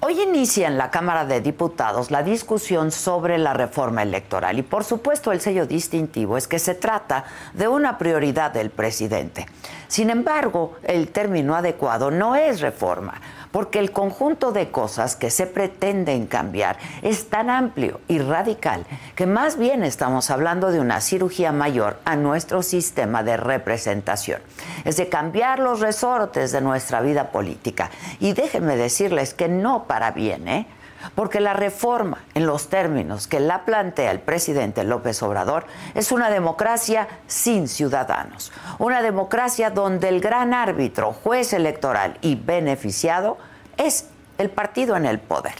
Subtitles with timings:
[0.00, 4.84] Hoy inicia en la Cámara de Diputados la discusión sobre la reforma electoral y por
[4.84, 9.46] supuesto el sello distintivo es que se trata de una prioridad del presidente.
[9.88, 13.20] Sin embargo, el término adecuado no es reforma,
[13.52, 19.26] porque el conjunto de cosas que se pretenden cambiar es tan amplio y radical que
[19.26, 24.40] más bien estamos hablando de una cirugía mayor a nuestro sistema de representación.
[24.84, 27.90] Es de cambiar los resortes de nuestra vida política.
[28.20, 30.66] Y déjenme decirles que no para bien, ¿eh?
[31.14, 36.30] Porque la reforma, en los términos que la plantea el presidente López Obrador, es una
[36.30, 38.52] democracia sin ciudadanos.
[38.78, 43.38] Una democracia donde el gran árbitro, juez electoral y beneficiado
[43.76, 44.06] es
[44.38, 45.54] el partido en el poder.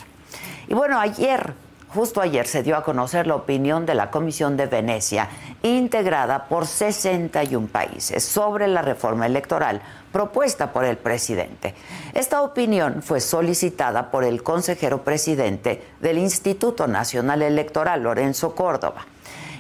[0.69, 1.55] Y bueno, ayer,
[1.89, 5.29] justo ayer, se dio a conocer la opinión de la Comisión de Venecia,
[5.63, 9.81] integrada por 61 países, sobre la reforma electoral
[10.13, 11.75] propuesta por el presidente.
[12.15, 19.07] Esta opinión fue solicitada por el consejero presidente del Instituto Nacional Electoral, Lorenzo Córdoba.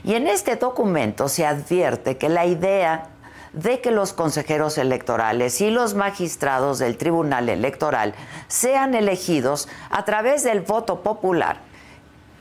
[0.04, 3.10] Y en este documento se advierte que la idea
[3.52, 8.14] de que los consejeros electorales y los magistrados del Tribunal Electoral
[8.46, 11.58] sean elegidos a través del voto popular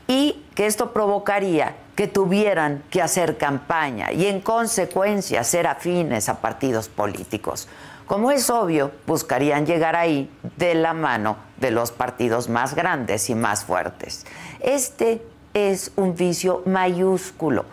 [0.08, 6.40] y que esto provocaría que tuvieran que hacer campaña y en consecuencia ser afines a
[6.40, 7.68] partidos políticos.
[8.08, 13.36] Como es obvio, buscarían llegar ahí de la mano de los partidos más grandes y
[13.36, 14.26] más fuertes.
[14.62, 15.22] Este
[15.54, 17.66] es un vicio mayúsculo,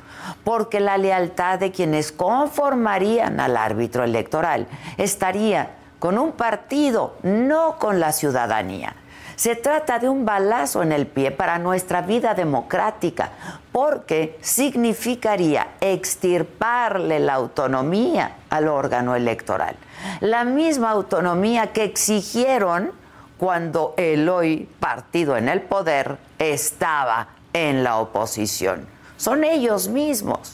[0.43, 4.67] porque la lealtad de quienes conformarían al árbitro electoral
[4.99, 8.97] estaría con un partido, no con la ciudadanía.
[9.37, 13.31] Se trata de un balazo en el pie para nuestra vida democrática,
[13.73, 19.77] porque significaría extirparle la autonomía al órgano electoral.
[20.21, 22.93] La misma autonomía que exigieron
[23.39, 28.87] cuando el hoy partido en el poder estaba en la oposición.
[29.17, 30.54] Son ellos mismos.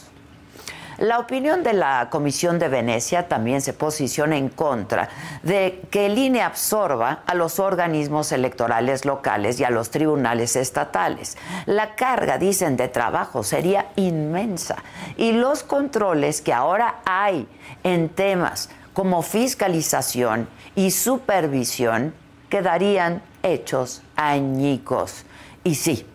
[1.01, 5.09] La opinión de la Comisión de Venecia también se posiciona en contra
[5.41, 11.39] de que el INE absorba a los organismos electorales locales y a los tribunales estatales.
[11.65, 14.75] La carga, dicen, de trabajo sería inmensa
[15.17, 17.47] y los controles que ahora hay
[17.83, 22.13] en temas como fiscalización y supervisión
[22.47, 25.25] quedarían hechos añicos.
[25.63, 26.05] Y sí,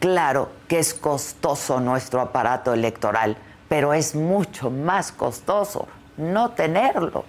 [0.00, 3.38] claro que es costoso nuestro aparato electoral
[3.74, 7.24] pero es mucho más costoso no tenerlo.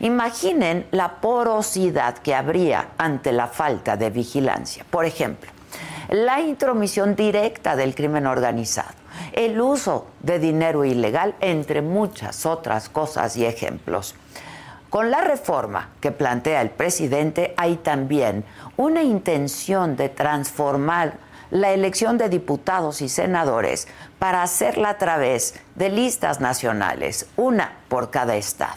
[0.00, 4.86] Imaginen la porosidad que habría ante la falta de vigilancia.
[4.88, 5.50] Por ejemplo,
[6.08, 8.94] la intromisión directa del crimen organizado,
[9.34, 14.14] el uso de dinero ilegal, entre muchas otras cosas y ejemplos.
[14.88, 18.46] Con la reforma que plantea el presidente hay también
[18.78, 21.18] una intención de transformar
[21.52, 23.86] la elección de diputados y senadores
[24.22, 28.76] para hacerla a través de listas nacionales, una por cada estado.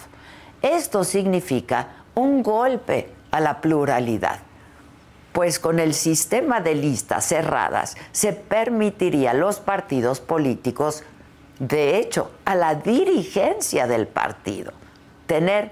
[0.63, 4.39] Esto significa un golpe a la pluralidad,
[5.33, 11.03] pues con el sistema de listas cerradas se permitiría a los partidos políticos,
[11.59, 14.73] de hecho, a la dirigencia del partido,
[15.27, 15.69] tener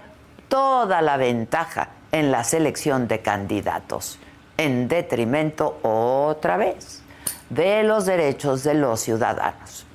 [0.49, 4.19] toda la ventaja en la selección de candidatos
[4.55, 7.02] en detrimento otra vez
[7.53, 9.85] de los derechos de los ciudadanos.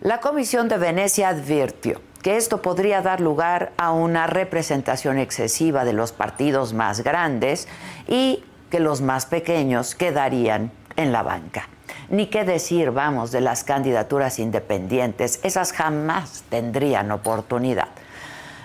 [0.00, 5.92] La Comisión de Venecia advirtió que esto podría dar lugar a una representación excesiva de
[5.92, 7.68] los partidos más grandes
[8.06, 11.68] y que los más pequeños quedarían en la banca.
[12.08, 17.88] Ni qué decir, vamos, de las candidaturas independientes, esas jamás tendrían oportunidad.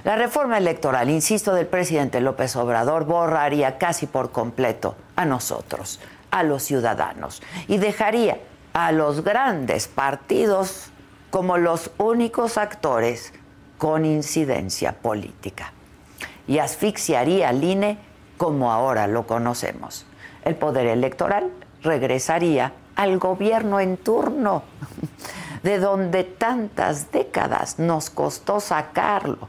[0.03, 5.99] La reforma electoral, insisto, del presidente López Obrador borraría casi por completo a nosotros,
[6.31, 8.39] a los ciudadanos, y dejaría
[8.73, 10.91] a los grandes partidos
[11.29, 13.33] como los únicos actores
[13.77, 15.73] con incidencia política
[16.47, 17.97] y asfixiaría al INE
[18.37, 20.05] como ahora lo conocemos.
[20.43, 21.51] El poder electoral
[21.83, 24.63] regresaría al gobierno en turno,
[25.63, 29.47] de donde tantas décadas nos costó sacarlo.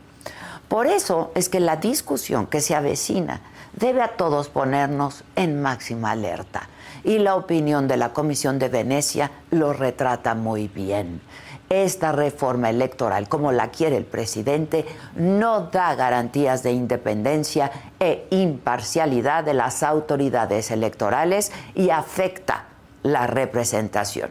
[0.69, 3.41] Por eso es que la discusión que se avecina
[3.75, 6.69] debe a todos ponernos en máxima alerta.
[7.05, 11.21] Y la opinión de la Comisión de Venecia lo retrata muy bien.
[11.69, 14.85] Esta reforma electoral, como la quiere el presidente,
[15.17, 22.67] no da garantías de independencia e imparcialidad de las autoridades electorales y afecta
[23.03, 24.31] la representación.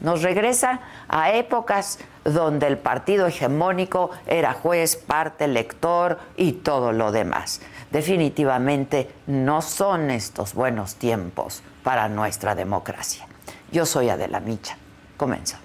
[0.00, 7.12] Nos regresa a épocas donde el partido hegemónico era juez, parte, lector y todo lo
[7.12, 7.60] demás.
[7.92, 13.26] Definitivamente no son estos buenos tiempos para nuestra democracia.
[13.70, 14.78] Yo soy Adela Micha.
[15.18, 15.62] Comenzamos.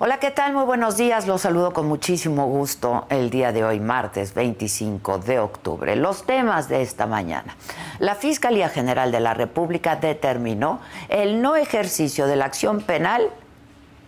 [0.00, 0.54] Hola, ¿qué tal?
[0.54, 1.26] Muy buenos días.
[1.26, 5.96] Los saludo con muchísimo gusto el día de hoy, martes 25 de octubre.
[5.96, 7.56] Los temas de esta mañana.
[7.98, 10.80] La Fiscalía General de la República determinó
[11.10, 13.28] el no ejercicio de la acción penal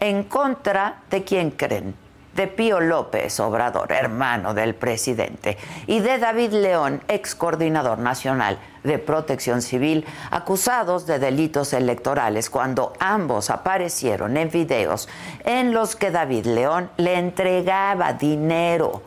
[0.00, 1.94] en contra de quien creen
[2.35, 8.99] de Pío López Obrador, hermano del presidente, y de David León, ex coordinador nacional de
[8.99, 15.08] protección civil, acusados de delitos electorales cuando ambos aparecieron en videos
[15.44, 19.02] en los que David León le entregaba dinero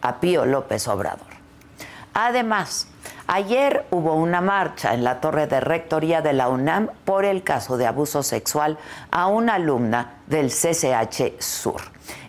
[0.00, 1.26] a Pío López Obrador.
[2.14, 2.88] Además,
[3.34, 7.78] Ayer hubo una marcha en la torre de rectoría de la UNAM por el caso
[7.78, 8.76] de abuso sexual
[9.10, 11.80] a una alumna del CCH Sur.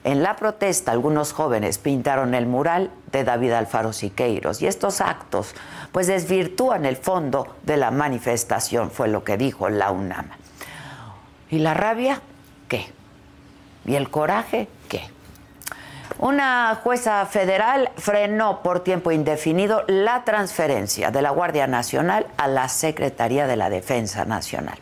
[0.05, 5.55] En la protesta, algunos jóvenes pintaron el mural de David Alfaro Siqueiros y estos actos
[5.91, 10.29] pues desvirtúan el fondo de la manifestación, fue lo que dijo la UNAM.
[11.49, 12.21] ¿Y la rabia?
[12.69, 12.93] ¿Qué?
[13.85, 14.69] ¿Y el coraje?
[16.19, 22.69] Una jueza federal frenó por tiempo indefinido la transferencia de la Guardia Nacional a la
[22.69, 24.77] Secretaría de la Defensa Nacional.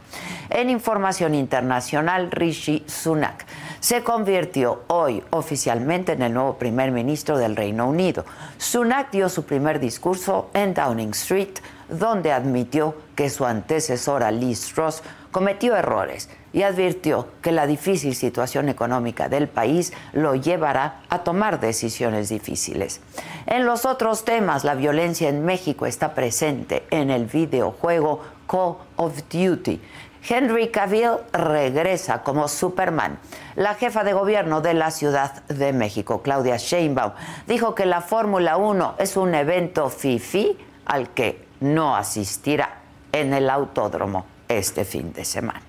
[0.49, 3.45] En información internacional, Rishi Sunak
[3.79, 8.25] se convirtió hoy oficialmente en el nuevo primer ministro del Reino Unido.
[8.57, 11.59] Sunak dio su primer discurso en Downing Street,
[11.89, 15.01] donde admitió que su antecesora Liz Truss
[15.31, 21.59] cometió errores y advirtió que la difícil situación económica del país lo llevará a tomar
[21.59, 22.99] decisiones difíciles.
[23.45, 29.21] En los otros temas, la violencia en México está presente en el videojuego Call of
[29.31, 29.81] Duty.
[30.27, 33.17] Henry Cavill regresa como Superman.
[33.55, 37.13] La jefa de gobierno de la Ciudad de México, Claudia Sheinbaum,
[37.47, 42.81] dijo que la Fórmula 1 es un evento FIFI al que no asistirá
[43.11, 44.25] en el autódromo
[44.57, 45.61] este fin de semana.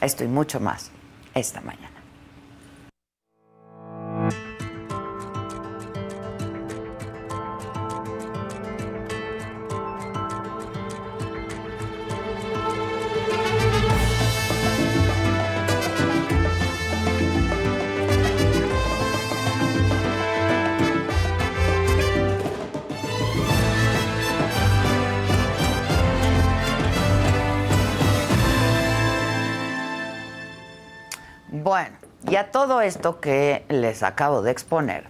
[0.00, 0.90] Esto y mucho más
[1.34, 1.85] esta mañana.
[32.36, 35.04] Y a todo esto que les acabo de exponer,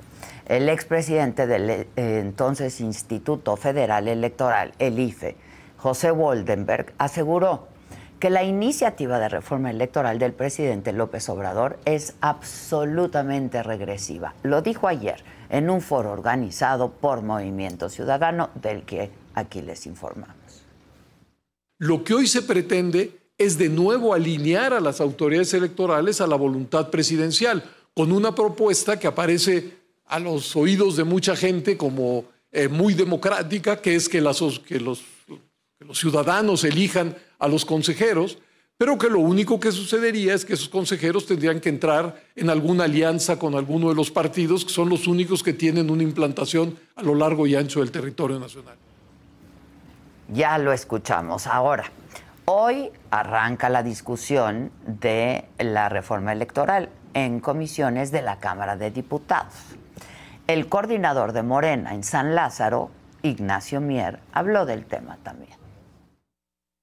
[0.47, 5.35] el expresidente del eh, entonces Instituto Federal Electoral, el IFE,
[5.77, 7.67] José Woldenberg, aseguró
[8.21, 14.35] que la iniciativa de reforma electoral del presidente López Obrador es absolutamente regresiva.
[14.45, 20.65] Lo dijo ayer en un foro organizado por Movimiento Ciudadano, del que aquí les informamos.
[21.79, 26.37] Lo que hoy se pretende es de nuevo alinear a las autoridades electorales a la
[26.37, 27.63] voluntad presidencial,
[27.95, 29.73] con una propuesta que aparece
[30.07, 34.81] a los oídos de mucha gente como eh, muy democrática, que es que, los, que
[34.81, 35.03] los
[35.93, 38.39] ciudadanos elijan a los consejeros,
[38.79, 42.85] pero que lo único que sucedería es que esos consejeros tendrían que entrar en alguna
[42.85, 47.03] alianza con alguno de los partidos, que son los únicos que tienen una implantación a
[47.03, 48.77] lo largo y ancho del territorio nacional.
[50.29, 51.47] Ya lo escuchamos.
[51.47, 51.91] Ahora,
[52.49, 59.53] Hoy arranca la discusión de la reforma electoral en comisiones de la Cámara de Diputados.
[60.47, 62.91] El coordinador de Morena en San Lázaro,
[63.23, 65.59] Ignacio Mier, habló del tema también.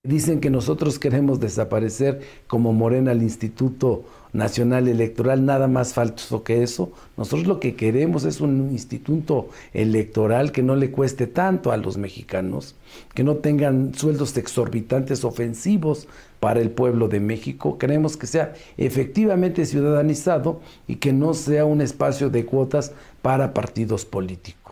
[0.03, 6.63] Dicen que nosotros queremos desaparecer como Morena el Instituto Nacional Electoral, nada más falso que
[6.63, 6.91] eso.
[7.17, 11.97] Nosotros lo que queremos es un instituto electoral que no le cueste tanto a los
[11.97, 12.75] mexicanos,
[13.13, 16.07] que no tengan sueldos exorbitantes ofensivos
[16.39, 17.77] para el pueblo de México.
[17.77, 24.03] Queremos que sea efectivamente ciudadanizado y que no sea un espacio de cuotas para partidos
[24.03, 24.62] políticos.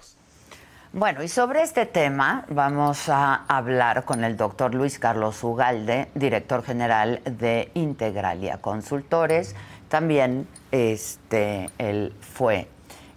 [0.94, 6.64] Bueno, y sobre este tema vamos a hablar con el doctor Luis Carlos Ugalde, director
[6.64, 9.56] general de Integralia Consultores.
[9.88, 12.68] También este, él fue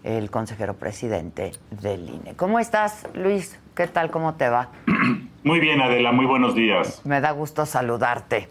[0.04, 2.34] el consejero presidente del INE.
[2.36, 3.58] ¿Cómo estás, Luis?
[3.74, 4.12] ¿Qué tal?
[4.12, 4.68] ¿Cómo te va?
[5.42, 7.02] Muy bien, Adela, muy buenos días.
[7.04, 8.48] Me da gusto saludarte.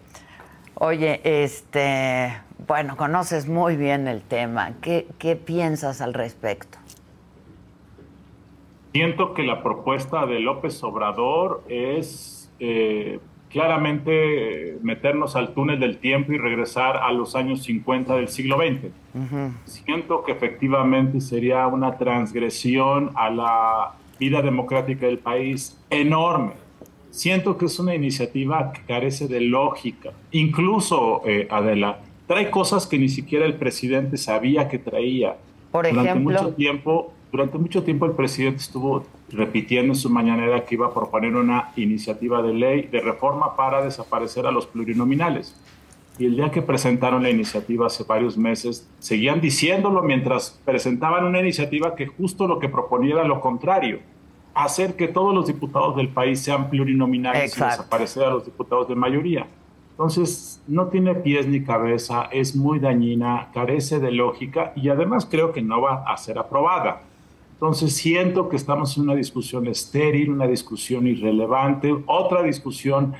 [0.75, 2.37] Oye, este,
[2.67, 4.73] bueno, conoces muy bien el tema.
[4.81, 6.77] ¿Qué, qué piensas al respecto?
[8.93, 13.19] Siento que la propuesta de López Obrador es eh,
[13.49, 18.91] claramente meternos al túnel del tiempo y regresar a los años 50 del siglo XX.
[19.65, 26.53] Siento que efectivamente sería una transgresión a la vida democrática del país enorme.
[27.09, 30.11] Siento que es una iniciativa que carece de lógica.
[30.31, 35.35] Incluso, eh, Adela, trae cosas que ni siquiera el presidente sabía que traía.
[35.71, 36.03] Por ejemplo.
[36.03, 40.85] Durante mucho tiempo durante mucho tiempo el presidente estuvo repitiendo en su mañanera que iba
[40.85, 45.55] a proponer una iniciativa de ley de reforma para desaparecer a los plurinominales.
[46.19, 51.39] Y el día que presentaron la iniciativa hace varios meses, seguían diciéndolo mientras presentaban una
[51.39, 54.01] iniciativa que justo lo que proponía era lo contrario,
[54.53, 58.93] hacer que todos los diputados del país sean plurinominales y desaparecer a los diputados de
[58.93, 59.47] mayoría.
[59.89, 65.51] Entonces, no tiene pies ni cabeza, es muy dañina, carece de lógica y además creo
[65.51, 67.01] que no va a ser aprobada.
[67.63, 73.13] Entonces siento que estamos en una discusión estéril, una discusión irrelevante, otra discusión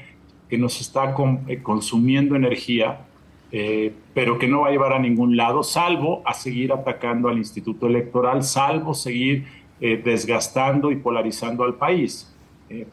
[0.50, 1.16] que nos está
[1.48, 3.06] eh, consumiendo energía,
[3.54, 7.38] eh, pero que no va a llevar a ningún lado, salvo a seguir atacando al
[7.38, 9.46] Instituto Electoral, salvo seguir
[9.80, 12.30] eh, desgastando y polarizando al país.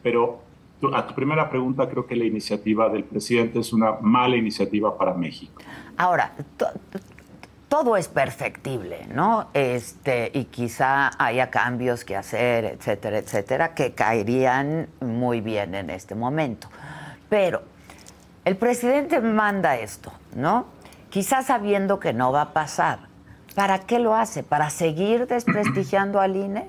[0.01, 0.39] pero
[0.93, 5.13] a tu primera pregunta, creo que la iniciativa del presidente es una mala iniciativa para
[5.13, 5.61] México.
[5.97, 6.33] Ahora,
[7.71, 9.47] todo es perfectible, ¿no?
[9.53, 16.13] Este, y quizá haya cambios que hacer, etcétera, etcétera, que caerían muy bien en este
[16.13, 16.67] momento.
[17.29, 17.61] Pero
[18.43, 20.65] el presidente manda esto, ¿no?
[21.09, 23.07] Quizá sabiendo que no va a pasar.
[23.55, 24.43] ¿Para qué lo hace?
[24.43, 26.67] ¿Para seguir desprestigiando al INE?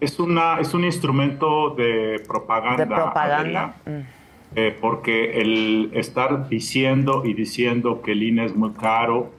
[0.00, 2.86] Es, una, es un instrumento de propaganda.
[2.86, 3.74] De propaganda.
[4.56, 9.36] Eh, porque el estar diciendo y diciendo que el INE es muy caro,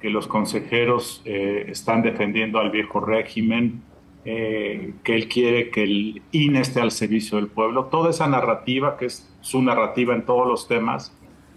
[0.00, 3.82] que los consejeros eh, están defendiendo al viejo régimen,
[4.24, 7.86] eh, que él quiere que el INE esté al servicio del pueblo.
[7.86, 11.12] Toda esa narrativa, que es su narrativa en todos los temas,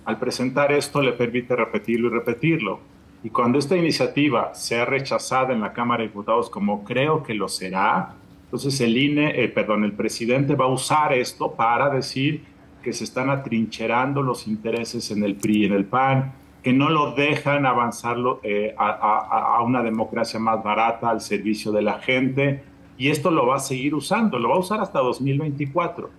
[0.05, 2.79] al presentar esto le permite repetirlo y repetirlo.
[3.23, 7.47] Y cuando esta iniciativa sea rechazada en la Cámara de Diputados, como creo que lo
[7.47, 12.43] será, entonces el INE, eh, perdón, el presidente va a usar esto para decir
[12.83, 16.33] que se están atrincherando los intereses en el PRI y en el PAN,
[16.63, 22.00] que no lo dejan avanzarlo eh, a, una democracia más barata al servicio de la
[22.00, 22.63] gente
[22.98, 26.10] y esto lo va a seguir usando, lo va a usar hasta 2024.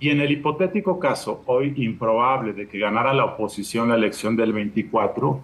[0.00, 4.52] Y en el hipotético caso, hoy improbable, de que ganara la oposición la elección del
[4.52, 5.40] 24,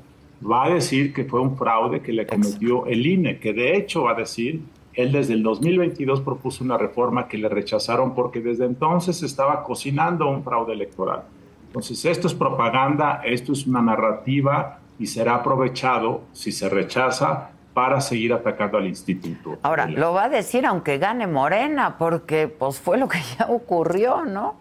[0.51, 4.03] va a decir que fue un fraude que le cometió el INE, que de hecho
[4.03, 4.61] va a decir,
[4.93, 10.29] él desde el 2022 propuso una reforma que le rechazaron porque desde entonces estaba cocinando
[10.29, 11.23] un fraude electoral.
[11.71, 18.01] Entonces, esto es propaganda, esto es una narrativa y será aprovechado, si se rechaza, para
[18.01, 19.57] seguir atacando al instituto.
[19.63, 24.25] Ahora, lo va a decir aunque gane Morena, porque pues fue lo que ya ocurrió,
[24.25, 24.57] ¿no?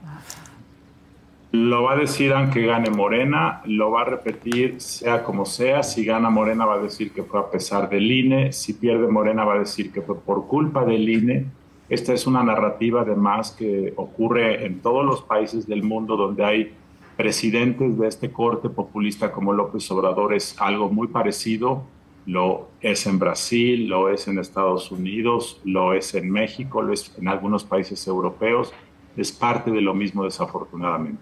[1.52, 5.82] Lo va a decir aunque gane Morena, lo va a repetir sea como sea.
[5.82, 9.46] Si gana Morena va a decir que fue a pesar del INE, si pierde Morena
[9.46, 11.48] va a decir que fue por culpa del INE.
[11.90, 16.74] Esta es una narrativa además que ocurre en todos los países del mundo donde hay
[17.20, 21.84] presidentes de este corte populista como López Obrador es algo muy parecido.
[22.26, 27.14] Lo es en Brasil, lo es en Estados Unidos, lo es en México, lo es
[27.18, 28.72] en algunos países europeos.
[29.18, 31.22] Es parte de lo mismo, desafortunadamente.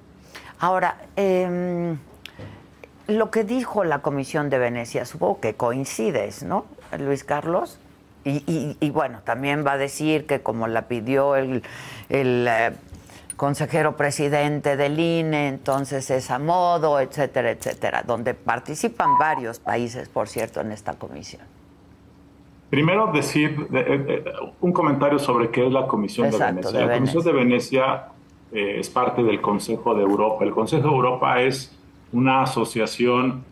[0.59, 1.97] Ahora, em,
[3.07, 6.65] lo que dijo la Comisión de Venecia, supongo que coincides, ¿no,
[6.99, 7.79] Luis Carlos?
[8.23, 11.63] Y, bueno, también va a decir que como la pidió el,
[12.09, 12.71] eh,
[13.38, 20.27] consejero presidente del INE, entonces es a modo, etcétera, etcétera, donde participan varios países, por
[20.27, 21.44] cierto, en esta comisión.
[22.70, 24.24] Primero decir eh, eh,
[24.60, 26.86] un comentario sobre qué es la Comisión de Venecia.
[26.86, 28.06] la Comisión de Venecia
[28.51, 30.44] eh, es parte del Consejo de Europa.
[30.44, 31.74] El Consejo de Europa es
[32.12, 33.46] una asociación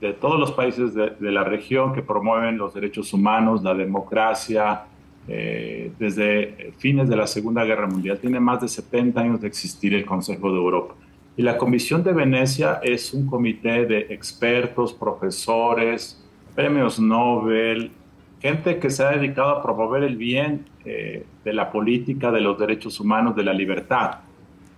[0.00, 4.84] de todos los países de, la región que promueven los derechos humanos, la democracia,
[5.28, 8.18] eh, desde fines de la Segunda Guerra Mundial.
[8.18, 10.94] Tiene más de 70 años de existir el Consejo de Europa.
[11.36, 16.22] Y la Comisión de Venecia es un comité de expertos, profesores,
[16.54, 17.90] premios Nobel,
[18.40, 22.58] gente que se ha dedicado a promover el bien eh, de la política, de los
[22.58, 24.20] derechos humanos, de la libertad.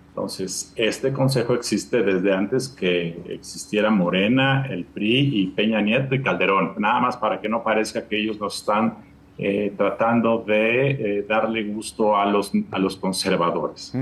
[0.09, 6.21] Entonces, este consejo existe desde antes que existiera Morena, el PRI y Peña Nieto y
[6.21, 9.08] Calderón, nada más para que no parezca que ellos nos están
[9.41, 13.93] eh, tratando de eh, darle gusto a los, a los conservadores.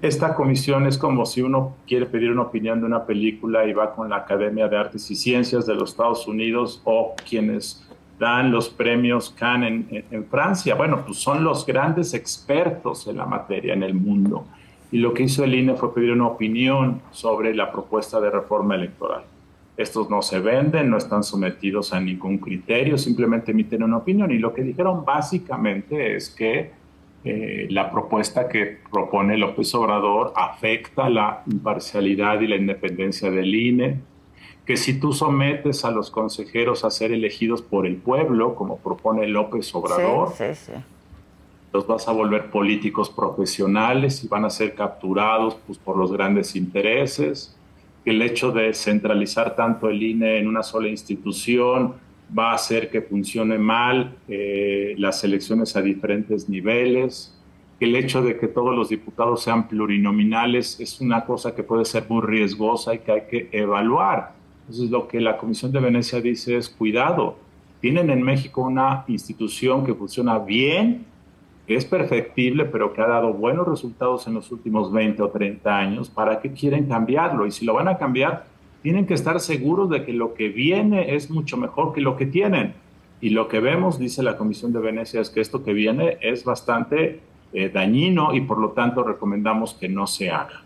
[0.00, 3.94] esta comisión es como si uno quiere pedir una opinión de una película y va
[3.94, 7.86] con la Academia de Artes y Ciencias de los Estados Unidos o quienes
[8.18, 10.74] dan los premios Cannes en, Francia.
[10.74, 14.46] Bueno, pues son los grandes expertos en la materia en el mundo.
[14.90, 18.76] Y lo que hizo el INE fue pedir una opinión sobre la propuesta de reforma
[18.76, 19.24] electoral.
[19.76, 24.30] Estos no se venden, no están sometidos a ningún criterio, simplemente emiten una opinión.
[24.30, 26.70] Y lo que dijeron básicamente es que
[27.24, 34.00] eh, la propuesta que propone López Obrador afecta la imparcialidad y la independencia del INE,
[34.66, 39.26] que si tú sometes a los consejeros a ser elegidos por el pueblo, como propone
[39.28, 40.32] López Obrador,
[41.72, 46.54] los vas a volver políticos profesionales y van a ser capturados pues, por los grandes
[46.56, 47.56] intereses,
[48.04, 51.94] que el hecho de centralizar tanto el INE en una sola institución
[52.36, 57.38] va a hacer que funcione mal eh, las elecciones a diferentes niveles,
[57.78, 61.84] que el hecho de que todos los diputados sean plurinominales es una cosa que puede
[61.84, 64.32] ser muy riesgosa y que hay que evaluar.
[64.62, 67.36] Entonces lo que la Comisión de Venecia dice es cuidado,
[67.80, 71.04] tienen en México una institución que funciona bien,
[71.66, 76.10] es perfectible, pero que ha dado buenos resultados en los últimos 20 o 30 años,
[76.10, 77.46] ¿para qué quieren cambiarlo?
[77.46, 78.46] Y si lo van a cambiar,
[78.82, 82.26] tienen que estar seguros de que lo que viene es mucho mejor que lo que
[82.26, 82.74] tienen.
[83.20, 86.44] Y lo que vemos, dice la Comisión de Venecia, es que esto que viene es
[86.44, 87.20] bastante
[87.52, 90.62] eh, dañino y por lo tanto recomendamos que no se haga.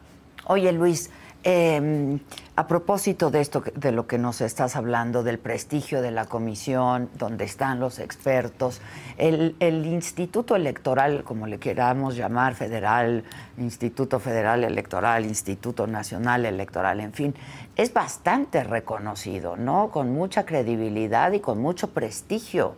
[0.46, 1.10] Oye Luis,
[1.44, 2.18] eh,
[2.56, 7.10] a propósito de esto, de lo que nos estás hablando, del prestigio de la comisión,
[7.18, 8.80] donde están los expertos,
[9.18, 13.24] el, Instituto Electoral, como le queramos llamar, federal,
[13.58, 17.34] Instituto Federal Electoral, Instituto Nacional Electoral, en fin,
[17.76, 19.90] es bastante reconocido, ¿no?
[19.90, 22.74] Con mucha credibilidad y con mucho prestigio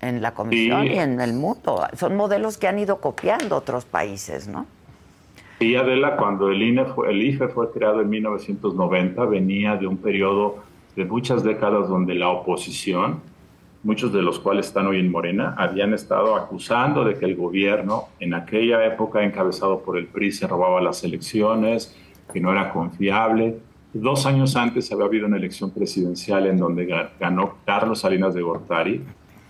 [0.00, 1.86] en la comisión y en el mundo.
[1.96, 4.66] Son modelos que han ido copiando otros países, ¿no?
[5.60, 9.96] Y Adela, cuando el, INE fue, el IFE fue creado en 1990, venía de un
[9.96, 10.58] periodo
[10.94, 13.20] de muchas décadas donde la oposición,
[13.82, 18.04] muchos de los cuales están hoy en Morena, habían estado acusando de que el gobierno,
[18.20, 21.96] en aquella época encabezado por el PRI, se robaba las elecciones,
[22.32, 23.58] que no era confiable.
[23.92, 26.86] Dos años antes había habido una elección presidencial en donde
[27.18, 29.02] ganó Carlos Salinas de Gortari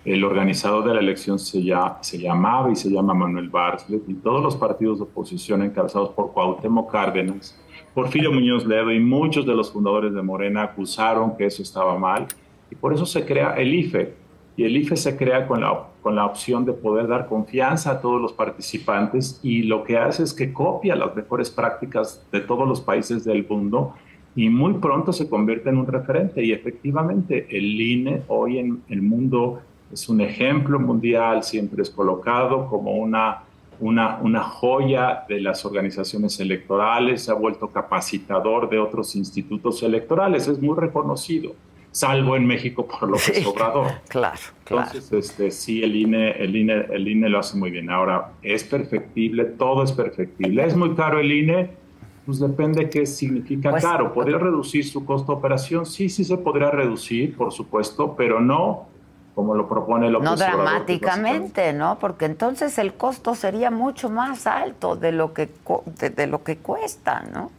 [0.04, 4.56] el organizador de la elección se, llamaba y se llama Manuel Bartlett y todos los
[4.56, 7.58] partidos de oposición encabezados por Cuauhtémoc Cárdenas,
[7.94, 12.26] Porfirio Muñoz Ledo y muchos de los fundadores de Morena acusaron que eso estaba mal
[12.70, 14.14] y por eso se crea el IFE.
[14.56, 18.00] Y el IFE se crea con la, con la opción de poder dar confianza a
[18.00, 22.66] todos los participantes y lo que hace es que copia las mejores prácticas de todos
[22.66, 23.94] los países del mundo
[24.34, 26.44] y muy pronto se convierte en un referente.
[26.44, 32.66] Y efectivamente el INE hoy en el mundo es un ejemplo mundial, siempre es colocado
[32.68, 33.42] como una,
[33.80, 40.46] una, una joya de las organizaciones electorales, se ha vuelto capacitador de otros institutos electorales,
[40.46, 41.54] es muy reconocido,
[41.90, 43.92] salvo en México por lo que es Obrador.
[44.08, 44.90] Claro, claro.
[44.92, 47.90] Entonces, este, sí, el INE, el, INE, el INE lo hace muy bien.
[47.90, 49.44] Ahora, ¿es perfectible?
[49.44, 50.64] Todo es perfectible.
[50.64, 51.70] ¿Es muy caro el INE?
[52.26, 54.12] Pues depende qué significa pues, caro.
[54.12, 55.86] ¿Podría reducir su costo de operación?
[55.86, 58.86] Sí, sí se podría reducir, por supuesto, pero no
[59.38, 61.96] como lo propone López No dramáticamente, ¿no?
[62.00, 65.48] Porque entonces el costo sería mucho más alto de lo que,
[66.16, 67.52] de, lo que cuesta, ¿no?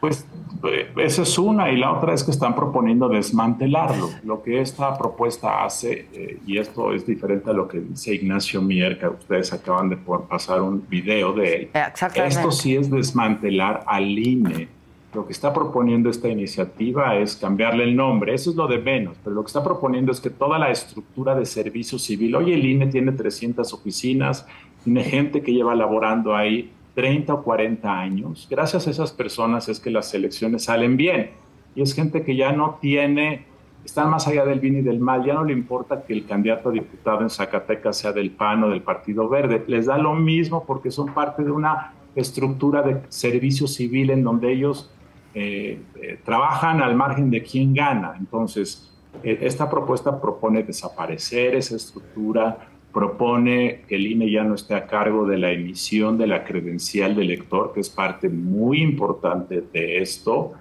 [0.00, 0.26] Pues
[0.64, 4.10] eh, esa es una y la otra es que están proponiendo desmantelarlo.
[4.22, 8.60] Lo que esta propuesta hace, eh, y esto es diferente a lo que dice Ignacio
[8.60, 11.70] Mier, que ustedes acaban de pasar un video de él.
[12.16, 14.68] Esto sí es desmantelar al INE
[15.14, 19.16] lo que está proponiendo esta iniciativa es cambiarle el nombre, eso es lo de menos,
[19.22, 22.64] pero lo que está proponiendo es que toda la estructura de servicio civil, hoy el
[22.64, 24.46] INE tiene 300 oficinas,
[24.84, 29.80] tiene gente que lleva laborando ahí 30 o 40 años, gracias a esas personas es
[29.80, 31.30] que las elecciones salen bien,
[31.74, 33.52] y es gente que ya no tiene
[33.84, 35.24] están más allá del bien y del mal.
[35.24, 38.68] Ya no le importa que el candidato a diputado en Zacatecas sea del PAN o
[38.70, 39.64] del Partido Verde.
[39.66, 44.52] Les da lo mismo porque son parte de una estructura de servicio civil en donde
[44.52, 44.90] ellos
[45.34, 48.14] eh, eh, trabajan al margen de quién gana.
[48.18, 48.92] Entonces,
[49.22, 54.86] eh, esta propuesta propone desaparecer esa estructura, propone que el INE ya no esté a
[54.86, 60.02] cargo de la emisión de la credencial del elector, que es parte muy importante de
[60.02, 60.52] esto.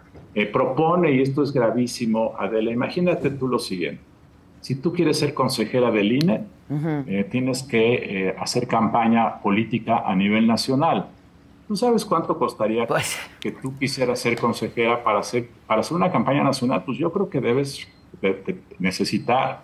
[0.54, 4.02] propone, y esto es gravísimo, Adela, imagínate tú lo siguiente.
[4.62, 6.44] Si tú quieres ser consejera del INE,
[7.30, 11.10] tienes que hacer campaña política a nivel nacional
[11.72, 13.18] ¿Tú sabes cuánto costaría pues.
[13.40, 16.84] que tú quisieras ser consejera para hacer, para hacer una campaña nacional?
[16.84, 17.88] Pues yo creo que debes
[18.78, 19.62] necesitar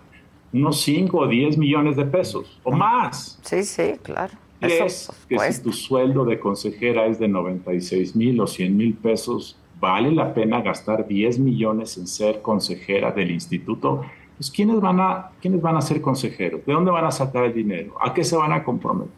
[0.50, 3.38] unos 5 o 10 millones de pesos o más.
[3.42, 4.32] Sí, sí, claro.
[4.58, 9.58] ¿Crees que si tu sueldo de consejera es de 96 mil o 100 mil pesos,
[9.78, 14.00] vale la pena gastar 10 millones en ser consejera del instituto?
[14.38, 16.64] Pues ¿quiénes van a, ¿quiénes van a ser consejeros?
[16.64, 17.96] ¿De dónde van a sacar el dinero?
[18.00, 19.17] ¿A qué se van a comprometer?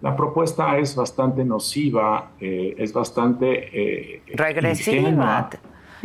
[0.00, 5.50] La propuesta es bastante nociva, eh, es bastante eh, regresiva.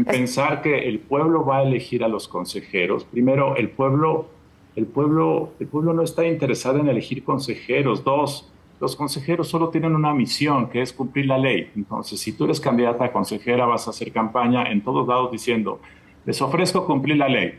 [0.05, 3.05] Pensar que el pueblo va a elegir a los consejeros.
[3.05, 4.27] Primero, el pueblo,
[4.75, 8.03] el pueblo, el pueblo no está interesado en elegir consejeros.
[8.03, 11.71] Dos, los consejeros solo tienen una misión, que es cumplir la ley.
[11.77, 15.79] Entonces, si tú eres candidata a consejera, vas a hacer campaña en todos lados diciendo,
[16.25, 17.57] les ofrezco cumplir la ley,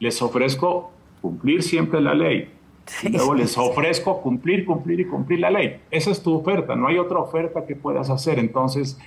[0.00, 2.48] les ofrezco cumplir siempre la ley,
[3.10, 5.80] Luego les ofrezco cumplir, cumplir y cumplir la ley.
[5.90, 8.38] Esa es tu oferta, no hay otra oferta que puedas hacer.
[8.38, 8.98] Entonces,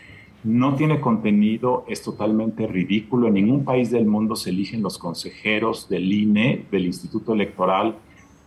[0.43, 3.27] no tiene contenido, es totalmente ridículo.
[3.27, 7.95] En ningún país del mundo se eligen los consejeros del INE, del Instituto Electoral,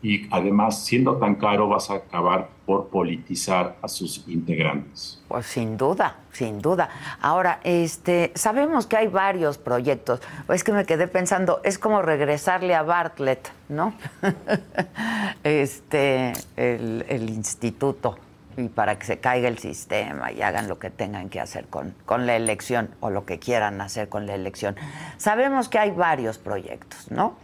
[0.03, 5.23] y además, siendo tan caro, vas a acabar por politizar a sus integrantes.
[5.29, 6.91] Pues sin duda, sin duda.
[7.21, 10.21] Ahora, este, sabemos que hay varios proyectos.
[10.49, 13.95] Es que me quedé pensando, es como regresarle a Bartlett, ¿no?
[15.45, 18.19] este, el, el, instituto
[18.57, 21.95] y para que se caiga el sistema y hagan lo que tengan que hacer con,
[22.05, 24.75] con la elección o lo que quieran hacer con la elección.
[25.17, 27.37] Sabemos que hay varios proyectos, ¿no?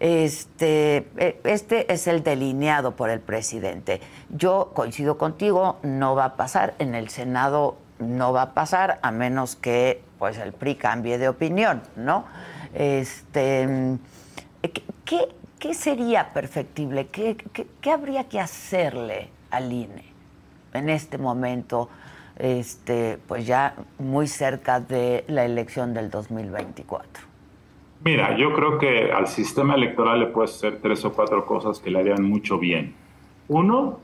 [0.00, 4.00] Este, e, este es el delineado por el presidente.
[4.30, 9.10] Yo coincido contigo, no va a pasar, en el Senado no va a pasar, a
[9.10, 12.24] menos que pues el PRI cambie de opinión, ¿no?
[12.74, 13.98] Este,
[15.04, 17.08] ¿qué, qué sería perfectible?
[17.08, 17.36] ¿Qué,
[17.80, 20.04] ¿Qué, habría que hacerle al INE
[20.72, 21.90] en este momento,
[22.36, 27.29] este, pues ya muy cerca de la elección del 2024?
[28.02, 31.90] Mira, yo creo que al sistema electoral le puedes hacer tres o cuatro cosas que
[31.90, 32.94] le harían mucho bien.
[33.48, 33.98] Uno,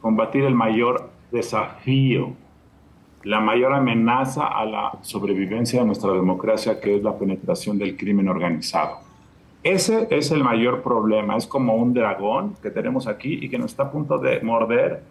[0.00, 2.32] combatir el mayor desafío,
[3.22, 8.28] la mayor amenaza a la sobrevivencia de nuestra democracia, que es la penetración del crimen
[8.28, 8.98] organizado.
[9.62, 13.72] Ese es el mayor problema, es como un dragón que tenemos aquí y que nos
[13.72, 15.02] está a punto de morder,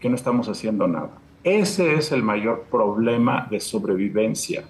[0.00, 1.10] que no estamos haciendo nada.
[1.44, 4.64] Ese es el mayor problema de sobrevivencia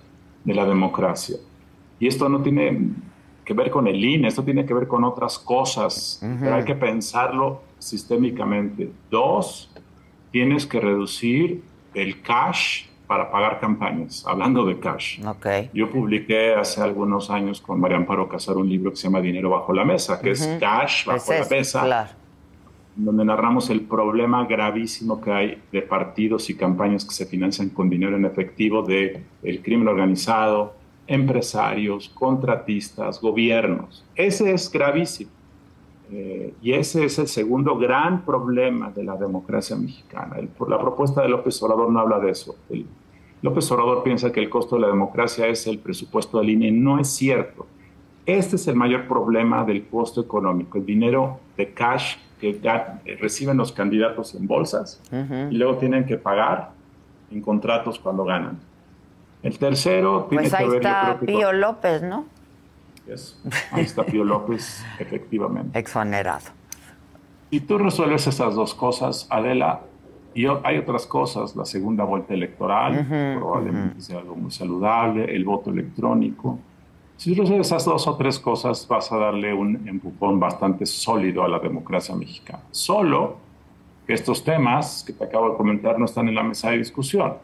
[0.45, 1.37] de la democracia.
[2.03, 2.81] Y esto no tiene
[3.45, 6.75] que ver con el INE, esto tiene que ver con otras cosas, pero hay que
[6.75, 8.91] pensarlo sistémicamente.
[9.09, 9.73] Dos,
[10.33, 11.63] tienes que reducir
[11.95, 15.25] el cash para pagar campañas, hablando de cash.
[15.25, 15.71] Okay.
[15.73, 19.51] Yo publiqué hace algunos años con María Amparo Casar un libro que se llama Dinero
[19.51, 22.17] bajo la mesa, que es cash bajo la mesa,
[22.97, 27.89] donde narramos el problema gravísimo que hay de partidos y campañas que se financian con
[27.89, 30.82] dinero en efectivo de el crimen organizado,
[31.13, 34.05] empresarios, contratistas, gobiernos.
[34.15, 35.31] Ese es gravísimo.
[36.11, 40.37] Eh, y ese es el segundo gran problema de la democracia mexicana.
[40.69, 42.55] la propuesta de López Obrador no habla de eso.
[43.41, 46.71] López Obrador piensa que el costo de la democracia es el presupuesto de INE.
[46.71, 47.67] No es cierto.
[48.27, 52.61] Este es el mayor problema del costo económico, el dinero de cash que
[53.21, 55.01] reciben los candidatos en bolsas
[55.51, 56.73] y luego tienen que pagar
[57.31, 58.59] en contratos cuando ganan.
[59.43, 62.27] El tercero tiene pues ahí está Pío López, ¿no?
[63.73, 65.79] Ahí está Pío López, efectivamente.
[65.79, 66.47] Exonerado.
[67.51, 69.81] Y tú resuelves esas dos cosas, Adela,
[70.35, 73.07] y hay otras cosas, la segunda vuelta electoral,
[73.39, 76.59] probablemente sea algo muy saludable, el voto electrónico.
[77.19, 81.49] Si resuelves esas dos o tres cosas, vas a darle un empujón bastante sólido a
[81.49, 82.63] la democracia mexicana.
[82.71, 83.37] Solo
[84.07, 87.35] que estos temas que te acabo de comentar no están en la mesa de discusión.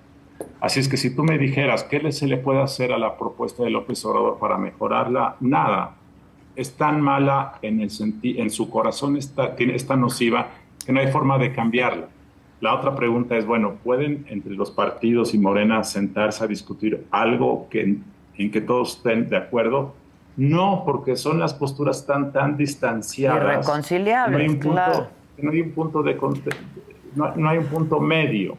[0.60, 3.62] Así es que si tú me dijeras qué se le puede hacer a la propuesta
[3.62, 5.94] de López Obrador para mejorarla, nada.
[6.56, 7.90] Es tan mala en, el
[8.22, 10.48] en su corazón, está, tiene, es tan nociva
[10.84, 12.08] que no hay forma de cambiarla.
[12.60, 17.68] La otra pregunta es, bueno, ¿pueden entre los partidos y Morena sentarse a discutir algo
[17.70, 17.98] que,
[18.36, 19.94] en que todos estén de acuerdo?
[20.36, 23.42] No, porque son las posturas tan, tan distanciadas.
[23.42, 25.08] Irreconciliables, no hay un punto, claro.
[25.40, 26.16] No hay un punto de
[27.14, 28.58] no, no hay un punto medio.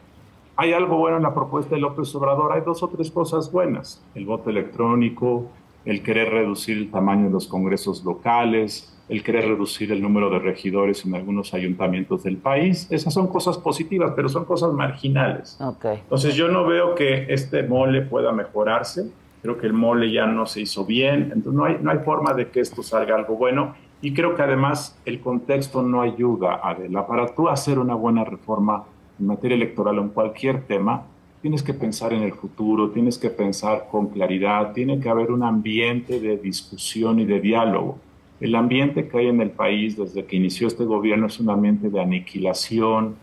[0.60, 2.52] Hay algo bueno en la propuesta de López Obrador.
[2.52, 4.04] Hay dos o tres cosas buenas.
[4.14, 5.46] El voto electrónico,
[5.86, 10.38] el querer reducir el tamaño de los congresos locales, el querer reducir el número de
[10.38, 12.86] regidores en algunos ayuntamientos del país.
[12.90, 15.58] Esas son cosas positivas, pero son cosas marginales.
[15.58, 15.96] Okay.
[15.96, 19.10] Entonces yo no veo que este mole pueda mejorarse.
[19.40, 21.30] Creo que el mole ya no se hizo bien.
[21.32, 23.76] Entonces no hay, no hay forma de que esto salga algo bueno.
[24.02, 27.06] Y creo que además el contexto no ayuda, Adela.
[27.06, 28.84] Para tú hacer una buena reforma
[29.20, 31.04] en materia electoral o en cualquier tema,
[31.42, 35.42] tienes que pensar en el futuro, tienes que pensar con claridad, tiene que haber un
[35.42, 37.98] ambiente de discusión y de diálogo.
[38.40, 41.90] El ambiente que hay en el país desde que inició este gobierno es un ambiente
[41.90, 43.16] de aniquilación,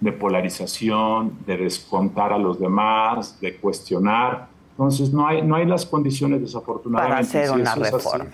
[0.00, 4.48] de polarización, de descontar a los demás, de cuestionar.
[4.72, 7.32] Entonces no hay, no hay las condiciones desafortunadamente.
[7.32, 8.26] Para hacer una reforma.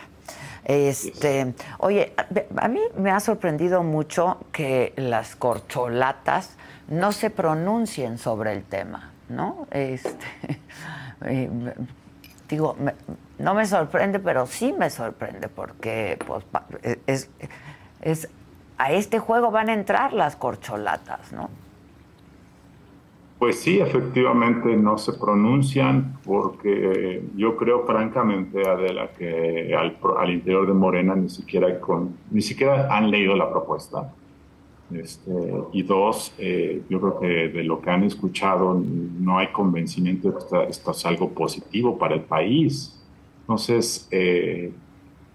[0.65, 2.13] Este, oye,
[2.57, 6.57] a mí me ha sorprendido mucho que las corcholatas
[6.91, 9.67] no se pronuncien sobre el tema, ¿no?
[9.71, 10.27] Este,
[11.25, 11.49] eh,
[12.49, 12.77] digo,
[13.39, 16.45] no me sorprende, pero sí me sorprende porque pues,
[17.07, 17.31] es,
[18.03, 18.29] es,
[18.77, 21.49] a este juego van a entrar las corcholatas, ¿no?
[23.39, 30.67] Pues sí, efectivamente no se pronuncian porque yo creo francamente, Adela, que al, al interior
[30.67, 34.13] de Morena ni siquiera, con, ni siquiera han leído la propuesta.
[34.93, 35.33] Este,
[35.73, 40.39] y dos, eh, yo creo que de lo que han escuchado no hay convencimiento de
[40.39, 43.01] que esto, es algo positivo para el país.
[43.43, 44.73] Entonces, eh,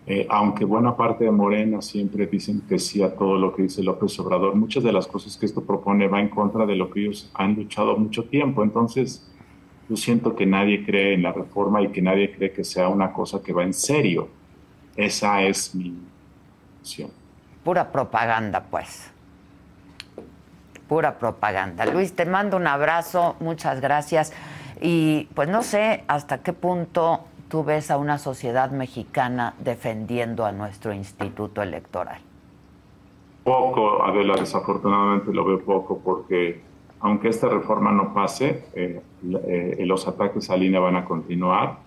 [0.07, 3.81] eh, aunque buena parte de Morena siempre dicen que sí a todo lo que dice
[3.81, 7.01] López Obrador, muchas de las cosas que esto propone va en contra de lo que
[7.01, 8.61] ellos han luchado mucho tiempo.
[8.61, 9.25] Entonces,
[9.89, 13.13] yo siento que nadie cree en la reforma y que nadie cree que sea una
[13.13, 14.27] cosa que va en serio.
[14.95, 15.93] Esa es mi
[16.79, 17.09] opción.
[17.63, 19.14] Pura propaganda, pues.
[20.87, 21.85] Pura propaganda.
[21.85, 24.33] Luis, te mando un abrazo, muchas gracias.
[24.81, 30.51] Y pues no sé hasta qué punto tú ves a una sociedad mexicana defendiendo a
[30.51, 32.19] nuestro instituto electoral?
[33.43, 36.61] Poco, Adela, desafortunadamente lo veo poco porque
[36.99, 39.01] aunque esta reforma no pase, eh,
[39.47, 41.77] eh, los ataques a línea van a continuar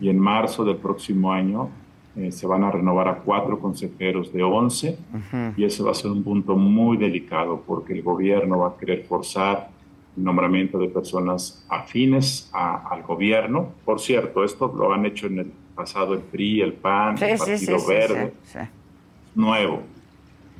[0.00, 1.70] y en marzo del próximo año
[2.16, 4.98] eh, se van a renovar a cuatro consejeros de 11
[5.56, 9.04] y ese va a ser un punto muy delicado porque el gobierno va a querer
[9.04, 9.70] forzar
[10.16, 13.72] nombramiento de personas afines al gobierno.
[13.84, 17.86] Por cierto, esto lo han hecho en el pasado el PRI, el PAN, el Partido
[17.86, 18.32] Verde,
[19.34, 19.82] nuevo.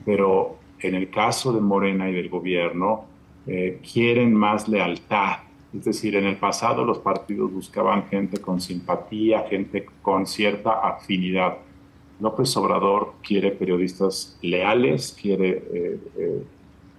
[0.05, 3.05] Pero en el caso de Morena y del gobierno,
[3.47, 5.39] eh, quieren más lealtad.
[5.75, 11.59] Es decir, en el pasado los partidos buscaban gente con simpatía, gente con cierta afinidad.
[12.21, 16.43] López Obrador quiere periodistas leales, quiere eh, eh,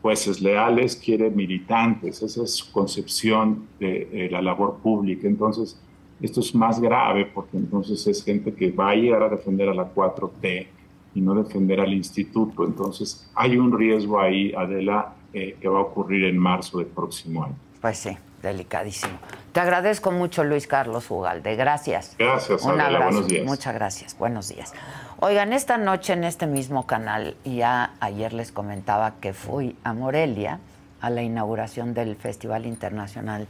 [0.01, 5.27] jueces leales, quiere militantes, esa es su concepción de la labor pública.
[5.27, 5.77] Entonces,
[6.21, 9.73] esto es más grave porque entonces es gente que va a llegar a defender a
[9.73, 10.67] la 4T
[11.15, 12.65] y no defender al instituto.
[12.65, 17.43] Entonces, hay un riesgo ahí, Adela, eh, que va a ocurrir en marzo del próximo
[17.43, 17.55] año.
[17.81, 18.09] Pues sí,
[18.41, 19.19] delicadísimo.
[19.51, 21.55] Te agradezco mucho, Luis Carlos Ugalde.
[21.55, 22.15] Gracias.
[22.17, 22.99] Gracias, Adela.
[22.99, 23.45] Buenos días.
[23.45, 24.17] Muchas gracias.
[24.17, 24.73] Buenos días.
[25.19, 30.59] Oigan, esta noche en este mismo canal, ya ayer les comentaba que fui a Morelia
[31.01, 33.47] a la inauguración del Festival Internacional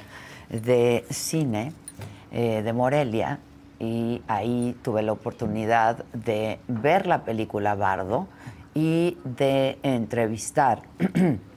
[0.50, 1.74] de Cine
[2.32, 3.40] eh, de Morelia
[3.80, 8.28] y ahí tuve la oportunidad de ver la película Bardo
[8.74, 10.84] y de entrevistar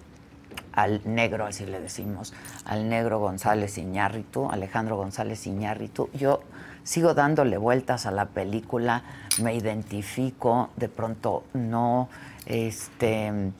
[0.72, 2.32] al negro, así le decimos,
[2.64, 6.11] al negro González Iñárritu, Alejandro González Iñárritu.
[6.14, 6.40] Yo
[6.85, 9.02] sigo dándole vueltas a la película,
[9.42, 12.08] me identifico, de pronto no.
[12.46, 13.52] Este,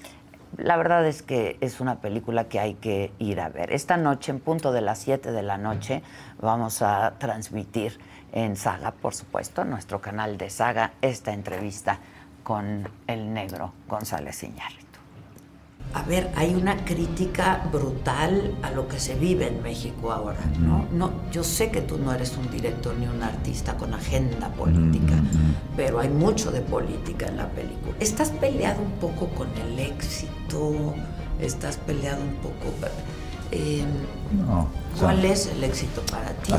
[0.57, 3.72] la verdad es que es una película que hay que ir a ver.
[3.72, 6.03] Esta noche, en punto de las 7 de la noche,
[6.40, 7.98] vamos a transmitir
[8.33, 11.98] en Saga, por supuesto, nuestro canal de Saga, esta entrevista
[12.42, 14.92] con el negro González Iñárritu
[15.95, 20.87] a ver, hay una crítica brutal a lo que se vive en México ahora, ¿no?
[20.93, 25.15] no yo sé que tú no eres un director ni un artista con agenda política,
[25.77, 27.95] pero hay mucho de política en la película.
[28.01, 30.95] ¿Estás peleado un poco con el éxito?
[31.41, 32.53] ¿Estás peleado un poco?
[33.53, 33.85] Eh,
[34.47, 34.67] no,
[34.99, 36.53] ¿Cuál es el éxito para ti?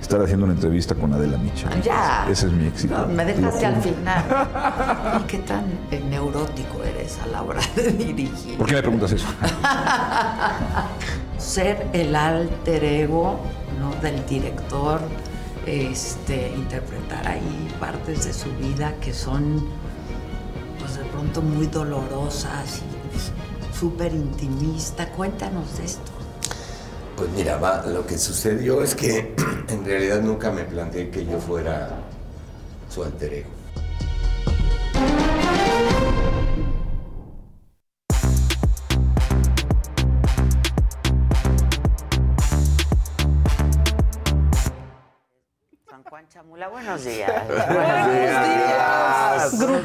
[0.00, 1.68] estar haciendo una entrevista con Adela Micha.
[1.80, 2.26] Ya.
[2.30, 3.06] Ese es mi éxito.
[3.08, 4.24] me dejaste al final.
[5.20, 8.56] ¿Y qué tan eh, neurótico eres a la hora de dirigir?
[8.56, 9.26] ¿Por qué me preguntas eso?
[11.38, 13.40] Ser el alter ego
[13.80, 13.94] ¿no?
[14.00, 15.00] del director
[15.66, 19.64] este, interpretar ahí partes de su vida que son,
[20.78, 23.01] pues de pronto muy dolorosas y
[23.82, 25.08] súper intimista.
[25.08, 26.12] Cuéntanos de esto.
[27.16, 29.34] Pues mira, va, lo que sucedió es que
[29.68, 31.90] en realidad nunca me planteé que yo fuera
[32.88, 33.50] su alter ego.
[46.08, 47.41] Juan Chamula, buenos días.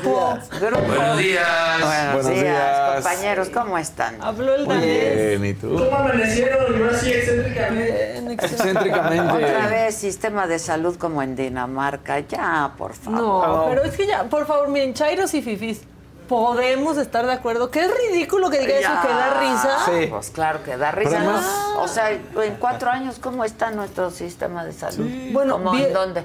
[0.08, 0.62] Buenos días.
[0.62, 0.78] Grupo.
[0.78, 0.88] Grupo.
[0.96, 1.48] Buenos días.
[1.82, 2.96] Buenos, Buenos días, días.
[2.96, 4.22] compañeros, ¿cómo están?
[4.22, 5.16] Habló el danés.
[5.40, 5.76] bien, ¿y tú?
[5.78, 6.78] ¿Cómo amanecieron?
[6.78, 8.34] Yo así excéntricamente.
[8.34, 9.34] Excéntricamente.
[9.46, 12.20] Otra vez, sistema de salud como en Dinamarca.
[12.20, 13.48] Ya, por favor.
[13.48, 15.82] No, pero es que ya, por favor, miren, Chairos y Fifis,
[16.28, 17.72] podemos estar de acuerdo.
[17.72, 19.78] Que es ridículo que diga eso, que da risa.
[19.86, 20.08] Sí.
[20.08, 21.18] Pues claro que da risa.
[21.18, 21.46] Además-
[21.78, 25.10] O sea, en cuatro años, ¿cómo está nuestro sistema de salud?
[25.32, 26.24] Bueno, ¿Cómo bien- en dónde?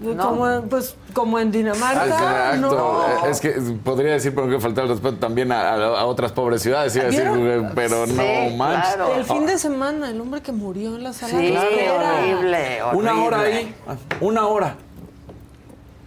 [0.00, 0.28] No.
[0.28, 2.06] Como, pues, como en Dinamarca.
[2.06, 2.70] Exacto.
[3.22, 3.26] No.
[3.26, 3.50] Es que
[3.82, 7.06] podría decir, pero que faltar el respeto también a, a- a otras pobres ciudades, iba
[7.06, 7.24] a decir,
[7.74, 8.94] pero Sí, no manches.
[8.94, 9.14] claro.
[9.16, 11.92] El fin de semana, el hombre que murió en la sala Sí, de espera.
[11.94, 13.10] horrible, horrible.
[13.10, 13.74] Una hora ahí,
[14.20, 14.76] una hora.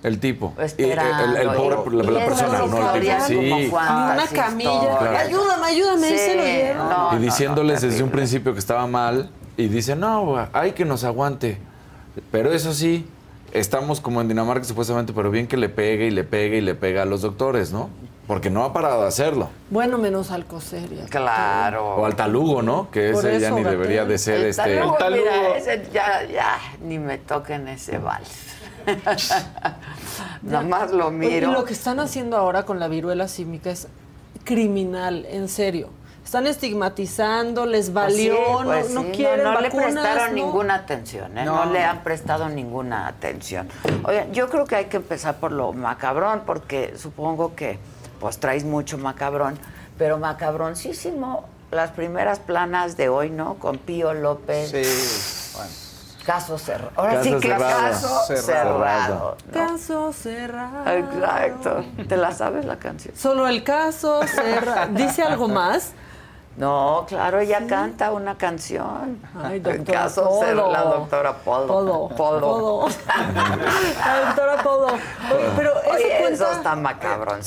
[0.03, 0.53] El tipo.
[0.57, 1.23] Y Esperando.
[1.25, 3.17] el, el pobre, y- la, y persona, no el tipo.
[3.27, 3.67] como Sí.
[3.69, 5.19] cuántas Una camilla.
[5.19, 6.07] Ayúdame, ayúdame.
[6.07, 6.89] Sí, se lo dieron.
[6.89, 10.85] no, y diciéndoles no, desde un principio que estaba mal y dice, no, hay que
[10.85, 11.59] nos aguante.
[12.31, 13.05] Pero eso sí,
[13.53, 16.75] estamos como en Dinamarca supuestamente, pero bien que le pegue y le pegue y le
[16.75, 17.89] pega a los doctores, ¿no?
[18.27, 19.49] Porque no ha parado de hacerlo.
[19.69, 20.91] Bueno, menos Alcocer.
[20.93, 21.95] y a- Claro.
[21.95, 22.89] O al talugo, ¿no?
[22.91, 23.77] Que Por ese ya ni Gatel.
[23.79, 24.77] debería de ser El este...
[24.77, 25.21] talugo, talugo.
[25.23, 28.29] mira, ese ya, ya, ni me toquen ese vals.
[30.43, 31.49] Nada más lo miro.
[31.49, 33.87] Y lo que están haciendo ahora con la viruela símica es
[34.43, 35.89] criminal, en serio.
[36.23, 39.81] Están estigmatizando, les Pues valió, sí, no- pues no, sí, quieren no, no vacunas, le
[40.01, 40.35] prestaron ¿no?
[40.35, 41.45] ninguna atención, ¿eh?
[41.45, 41.65] no.
[41.65, 43.67] le han prestado ninguna atención.
[44.03, 47.79] Oigan, yo creo que hay que empezar por lo macabrón, porque supongo que
[48.19, 49.57] pues traes mucho macabrón,
[49.97, 53.55] pero macabroncísimo las primeras planas de hoy, ¿no?
[53.55, 54.69] Con Pío López.
[54.71, 55.71] Sí, bueno.
[56.25, 56.91] Caso cerrado.
[56.97, 57.81] Ahora Caso sí que cerrado.
[57.81, 58.43] caso Cerrado.
[58.79, 59.37] cerrado.
[59.47, 59.53] ¿no?
[59.53, 60.89] Caso cerrado.
[60.91, 61.85] Exacto.
[62.07, 63.15] ¿Te la sabes la canción?
[63.17, 64.91] Solo el caso cerrado.
[64.93, 65.93] ¿Dice algo más?
[66.57, 69.19] No, claro, ella canta una canción.
[69.41, 70.39] Ay, doctora caso Podo.
[70.41, 71.67] cerrado, la doctora Podo.
[71.67, 72.09] Podo.
[72.09, 72.39] Podo.
[72.41, 72.89] Podo.
[74.05, 74.87] La doctora Podo.
[74.87, 76.75] Oye, pero eso Oye, cuenta eso está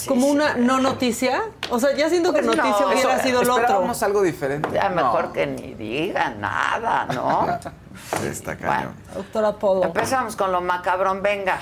[0.09, 1.43] como una no noticia.
[1.71, 3.93] O sea, ya siento que Pues no, noticia hubiera eso- sido lo otro.
[4.05, 4.69] Algo diferente.
[4.73, 4.97] Ya No.
[4.97, 7.47] mejor que ni diga nada, ¿no?
[8.25, 8.95] Está Bueno, cañón.
[9.15, 9.85] Doctora Podo.
[9.85, 11.59] empezamos con lo macabrón, venga.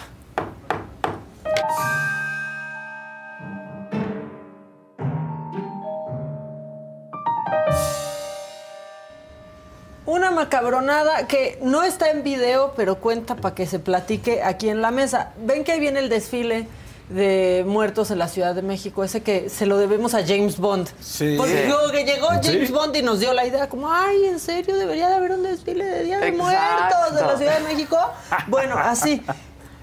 [10.46, 14.90] Macabronada que no está en video, pero cuenta para que se platique aquí en la
[14.90, 15.30] mesa.
[15.38, 16.66] Ven que ahí viene el desfile
[17.08, 20.88] de muertos en la Ciudad de México, ese que se lo debemos a James Bond.
[21.00, 21.34] Sí.
[21.36, 21.68] Porque Sí.
[21.68, 22.72] luego que llegó James Sí.
[22.72, 25.84] Bond y nos dio la idea como, ay, ¿en serio debería de haber un desfile
[25.84, 26.42] de Día de Exacto.
[26.44, 27.98] Muertos de la Ciudad de México?
[28.48, 29.22] Bueno, así.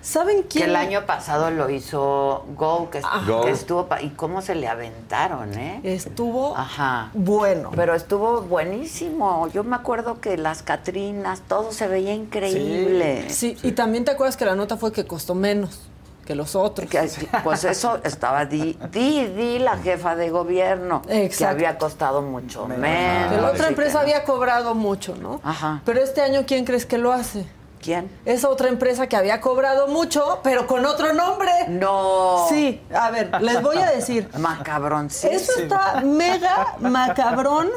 [0.01, 0.69] ¿Saben Que quién?
[0.69, 3.41] el año pasado lo hizo Go, que, Go.
[3.45, 3.87] que estuvo...
[3.87, 5.81] pa- ¿Y cómo se le aventaron, eh?
[5.83, 7.09] Estuvo Ajá.
[7.13, 7.71] bueno.
[7.75, 9.47] Pero estuvo buenísimo.
[9.49, 13.29] Yo me acuerdo que las Catrinas, todo se veía increíble.
[13.29, 15.81] Sí, y también te acuerdas que la nota fue que costó menos
[16.25, 16.87] que los otros.
[16.89, 17.09] Que,
[17.43, 21.55] pues eso estaba Di, Di, Di, la jefa de gobierno, que Exacto.
[21.55, 23.31] había costado mucho menos.
[23.33, 25.41] Que la otra empresa que había cobrado mucho, ¿no?
[25.43, 25.81] Ajá.
[25.85, 27.47] Pero este año, ¿quién crees que lo hace?
[27.81, 28.11] ¿Quién?
[28.25, 31.49] Esa otra empresa que había cobrado mucho, pero con otro nombre.
[31.69, 32.45] No.
[32.49, 34.29] Sí, a ver, les voy a decir.
[34.37, 35.31] Macabroncísimo.
[35.31, 37.69] Eso está mega macabrón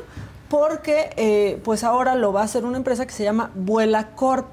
[0.48, 4.48] porque eh, pues ahora lo va a hacer una empresa que se llama Vuela Corp.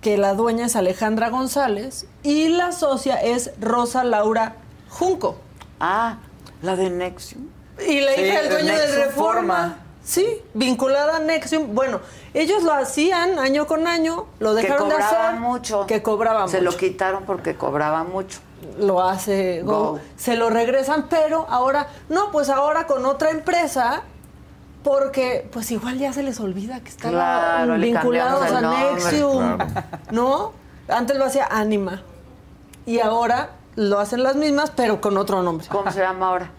[0.00, 4.56] Que la dueña es Alejandra González y la socia es Rosa Laura
[4.88, 5.36] Junco.
[5.78, 6.16] Ah,
[6.62, 7.46] la de Nexium.
[7.86, 9.12] Y la Sí, hija del de dueño de Reforma.
[9.12, 9.78] Forma.
[10.02, 11.74] Sí, vinculada a Nexium.
[11.74, 12.00] Bueno,
[12.40, 15.40] ellos lo hacían año con año, lo Que dejaron de cobraba hacer.
[15.40, 15.86] mucho.
[15.86, 16.70] Que cobraba Se mucho.
[16.70, 18.40] lo quitaron porque cobraba mucho.
[18.78, 19.92] Lo hace Go.
[19.92, 20.00] Go.
[20.16, 24.02] Se lo regresan, pero ahora, no, pues ahora con otra empresa,
[24.82, 28.92] porque pues igual ya se les olvida que están Claro, vinculados a nombre.
[28.94, 29.56] Nexium.
[29.56, 29.82] Claro.
[30.12, 30.52] ¿No?
[30.88, 32.02] Antes lo hacía Anima.
[32.86, 35.66] Y ahora lo hacen las mismas, pero con otro nombre.
[35.68, 36.50] ¿Cómo se llama ahora?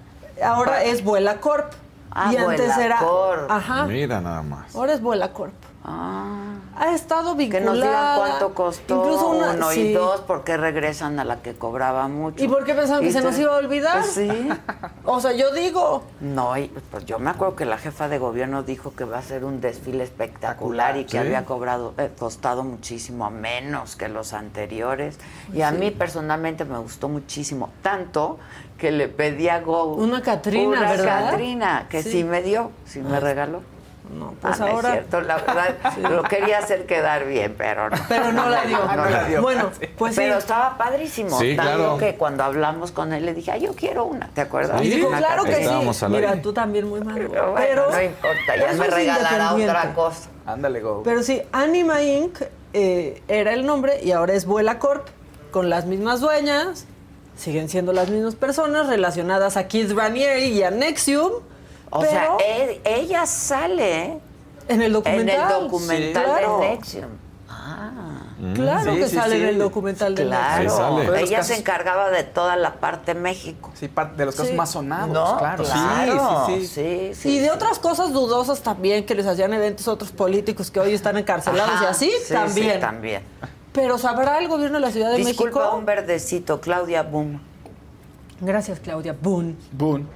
[0.43, 1.71] Ahora es Vuela Corp.
[2.11, 2.97] Ah, y antes Vuela era.
[2.99, 3.49] Corp.
[3.51, 3.85] Ajá.
[3.85, 4.75] Mira nada más.
[4.75, 5.53] Ahora es Vuela Corp.
[5.89, 7.65] ha estado Que vinculada.
[7.65, 9.79] nos digan cuánto costó Incluso una, uno sí.
[9.81, 12.43] y dos, porque regresan a la que cobraba mucho.
[12.43, 14.01] ¿Y por qué pensaban que se nos iba a olvidar?
[14.01, 14.27] Pues sí.
[15.09, 18.63] O sea, yo digo, No, y, pues yo me acuerdo que la jefa de gobierno
[18.63, 21.17] dijo que va a ser un desfile espectacular y que Sí.
[21.17, 25.17] había cobrado, eh, costado muchísimo menos que los anteriores.
[25.53, 28.37] Y a mí personalmente me gustó muchísimo, tanto
[28.77, 31.31] que le pedí a Go Una Catrina, una ¿verdad?
[31.31, 32.11] Catrina, que Sí.
[32.11, 33.61] sí, me dio, sí me regaló.
[34.09, 34.91] No, pues Ah, no es ahora.
[34.91, 35.75] cierto, la verdad,
[36.09, 37.97] lo quería hacer quedar bien, pero no.
[38.07, 38.77] Pero no la dio.
[38.97, 39.41] No la dio.
[39.41, 40.21] Bueno, pues sí.
[40.21, 41.37] Pero estaba padrísimo.
[41.39, 41.97] Sí, tanto claro.
[41.97, 44.81] que cuando hablamos con él le dije, ay, yo quiero una, ¿te acuerdas?
[44.83, 46.05] Y Una claro que sí.
[46.09, 46.41] Mira, aire.
[46.41, 47.15] tú también muy mal.
[47.15, 50.29] Pero, bueno, pero no importa, ya me regalará otra cosa.
[50.45, 51.01] Ándale, go.
[51.03, 52.41] Pero sí, Anima Inc.
[52.73, 55.07] eh, era el nombre y ahora es Vuela Corp,
[55.51, 56.85] con las mismas dueñas,
[57.35, 61.31] siguen siendo las mismas personas relacionadas a Kids Ranieri y a Nexium.
[61.97, 64.19] O pero sea, él- ella sale
[64.67, 65.51] en el en documental.
[65.51, 66.59] el documental Sí, claro.
[66.59, 67.09] de Nexium.
[67.49, 67.91] Ah,
[68.53, 69.41] Claro Sí, que sí, sale sí.
[69.41, 70.99] en el documental de claro.
[71.03, 73.71] Los Ella casos- se encargaba de toda la parte México.
[73.73, 74.55] Sí, de los casos Sí.
[74.55, 75.63] más sonados, No, claro.
[75.63, 76.43] claro.
[76.45, 76.67] Sí, sí, sí.
[76.67, 77.49] sí, sí, Y de sí.
[77.49, 81.81] otras cosas dudosas también, que les hacían eventos a otros políticos que hoy están encarcelados
[81.81, 82.73] y así sí, también.
[82.75, 83.23] Sí, también.
[83.73, 85.75] Pero ¿sabrá el gobierno de la Ciudad de Disculpa, México?
[85.77, 87.41] un verdecito, Claudia Boom.
[88.39, 89.15] Gracias, Claudia.
[89.19, 89.55] Boone.
[89.71, 90.07] Boom.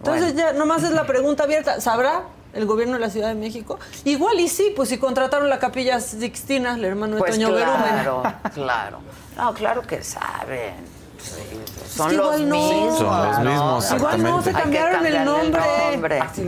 [0.00, 1.80] Entonces ya nomás es la pregunta abierta.
[1.80, 2.22] ¿Sabrá
[2.54, 3.78] el gobierno de la Ciudad de México?
[4.04, 7.82] Igual y sí, pues si contrataron la capilla Sixtina, el hermano de Pues Toño Berumen.
[7.82, 8.22] claro,
[8.54, 9.00] claro.
[9.36, 10.99] No, claro que saben.
[11.88, 12.54] Son los igual no.
[12.56, 12.98] mismos.
[12.98, 13.96] Son los mismos, ¿no?
[13.96, 15.62] Igual no, se cambiaron el nombre.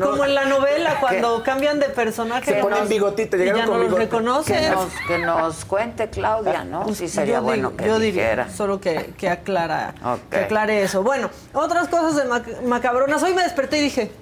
[0.01, 2.45] Como en la novela, cuando cambian de personaje.
[2.45, 3.95] Se ya ponen bigotito, y llegaron ya con no los.
[3.95, 4.71] Que reconocen.
[4.73, 6.95] nos, que nos cuente Claudia, ¿no?
[6.95, 8.45] Sí sería Yo bueno digo- que yo dijera.
[8.45, 9.95] diría, solo que, que aclara,
[10.31, 11.03] que aclare eso.
[11.03, 13.23] Bueno, otras cosas de mac- macabronas.
[13.23, 14.13] Hoy me desperté y dije,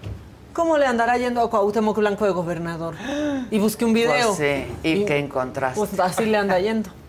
[0.55, 2.95] ¿cómo le andará yendo a Cuauhtémoc Blanco de gobernador?
[3.51, 4.35] Y busqué un video.
[4.35, 5.79] Pues sí, ¿y qué encontraste?
[5.79, 6.91] Pues así le anda yendo.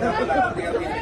[0.00, 0.28] ¡Vamos!
[0.28, 0.95] ¡Vamos!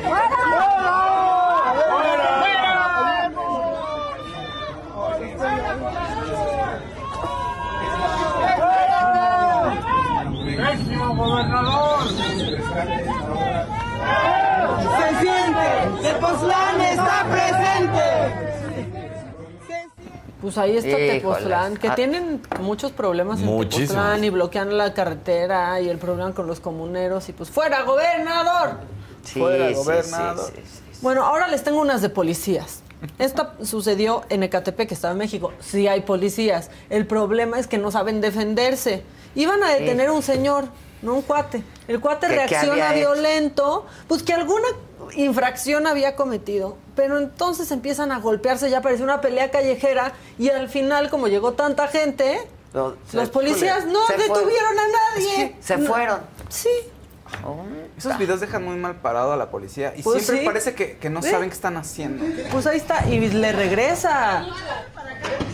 [20.44, 21.22] Pues ahí está Híjoles.
[21.22, 21.94] Tepoztlán, que Ah.
[21.94, 23.88] tienen muchos problemas en Muchísimos.
[23.92, 28.80] Tepoztlán y bloquean la carretera y el problema con los comuneros y pues fuera gobernador.
[29.24, 30.50] Sí, Fuera, sí, gobernador.
[30.54, 30.98] sí, sí, sí.
[31.00, 32.82] Bueno, ahora les tengo unas de policías.
[33.18, 35.50] Esta sucedió en Ecatepec, que estaba en México.
[35.60, 36.70] Sí hay policías.
[36.90, 39.02] El problema es que no saben defenderse.
[39.34, 40.66] Iban a detener a un señor,
[41.00, 41.62] no un cuate.
[41.88, 44.68] El cuate ¿Qué- qué reacciona violento, pues que alguna
[45.14, 46.76] infracción había cometido.
[46.96, 50.12] Pero entonces empiezan a golpearse, ya parecía una pelea callejera.
[50.38, 52.40] Y al final, como llegó tanta gente,
[52.72, 55.56] Lo- los policías no detuvieron a nadie.
[55.60, 55.86] Se No.
[55.88, 56.20] fueron.
[56.48, 56.68] Sí.
[57.98, 60.46] Esos videos dejan muy mal parado a la policía y Pues siempre sí.
[60.46, 62.24] parece que, que no saben qué están haciendo.
[62.52, 63.06] Pues ahí está.
[63.08, 64.46] Y le regresa.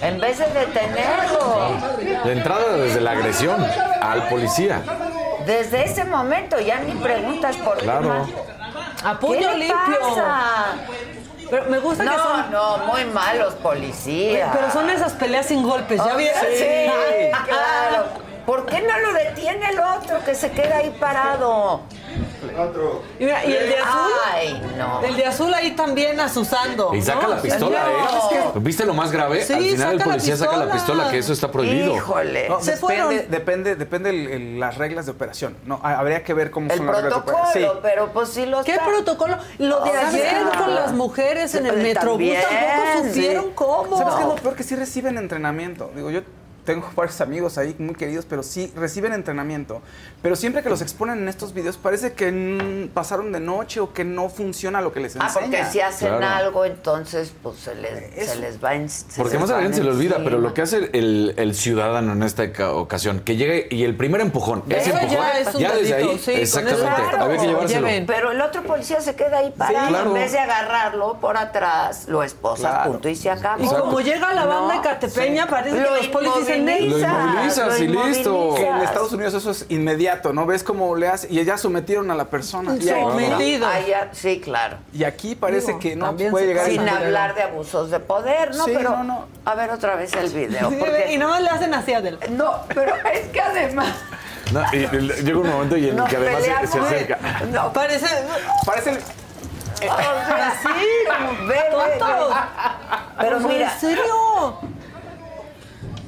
[0.03, 1.71] En vez de detenerlo.
[2.25, 3.65] La entrada desde la agresión
[4.03, 4.83] al policía.
[5.47, 8.09] Desde ese momento ya ni preguntas por qué Claro.
[8.09, 8.29] más.
[9.05, 9.99] A puño ¿Qué le limpio.
[10.01, 10.75] pasa?
[11.51, 12.51] Pero me gusta que son.
[12.53, 14.51] no, muy malos policías.
[14.55, 16.41] Pero son esas peleas sin golpes, ¿ya Oh, vieron?
[16.57, 16.65] Sí,
[17.47, 18.07] claro.
[18.51, 21.83] ¿Por qué no lo detiene el otro que se queda ahí parado?
[23.21, 24.13] Y, mira, y el de azul.
[24.35, 25.03] Ay, no.
[25.05, 26.93] El de azul ahí también asusando.
[26.93, 27.35] Y saca ¿no?
[27.37, 28.31] la pistola, No.
[28.39, 28.53] ¿eh?
[28.57, 29.45] ¿Viste lo más grave?
[29.45, 31.11] Sí, Al final el la policía saca la pistola.
[31.13, 31.95] que eso está prohibido.
[31.95, 32.49] Híjole.
[32.49, 33.31] No, Se depende, fueron.
[33.31, 35.57] depende, depende el- el- las reglas de operación.
[35.65, 37.73] No, ha- habría que ver cómo El son las reglas de operación.
[37.75, 37.79] Sí.
[37.83, 38.87] pero pues sí lo ¿Qué está.
[38.87, 39.37] protocolo?
[39.59, 43.51] Lo de ¿Sabes ayer con las mujeres en el También, metrobús tampoco supieron sí.
[43.55, 43.97] cómo.
[43.99, 44.55] ¿Sabes qué es lo peor?
[44.57, 45.93] Que sí reciben entrenamiento.
[45.95, 46.23] Digo, yo
[46.65, 49.81] tengo varios amigos ahí muy queridos, pero sí reciben entrenamiento.
[50.23, 54.05] Pero siempre que los exponen en estos videos, parece que pasaron de noche o que
[54.05, 55.51] no funciona lo que les Ah, enseñan.
[55.51, 56.27] porque si hacen Claro.
[56.47, 58.35] algo, entonces pues se les, Eso.
[58.35, 60.39] se les va en se Porque más a la van gente se le olvida, pero
[60.39, 64.21] lo que hace el, el ciudadano en esta ca- ocasión, que llegue y el primer
[64.21, 67.25] empujón, ese empujón, ya es un ya desde ahí, sí, exactamente, claro.
[67.25, 67.87] había que llevárselo.
[67.87, 68.07] Lleven.
[68.07, 69.89] Pero el otro policía se queda ahí parado.
[69.89, 70.09] claro.
[70.09, 72.93] En vez de agarrarlo por atrás, lo esposas, Claro.
[72.93, 73.65] punto, y se acabó.
[73.65, 75.51] Y como llega la banda No, catepeña, sí.
[75.51, 78.55] parece que Lo los policías dicen, movilizas, Lo inmovilizas y listo.
[78.57, 78.77] Que en.
[78.83, 80.47] Estados Unidos eso es inmediato, ¿no?
[80.47, 82.71] Ves cómo le hace y ya sometieron a la persona.
[82.81, 83.69] Sometido.
[84.13, 84.77] Sí, claro.
[84.93, 88.55] y aquí parece Digo, que no puede llegar a Sin hablar de abusos de poder,
[88.55, 88.65] ¿no?
[88.65, 89.27] Sí, pero no, no.
[89.45, 90.69] a ver otra vez el video.
[90.71, 92.01] Sí, porque- y nomás le hacen así a.
[92.31, 93.89] No, pero es que además
[94.53, 97.19] No, y, y llega un momento y en el que además se, acerca.
[97.53, 98.07] No, Parece.
[98.67, 100.69] Parece el- o sea, Así,
[101.07, 102.29] como ve, ve, tontos.
[102.35, 102.35] ve.
[103.21, 104.59] Pero mira, ¿En serio?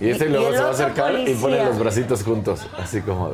[0.03, 1.41] Y este Y- luego y el se va a acercar y policía.
[1.41, 3.33] pone los bracitos juntos, así como.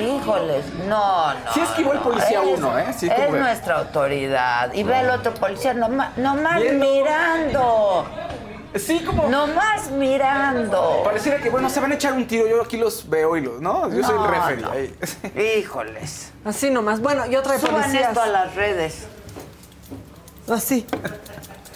[0.00, 1.52] híjoles, no, no.
[1.52, 2.86] Sí esquivó el no, policía es- uno, ¿eh?
[2.96, 4.72] Sí, es nuestra autoridad.
[4.74, 8.06] Y ve al otro policía nomás, nomás mirando.
[8.76, 9.28] Sí, como.
[9.28, 11.00] Nomás mirando.
[11.02, 12.46] Pareciera que, bueno, se van a echar un tiro.
[12.46, 13.60] Yo aquí los veo y los.
[13.60, 13.88] ¿No?
[13.92, 14.62] Yo soy el referee.
[14.62, 14.70] no.
[14.70, 15.58] ahí.
[15.58, 16.32] Híjoles.
[16.44, 17.00] Así nomás.
[17.00, 18.08] Bueno, y otra de Suban policías.
[18.10, 19.06] esto a las redes.
[20.48, 20.86] Así.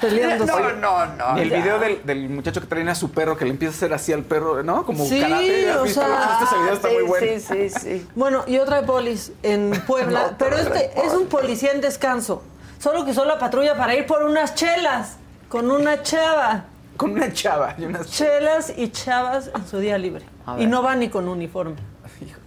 [0.01, 0.53] Peleándose.
[0.53, 1.37] No, no, no.
[1.39, 1.57] el ya.
[1.57, 4.13] video del, del muchacho que trae a su perro, que le empieza a hacer así
[4.13, 4.85] al perro, ¿no?
[4.85, 5.71] Como Sí, karate.
[5.71, 6.01] ¿has o visto?
[6.01, 7.27] sea- Este video está muy bueno.
[7.27, 8.09] Sí, sí, sí.
[8.15, 10.29] Bueno, y otra de polis en Puebla.
[10.33, 12.43] No, pero este es un policía en descanso.
[12.79, 15.17] Solo que usó la patrulla para ir por unas chelas.
[15.49, 16.65] Con una chava.
[16.97, 20.25] Con una chava y unas Chelas y chavas en su día libre.
[20.59, 21.77] Y no va ni con uniforme.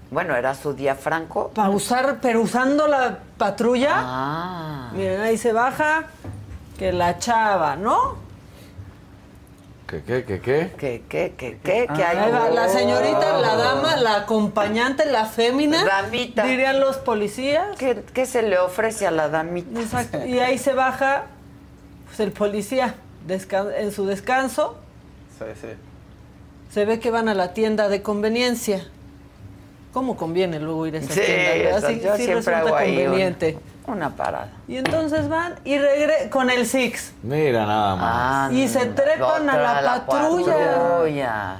[0.09, 1.49] Bueno, era su día franco.
[1.53, 3.91] Para usar, pero usando la patrulla.
[3.93, 4.91] Ah.
[4.93, 6.05] Miren, ahí se baja.
[6.77, 8.15] Que la chava, ¿no?
[9.87, 10.73] ¿Qué, qué, qué, qué?
[10.77, 11.87] ¿Qué, qué, qué, qué?
[11.95, 12.17] ¿Qué hay?
[12.17, 15.85] Ahí va la señorita, la dama, la acompañante, la fémina.
[15.85, 16.43] Damita.
[16.43, 17.75] Dirían los policías.
[17.77, 19.79] ¿Qué, qué se le ofrece a la damita?
[19.79, 20.25] Exacto.
[20.25, 21.23] Y ahí se baja
[22.07, 24.77] pues, el policía descan- en su descanso.
[25.39, 25.67] Sí, sí.
[26.73, 28.85] Se ve que van a la tienda de conveniencia.
[29.97, 31.77] ¿Cómo conviene luego ir a esa Sí, tienda?
[31.77, 33.57] Así yo sí siempre resulta hago ahí conveniente.
[33.87, 34.51] una, una parada.
[34.67, 37.13] Y entonces van y regresan con el Six.
[37.23, 38.51] Mira nada más.
[38.53, 40.53] Y se trepan a la patrulla.
[40.55, 41.55] patrulla.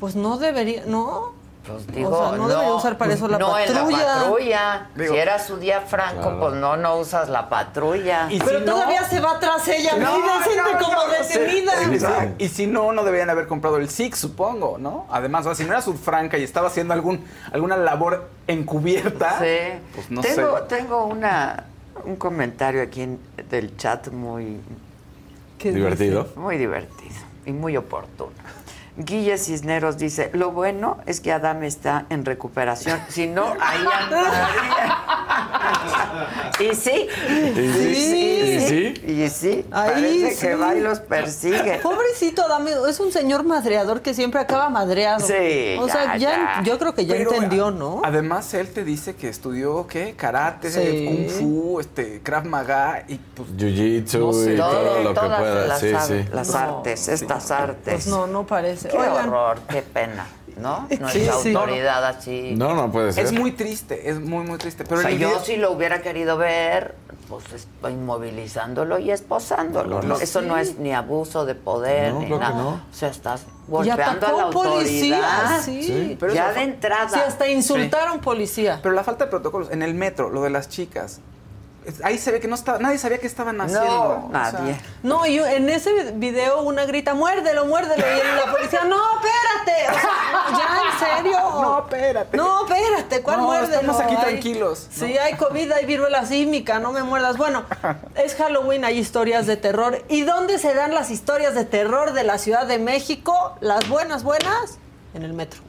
[0.00, 1.34] Pues no debería, ¿no?
[1.66, 3.98] Pues digo, o sea, no, debería usar para eso la no patrulla.
[3.98, 4.86] la patrulla.
[4.94, 6.40] Digo, si era su día franco, claro.
[6.40, 8.28] pues no, no usas la patrulla.
[8.30, 11.08] Y Pero si no- todavía se va tras ella, No, mira, siente no, como no,
[11.08, 11.72] detenida.
[11.84, 12.06] sí, sí.
[12.38, 15.06] Y si no, no deberían haber comprado el Six, supongo, ¿no?
[15.10, 19.38] Además, o sea, si no era su franca y estaba haciendo algún, alguna labor encubierta,
[19.40, 19.78] Sí.
[19.94, 20.64] pues no tengo, sé.
[20.68, 21.64] tengo una,
[22.04, 24.60] un comentario aquí en- del chat muy,
[25.58, 26.28] ¿Qué Divertido.
[26.36, 27.14] muy divertido
[27.46, 28.30] y muy oportuno.
[28.98, 34.98] Guille Cisneros dice, lo bueno es que Adam está en recuperación, si no, ahí andaría.
[36.60, 38.42] y sí, ¿Y sí?
[38.56, 38.94] ¿Y sí?
[39.06, 40.40] y sí, Ahí parece sí.
[40.46, 41.80] que va y los persigue.
[41.82, 45.20] Pobrecito Adame, es un señor madreador que siempre acaba madreado.
[45.26, 46.62] Sí, O sea, ya, ya, ya.
[46.64, 48.00] yo creo que ya Pero, entendió, ¿no?
[48.04, 50.14] Además, él te dice que estudió, ¿qué?
[50.16, 51.04] Karate, Sí.
[51.06, 53.48] Kung Fu, este, Krav Maga y pues...
[53.56, 55.66] Jiu-jitsu No sé, y todo, Todo- lo que pueda.
[55.66, 56.24] las, Sí, sí.
[56.32, 57.94] las No, artes, estas artes.
[57.94, 58.85] Pues no, no parece.
[58.88, 60.26] Qué Oigan, horror, qué pena,
[60.58, 60.86] ¿no?
[61.00, 61.10] Nuestra
[61.40, 61.54] sí.
[61.54, 62.54] autoridad así.
[62.56, 63.24] No, no puede ser.
[63.26, 64.84] Es muy triste, es muy, muy triste.
[64.84, 66.94] Pero o sea, yo video- si lo hubiera querido ver,
[67.28, 70.00] pues estoy inmovilizándolo y esposándolo.
[70.02, 70.20] No, ¿no?
[70.20, 72.50] Eso no es ni abuso de poder No, ni nada.
[72.50, 72.68] no.
[72.70, 75.16] O sea, estás golpeando a la a un policía.
[75.16, 75.60] autoridad.
[75.62, 76.16] Sí, Sí.
[76.20, 77.08] Pero ya de entrada.
[77.08, 78.78] Sí, hasta insultar a un policía.
[78.82, 81.20] Pero la falta de protocolos en el metro, lo de las chicas.
[82.02, 83.86] Ahí se ve que no estaba, nadie sabía qué estaban haciendo.
[83.86, 84.80] No, O sea, nadie.
[85.02, 88.04] No, y en ese video una grita, muérdelo, muérdelo.
[88.06, 89.90] Y la policía, no, espérate.
[89.96, 90.80] O sea, ya,
[91.16, 91.36] en serio.
[91.66, 92.36] No, espérate.
[92.36, 93.74] No, espérate, ¿cuál No, muérdelo?
[93.80, 94.88] estamos aquí Hay- tranquilos.
[94.90, 97.36] Sí, hay COVID, hay viruela símica, no me muerdas.
[97.36, 97.64] Bueno,
[98.14, 100.02] es Halloween, hay historias de terror.
[100.08, 103.56] ¿Y dónde se dan las historias de terror de la Ciudad de México?
[103.60, 104.78] Las buenas, buenas,
[105.14, 105.60] en el metro.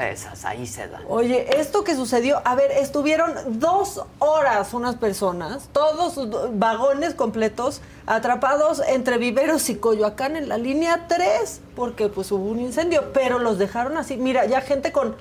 [0.00, 1.02] Esas, ahí se dan.
[1.08, 7.80] Oye, esto que sucedió, a ver, estuvieron dos horas unas personas, todos do- vagones completos,
[8.06, 13.38] atrapados entre Viveros y Coyoacán en la línea 3, porque pues hubo un incendio, pero
[13.38, 14.16] los dejaron así.
[14.16, 15.14] Mira, ya gente con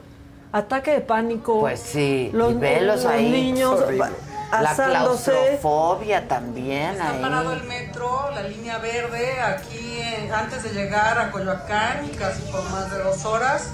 [0.52, 1.60] ataque de pánico.
[1.60, 3.30] Pues sí, los, y velos los ahí.
[3.30, 4.00] niños Horrible.
[4.00, 5.32] va- La asándose.
[5.32, 7.22] claustrofobia también Está ahí.
[7.22, 12.64] parado el metro, la línea verde, aquí eh, antes de llegar a Coyoacán, casi por
[12.72, 13.70] más de dos horas.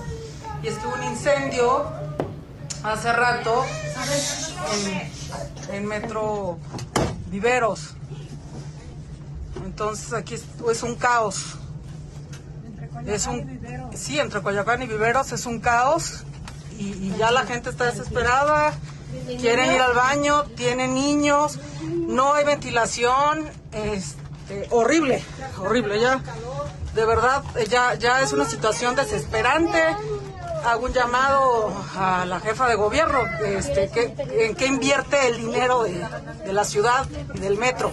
[0.61, 1.85] Y estuvo un incendio
[2.83, 3.65] hace rato
[5.69, 6.57] en, en metro
[7.27, 7.95] Viveros.
[9.63, 11.55] Entonces aquí es, es un caos.
[13.05, 13.61] Es un,
[13.95, 16.23] sí, entre Coyoacán y Viveros es un caos
[16.77, 18.73] y, y ya la gente está desesperada,
[19.39, 25.23] quieren ir al baño, tienen niños, no hay ventilación, este, horrible,
[25.59, 26.21] horrible ya.
[26.93, 29.79] De verdad, ya, ya es una situación desesperante.
[30.65, 34.13] Hago un llamado a la jefa de gobierno, este, que,
[34.45, 36.05] en qué invierte el dinero de,
[36.45, 37.91] de la ciudad y del metro.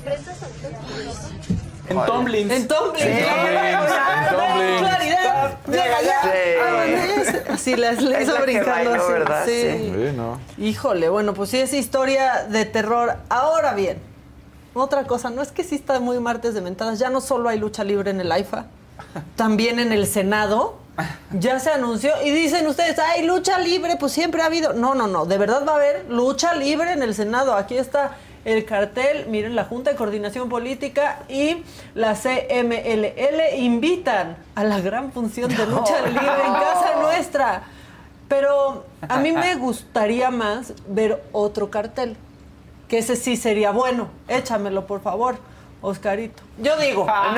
[1.89, 2.53] En Tomlins.
[2.53, 3.03] En Tomlins.
[3.03, 4.79] Sí, en.
[4.79, 5.59] Claridad.
[5.69, 6.23] Llega ya.
[6.23, 7.39] Sí.
[7.49, 9.13] Así les, les Es hizo la que brincando así.
[9.13, 9.45] ¿verdad?
[9.47, 9.63] Sí.
[9.71, 10.41] Sí, no.
[10.59, 13.17] Híjole, bueno, pues sí es historia de terror.
[13.29, 13.99] Ahora bien,
[14.75, 17.59] otra cosa, no es que sí está muy martes de mentadas, ya no solo hay
[17.59, 18.67] lucha libre en el AIFA,
[19.37, 20.85] también en el Senado.
[21.33, 24.73] Ya se anunció y dicen ustedes, hay lucha libre, pues siempre ha habido.
[24.73, 27.55] No, no, no, de verdad va a haber lucha libre en el Senado.
[27.55, 28.17] Aquí está
[28.47, 35.13] el cartel, miren, la Junta de Coordinación Política y la CMLL invitan a la gran
[35.13, 37.63] función de lucha libre en casa nuestra.
[38.29, 42.17] Pero a mí me gustaría más ver otro cartel,
[42.89, 44.09] que ese sí sería bueno.
[44.29, 45.37] Échamelo, por favor,
[45.83, 46.43] Oscarito.
[46.59, 47.35] Yo digo, No.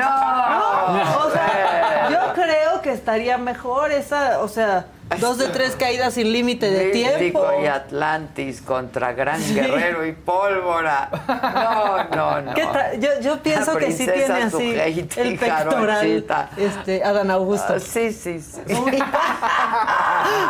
[0.93, 4.85] no, o sea, yo creo que estaría mejor esa, o sea,
[5.19, 7.45] dos de tres caídas sin límite de tiempo.
[7.61, 11.09] Y Atlantis contra Gran Guerrero y Pólvora.
[11.27, 12.53] No, no, no.
[12.53, 16.25] ¿Qué tra- yo, yo pienso que sí tiene así Sujeita el pectoral,
[16.57, 17.73] este, Adán Augusto.
[17.75, 18.61] Ah, sí, sí, sí.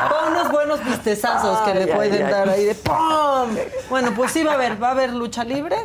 [0.09, 3.55] Con unos buenos pistezazos que le pueden dar ahí de ¡pum!
[3.89, 5.75] Bueno, pues sí va a haber, va a haber lucha libre.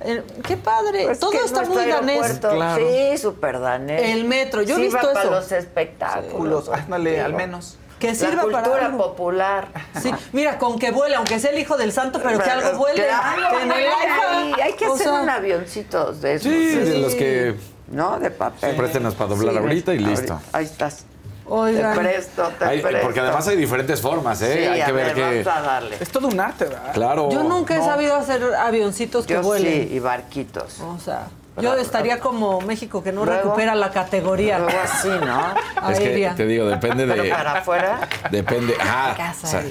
[0.00, 2.40] Eh, qué padre, Pues todo está muy danés.
[2.76, 4.02] Sí, súper danés.
[4.02, 5.30] El metro, yo he Sí visto para eso.
[5.30, 6.68] los espectáculos.
[6.68, 7.76] Ándale, al menos.
[7.98, 8.98] Que sirva la para cultura algo.
[8.98, 9.68] popular.
[10.00, 13.04] Sí, mira, con que vuele, aunque sea el hijo del santo, pero que algo vuele.
[13.06, 16.44] Claro, que en el hay, que o hacer sea, un avioncito de esos.
[16.52, 17.56] Sí, de los que
[17.88, 18.20] ¿No?
[18.20, 18.76] De papel.
[18.76, 20.40] préstenos para doblar ahorita y listo.
[20.52, 21.06] Ahí estás.
[21.48, 21.94] Oigan.
[21.94, 23.00] Te presto, te Hay- presto.
[23.02, 24.52] porque además hay diferentes formas, ¿eh?
[24.58, 25.48] Sí, hay a que ver, que.
[25.50, 25.96] a darle.
[26.00, 26.92] Es todo un arte, ¿verdad?
[26.92, 27.30] Claro.
[27.30, 27.84] Yo nunca he No.
[27.86, 29.88] sabido hacer avioncitos que Yo vuelen.
[29.88, 30.80] sí, y barquitos.
[30.80, 31.28] O sea,
[31.60, 34.58] yo estaría como México que no Luego- recupera la categoría.
[34.58, 35.54] Luego así, ¿no?
[35.90, 37.30] Es que te digo, depende Pero de.
[37.30, 38.00] para afuera.
[38.30, 38.74] Depende.
[38.80, 39.62] Ah, Casa o sea.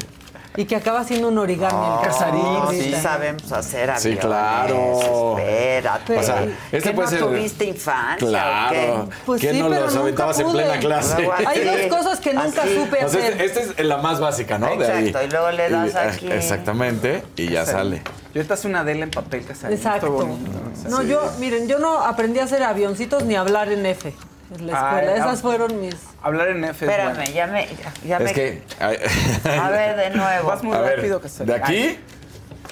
[0.58, 1.72] Y que acaba siendo un origami.
[1.74, 2.41] No, el casarín.
[2.41, 3.01] sí ahorita.
[3.01, 4.01] sabemos hacer aviones.
[4.01, 5.38] Sí, claro.
[5.38, 6.18] Espérate.
[6.18, 9.10] O sea, este ¿Qué puede no ser- tuviste infancia Claro.
[9.26, 10.64] Pues ¿Qué sí, no pero los nunca aventabas en pude.
[10.64, 11.30] plena clase?
[11.45, 12.76] Hay dos cosas que nunca así.
[12.76, 13.41] supe Entonces, hacer.
[13.41, 14.76] esta es la más básica, ¿no?
[14.76, 15.08] De ahí.
[15.10, 16.32] Exacto, y luego le das Y, ah, aquí.
[16.32, 18.01] Exactamente, y ya sale.
[18.34, 19.78] Yo ahorita hace una Adela en papel casarín.
[19.78, 20.12] Exacto.
[20.12, 20.51] Bonito.
[20.89, 24.14] No, yo, miren, yo no aprendí a hacer avioncitos ni a hablar en F
[24.56, 25.16] en la escuela.
[25.16, 25.95] Esas fueron mis.
[26.22, 27.32] Hablar en F es Espérame, bueno.
[27.32, 27.68] ya me.
[28.06, 28.62] Ya Es me que.
[28.80, 30.48] A ver, de nuevo.
[30.48, 31.48] Vas muy a ver, rápido, Casarín.
[31.54, 32.00] de aquí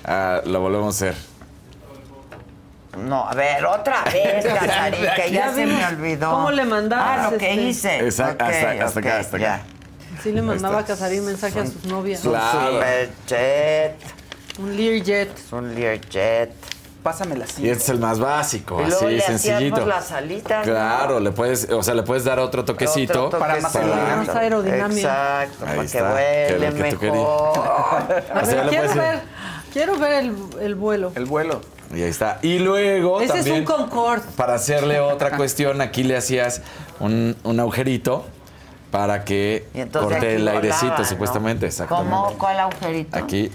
[0.05, 1.15] ah, lo volvemos a hacer.
[2.97, 6.31] No, a ver, otra vez, Casarín, que ya se me olvidó.
[6.31, 7.97] cómo le mandabas, Ah, lo que este, hice.
[7.99, 9.53] Exacto, hasta- hasta acá, hasta ya.
[9.55, 9.63] acá.
[10.23, 10.85] Sí le mandaba a.
[10.85, 12.21] Casarín mensaje a sus novias.
[12.21, 12.79] Claro.
[14.59, 15.31] Un Learjet.
[15.51, 16.53] un Learjet.
[17.05, 19.85] Pásame la Y este es el más básico, Y luego así, le sencillito.
[19.85, 20.65] las alitas.
[20.65, 20.73] ¿no?
[20.73, 23.25] Claro, le puedes, o sea, le puedes dar otro toquecito.
[23.27, 25.43] Otro para más aerodinámica.
[25.45, 27.59] Exacto, Ahí para que está, mejor.
[27.59, 29.19] A O sea, ver, quiero puedes- ver,
[29.71, 31.11] quiero ver el, el vuelo.
[31.13, 31.61] El vuelo.
[31.93, 32.39] Y ahí está.
[32.41, 34.23] Y luego Ese también, es un Concorde.
[34.35, 36.63] para hacerle otra cuestión, aquí le hacías
[36.99, 38.25] un, un agujerito
[38.89, 41.05] para que corte el airecito, volaba, ¿no?
[41.05, 41.65] supuestamente.
[41.67, 42.09] Exactamente.
[42.11, 42.33] ¿Cómo?
[42.39, 43.15] ¿Cuál agujerito?
[43.15, 43.51] Aquí.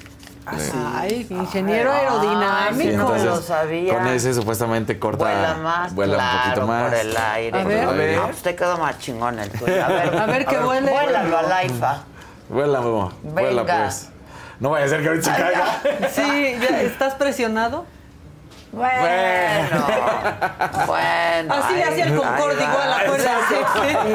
[0.75, 2.91] Ah, Ay, ingeniero aerodinámico.
[2.91, 3.95] entonces, lo sabía.
[3.95, 5.25] Con ese supuestamente corta.
[5.25, 6.85] Vuela más, vuela claro, un poquito más.
[6.85, 7.61] por el aire.
[7.61, 7.85] A ver.
[7.89, 8.17] A ver.
[8.19, 9.85] No, pues te quedó más chingón el tuyo.
[9.85, 10.91] A ver, A ver, que vuele.
[10.91, 11.99] Vuélalo al AIFA.
[12.49, 13.13] Vuela, Memo.
[13.23, 13.83] Vuela, Venga.
[13.85, 14.09] pues.
[14.59, 16.09] No vaya a ser que ahorita se caiga.
[16.11, 17.87] Sí, ¿ya ¿estás presionado?
[18.73, 19.87] Bueno,
[20.87, 21.55] bueno.
[21.55, 23.61] Así le hacía el Concorde igual, acuérdense.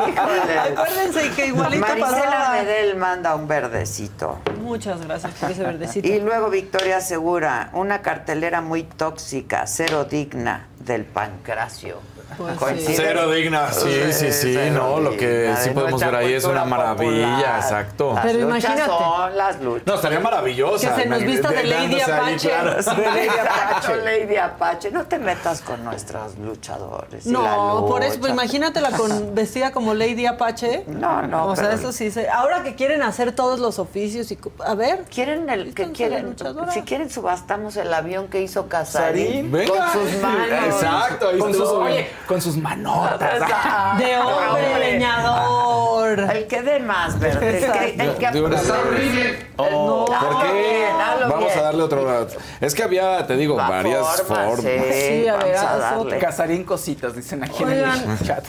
[0.10, 0.60] Híjole.
[0.60, 2.52] Acuérdense que igualito Marisela.
[2.52, 4.40] Medel manda un verdecito.
[4.62, 6.08] Muchas gracias por ese verdecito.
[6.08, 12.00] Y luego Victoria Segura, una cartelera muy tóxica, cero digna del pancracio.
[12.38, 12.84] Pues.
[12.96, 16.44] Cero digna, sí, sí, sí, Cero no, lo que sí de podemos ver ahí es
[16.44, 17.60] una maravilla, popular.
[17.60, 18.14] exacto.
[18.14, 18.92] Las Pero luchas imagínate.
[18.92, 19.88] son las luchas.
[19.88, 20.96] No, estaría maravillosa.
[20.96, 22.50] Que se nos vista de Lady ahí, Apache.
[22.50, 22.84] claro.
[22.84, 23.96] Sí, De Lady Apache.
[23.98, 24.92] Lady Apache.
[24.92, 27.26] No te metas con nuestros luchadores.
[27.26, 30.84] No, por eso, pues imagínatela con, vestida como Lady Apache.
[30.88, 32.12] No, no, O sea, pero- eso sí.
[32.12, 34.38] Se, ahora que quieren hacer todos los oficios y.
[34.66, 35.04] A ver.
[35.06, 36.36] Quieren el que quieren,
[36.74, 39.72] si quieren subastamos el avión que hizo Casarín Venga.
[39.72, 40.48] con sus manos.
[40.68, 43.40] Exacto, ahí Con sus, oye, con sus manotas.
[43.98, 46.20] De hombre leñador.
[46.20, 47.44] El que dé más, ¿verdad?
[47.44, 50.54] El que, el que Oh, ¿Por hazlo qué?
[50.54, 50.90] bien,
[51.22, 51.60] Vamos bien.
[51.60, 52.28] a darle otro.
[52.62, 54.60] Es que había, te digo, Va, varias formas.
[54.62, 56.20] Sí, Sí, a ver, a.
[56.20, 58.46] Casarín cositas, dicen aquí en el chat.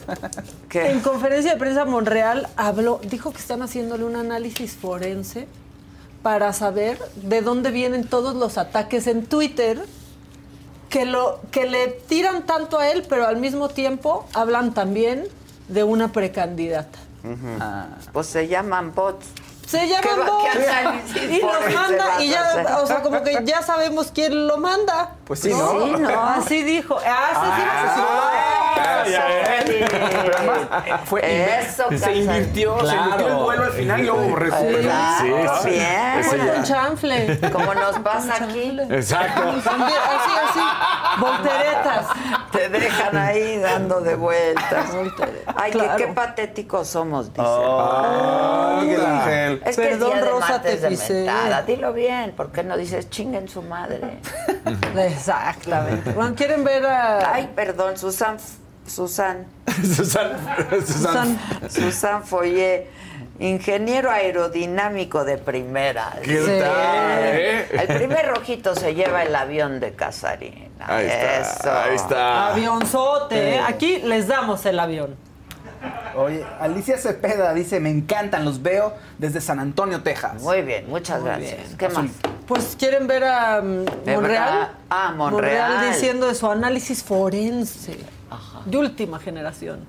[0.68, 0.90] ¿Qué?
[0.90, 5.46] En conferencia de prensa Monreal habló, dijo que están haciéndole un análisis forense
[6.22, 9.80] para saber de dónde vienen todos los ataques en Twitter
[10.88, 15.24] que lo que le tiran tanto a él, pero al mismo tiempo hablan también
[15.68, 16.98] de una precandidata.
[18.12, 19.26] Pues se llaman bots.
[19.66, 24.12] Se ¿Qué llaman análisis y los manda y ya, o sea, como que ya sabemos
[24.14, 25.14] quién lo manda.
[25.24, 25.84] Pues sí, ¿no?
[25.84, 26.22] Sí, ¿no?
[26.22, 26.96] Así dijo.
[27.04, 28.02] Ah, sí, sí, sí, sí.
[29.90, 34.34] Pero además, eh, fue Eso, se invirtió, se invirtió el duelo al final y luego.
[34.36, 35.70] Claro, Sí, sí.
[35.70, 36.18] bien.
[36.18, 36.54] Ese ya.
[36.56, 37.40] Un chanfle.
[37.52, 38.78] Como nos pasa aquí.
[38.90, 39.42] Exacto.
[39.48, 40.60] Así, así.
[41.20, 42.06] Volteretas.
[42.52, 44.86] Te dejan ahí dando de vueltas.
[45.56, 47.42] Ay, qué patéticos somos, dice.
[47.44, 51.12] Oh, Miguel Es que Perdón, es día de Rosa, te de pisé.
[51.14, 51.62] mentada.
[51.62, 54.18] Dilo bien, ¿por qué no dices chinguen su madre?
[54.96, 56.10] Exactamente.
[56.12, 57.34] Bueno, ¿quieren ver a.
[57.34, 58.36] Ay, perdón, Susan,
[58.86, 59.46] Susan,
[59.82, 60.30] Susan,
[60.86, 60.86] Susan.
[60.86, 61.38] Susan?
[61.70, 62.86] Susan Foyer,
[63.38, 66.12] ingeniero aerodinámico de primera.
[66.22, 66.46] ¿Qué Sí.
[66.60, 67.18] tal?
[67.22, 67.68] eh?
[67.72, 70.66] El primer rojito se lleva el avión de Casarina.
[70.86, 71.40] Ahí está.
[71.40, 71.72] Eso.
[71.72, 72.52] Ahí está.
[72.52, 73.54] Avionzote.
[73.56, 73.60] ¿eh?
[73.66, 75.16] Aquí les damos el avión.
[76.16, 80.42] Oye, Alicia Cepeda dice, me encantan, los veo desde San Antonio, Texas.
[80.42, 81.66] Muy bien, muchas Muy gracias.
[81.66, 81.76] bien.
[81.78, 82.10] ¿Qué más?
[82.46, 83.76] Pues quieren ver a mm,
[84.06, 84.22] Monreal.
[84.22, 84.70] verdad.
[84.88, 85.92] Ah, Monreal.
[85.92, 87.96] diciendo de su análisis forense.
[88.64, 89.80] De última generación.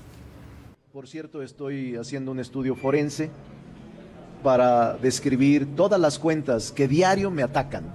[0.94, 3.30] Por cierto, estoy haciendo un estudio forense
[4.44, 7.86] para describir todas las cuentas que diario me atacan.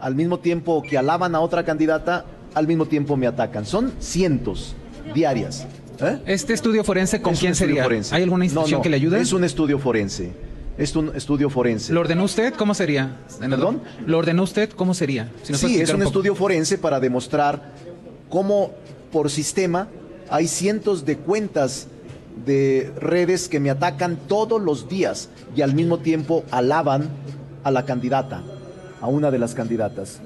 [0.00, 2.24] Al mismo tiempo que alaban a otra candidata,
[2.54, 3.64] al mismo tiempo me atacan.
[3.64, 4.74] Son cientos
[5.14, 5.66] diarias.
[6.00, 6.18] ¿Eh?
[6.26, 7.82] ¿Este estudio forense con Es un quién sería?
[7.82, 8.14] forense.
[8.14, 9.20] ¿Hay alguna institución No, no, que le ayude?
[9.20, 10.32] Es un estudio forense.
[10.76, 11.92] Es un estudio forense.
[11.92, 12.54] ¿Lo ordenó usted?
[12.54, 13.16] ¿Cómo sería?
[13.40, 13.82] ¿Perdón?
[14.06, 14.70] ¿Lo ordenó usted?
[14.70, 15.28] ¿Cómo sería?
[15.42, 16.08] Si Sí, es un poco.
[16.08, 17.72] estudio forense para demostrar
[18.28, 18.70] cómo
[19.10, 19.88] por sistema
[20.30, 21.88] hay cientos de cuentas
[22.46, 27.08] de redes que me atacan todos los días y al mismo tiempo alaban
[27.64, 28.42] a la candidata,
[29.00, 30.20] a una de las candidatas.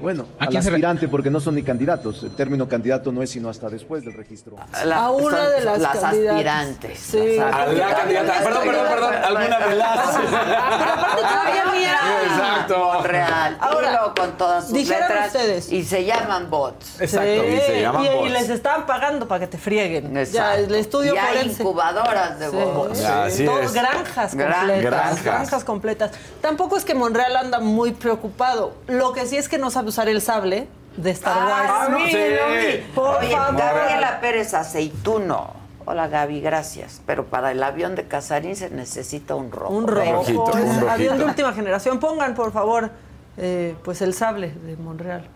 [0.00, 2.22] Bueno, ¿A al se aspirante porque no son ni candidatos.
[2.22, 4.56] El término candidato no es sino hasta después del registro.
[4.72, 6.98] a una de las, las aspirantes.
[6.98, 7.36] Sí.
[7.38, 8.32] Las A la candidata.
[8.42, 9.14] Perdón, perdón, perdón.
[9.14, 10.16] Alguna de las.
[10.16, 11.98] Pero aparte todavía mira.
[12.24, 13.02] Exacto.
[13.02, 13.56] Real.
[13.60, 15.26] Ahora, con todas sus dijeron letras.
[15.28, 15.72] ustedes.
[15.72, 17.00] Y se llaman bots.
[17.00, 17.26] Exacto.
[17.42, 18.30] Sí, Y se llaman y- y bots.
[18.32, 20.12] les estaban pagando para que te frieguen.
[20.14, 20.64] Ya, Exacto.
[20.64, 22.98] el estudio y hay incubadoras de Sí, bots.
[22.98, 23.72] sí, Así todo- es.
[23.72, 24.82] Granjas Gran- completas.
[24.82, 25.22] granjas.
[25.24, 25.64] Granjas.
[25.64, 26.10] completas.
[26.40, 28.74] Tampoco es que Monreal anda muy preocupado.
[28.86, 31.70] Lo que sí es que no sabe usar el sable de Star Wars.
[31.72, 32.84] Ah, no, sí, sí.
[32.94, 33.56] Por Oye, favor.
[33.56, 35.54] Gabriela Pérez Aceituno.
[35.84, 37.00] Hola Gaby, gracias.
[37.06, 39.72] Pero para el avión de Casarín se necesita un rojo.
[39.72, 40.12] Un rojo.
[40.12, 40.90] rojito, un rojito.
[40.90, 42.00] avión de última generación.
[42.00, 42.90] Pongan, por favor,
[43.36, 45.26] eh, pues el sable de Monreal.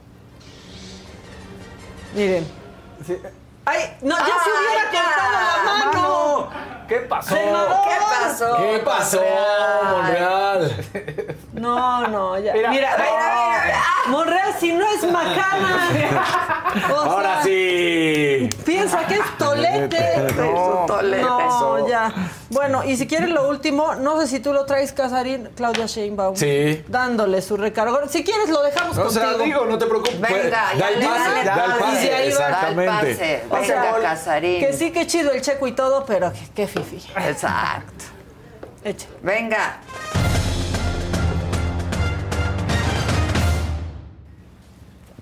[2.16, 2.44] Miren.
[3.70, 3.96] ¡Ay!
[4.02, 4.16] ¡No!
[4.18, 6.50] ¡Ya se hubiera cortado la mano!
[6.88, 7.34] ¿Qué pasó?
[7.36, 7.76] Senador.
[7.88, 8.56] ¿Qué pasó?
[8.56, 9.22] ¿Qué pasó,
[9.92, 10.76] Monreal?
[11.52, 12.52] No, no, ya.
[12.52, 13.82] Mira, Mira, mira, mira.
[14.08, 15.76] Monreal, si no es macana.
[16.92, 18.48] O Ahora sí.
[18.64, 20.32] Piensa que es tolete.
[20.36, 21.22] No, tolete.
[21.22, 22.12] No, ya.
[22.50, 26.36] Bueno, y si quieres lo último, no sé si tú lo traes, Casarín, Claudia Sheinbaum.
[26.36, 26.84] Sí.
[26.88, 28.00] Dándole su recargo.
[28.08, 29.20] Si quieres lo dejamos O contigo.
[29.24, 30.20] sea, digo, no te preocupes.
[30.20, 31.80] Venga, ya da el pase, dale, da el dale.
[31.80, 32.26] pase.
[32.28, 33.44] Exactamente.
[33.60, 34.60] Venga, Casarín.
[34.60, 37.02] Que sí, que chido el checo y todo, pero que, que fifi.
[37.16, 38.04] Exacto.
[38.84, 39.06] Eche.
[39.22, 39.80] Venga.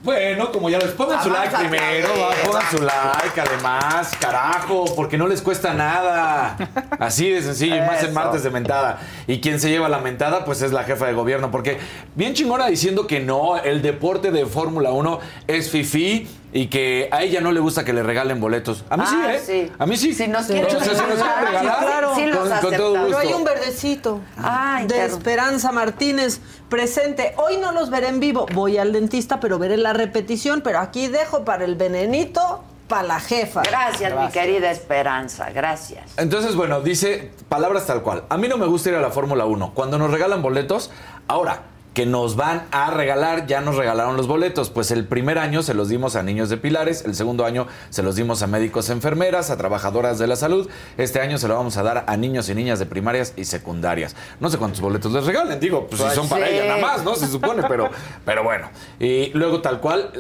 [0.09, 5.19] Bueno, como ya les pongan su like primero, va, pongan su like, además, carajo, porque
[5.19, 6.57] no les cuesta nada.
[6.99, 9.01] Así de sencillo, y más en martes de mentada.
[9.27, 11.79] Y quien se lleva la mentada, pues es la jefa de gobierno, porque
[12.15, 17.23] bien chingona diciendo que no, el deporte de Fórmula 1 es fifí y que a
[17.23, 18.85] ella no le gusta que le regalen boletos.
[18.89, 19.43] A mí sí, Ah, ¿eh?
[19.45, 19.73] sí.
[19.79, 20.15] A mí sí.
[20.15, 20.53] Si nos Sí.
[20.55, 22.15] quieren Entonces, si nos quieren regalar, regalar, sí, claro.
[22.15, 23.05] Sí, los con, con todo gusto.
[23.07, 27.35] Pero hay un verdecito Ah, de Esperanza Martínez presente.
[27.37, 28.47] Hoy no los veré en vivo.
[28.55, 30.61] Voy al dentista, pero veré la repetición.
[30.63, 33.61] Pero aquí dejo para el venenito, para la jefa.
[33.63, 35.51] Gracias, mi querida Esperanza.
[35.51, 36.13] Gracias.
[36.17, 38.25] Entonces, bueno, dice palabras tal cual.
[38.31, 39.73] A mí no me gusta ir a la Fórmula 1.
[39.75, 40.91] Cuando nos regalan boletos,
[41.27, 41.63] ahora
[41.99, 44.71] que nos van a regalar, ya nos regalaron los boletos.
[44.71, 48.05] Pues el primer año se los dimos a niños de Pilares, el segundo año se
[48.05, 50.71] los dimos a médicos, enfermeras, a trabajadoras de la salud.
[50.97, 54.15] Este año se lo vamos a dar a niños y niñas de primarias y secundarias.
[54.39, 56.55] No sé cuántos boletos les regalen, digo, pues, Pues si son para sí.
[56.55, 57.17] ella nada más, ¿no?
[57.17, 57.91] Se supone, pero,
[58.25, 58.71] pero bueno.
[59.01, 60.13] Y luego tal cual.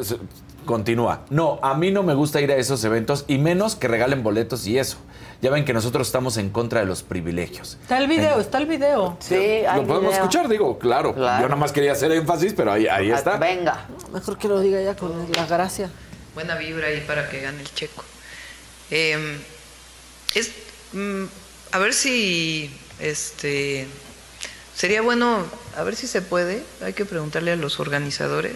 [0.68, 1.24] Continúa.
[1.30, 4.66] No, a mí no me gusta ir a esos eventos y menos que regalen boletos
[4.66, 4.98] y eso.
[5.40, 7.78] Ya ven que nosotros estamos en contra de los privilegios.
[7.80, 9.16] Está el video, está el video.
[9.18, 10.12] Sí, hay Lo podemos video.
[10.12, 11.14] escuchar, digo, claro.
[11.14, 11.40] Claro.
[11.40, 13.38] Yo nada más quería hacer énfasis, pero ahí, ahí está.
[13.38, 13.86] Venga.
[14.12, 15.88] Mejor que lo diga ya con la gracia.
[16.34, 18.04] buena vibra ahí para que gane el checo.
[18.90, 19.38] Eh,
[20.34, 20.52] es,
[20.92, 21.24] mm,
[21.72, 23.86] a ver si este
[24.74, 25.44] sería bueno,
[25.78, 28.52] a ver si se puede, hay que preguntarle a los organizadores.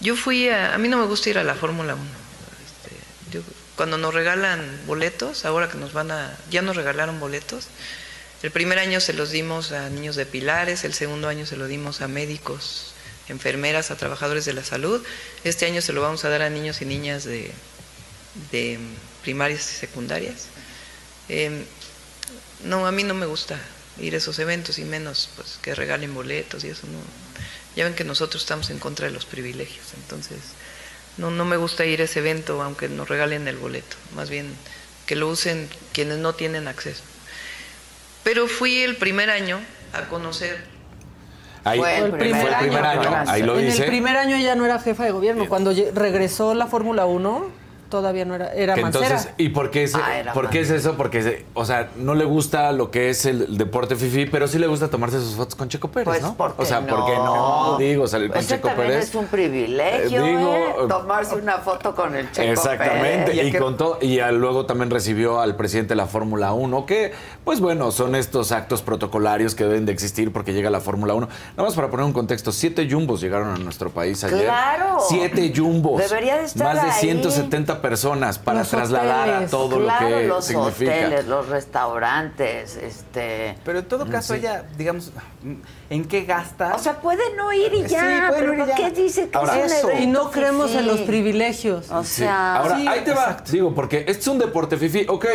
[0.00, 2.04] Yo fui a, a mí no me gusta ir a la Fórmula 1.
[2.04, 2.96] Este,
[3.36, 3.42] yo-
[3.76, 7.68] cuando nos regalan boletos, ahora que nos van a, ya nos regalaron boletos,
[8.42, 11.66] el primer año se los dimos a niños de Pilares, el segundo año se lo
[11.66, 12.92] dimos a médicos,
[13.28, 15.04] enfermeras, a trabajadores de la salud.
[15.44, 17.50] Este año se lo vamos a dar a niños y niñas de,
[18.52, 18.78] de
[19.22, 20.46] primarias y secundarias.
[21.28, 21.64] Eh,
[22.64, 23.58] no, a mí no me gusta
[24.00, 26.98] ir a esos eventos y menos pues que regalen boletos y eso no.
[27.78, 30.38] Ya ven que nosotros estamos en contra de los privilegios, entonces
[31.16, 34.52] no, no me gusta ir a ese evento aunque nos regalen el boleto, más bien
[35.06, 37.04] que lo usen quienes no tienen acceso.
[38.24, 39.60] Pero fui el primer año
[39.92, 40.58] a conocer
[41.62, 43.14] Ahí, Fue el primer, fue el primer año.
[43.14, 43.82] año, ahí lo en dice.
[43.82, 45.48] el primer año ella no era jefa de gobierno.
[45.48, 47.50] Cuando regresó la Fórmula 1,
[47.88, 49.06] todavía no era, era Que Mancera.
[49.06, 50.96] entonces, ¿y por qué es, Ah, por qué es eso?
[50.96, 54.58] Porque, se- o sea, no le gusta lo que es el deporte fifi, pero sí
[54.58, 56.34] le gusta tomarse sus fotos con Checo Pérez, Pues, ¿no?
[56.34, 56.86] ¿por qué o sea, no?
[56.96, 57.76] ¿por qué no?
[57.78, 59.08] Digo, salir con Ese Checo también Pérez.
[59.08, 60.64] es un privilegio, Eh, digo, ¿eh?
[60.84, 63.54] eh, Tomarse una foto con el Checo Exactamente, Pérez.
[63.54, 67.12] y con todo, y a- luego también recibió al presidente de la Fórmula 1, que,
[67.44, 71.28] pues bueno, son estos actos protocolarios que deben de existir porque llega la Fórmula 1.
[71.56, 74.44] Nada más para poner un contexto, siete jumbos llegaron a nuestro país ayer.
[74.44, 74.98] ¡Claro!
[75.08, 76.00] Siete jumbos.
[76.08, 77.00] Debería de estar Más de ahí.
[77.00, 80.90] 170 personas para Los trasladar a hoteles, todo claro, lo que los significa.
[80.92, 83.56] hoteles, los restaurantes, este...
[83.64, 84.40] Pero en todo caso, Sí.
[84.40, 85.10] ella, digamos,
[85.90, 86.74] ¿en qué gasta?
[86.74, 88.74] O sea, puede no ir y ya, pero ir y ¿por ya.
[88.76, 90.02] qué dice que Ahora- es un Eso.
[90.02, 91.90] Y no creemos en los privilegios.
[91.90, 92.16] O Sí.
[92.22, 92.56] sea...
[92.56, 93.36] Ahora, Sí, ahí te va.
[93.50, 95.06] Digo, porque este es un deporte fifi.
[95.08, 95.26] Ok,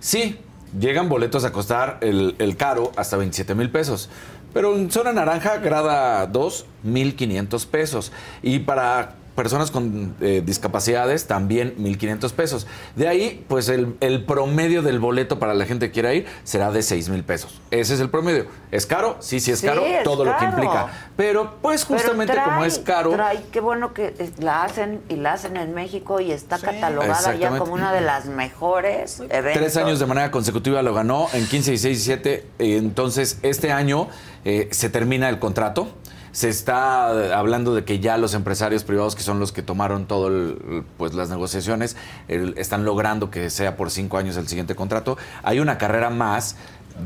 [0.00, 0.38] sí,
[0.78, 4.08] llegan boletos a costar el, el caro hasta 27 mil pesos.
[4.52, 8.12] Pero en zona naranja, grada 2, 1,500 pesos.
[8.40, 12.66] Y para personas con eh, discapacidades, también 1,500 pesos.
[12.96, 16.70] De ahí, pues el, el promedio del boleto para la gente que quiera ir será
[16.70, 17.60] de 6 mil pesos.
[17.70, 18.46] Ese es el promedio.
[18.70, 19.16] ¿Es caro?
[19.20, 19.84] Sí, sí es Sí, caro.
[19.84, 20.88] es todo lo que implica.
[21.16, 23.12] Pero, pues Pero justamente como es caro...
[23.12, 27.34] trae- qué bueno que eh, la hacen y la hacen en México y está catalogada
[27.34, 29.52] ya como una de las mejores eventos.
[29.62, 32.46] Tres años de manera consecutiva lo ganó en 15, 16 y 17.
[32.58, 34.08] Eh, Entonces, este año
[34.44, 35.88] eh, se termina el contrato.
[36.34, 40.06] Se está eh, hablando de que ya los empresarios privados, que son los que tomaron
[40.06, 45.16] todo el- pues las negociaciones, están logrando que sea por cinco años el siguiente contrato.
[45.44, 46.56] Hay una carrera más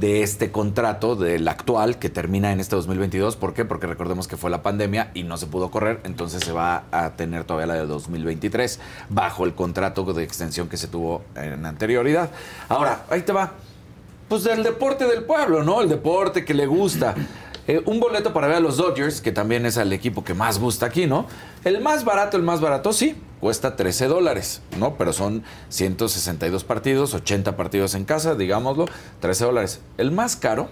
[0.00, 3.36] de este contrato, del actual, que termina en este 2022.
[3.36, 3.66] ¿Por qué?
[3.66, 7.10] Porque recordemos que fue la pandemia y no se pudo correr, entonces se va a
[7.10, 12.30] tener todavía la de 2023, bajo el contrato de extensión que se tuvo en anterioridad.
[12.70, 13.52] Ahora, ahí te va.
[14.28, 15.80] Pues del deporte del pueblo, ¿no?
[15.80, 17.14] El deporte que le gusta.
[17.68, 20.58] Eh, un boleto para ver a los Dodgers, que también es el equipo que más
[20.58, 21.26] gusta aquí, ¿no?
[21.64, 24.96] El más barato, el más barato, sí, cuesta 13 dólares, ¿no?
[24.96, 28.86] Pero son 162 partidos, 80 partidos en casa, digámoslo,
[29.20, 29.82] 13 dólares.
[29.98, 30.70] El más caro,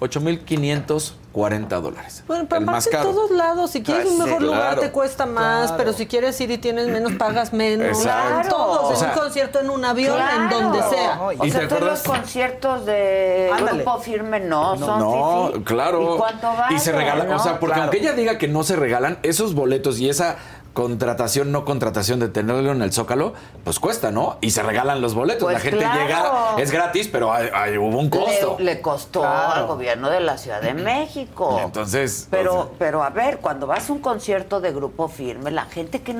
[0.00, 2.24] 8,540 dólares.
[2.26, 3.14] Bueno, pero el más aparte en caro.
[3.14, 4.80] todos lados, si quieres Pues un sí, mejor lugar claro.
[4.80, 5.76] te cuesta más, Claro.
[5.76, 7.86] pero si quieres ir y tienes menos, pagas menos.
[7.98, 8.40] Exacto.
[8.42, 10.42] En todos, O en sea, un concierto, en un avión, Claro.
[10.42, 11.20] en donde sea.
[11.20, 13.82] O ¿Y sea, te todos los conciertos de Ándale.
[13.82, 16.14] grupo firme no, son No, claro.
[16.14, 16.76] ¿Y cuánto vale?
[16.76, 17.38] Y se regalan, o no?
[17.38, 17.82] sea, porque Claro.
[17.82, 20.36] aunque ella diga que no se regalan, esos boletos y esa
[20.82, 23.32] contratación, no contratación de tenerlo en el Zócalo,
[23.64, 24.38] pues cuesta, ¿no?
[24.40, 25.42] Y se regalan los boletos.
[25.42, 25.98] Pues la gente claro.
[26.00, 28.54] llega, es gratis, pero hay- hay- hubo un costo.
[28.60, 31.58] Le, le costó al gobierno de la Ciudad de México.
[31.64, 35.50] Entonces, Pero, o sea, pero a ver, cuando vas a un concierto de grupo firme,
[35.50, 36.14] la gente que,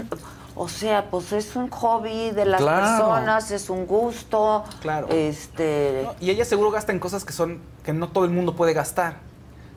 [0.57, 2.85] o sea, pues es un hobby de las Claro.
[3.07, 4.65] personas, es un gusto.
[4.81, 5.07] Claro.
[5.09, 6.03] Este.
[6.05, 8.73] No, y ella seguro gasta en cosas que son que no todo el mundo puede
[8.73, 9.28] gastar.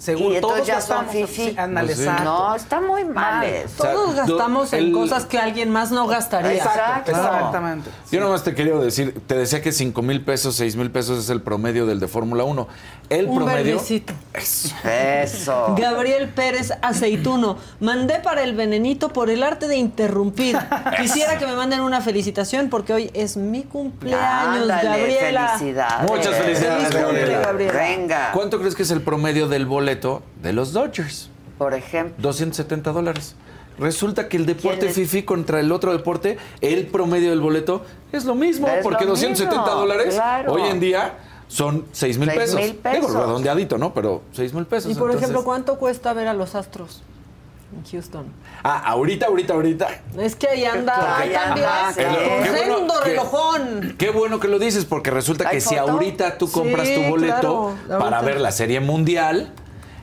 [0.08, 1.30] Y entonces todos ya son gastamos.
[1.30, 2.08] sí, ándale, Pues.
[2.24, 3.76] No, está muy mal eso.
[3.78, 6.54] O sea, Todos gastamos en el- cosas que alguien más no gastaría.
[6.54, 7.12] Exacto.
[7.12, 7.90] Exactamente.
[8.12, 11.30] Yo nomás te quería decir, te decía que 5 mil pesos, 6 mil pesos es
[11.30, 12.68] el promedio del de Fórmula 1.
[13.10, 13.64] El Un promedio.
[13.76, 14.14] verdecito.
[14.34, 14.74] Eso.
[14.88, 15.76] Eso.
[15.78, 17.58] Gabriel Pérez Aceituno.
[17.82, 20.58] Mandé para el venenito por el arte de interrumpir.
[20.98, 25.48] Quisiera que me manden una felicitación porque hoy es mi cumpleaños, Ándale, Gabriela.
[25.58, 26.10] felicidades.
[26.10, 27.42] Muchas felicidades, Feliz cumple, Gabriela.
[27.46, 27.74] Gabriela.
[27.74, 28.32] Venga.
[28.34, 31.30] ¿Cuánto crees que es el promedio del boleto de los Dodgers?
[31.58, 32.16] Por ejemplo.
[32.22, 33.36] 270 dólares.
[33.78, 34.90] Resulta que el deporte.
[34.90, 39.12] FIFI contra el otro deporte, el promedio del boleto es lo mismo, Es porque lo
[39.12, 40.54] 270 mismo, dólares claro.
[40.54, 41.16] hoy en día
[41.48, 42.60] son 6 mil Seis pesos.
[42.62, 43.08] mil pesos.
[43.12, 43.94] Digo, redondeadito, ¿no?
[43.94, 44.92] Pero 6 mil pesos.
[44.92, 47.02] Y por entonces- ejemplo, ¿cuánto cuesta ver a los Astros
[47.76, 48.26] en Houston?
[48.64, 49.88] Ah, ahorita, ahorita, ahorita.
[50.20, 53.96] Es que ahí anda Ahí anda, Tremendo relojón.
[53.98, 57.10] Qué bueno que lo dices, porque resulta ¿Hay que si ahorita tú compras Sí, tu
[57.10, 59.54] boleto claro, para ver la Serie Mundial,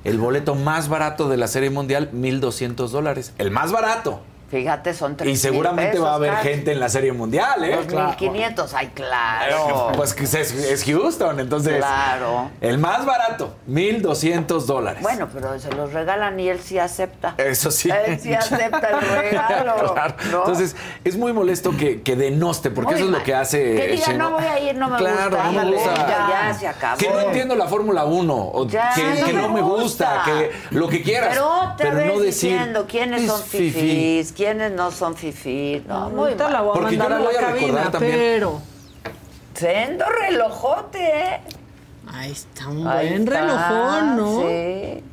[0.08, 3.34] el boleto más barato de la Serie Mundial, 1.200 dólares.
[3.36, 4.22] El más barato.
[4.50, 6.48] Fíjate, son tres Y seguramente va a haber casi.
[6.48, 7.78] gente en la Serie Mundial, ¿eh?
[7.86, 9.92] 2.500, ay, claro.
[9.96, 11.76] Pues que es, es Houston, entonces.
[11.76, 12.50] Claro.
[12.62, 15.02] El más barato, 1.200 dólares.
[15.02, 17.34] Bueno, pero se los regalan y él sí acepta.
[17.36, 17.90] Eso sí.
[17.90, 19.92] Él sí acepta el regalo.
[19.92, 20.14] Claro.
[20.30, 20.38] ¿no?
[20.38, 23.58] Entonces, es muy molesto que, que denoste, porque Muy eso es lo que hace.
[23.74, 24.32] Que diga, Sheinbaum.
[24.32, 25.44] no voy a ir, no me claro, gusta.
[25.44, 25.94] no me ándale, gusta.
[25.96, 26.98] Ya, ya se acabó.
[26.98, 30.14] Que no entiendo la Fórmula 1, o Ya, que, no que me no me gusta,
[30.14, 30.22] gusta.
[30.24, 31.30] que lo que quieras.
[31.30, 32.50] Pero otra vez no decir.
[32.52, 33.70] diciendo quiénes es son fifí.
[33.72, 35.82] fifís, ¿Quiénes no son fifí?
[35.88, 36.52] No, muy Ahorita mal.
[36.52, 38.14] la voy a Porque yo mandar lo a voy la a recordar cabina, también.
[38.16, 38.60] pero...
[39.54, 41.40] Sendo relojote, ¿eh?
[42.06, 44.40] Ahí está un Ahí buen está, relojón, ¿no?
[44.48, 45.04] Sí.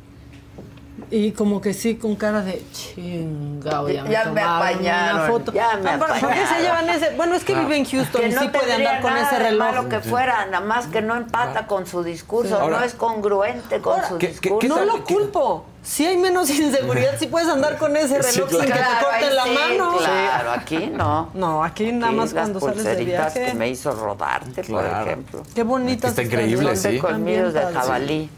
[1.10, 5.26] Y como que sí, con cara de chingao, ya me, Ya me tomaron apañaron, una
[5.28, 5.52] foto.
[5.52, 7.10] ya me Ah, ¿Por por qué se llevan ese?
[7.16, 7.60] Bueno, es que Ah.
[7.60, 9.58] vive en Houston Que y no sí puede andar con nada ese reloj.
[9.66, 13.80] malo que fuera, nada más que no empata con su discurso, Ahora- no es congruente
[13.80, 14.68] con su ¿qué- qué- discurso.
[14.68, 15.64] no lo culpo.
[15.86, 19.36] Si hay menos inseguridad, si puedes andar con ese Sí, reloj sin que te corten
[19.36, 19.96] la sí, mano.
[19.98, 21.30] Claro, aquí no.
[21.32, 23.52] No, aquí nada más las cuando sales de pulseritas viaje.
[23.52, 25.42] que me hizo rodarte, por ejemplo.
[25.54, 26.10] Qué bonitas.
[26.10, 26.98] Está increíble, sí.
[26.98, 28.28] Colmillos de jabalí.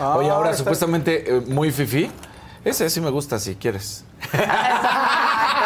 [0.00, 2.10] Oye, ahora está- supuestamente eh, muy fifí.
[2.64, 4.04] Ese sí me gusta si quieres.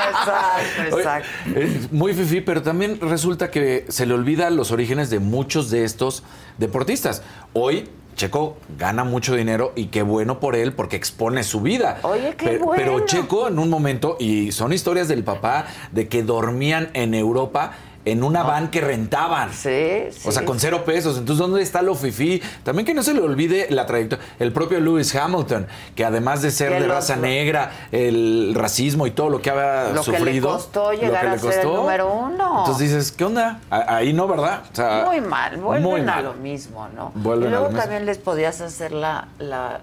[0.07, 1.29] Exacto, Oye, exacto.
[1.57, 5.85] eh, muy fifí, pero también resulta que se le olvida los orígenes de muchos de
[5.85, 6.23] estos
[6.59, 7.23] deportistas.
[7.53, 11.99] Hoy Checo gana mucho dinero y qué bueno por él porque expone su vida.
[12.03, 12.83] Oye, qué pero, bueno.
[12.83, 17.73] pero Checo en un momento, y son historias del papá, de que dormían en Europa
[18.05, 19.53] en una van que rentaban.
[19.53, 20.29] Sí, sí.
[20.29, 21.17] O sea, con cero pesos.
[21.19, 22.43] Entonces, ¿dónde está lo fifí?
[22.63, 24.25] También que no se le olvide la trayectoria.
[24.39, 29.31] El propio Lewis Hamilton, que además de ser de raza negra, el racismo y todo
[29.31, 30.49] lo que había Lo que le sufrido.
[30.53, 32.59] costó lo llegar que a le ser el número uno.
[32.61, 33.61] Entonces dices, ¿qué onda?
[33.71, 34.63] A- Ahí no, ¿verdad?
[34.73, 36.25] O sea, Muy mal, vuelven muy a mal.
[36.25, 37.13] lo mismo, ¿no?
[37.15, 37.81] Vuelven y a luego mismo.
[37.81, 39.81] también les podías hacer la, la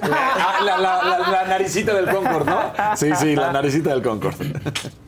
[0.00, 0.08] la,
[0.64, 2.72] la- la- la naricita del Concord, ¿no?
[2.96, 4.34] Sí, sí, la naricita del Concord.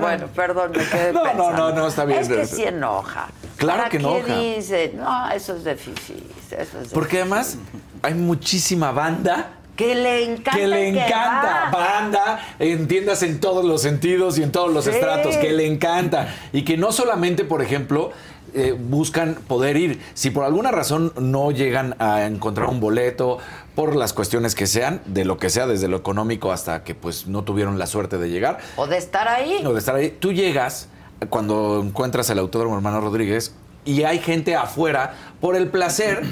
[0.00, 1.52] Bueno, perdón, me quedé No, no, pensando.
[1.52, 2.20] no, no, está bien.
[2.20, 3.28] Es que sí enoja.
[3.56, 4.38] Claro ¿Para que qué enoja.
[4.38, 4.92] dice?
[4.96, 7.56] No, eso es de fifís, eso es de Porque además
[8.02, 10.52] hay muchísima banda Que le encanta.
[10.52, 11.62] que le encanta.
[11.66, 11.70] va.
[11.70, 14.90] Banda, entiendas en todos los sentidos y en todos los Sí.
[14.90, 16.28] estratos, que le encanta.
[16.52, 18.12] Y que no solamente, por ejemplo,
[18.54, 20.00] eh, buscan poder ir.
[20.14, 23.38] Si por alguna razón no llegan a encontrar un boleto,
[23.74, 27.26] por las cuestiones que sean, de lo que sea, desde lo económico hasta que pues
[27.26, 29.64] no tuvieron la suerte de llegar, O de estar ahí.
[29.66, 30.88] o de estar ahí, tú llegas
[31.28, 36.22] cuando encuentras el autódromo hermano Rodríguez y hay gente afuera por el placer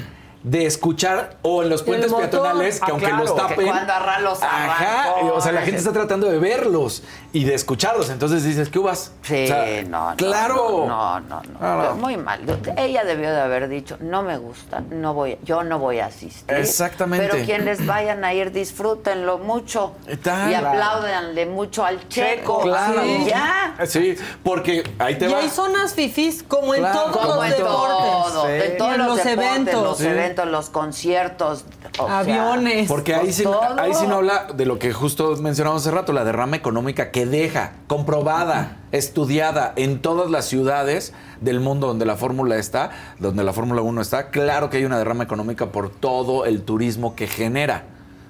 [0.43, 3.65] de escuchar o en los puentes peatonales que Ah, aunque claro, los que tapen.
[3.67, 7.01] cuando arra- los ajá, o sea la gente ese- está tratando de verlos
[7.33, 9.11] y de escucharlos entonces dices ¿qué vas?
[9.23, 9.47] Sí,
[9.89, 10.15] no, no.
[10.15, 11.59] claro No, no, no.
[11.59, 11.95] Ah, no.
[11.95, 12.41] Muy mal.
[12.77, 16.55] Ella debió de haber dicho, no me gusta, no voy, yo no voy a asistir.
[16.55, 17.27] Exactamente.
[17.29, 19.93] Pero quienes vayan a ir, disfrútenlo mucho.
[20.21, 20.51] Tal.
[20.51, 22.61] Y apláudanle mucho al checo.
[22.61, 23.75] claro Y ya.
[23.85, 26.99] sí porque ahí te Y va hay zonas fifís como en Claro.
[27.11, 28.33] todos Como los en deportes.
[28.33, 28.51] todo, Sí.
[28.53, 29.83] en todos Y en los, los deportes, eventos.
[29.83, 30.05] los Sí.
[30.07, 31.65] eventos, los conciertos,
[31.99, 32.87] o sea, Aviones.
[32.87, 33.43] Porque ahí sí,
[33.77, 37.25] ahí sí no habla de lo que justo mencionamos hace rato, la derrama económica que
[37.25, 43.53] deja, comprobada, estudiada en todas las ciudades del mundo donde la Fórmula está, donde la
[43.53, 44.29] Fórmula 1 está.
[44.29, 47.83] Claro que hay una derrama económica por todo el turismo que genera.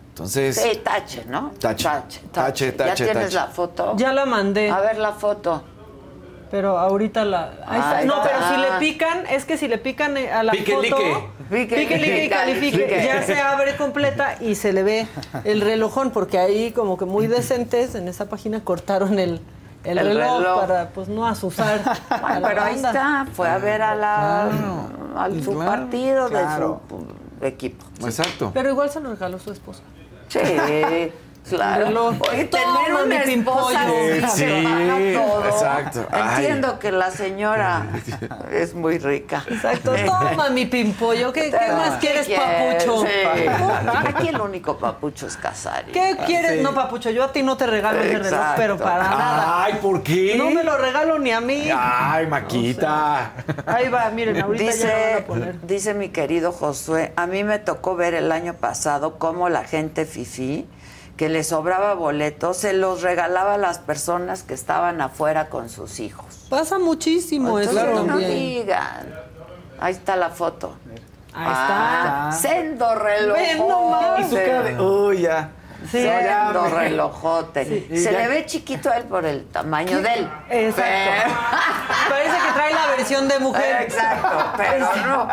[0.10, 1.52] Entonces, Sí, tache, ¿no?
[1.60, 1.84] Tache.
[1.86, 3.36] Tache, Tache, ¿Ya tache, tienes tache.
[3.36, 3.94] la foto?
[3.98, 4.70] Ya la mandé.
[4.70, 5.64] A ver la foto.
[6.54, 7.46] Pero ahorita la.
[7.66, 7.98] ahí está.
[7.98, 8.30] Ahí No, está.
[8.30, 10.98] pero si le pican, es que si le pican eh, a la Pique, foto.
[11.50, 13.02] Pique, Pique, lique y califique.
[13.04, 15.08] Ya se abre completa y se le ve
[15.46, 19.42] el relojón, porque ahí, como que muy decentes, en esa página cortaron el,
[19.84, 20.60] el, El reloj, reloj.
[20.60, 21.82] para pues no asusar.
[22.12, 24.44] a Bueno, la pero ahí está, fue a ver a la,
[25.18, 26.82] al su Claro, partido claro.
[26.88, 26.96] de
[27.42, 27.84] su equipo.
[28.06, 28.52] exacto.
[28.54, 29.82] Pero igual se lo regaló su esposa.
[30.28, 30.38] Sí,
[31.50, 31.86] claro.
[31.86, 32.16] reloj.
[32.32, 34.26] Oye, Toma, tener una mi esposa pimpollo.
[34.26, 35.46] así Sí, paga todo.
[35.46, 36.08] exacto.
[36.12, 36.22] Ay.
[36.46, 37.86] Entiendo que la señora
[38.52, 39.44] es muy rica.
[39.50, 39.94] Exacto.
[40.06, 41.32] Toma mi pimpollo.
[41.34, 43.02] ¿Qué, qué más quieres, papucho?
[43.06, 43.48] Sí.
[44.08, 45.92] Aquí el único papucho es Casari.
[45.92, 46.62] ¿Qué quieres?
[46.62, 48.54] No, papucho, yo a ti no te regalo ese reloj, Exacto.
[48.58, 49.64] pero para nada.
[49.66, 50.36] Ay, ¿por qué?
[50.38, 51.70] No me lo regalo ni a mí.
[51.76, 53.32] Ay, Maquita.
[53.66, 55.62] Ahí va, miren, ahorita ya lo van Dice, a poner.
[55.62, 60.06] dice mi querido Josué, a mí me tocó ver el año pasado cómo la gente
[60.06, 60.68] fifí
[61.18, 66.00] que le sobraba boletos se los regalaba a las personas que estaban afuera con sus
[66.00, 66.48] hijos.
[66.50, 69.14] Pasa muchísimo eso no digan.
[69.80, 70.76] Ahí está la foto.
[71.34, 72.28] Ahí está.
[72.28, 73.38] Ah, Sendo reloj.
[73.38, 74.20] Ven nomás.
[74.20, 75.50] Y su cara de, uy, ya.
[75.92, 77.66] Relojote.
[77.66, 77.98] Sí.
[77.98, 80.30] Se Ya- le ve chiquito a él por el tamaño de él.
[80.50, 81.34] Exacto.
[82.10, 83.82] Parece que trae la versión de mujer.
[83.84, 85.28] Exacto, pero no.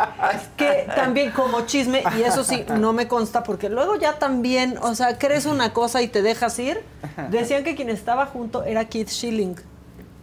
[0.57, 4.95] Que también como chisme, y eso sí, no me consta, porque luego ya también, o
[4.95, 6.85] sea, crees una cosa y te dejas ir.
[7.31, 9.57] Decían que quien estaba junto era Keith Schilling,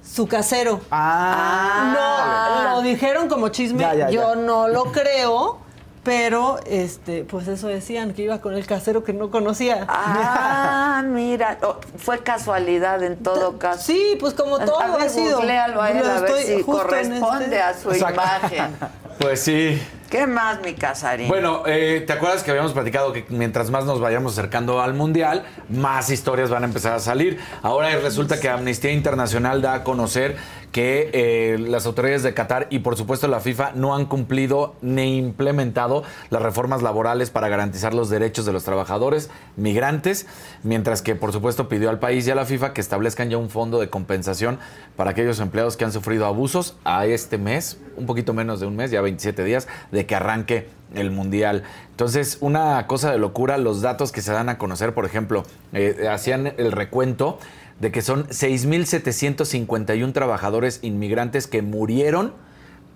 [0.03, 0.81] su casero.
[0.91, 2.65] Ah.
[2.65, 5.59] No, lo dijeron como chisme, Ya, ya, yo no lo creo,
[6.07, 9.85] pero este, pues eso decían, que iba con el casero que no conocía.
[9.89, 13.83] Ah, mira, oh, fue casualidad en todo caso.
[13.83, 15.41] Sí, pues como todo a ver, ha sido.
[15.41, 15.91] a él, a
[16.21, 18.21] ver estoy si corresponde este- a su Exacto.
[18.21, 18.75] imagen.
[19.19, 19.81] Pues sí.
[20.11, 21.27] ¿Qué más, mi Casarín?
[21.27, 25.43] Bueno, eh, ¿te acuerdas que habíamos platicado que mientras más nos vayamos acercando al Mundial,
[25.69, 27.39] más historias van a empezar a salir?
[27.63, 30.37] Ahora resulta que Amnistía Internacional da a conocer
[30.71, 35.17] que eh, las autoridades de Qatar y por supuesto la FIFA no han cumplido ni
[35.17, 40.27] implementado las reformas laborales para garantizar los derechos de los trabajadores migrantes,
[40.63, 43.49] mientras que por supuesto pidió al país y a la FIFA que establezcan ya un
[43.49, 44.59] fondo de compensación
[44.95, 48.75] para aquellos empleados que han sufrido abusos a este mes, un poquito menos de un
[48.75, 51.63] mes, ya 27 días, de que arranque el mundial.
[51.91, 55.43] Entonces, una cosa de locura, los datos que se dan a conocer, por ejemplo,
[55.73, 57.39] eh, hacían el recuento
[57.79, 62.33] de que son 6.751 trabajadores inmigrantes que murieron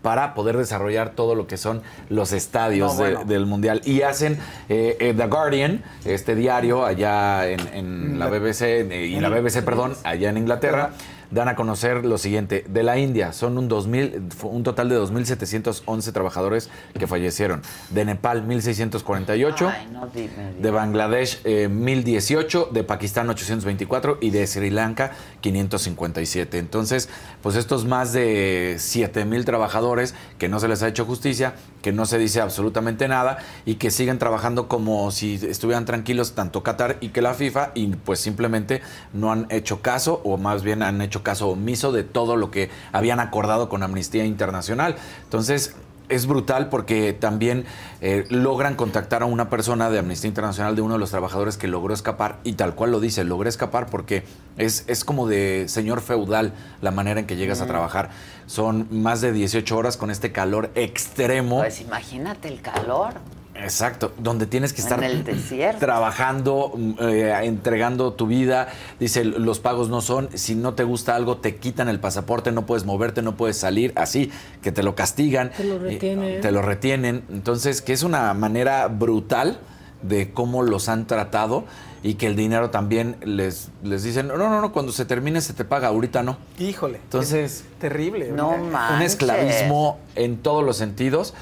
[0.01, 3.25] para poder desarrollar todo lo que son los estadios No, de- bueno.
[3.29, 3.81] del mundial.
[3.85, 8.61] Y hacen eh, eh, The Guardian, este diario allá en, en la BBC,
[8.91, 10.93] eh, y la BBC, perdón, allá en Inglaterra,
[11.31, 12.65] dan a conocer lo siguiente.
[12.67, 17.61] De la India son un, 2000, un total de 2.711 trabajadores que fallecieron.
[17.89, 19.73] De Nepal, 1.648.
[19.73, 20.53] Ay, no dime.
[20.59, 25.11] De Bangladesh, eh, 1018, de Pakistán, 824 y de Sri Lanka,
[25.41, 26.57] 557.
[26.59, 27.09] Entonces,
[27.41, 32.05] pues estos más de 7000 trabajadores que no se les ha hecho justicia, que no
[32.05, 37.09] se dice absolutamente nada y que siguen trabajando como si estuvieran tranquilos tanto Qatar y
[37.09, 38.81] que la FIFA y pues simplemente
[39.13, 42.69] no han hecho caso o más bien han hecho caso omiso de todo lo que
[42.91, 44.95] habían acordado con Amnistía Internacional.
[45.23, 45.75] Entonces,
[46.11, 47.65] es brutal porque también
[48.01, 51.67] eh, logran contactar a una persona de Amnistía Internacional, de uno de los trabajadores que
[51.67, 54.23] logró escapar, y tal cual lo dice, logré escapar porque
[54.57, 58.09] es, es como de señor feudal la manera en que llegas a trabajar.
[58.45, 61.59] Son más de 18 horas con este calor extremo.
[61.59, 63.13] Pues imagínate el calor.
[63.55, 65.79] Exacto, donde tienes que En estar el desierto.
[65.79, 68.69] trabajando, mm, eh, entregando tu vida.
[68.99, 72.65] Dice, los pagos no son, si no te gusta algo, te quitan el pasaporte, no
[72.65, 74.31] puedes moverte, no puedes salir, así,
[74.61, 75.51] que te lo castigan.
[75.51, 76.41] Te lo eh, retienen.
[76.41, 77.23] te lo retienen.
[77.29, 79.59] Entonces, que es una manera brutal
[80.01, 81.65] de cómo los han tratado
[82.03, 85.53] y que el dinero también les, les dicen, no, no, no, cuando se termine se
[85.53, 86.37] te paga, ahorita no.
[86.57, 86.99] Híjole.
[87.03, 88.31] Entonces, terrible.
[88.31, 91.33] No un esclavismo en todos los sentidos.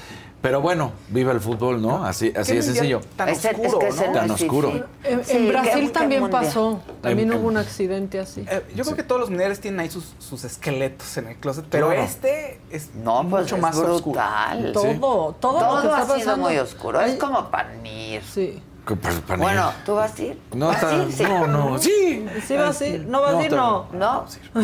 [0.42, 2.02] Pero bueno, vive el fútbol, ¿no?
[2.04, 3.00] Así, así de sencillo.
[3.14, 4.12] Tan Ese- oscuro, es que ¿no?
[4.14, 4.86] Tan es oscuro.
[5.04, 6.44] En, Sí, en Brasil qué también mundial.
[6.44, 6.80] pasó.
[7.02, 8.46] También En- hubo un accidente así.
[8.50, 11.66] Eh, yo creo que todos los mundiales tienen ahí sus, sus esqueletos en el closet,
[11.70, 12.02] pero Claro.
[12.02, 13.96] este es No, pues mucho es más oscuro.
[13.98, 14.72] brutal.
[14.72, 16.46] Todo, todo, Todo lo que está ha sido pasando.
[16.48, 17.00] muy oscuro.
[17.02, 18.22] Es como panir.
[18.22, 18.62] Sí.
[18.96, 20.38] Pa- Bueno, ¿tú vas a ir?
[20.54, 21.12] No, ¿Vas está- ir?
[21.12, 21.22] Sí.
[21.24, 22.26] no, no, sí.
[22.46, 23.86] Sí vas a ir, no vas a ir, no.
[23.92, 24.22] No.
[24.22, 24.40] No, sí.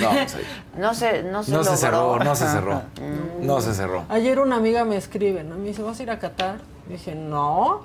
[0.78, 2.82] No se, no se No se cerró, no se cerró.
[3.00, 3.46] Mm.
[3.46, 4.04] No se cerró.
[4.08, 5.56] Ayer una amiga me escribe, ¿no?
[5.56, 6.56] Me dice, ¿vas a ir a Qatar?
[6.88, 7.80] Dije, no.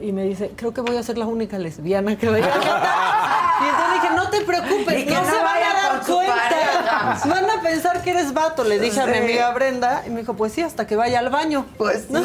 [0.00, 2.82] Y me dice, creo que voy a ser la única lesbiana que vaya a Qatar.
[3.60, 7.20] Y entonces no te preocupes, Y que no, no se van vaya a dar cuenta.
[7.26, 8.64] Van a pensar que eres vato.
[8.64, 9.18] Le dije a mi Sí.
[9.20, 11.66] amiga Brenda y me dijo, pues sí, hasta que vaya al baño.
[11.76, 12.22] Pues sí,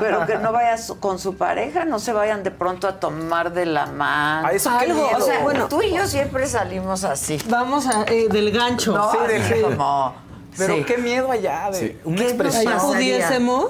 [0.00, 3.52] pero que no vaya su- con su pareja, no se vayan de pronto a tomar
[3.52, 4.48] de la mano.
[4.48, 5.18] A eso qué Algo, miedo.
[5.18, 5.68] o sea, Bueno.
[5.68, 7.40] tú y yo siempre salimos así.
[7.48, 8.92] Vamos a, eh, del gancho.
[8.96, 10.14] No, Sí, así de- como...
[10.58, 10.84] Pero sí.
[10.84, 11.98] qué miedo allá de Sí.
[12.04, 12.64] una ¿Qué nos expresión.
[12.72, 12.88] Pasaría?
[12.94, 13.66] pudiésemos.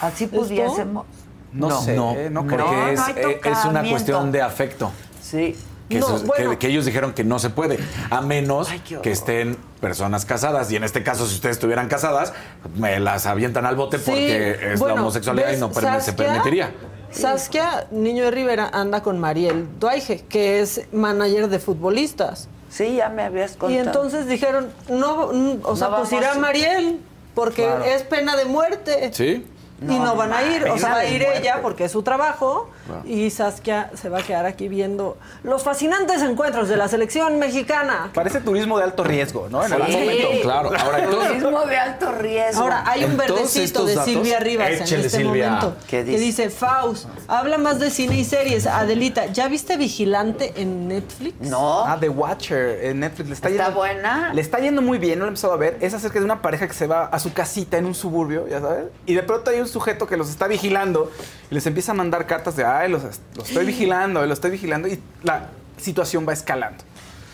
[0.00, 1.04] Así pudiésemos.
[1.52, 1.80] No, No.
[1.82, 2.72] sé, No, no porque creo.
[2.72, 4.90] No, es, no hay eh, es una cuestión de afecto.
[5.22, 5.54] Sí.
[5.90, 6.50] Que, No, eso- bueno.
[6.52, 7.78] que- que ellos dijeron que no se puede,
[8.10, 10.70] a menos Ay, que estén personas casadas.
[10.70, 12.32] Y en este caso, si ustedes estuvieran casadas,
[12.76, 15.70] me las avientan al bote Sí, porque es bueno, la homosexualidad y no
[16.00, 16.72] se permitiría.
[17.10, 22.48] Saskia, niño de Rivera, anda con Mariel Duaige, que es manager de futbolistas.
[22.70, 23.72] Sí, ya me habías contado.
[23.72, 27.00] Y entonces dijeron, no, mm, o sea, No pues irá Mariel,
[27.34, 27.84] porque Claro.
[27.84, 29.10] es pena de muerte.
[29.12, 29.44] ¿Sí?
[29.82, 32.68] y no van a ir, o sea, va a ir ella porque es su trabajo
[32.90, 33.02] Wow.
[33.04, 38.10] y Saskia se va a quedar aquí viendo los fascinantes encuentros de la selección mexicana.
[38.14, 39.64] Parece turismo de alto riesgo, ¿no?
[39.64, 40.28] En algún momento.
[40.42, 42.62] Claro, ahora entonces- Turismo de alto riesgo.
[42.62, 45.50] Ahora, hay un verdecito de datos, Silvia Rivas en este Silvia.
[45.50, 45.76] momento.
[45.88, 46.50] ¿Qué Que dice?
[46.50, 48.66] Faust, habla más de cine y series.
[48.66, 51.40] Adelita, ¿ya viste Vigilante en Netflix?
[51.40, 51.84] No.
[51.86, 53.28] Ah, The Watcher en Netflix.
[53.28, 54.32] Le está, ¿Está yendo, buena?
[54.34, 55.76] Le está yendo muy bien, no lo he empezado a ver.
[55.80, 58.60] Es acerca de una pareja que se va a su casita en un suburbio, ya
[58.60, 58.86] sabes.
[59.06, 61.10] Y de pronto hay un sujeto que los está vigilando
[61.50, 63.02] y les empieza a mandar cartas de, ay, los,
[63.36, 64.88] los estoy vigilando, los estoy vigilando.
[64.88, 66.82] Y la situación va escalando.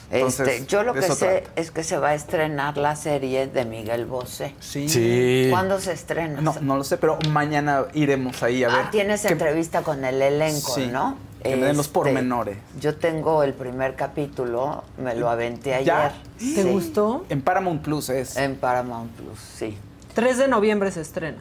[0.09, 1.51] Entonces, Este, yo lo que sé trata.
[1.61, 4.55] es que se va a estrenar la serie de Miguel Bosé.
[4.61, 4.89] Sí.
[4.89, 5.49] Sí.
[5.51, 6.41] ¿Cuándo se estrena?
[6.41, 8.77] No, no lo sé, pero mañana iremos ahí a ver.
[8.85, 11.17] Ah, tienes qué- entrevista con el elenco, Sí, ¿no?
[11.43, 12.57] que me den los Este, pormenores.
[12.81, 15.87] Yo tengo el primer capítulo, me lo aventé ayer.
[15.87, 16.15] ¿Ya?
[16.39, 17.25] ¿Te Sí, gustó?
[17.29, 18.37] En Paramount Plus es.
[18.37, 19.77] En Paramount Plus, sí.
[20.15, 21.39] 3 de noviembre se estrena.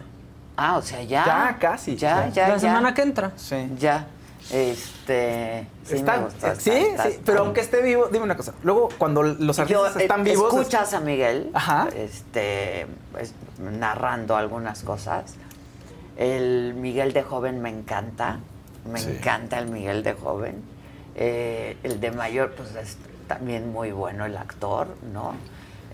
[0.57, 1.25] Ah, o sea, ya.
[1.25, 1.95] Ya, casi.
[1.95, 2.59] Ya, ya, la ya.
[2.59, 3.31] semana que entra.
[3.35, 3.69] Sí.
[3.77, 4.07] Ya.
[4.51, 5.67] Este.
[5.85, 8.37] Sí, Está- me gustó, está- sí, está- sí, está- pero aunque esté vivo, dime una
[8.37, 8.53] cosa.
[8.63, 10.53] Luego, cuando los Yo, artistas eh, están vivos.
[10.53, 11.87] escuchas a Miguel Ajá.
[11.95, 15.35] este, pues, narrando algunas cosas
[16.17, 18.39] El Miguel de joven me encanta.
[18.89, 19.09] Me Sí.
[19.11, 20.63] encanta el Miguel de joven.
[21.15, 22.95] Eh, el de mayor, pues es
[23.27, 25.33] también muy bueno el actor, ¿no?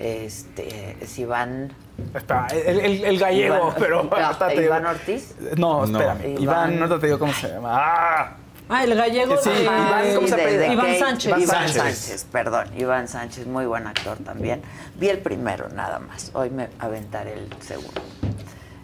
[0.01, 1.71] Este, es Iván.
[2.15, 3.99] Espera, el, el- el gallego, Iván- pero.
[4.11, 5.35] Ahorita te digo- ¿Iván Ortiz?
[5.57, 5.99] No, No.
[5.99, 6.21] espérame.
[6.25, 7.69] Iván- Iván, ahorita te digo cómo se llama.
[7.73, 8.35] ¡Ah!
[8.67, 9.37] Ah, el gallego.
[9.37, 10.61] Sí, de- Iván, ¿cómo se de- apellida?
[10.61, 10.99] de Iván Kate.
[10.99, 11.25] Sánchez.
[11.27, 11.97] Iván Iván Sánchez.
[11.97, 12.25] Sánchez.
[12.31, 12.67] perdón.
[12.77, 14.61] Iván Sánchez, muy buen actor también.
[14.95, 16.31] Vi el primero nada más.
[16.33, 18.01] Hoy me aventaré el segundo.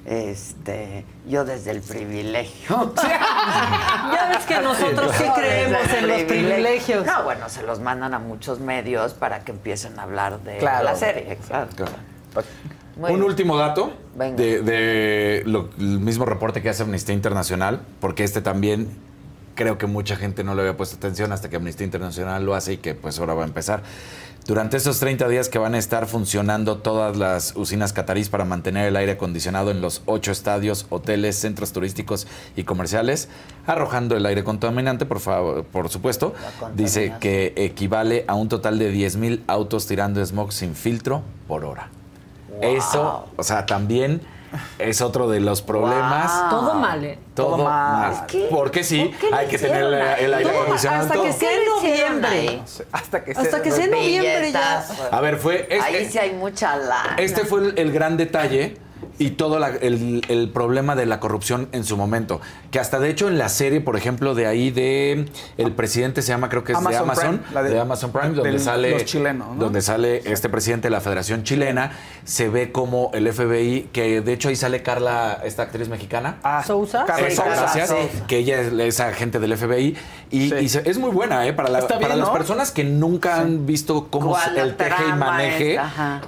[0.08, 2.94] Este, yo desde el privilegio.
[4.14, 6.28] Ya ves que nosotros sí creemos en los privilegio.
[6.28, 7.06] privilegios.
[7.06, 10.86] No, bueno, se los mandan a muchos medios para que empiecen a hablar de Claro.
[10.86, 11.30] la serie.
[11.32, 11.84] Exacto.
[12.96, 13.24] Muy Un bien.
[13.30, 14.38] último dato Venga.
[14.38, 18.88] de, de lo- el mismo reporte que hace Amnistía Internacional, porque este también
[19.56, 22.74] creo que mucha gente no le había puesto atención hasta que Amnistía Internacional lo hace
[22.74, 23.82] y que pues ahora va a empezar.
[24.48, 28.88] Durante estos 30 días que van a estar funcionando todas las usinas catarís para mantener
[28.88, 33.28] el aire acondicionado en los ocho estadios, hoteles, centros turísticos y comerciales,
[33.66, 36.34] arrojando el aire contaminante, por favor, por supuesto,
[36.76, 41.90] dice que equivale a un total de 10.000 autos tirando smog sin filtro por hora.
[42.62, 44.22] Eso, o sea, también
[44.80, 46.50] es otro de los problemas.
[46.50, 47.20] Todo mal, ¿eh?
[47.34, 48.00] Todo, Todo mal.
[48.02, 48.14] mal.
[48.14, 50.26] Es que- Porque sí, ¿por qué hay que tener el, ahí?
[50.26, 51.04] el aire acondicionado.
[51.04, 52.62] hasta que sea en ¿Qué noviembre.
[52.92, 54.86] Hasta que Hasta se- que sea en noviembre ya.
[55.12, 55.68] A ver, fue.
[55.70, 57.16] es- Ahí sí hay mucha lana.
[57.18, 58.78] Este fue el, el gran detalle
[59.20, 62.40] y todo la- el, el problema de la corrupción en su momento.
[62.72, 65.26] Que hasta de hecho en la serie, por ejemplo, de ahí de
[65.58, 68.30] el presidente se llama, creo que es de Amazon Prime, la de, de- Amazon Prime,
[68.36, 69.64] donde del- sale los chilenos, ¿no?
[69.64, 71.92] donde sale este presidente de la Federación Chilena,
[72.26, 76.38] se ve como el FBI, que de hecho ahí sale Carla, esta actriz mexicana.
[76.44, 77.06] Ah, ¿Sousa?
[77.06, 77.62] Carlos Esa, Sousa.
[77.62, 77.94] gracias.
[78.28, 79.96] Que ella es, es agente del FBI.
[80.30, 80.56] Y, Sí.
[80.62, 81.54] y se- es muy buena, ¿eh?
[81.54, 82.34] Para, la- Está para bien, las ¿no?
[82.34, 85.80] personas que nunca han visto cómo ¿Cuál la el teje y maneje.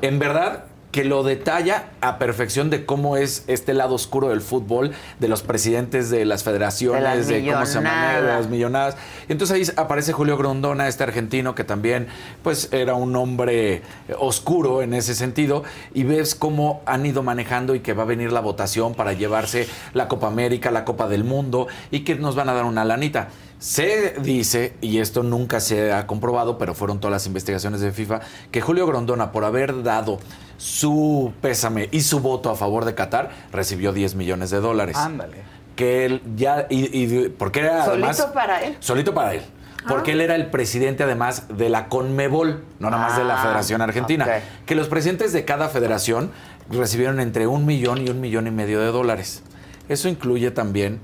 [0.01, 4.91] En verdad que lo detalla a perfección de cómo es este lado oscuro del fútbol,
[5.19, 8.39] de los presidentes de las federaciones, De cómo se maneja, de millonadas.
[8.41, 8.97] las millonadas.
[9.27, 12.07] Y entonces ahí aparece Julio Grondona, este argentino que también
[12.41, 13.83] pues era un hombre eh,
[14.17, 15.63] oscuro en ese sentido
[15.93, 19.67] y ves cómo han ido manejando y que va a venir la votación para llevarse
[19.93, 23.29] la Copa América, la Copa del Mundo y que nos van a dar una lanita.
[23.59, 28.21] Se dice, y esto nunca se ha comprobado, pero fueron todas las investigaciones de FIFA,
[28.51, 30.19] que Julio Grondona, por haber dado
[30.57, 34.95] su pésame y su voto a favor de Qatar, recibió 10 millones de dólares.
[34.95, 35.37] Ándale.
[35.75, 38.15] Que él ya, y, y- porque era además...
[38.17, 38.77] Solito para él.
[38.79, 39.41] Solito para él.
[39.87, 43.43] Porque él era el presidente además de la CONMEBOL, no nada más de la Ah,
[43.43, 44.27] Federación Argentina.
[44.65, 46.31] Que los presidentes de cada federación
[46.69, 49.41] recibieron entre un millón y un millón y medio de dólares.
[49.87, 50.99] Eso incluye también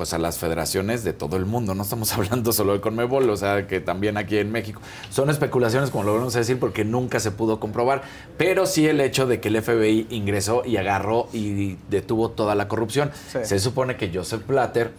[0.00, 1.74] pues a las federaciones de todo el mundo.
[1.74, 4.80] No estamos hablando solo de CONMEBOL, o sea, que también aquí en México.
[5.10, 8.00] Son especulaciones, como lo vamos a decir, porque nunca se pudo comprobar.
[8.38, 12.66] Pero sí el hecho de que el FBI ingresó y agarró y detuvo toda la
[12.66, 13.10] corrupción.
[13.30, 13.40] Sí.
[13.42, 14.90] Se supone que Joseph Platter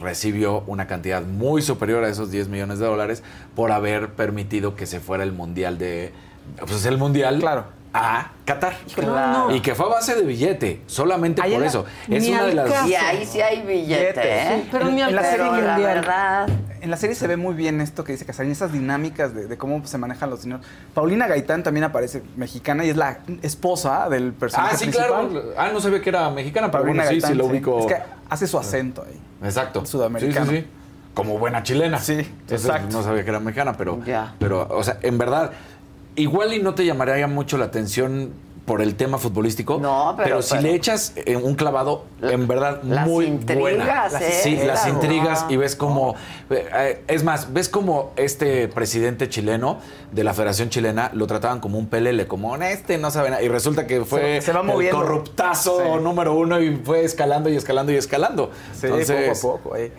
[0.00, 3.24] recibió una cantidad muy superior a esos 10 millones de dólares
[3.56, 6.12] por haber permitido que se fuera el mundial de
[6.60, 7.64] pues el mundial Claro.
[7.96, 9.54] A Qatar Claro.
[9.54, 12.54] y que fue a base de billete solamente Ahí por la- eso es una de
[12.54, 12.88] las caso.
[12.88, 14.60] Y ahí sí hay billete, ¿eh?
[14.64, 15.94] sí, pero En- ni al en la serie Pero la mundial.
[15.94, 16.48] verdad...
[16.80, 19.56] En la serie se ve muy bien esto que dice Casarín, esas dinámicas de, de
[19.56, 20.66] cómo se manejan los dineros.
[20.92, 25.08] Paulina Gaitán también aparece mexicana y es la esposa del personaje ah sí principal.
[25.30, 27.78] claro ah no sabía que era mexicana pero Paulina bueno sí Gaitán, sí lo ubico
[27.78, 27.96] Es que
[28.28, 29.18] hace su acento ahí.
[29.44, 30.46] exacto sudamericano.
[30.46, 30.66] sí sí sí
[31.14, 32.96] como buena chilena Sí, Entonces, exacto.
[32.98, 34.34] no sabía que era mexicana pero Ya.
[34.40, 35.52] pero o sea en verdad
[36.16, 38.32] igual y no te llamaría mucho la atención
[38.64, 42.80] por el tema futbolístico No, pero- si pero- le echas eh, un clavado en verdad
[42.82, 44.40] Las muy intrigas, buena ¿eh?
[44.42, 46.14] sí las intrigas y ves como
[46.48, 49.80] eh, es más ves como este presidente chileno
[50.12, 53.48] de la Federación Chilena lo trataban como un pelele como este no sabe nada y
[53.48, 56.02] resulta que fue Se- se va el corruptazo Sí.
[56.02, 59.76] número uno y fue escalando y escalando y escalando Sí, entonces poco a poco.
[59.76, 59.92] eh,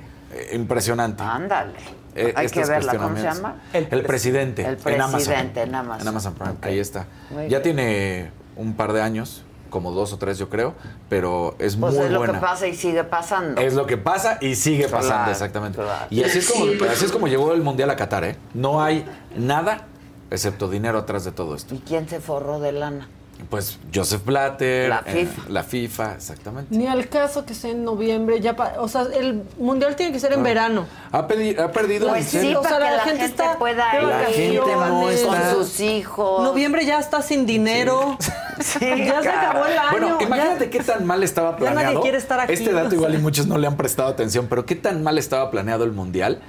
[0.53, 1.73] impresionante Ándale.
[2.15, 3.55] Eh, Hay que estos verla, ¿cómo se llama?
[3.73, 4.61] El, El presidente.
[4.65, 5.11] El en Amazon.
[5.13, 6.01] presidente en Amazon.
[6.01, 7.07] En Amazon Prime, ahí está.
[7.29, 7.61] Muy ya bien.
[7.61, 10.73] tiene un par de años, como dos o tres yo creo,
[11.09, 12.35] pero es Pues muy es lo buena.
[12.35, 13.59] que pasa y sigue pasando.
[13.59, 15.77] Es lo que pasa y sigue pasando, Claro, exactamente.
[15.81, 16.05] claro.
[16.09, 16.77] Y así es, como, Sí.
[16.89, 18.37] así es como llegó el Mundial a Qatar, ¿eh?
[18.53, 19.05] No hay
[19.35, 19.85] nada
[20.31, 21.75] excepto dinero atrás de todo esto.
[21.75, 23.09] ¿Y quién se forró de lana?
[23.49, 25.49] Pues Joseph Blatter, La eh, FIFA.
[25.49, 26.75] la FIFA, exactamente.
[26.75, 30.19] Ni al caso que sea en noviembre, ya pa- o sea, el mundial tiene que
[30.19, 30.87] ser en verano.
[31.11, 33.95] Ha, pedi- ha perdido Pues sí, o sea, que la la gente gente, está pueda
[33.97, 36.43] ir La gente no con sus hijos.
[36.43, 38.17] Noviembre ya está sin dinero.
[38.57, 39.91] Sí, ya se acabó el año.
[39.91, 41.83] Bueno, ya- imagínate qué tan mal estaba Ya planeado.
[41.87, 44.65] nadie quiere estar aquí, Este dato igual y muchos no le han prestado atención, pero
[44.65, 46.39] qué tan mal estaba planeado el Mundial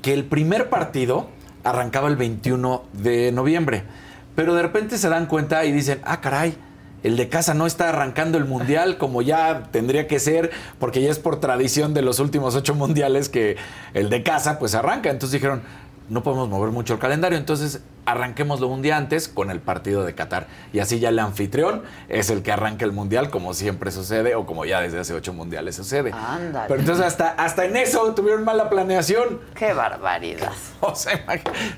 [0.00, 1.26] que el primer partido
[1.62, 3.84] arrancaba el 21 de noviembre.
[4.40, 6.56] Pero de repente se dan cuenta y dicen, ah, caray,
[7.02, 11.10] el de casa no está arrancando el mundial como ya tendría que ser, porque ya
[11.10, 13.58] es por tradición de los últimos ocho mundiales que
[13.92, 15.10] el de casa pues arranca.
[15.10, 15.60] Entonces dijeron,
[16.10, 20.14] no podemos mover mucho el calendario, entonces arranquémoslo un día antes con el partido de
[20.14, 20.48] Qatar.
[20.72, 24.44] Y así ya el anfitrión es el que arranca el mundial, como siempre sucede, o
[24.44, 26.12] como ya desde hace ocho mundiales sucede.
[26.12, 26.66] Ándale.
[26.66, 29.40] Pero entonces hasta, hasta en eso tuvieron mala planeación.
[29.54, 30.52] Qué barbaridad.
[30.82, 31.22] O sea,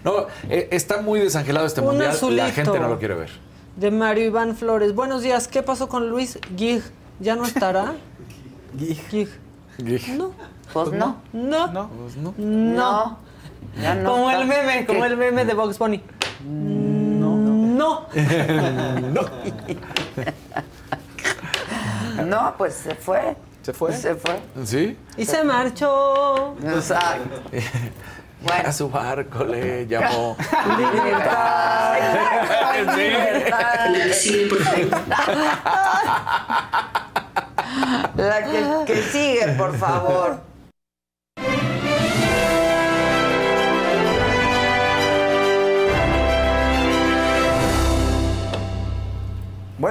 [0.05, 2.09] no, eh, está muy desangelado este Un mundial.
[2.09, 2.47] La azulito.
[2.53, 3.31] gente no lo quiere ver.
[3.77, 4.95] De Mario Iván Flores.
[4.95, 5.49] Buenos días.
[5.49, 6.83] ¿Qué pasó con Luis Gig?
[7.21, 7.95] ¿Ya no estará?
[8.79, 9.29] Gig.
[9.77, 10.17] Gig.
[10.17, 10.33] No.
[10.73, 11.21] Pues no.
[11.33, 11.67] No.
[11.67, 11.91] No.
[12.17, 12.35] No.
[12.39, 13.19] No.
[13.81, 14.43] Ya no como está.
[14.43, 16.03] el meme, como el meme de Box Bunny.
[16.44, 18.07] No.
[19.12, 19.28] No.
[22.24, 23.36] No, pues se fue.
[23.62, 23.93] ¿Se fue?
[23.97, 24.39] Se fue.
[24.65, 24.97] ¿Sí?
[25.16, 26.57] Y se marchó.
[26.62, 27.40] Exacto.
[28.65, 30.36] A su barco le llamó.
[30.77, 31.94] Libertad.
[34.12, 34.49] Sí.
[38.16, 40.40] La que, que sigue, por favor.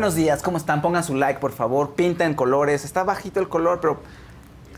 [0.01, 0.81] Buenos días, ¿cómo están?
[0.81, 1.93] Pongan su like, por favor.
[1.93, 2.85] Pinten colores.
[2.85, 4.01] Está bajito el color, pero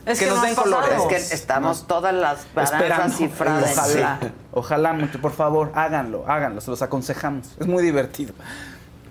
[0.06, 0.90] Es que, que nos no den colores.
[1.00, 3.72] Es que estamos todas las baranzas cifradas.
[3.78, 4.28] Ojalá, Sí.
[4.52, 5.22] ojalá mucho.
[5.22, 6.60] Por favor, háganlo, háganlo.
[6.60, 7.56] Se los aconsejamos.
[7.58, 8.34] Es muy divertido.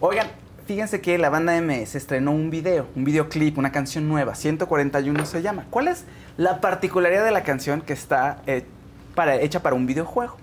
[0.01, 0.27] Oigan,
[0.67, 4.35] fíjense que la banda MS estrenó un video, un videoclip, una canción nueva.
[4.35, 5.65] 141 se llama.
[5.71, 6.05] ¿Cuál es
[6.37, 8.67] la particularidad de la canción que está eh,
[9.15, 10.37] para, hecha para un videojuego?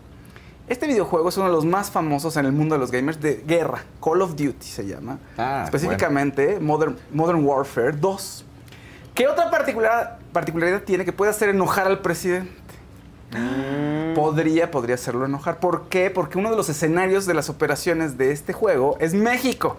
[0.70, 3.44] Este videojuego es uno de los más famosos en el mundo de los gamers de
[3.46, 3.84] guerra.
[4.04, 5.18] Call of Duty se llama.
[5.38, 8.46] Ah, Específicamente Modern, Modern Warfare 2.
[9.16, 12.52] ¿Qué otra particular- particularidad tiene que puede hacer enojar al presidente?
[14.16, 15.60] Podría, podría hacerlo enojar.
[15.60, 16.10] ¿Por qué?
[16.10, 19.78] Porque uno de los escenarios de las operaciones de este juego es México.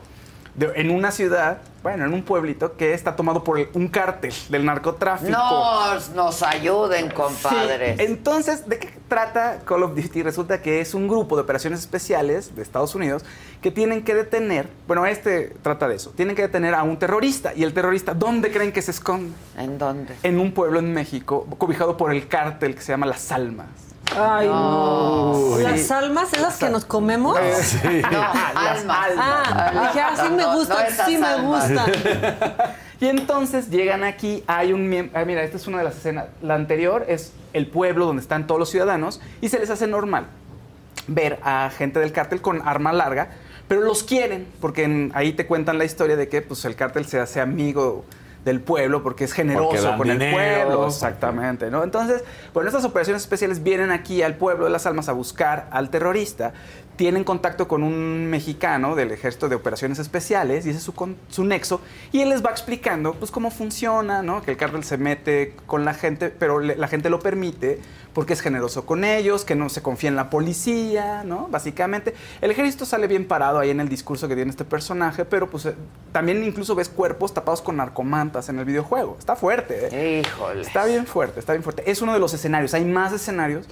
[0.54, 4.64] De- en una ciudad, bueno, en un pueblito que está tomado por un cártel del
[4.64, 5.30] narcotráfico.
[5.30, 7.98] Nos, nos ayuden, compadres.
[7.98, 10.22] Sí, Entonces, ¿de qué trata Call of Duty?
[10.22, 13.24] Resulta que es un grupo de operaciones especiales de Estados Unidos
[13.62, 17.52] que tienen que detener, bueno, este trata de eso, tienen que detener a un terrorista.
[17.54, 19.32] ¿Y el terrorista dónde creen que se esconde?
[19.56, 20.14] ¿En dónde?
[20.22, 23.68] En un pueblo en México, cobijado por el cártel que se llama Las Almas.
[24.16, 25.54] Ay, no.
[25.56, 25.62] Sí.
[25.62, 27.36] Las almas, esas que nos comemos.
[27.62, 28.02] Sí.
[28.10, 29.08] No, Las almas.
[29.18, 31.70] Ah, dije, ah, sí me No, gusta, no esas sí me almas.
[31.70, 32.74] gusta.
[33.00, 36.26] Y entonces llegan aquí, hay un miembro, ah, mira, esta es una de las escenas.
[36.42, 40.26] La anterior es el pueblo donde están todos los ciudadanos y se les hace normal
[41.06, 43.30] ver a gente del cártel con arma larga,
[43.68, 47.06] pero los quieren, porque en- ahí te cuentan la historia de que pues, el cártel
[47.06, 48.04] se hace amigo
[48.44, 50.86] del pueblo porque es generoso Porque con el pueblo.
[50.86, 51.84] Exactamente, ¿no?
[51.84, 55.90] Entonces, bueno, estas operaciones especiales vienen aquí al pueblo de las almas a buscar al
[55.90, 56.52] terrorista.
[56.96, 61.16] Tienen contacto con un mexicano del ejército de operaciones especiales y ese es su, con-
[61.30, 61.80] su nexo.
[62.12, 64.42] Y él les va explicando pues cómo funciona, ¿no?
[64.42, 67.78] Que el cártel se mete con la gente, pero le- la gente lo permite
[68.12, 71.46] porque es generoso con ellos, que no se confía en la policía, ¿no?
[71.48, 72.12] Básicamente,
[72.42, 75.64] el ejército sale bien parado ahí en el discurso que tiene este personaje, pero pues
[75.66, 75.74] eh,
[76.12, 79.16] también incluso ves cuerpos tapados con narcomantas en el videojuego.
[79.18, 80.22] Está fuerte, ¿eh?
[80.26, 80.60] Híjole.
[80.60, 81.88] Está bien fuerte, está bien fuerte.
[81.90, 83.66] Es uno de los escenarios, hay más escenarios,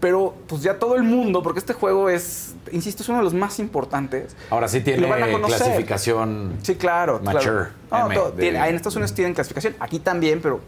[0.00, 3.34] pero pues ya todo el mundo, porque este juego es, insisto, es uno de los
[3.34, 4.34] más importantes.
[4.48, 6.54] Ahora sí Lo van a tiene clasificación.
[6.62, 7.20] Sí, claro.
[7.22, 7.42] Mature.
[7.44, 7.68] claro.
[7.90, 10.60] No, M todo- de- tiene- en Estados Unidos tienen clasificación, aquí también, pero...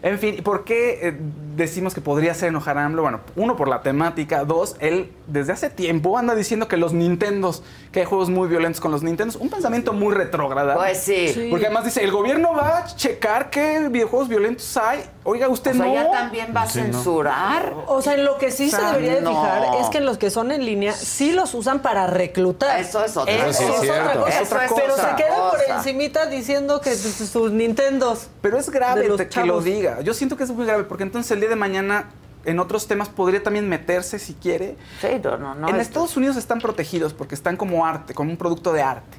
[0.00, 1.16] En fin, ¿y ¿por qué eh,
[1.56, 3.02] decimos que podría hacer enojar a AMLO?
[3.02, 4.44] Bueno, uno, por la temática.
[4.44, 8.80] Dos, él desde hace tiempo anda diciendo que los Nintendos, que hay juegos muy violentos
[8.80, 9.36] con los Nintendos.
[9.36, 10.74] Un pensamiento muy retrógrada.
[10.74, 11.28] Pues sí.
[11.32, 11.48] Sí.
[11.50, 15.00] Porque además dice, el gobierno va a checar qué videojuegos violentos hay.
[15.24, 15.94] Oiga, usted O sea, no.
[15.94, 16.84] ya también va a Sí, no.
[16.92, 17.74] censurar.
[17.86, 19.30] O sea, en lo que sí O sea, se debería de no.
[19.30, 22.78] fijar es que en los que son en línea sí los usan para reclutar.
[22.80, 23.84] Eso es otra Eso cosa.
[23.84, 24.28] es otra cosa.
[24.40, 25.76] Eso es Pero otra se queda por cosa.
[25.76, 28.28] encimita diciendo que sus Nintendos.
[28.42, 30.00] Pero es grave los que lo diga.
[30.02, 32.06] Yo siento que es muy grave porque entonces el día de mañana
[32.50, 34.76] en otros temas podría también meterse si quiere.
[35.00, 35.68] Sí, no, no, no.
[35.68, 39.18] en esto- Estados Unidos están protegidos porque están como arte, como un producto de arte.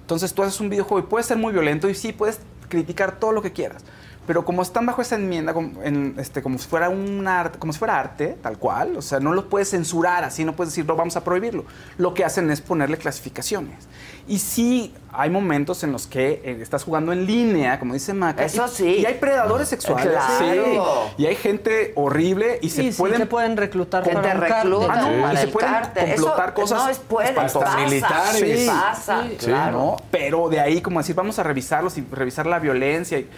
[0.00, 3.32] Entonces tú haces un videojuego y puede ser muy violento y sí puedes criticar todo
[3.32, 3.82] lo que quieras.
[4.26, 7.72] Pero como están bajo esa enmienda, como, en, este, como si fuera un arte, como
[7.72, 10.86] si fuera arte, tal cual, o sea, no lo puedes censurar así, no puedes decir,
[10.86, 11.64] no, vamos a prohibirlo.
[11.98, 13.88] Lo que hacen es ponerle clasificaciones.
[14.28, 18.44] Y sí, hay momentos en los que eh, estás jugando en línea, como dice Maca.
[18.44, 18.96] Eso y- sí.
[19.00, 20.06] Y hay predadores sexuales.
[20.06, 21.08] Claro.
[21.16, 24.34] sí, y hay gente horrible y se Y sí pueden te pueden reclutar Que para
[24.34, 25.74] reclutan Ah, no, para y se pueden.
[25.74, 28.68] Eso complotar cosas no es puede, pasa, militares.
[28.68, 29.72] Pasa, Sí, claro.
[29.78, 29.96] ¿no?
[30.12, 33.18] Pero de ahí como decir, vamos a revisarlos y revisar la violencia.
[33.18, 33.28] y-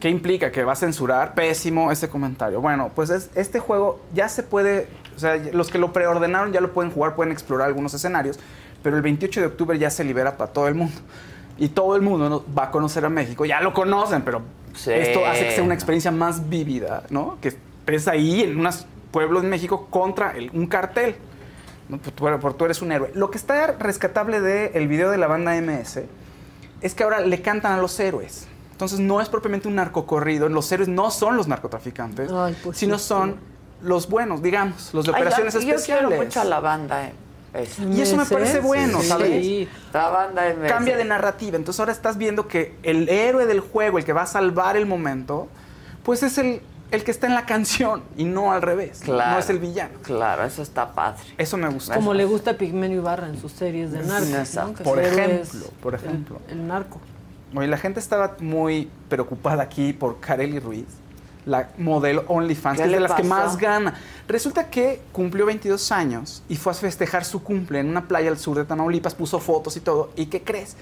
[0.00, 0.52] ¿Qué implica?
[0.52, 1.34] ¿Que va a censurar?
[1.34, 2.60] Pésimo ese comentario.
[2.60, 6.60] Bueno, pues es- este juego ya se puede, o sea, los que lo preordenaron ya
[6.60, 8.38] lo pueden jugar, pueden explorar algunos escenarios,
[8.82, 10.94] pero el 28 de octubre ya se libera para todo el mundo.
[11.58, 12.44] Y todo el mundo ¿no?
[12.54, 13.46] va a conocer a México.
[13.46, 14.42] Ya lo conocen, pero
[14.74, 14.92] Sí.
[14.92, 17.38] esto hace que sea una experiencia más vívida, ¿no?
[17.40, 18.68] Que estés ahí en un
[19.10, 21.16] pueblo en México contra el- un cartel.
[21.88, 21.98] ¿no?
[21.98, 23.12] Pues tú, por tú eres un héroe.
[23.14, 26.04] Lo que está rescatable del video de la banda MS
[26.82, 28.48] es que ahora le cantan a los héroes.
[28.76, 30.50] Entonces no es propiamente un narcocorrido.
[30.50, 32.30] Los héroes no son los narcotraficantes,
[32.62, 33.36] pues sino son
[33.80, 36.06] los buenos, digamos, los de Ay, la- operaciones Yo especiales.
[36.08, 37.06] quiero mucho a la banda.
[37.06, 37.12] eh,
[37.54, 37.82] esa.
[37.84, 39.06] Y eso me parece bueno, Sí.
[39.08, 39.68] ¿sabes?
[39.94, 40.42] La banda.
[40.68, 41.56] Cambia de narrativa.
[41.56, 44.84] Entonces ahora estás viendo que el héroe del juego, el que va a salvar el
[44.84, 45.48] momento,
[46.02, 49.00] pues es el, el que está en la canción y no al revés.
[49.02, 49.30] Claro.
[49.32, 49.94] No es el villano.
[50.02, 51.22] Claro, eso está padre.
[51.38, 51.94] Eso me gusta.
[51.94, 54.82] Como le gusta a Pigmenio Ibarra en sus series de narcos.
[54.84, 56.40] Por ejemplo, por ejemplo.
[56.48, 57.00] El, el narco.
[57.54, 60.86] Oye, la gente estaba muy preocupada aquí por Kareli Ruiz,
[61.44, 63.94] la modelo OnlyFans, ¿Qué que es de las que más gana.
[64.26, 68.38] Resulta que cumplió 22 años y fue a festejar su cumple en una playa al
[68.38, 70.10] sur de Tamaulipas, puso fotos y todo.
[70.16, 70.76] ¿Y qué crees?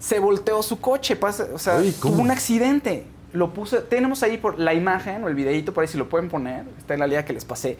[0.00, 3.04] Se volteó su coche, pasa- o sea, tuvo un accidente.
[3.34, 6.28] Lo puso, tenemos ahí por la imagen o el videito por ahí si lo pueden
[6.28, 7.78] poner, está en la liga que les pasé.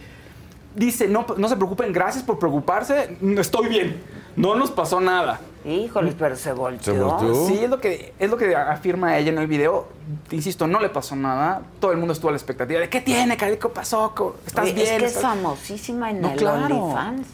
[0.74, 4.02] Dice, no, no se preocupen, gracias por preocuparse, estoy bien,
[4.36, 5.40] no nos pasó nada.
[5.64, 6.94] Híjole, pero se volteó.
[6.94, 7.46] ¿Se volteó?
[7.46, 9.86] Sí, es lo, que, es lo que afirma ella en el video.
[10.28, 11.62] Te insisto, no le pasó nada.
[11.80, 13.56] Todo el mundo estuvo a la expectativa de ¿qué tiene, Cari?
[13.58, 14.12] ¿Qué pasó?
[14.14, 14.86] ¿Cómo- ¿Estás Oye, bien?
[14.86, 16.64] Es que es ¿Estás-" famosísima en No, el claro.
[16.84, 17.26] OnlyFans.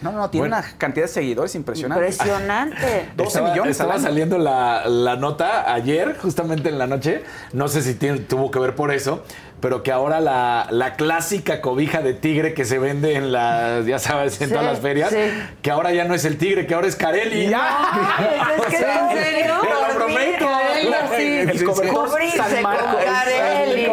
[0.00, 0.58] No, no, tiene Bueno.
[0.64, 2.04] una cantidad de seguidores impresionante.
[2.08, 3.10] Impresionante.
[3.16, 4.02] 12 Estaba- millones al Estaba año.
[4.02, 7.24] saliendo la, la nota ayer, justamente en la noche.
[7.52, 9.24] No sé si tiene- tuvo que ver por eso,
[9.60, 13.98] pero que ahora la, la clásica cobija de tigre que se vende en las, ya
[13.98, 15.16] sabes, en Sí, todas las ferias, sí.
[15.62, 17.44] que ahora ya no es el tigre, que ahora es Carelli.
[17.52, 19.54] es que sea, en serio.
[19.60, 20.46] te lo prometo.
[20.46, 21.50] Carelli, sí.
[21.50, 22.96] El cobertor Cubrirse San con Marcos.
[23.04, 23.88] Carelli.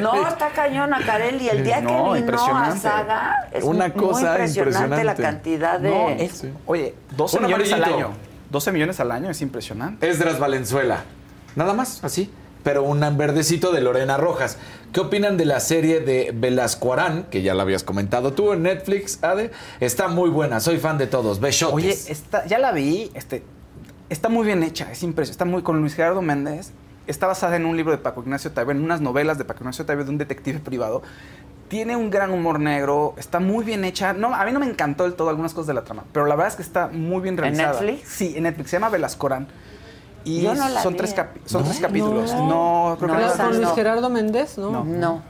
[0.00, 1.48] No, está cañona Carelli.
[1.48, 2.76] El día No, que vino a.
[2.76, 5.90] Saga es Una muy cosa impresionante, la cantidad de...
[5.90, 8.10] No, es- Oye, 12 Un millones al año.
[8.50, 10.08] 12 millones al año es impresionante.
[10.08, 11.04] Esdras Valenzuela.
[11.56, 12.32] Nada más, así.
[12.64, 14.58] Pero un verdecito de Lorena Rojas.
[14.92, 18.62] ¿Qué opinan de la serie de Velasco Arán, que ya la habías comentado tú en
[18.62, 19.50] Netflix, Ade?
[19.80, 21.40] Está muy buena, soy fan de todos.
[21.40, 21.74] Besotes.
[21.74, 23.42] Oye, está, ya la vi, este,
[24.08, 25.32] está muy bien hecha, es impresionante.
[25.32, 26.72] Está muy con Luis Gerardo Méndez.
[27.06, 29.84] Está basada en un libro de Paco Ignacio Taibo, en unas novelas de Paco Ignacio
[29.84, 31.02] Taibo de un detective privado.
[31.68, 34.14] Tiene un gran humor negro, está muy bien hecha.
[34.14, 36.34] No, a mí no me encantó del todo algunas cosas de la trama, pero la
[36.34, 37.80] verdad es que está muy bien ¿En realizada.
[37.82, 38.08] Netflix?
[38.08, 38.70] Sí, en Netflix.
[38.70, 39.48] Se llama Velascorán.
[40.28, 41.68] Y Yo no la son, vi, tres, capi- son ¿No?
[41.68, 42.32] tres capítulos.
[42.34, 42.90] No.
[42.90, 43.32] No, creo No, que no.
[43.32, 43.74] esa Con Luis no.
[43.74, 44.70] Gerardo Méndez, ¿no?
[44.70, 44.84] No.
[44.84, 45.22] No.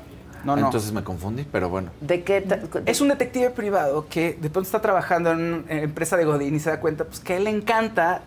[0.44, 0.56] No.
[0.56, 1.90] Entonces me confundí, pero bueno.
[2.00, 2.40] ¿De qué?
[2.40, 5.38] ta- Es un detective privado que de pronto está trabajando en
[5.68, 8.22] una empresa de Godín y se da cuenta pues, que a él le encanta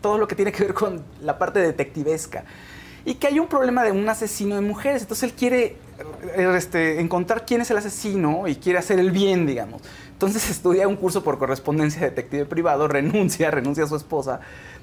[0.00, 2.44] todo lo que tiene que ver con la parte detectivesca.
[3.04, 5.02] Y que hay un problema de un asesino de mujeres.
[5.02, 5.76] Entonces él quiere
[6.36, 9.82] eh, este, encontrar quién es el asesino y quiere hacer el bien, digamos.
[10.12, 14.40] Entonces estudia un curso por correspondencia de detective privado, renuncia, renuncia a su esposa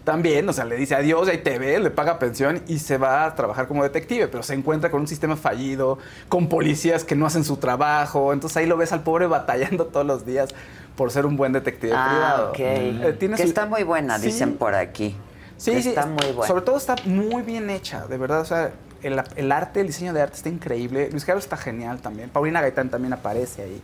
[0.08, 3.26] también, o sea, le dice adiós, ahí te ve, le paga pensión y se va
[3.26, 5.98] a trabajar como detective, pero se encuentra con un sistema fallido,
[6.30, 10.06] con policías que no hacen su trabajo, entonces ahí lo ves al pobre batallando todos
[10.06, 10.50] los días
[10.96, 12.50] por ser un buen detective Ah, privado.
[12.52, 12.60] ok.
[12.60, 14.28] Eh, tiene que su- está muy buena, Sí.
[14.28, 15.14] dicen por aquí.
[15.58, 15.90] Sí, Que sí.
[15.90, 16.48] Está muy buena.
[16.48, 18.40] Sobre todo está muy bien hecha, de verdad.
[18.42, 18.72] O sea,
[19.04, 21.10] el, el arte, el diseño de arte está increíble.
[21.12, 22.30] Luis Carlos está genial también.
[22.30, 23.82] Paulina Gaitán también aparece ahí.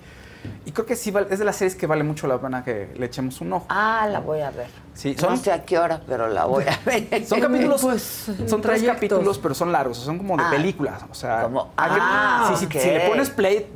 [0.65, 3.05] Y creo que sí, es de las series que vale mucho la pena que le
[3.05, 3.65] echemos un ojo.
[3.69, 4.67] Ah, la voy a ver.
[4.93, 7.25] Sí, No sé a qué hora, pero la voy a ver.
[7.27, 8.95] son capítulos, Pues, son tres trayectos.
[8.95, 10.49] capítulos, pero son largos, son como de Ah.
[10.51, 11.01] películas.
[11.09, 12.71] O sea, Como- que- ah, ok.
[12.71, 13.67] si le pones play,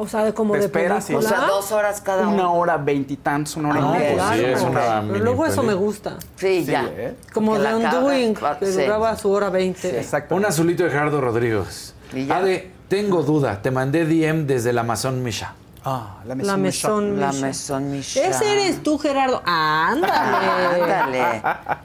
[0.00, 1.14] O sea, como Te de esperas, sí.
[1.14, 1.40] O película.
[1.40, 2.54] sea, dos horas cada una uno.
[2.54, 4.14] hora veintitantos, una hora Ah, y pues media.
[4.14, 4.36] claro.
[4.36, 6.16] sí, es una Pero luego eso me gusta.
[6.36, 6.84] Sí, Sí, ya.
[6.94, 7.16] ¿eh?
[7.32, 8.82] Como Que The Undoing, que sí.
[8.82, 9.98] duraba su hora 20.
[9.98, 10.36] Exacto.
[10.36, 11.94] Un azulito de Gerardo Rodríguez.
[12.30, 13.60] Ade, tengo duda.
[13.62, 15.54] Te mandé DM desde la Amazon Misha.
[15.84, 17.32] Ah, la La Maison Maison La.
[17.32, 18.30] Maison Michel.
[18.32, 19.40] Ese eres tú, Gerardo.
[19.44, 20.84] Ándale.
[20.84, 21.42] Ándale.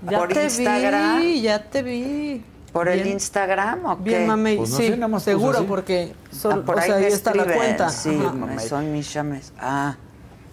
[0.10, 1.22] Ya ¿Por te Instagram?
[1.22, 2.44] vi, ya te vi.
[2.72, 3.14] ¿Por el Bien.
[3.14, 4.04] Instagram o qué?
[4.04, 4.58] Bien, mamey.
[4.58, 5.68] Pues no sí, sé, nada más seguro, así.
[5.68, 7.90] porque Ah, son- por o ahí sea, ahí está la cuenta.
[7.90, 8.10] Sí.
[8.10, 9.96] Maison Micha Mes- Ah,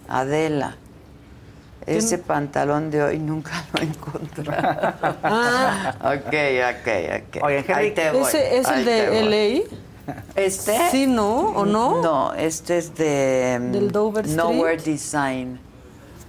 [0.08, 0.76] Adela.
[1.86, 4.52] Ese pantalón de hoy nunca lo encontré.
[4.54, 6.34] Ah, ok,
[6.76, 6.88] ok,
[7.38, 7.42] ok.
[7.44, 9.64] Oye, Henry, Ahí te voy, ¿ese es ahí el de voy.
[9.64, 9.76] LA?
[10.34, 10.90] ¿Este?
[10.90, 11.50] Sí, ¿no?
[11.50, 12.02] ¿O no?
[12.02, 13.58] No, este es de...
[13.60, 14.40] mm, ¿Del Dover Street?
[14.40, 14.52] Ah.
[14.52, 15.60] Nowhere Design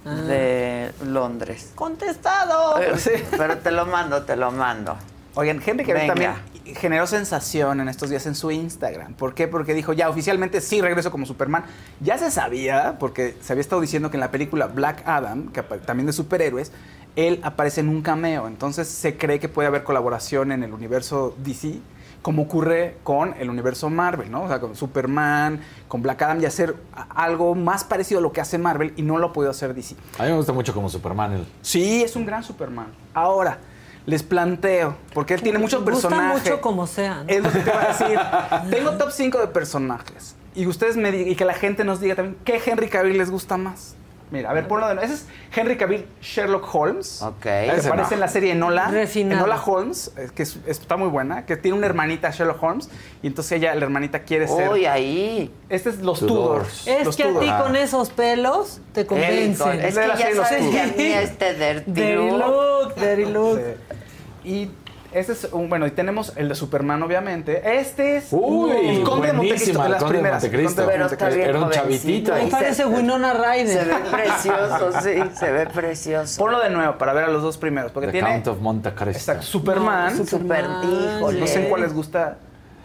[0.04, 1.70] de Londres.
[1.74, 2.74] ¡Contestado!
[2.76, 2.96] Pero,
[3.36, 4.96] pero te lo mando, te lo mando.
[5.34, 6.14] Oigan, Henry Cavill Venga.
[6.14, 9.14] también generó sensación en estos días en su Instagram.
[9.14, 9.48] ¿Por qué?
[9.48, 11.64] Porque dijo, ya oficialmente sí regreso como Superman.
[12.00, 15.62] Ya se sabía, porque se había estado diciendo que en la película Black Adam, que
[15.62, 16.72] también de superhéroes,
[17.16, 18.46] él aparece en un cameo.
[18.46, 21.78] Entonces se cree que puede haber colaboración en el universo DC,
[22.22, 24.44] como ocurre con el universo Marvel, ¿no?
[24.44, 26.76] O sea, con Superman, con Black Adam, y hacer
[27.10, 29.96] algo más parecido a lo que hace Marvel y no lo ha podido hacer DC.
[30.18, 31.32] A mí me gusta mucho como Superman.
[31.32, 31.46] El...
[31.60, 32.86] Sí, es un gran Superman.
[33.12, 33.58] Ahora,
[34.06, 36.42] les planteo, porque él tiene muchos Gusta personajes.
[36.42, 37.24] mucho como sea.
[37.24, 37.28] ¿no?
[37.28, 38.70] Es lo que te iba a decir.
[38.70, 40.36] Tengo top 5 de personajes.
[40.54, 43.30] Y ustedes me digan, y que la gente nos diga también, ¿qué Henry Cavill les
[43.30, 43.96] gusta más?
[44.32, 45.06] Mira, a ver, ponlo de nuevo.
[45.12, 47.20] Ese es Henry Cavill Sherlock Holmes.
[47.22, 47.40] Ok.
[47.42, 48.12] Que aparece no.
[48.14, 48.88] en la serie Enola.
[48.88, 49.44] Refinado.
[49.44, 52.88] Enola Holmes, eh, que es- está muy buena, que tiene una hermanita Sherlock Holmes.
[53.22, 54.70] Y entonces ella, la hermanita, quiere ser.
[54.70, 55.54] Uy, ahí.
[55.68, 56.84] Este es Los Tudors.
[56.84, 56.86] Tudors.
[56.88, 59.80] Es Los que a ti con esos pelos te convencen.
[59.80, 63.24] Es de que la ya sabes que a mí este dirty Dirty look- look, dirty
[63.26, 63.58] look.
[63.58, 64.48] Sí.
[64.48, 64.70] Y
[65.12, 67.78] este es un, bueno, y tenemos el de Superman, obviamente.
[67.78, 70.42] Este es Uy, el Conde de Montecristo, de las Conde de primeras.
[70.42, 70.80] Montecristo.
[70.82, 71.36] De Pero está Montecristo.
[71.36, 72.32] bien Era un chavitito.
[72.46, 73.66] Y parece se- Winona Ryder.
[73.68, 76.38] Se ve precioso, sí, se ve precioso.
[76.42, 78.90] Ponlo de nuevo para ver a los dos primeros, porque The tiene Count of Monte
[78.94, 79.10] Cristo.
[79.18, 80.16] exacto, Superman.
[80.18, 81.16] No, Super, Superman.
[81.18, 81.40] híjole.
[81.40, 82.36] no sé cuál les gusta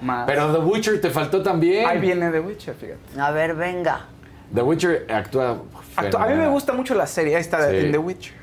[0.01, 0.25] más.
[0.27, 1.85] Pero The Witcher te faltó también.
[1.87, 3.19] Ahí viene The Witcher, fíjate.
[3.21, 4.01] A ver, venga.
[4.53, 5.57] The Witcher actúa.
[5.95, 7.77] A mí me gusta mucho la serie, ahí está, Sí.
[7.77, 8.33] en The Witcher.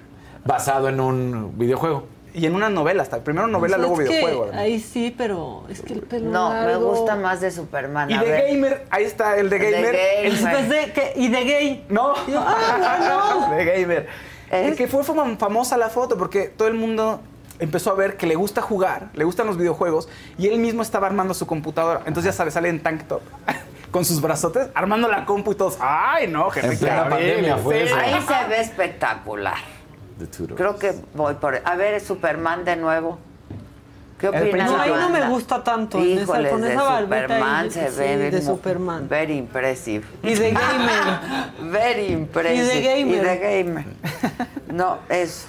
[0.45, 2.07] Basado en un videojuego.
[2.35, 3.23] Y en una novela hasta.
[3.23, 4.43] Primero novela, luego que videojuego.
[4.45, 4.61] además.
[4.61, 8.11] ahí sí, pero es que el pelo No, me gusta más de Superman.
[8.11, 8.43] Y de.
[8.51, 9.95] Gamer, ahí está el de El de Gamer.
[9.95, 11.87] El- de que- y de gay.
[11.89, 13.55] No, Yo, ah, no.
[13.57, 14.09] de Gamer.
[14.51, 17.21] Es- que fue fam- famosa la foto porque todo el mundo
[17.61, 21.07] empezó a ver que le gusta jugar, le gustan los videojuegos y él mismo estaba
[21.07, 22.01] armando su computadora.
[22.05, 23.23] Entonces ya sabes, sale en tank top
[23.93, 27.77] con sus brazotes, armando la compu y todos, ay no, Henry En plena pandemia fue
[27.77, 27.83] sí.
[27.85, 27.97] eso.
[27.97, 29.55] Ahí se ve espectacular.
[30.19, 30.57] The Tudors.
[30.57, 31.61] Creo que voy por.
[31.65, 33.19] A ver, Superman de nuevo.
[34.19, 34.71] ¿Qué opinas?
[34.71, 35.99] No, ahí no me gusta tanto.
[35.99, 39.09] esa- Híjoles, con de Superman ahí, se sí, ve de Superman.
[39.09, 40.05] Very impressive.
[40.23, 41.51] Y de gamer.
[41.73, 42.63] Very impressive.
[42.65, 43.15] Y de gamer.
[43.15, 43.85] Y de gamer.
[44.73, 45.47] No, es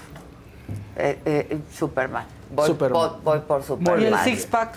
[0.97, 2.25] eh, eh, Superman.
[2.53, 3.01] Voy, Superman.
[3.01, 4.01] voy- voy por Superman.
[4.01, 4.75] y el six pack.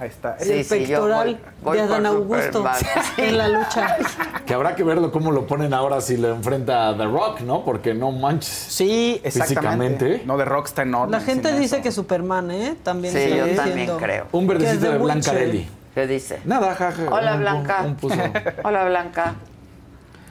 [0.00, 0.36] Ahí está.
[0.38, 2.64] Sí, el sí, pectoral voy- voy de Adán Augusto
[3.16, 3.96] en la lucha.
[4.46, 7.64] Que habrá que verlo cómo lo ponen ahora si lo enfrenta a The Rock, ¿no?
[7.66, 8.48] Porque no manches.
[8.48, 10.06] Sí, exactamente.
[10.06, 10.22] Físicamente.
[10.24, 11.12] No, de Rock está enorme.
[11.12, 11.82] La gente dice eso.
[11.82, 12.76] que Superman, ¿eh?
[12.82, 13.62] También Sí, yo diciendo.
[13.62, 14.26] también creo.
[14.32, 15.04] Un verdecito The de Witcher.
[15.04, 15.68] Blancarelli.
[15.94, 16.38] ¿Qué dice?
[16.46, 17.02] Nada, jaja.
[17.10, 17.78] Hola, Blanca.
[17.80, 18.16] un- un puso.
[18.64, 19.34] Hola, Blanca.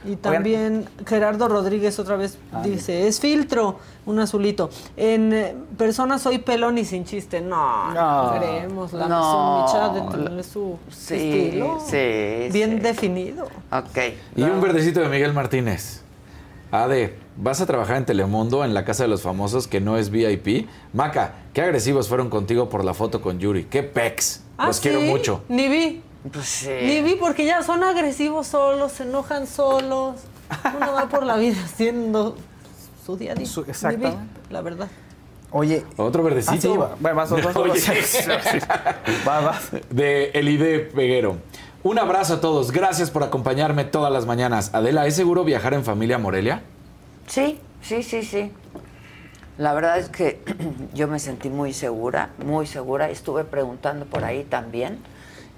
[0.05, 4.69] Y también Gerardo Rodríguez otra vez Ah, dice, es filtro, un azulito.
[4.95, 7.41] En eh, persona soy pelón y sin chiste.
[7.41, 8.39] No, no, No.
[8.39, 9.93] queremos la No.
[9.93, 12.79] De tener su Sí, estilo sí, bien sí.
[12.79, 13.45] definido.
[13.71, 13.97] Ok.
[14.35, 16.03] Y un verdecito de Miguel Martínez.
[16.71, 20.09] Ade, vas a trabajar en Telemundo en la Casa de los Famosos, que no es
[20.09, 20.67] VIP.
[20.93, 23.65] Maca, qué agresivos fueron contigo por la foto con Yuri.
[23.65, 24.43] Qué pex.
[24.57, 25.07] Ah, Los quiero ¿sí?
[25.07, 25.43] mucho.
[25.47, 26.69] Ni vi, Pues sí.
[26.83, 30.15] ni vi porque ya son agresivos solos, se enojan solos.
[30.77, 32.35] Uno va por la vida haciendo
[33.05, 33.47] su día a día.
[33.67, 34.17] Exactamente.
[34.49, 34.87] la verdad.
[35.51, 35.85] Oye.
[35.95, 36.55] Otro verdecito.
[36.55, 37.69] Ah, sí, va- va- vas, vas, vas, Oye.
[38.27, 39.27] vas.
[39.27, 39.69] Va, vas.
[39.89, 41.37] De Elide Peguero.
[41.83, 42.71] Un abrazo a todos.
[42.71, 44.71] Gracias por acompañarme todas las mañanas.
[44.73, 46.63] Adela, ¿es seguro viajar en familia a Morelia?
[47.27, 48.51] Sí, sí, sí, sí.
[49.57, 50.41] La verdad es que
[50.93, 53.09] yo me sentí muy segura, muy segura.
[53.09, 54.99] Estuve preguntando por ahí también,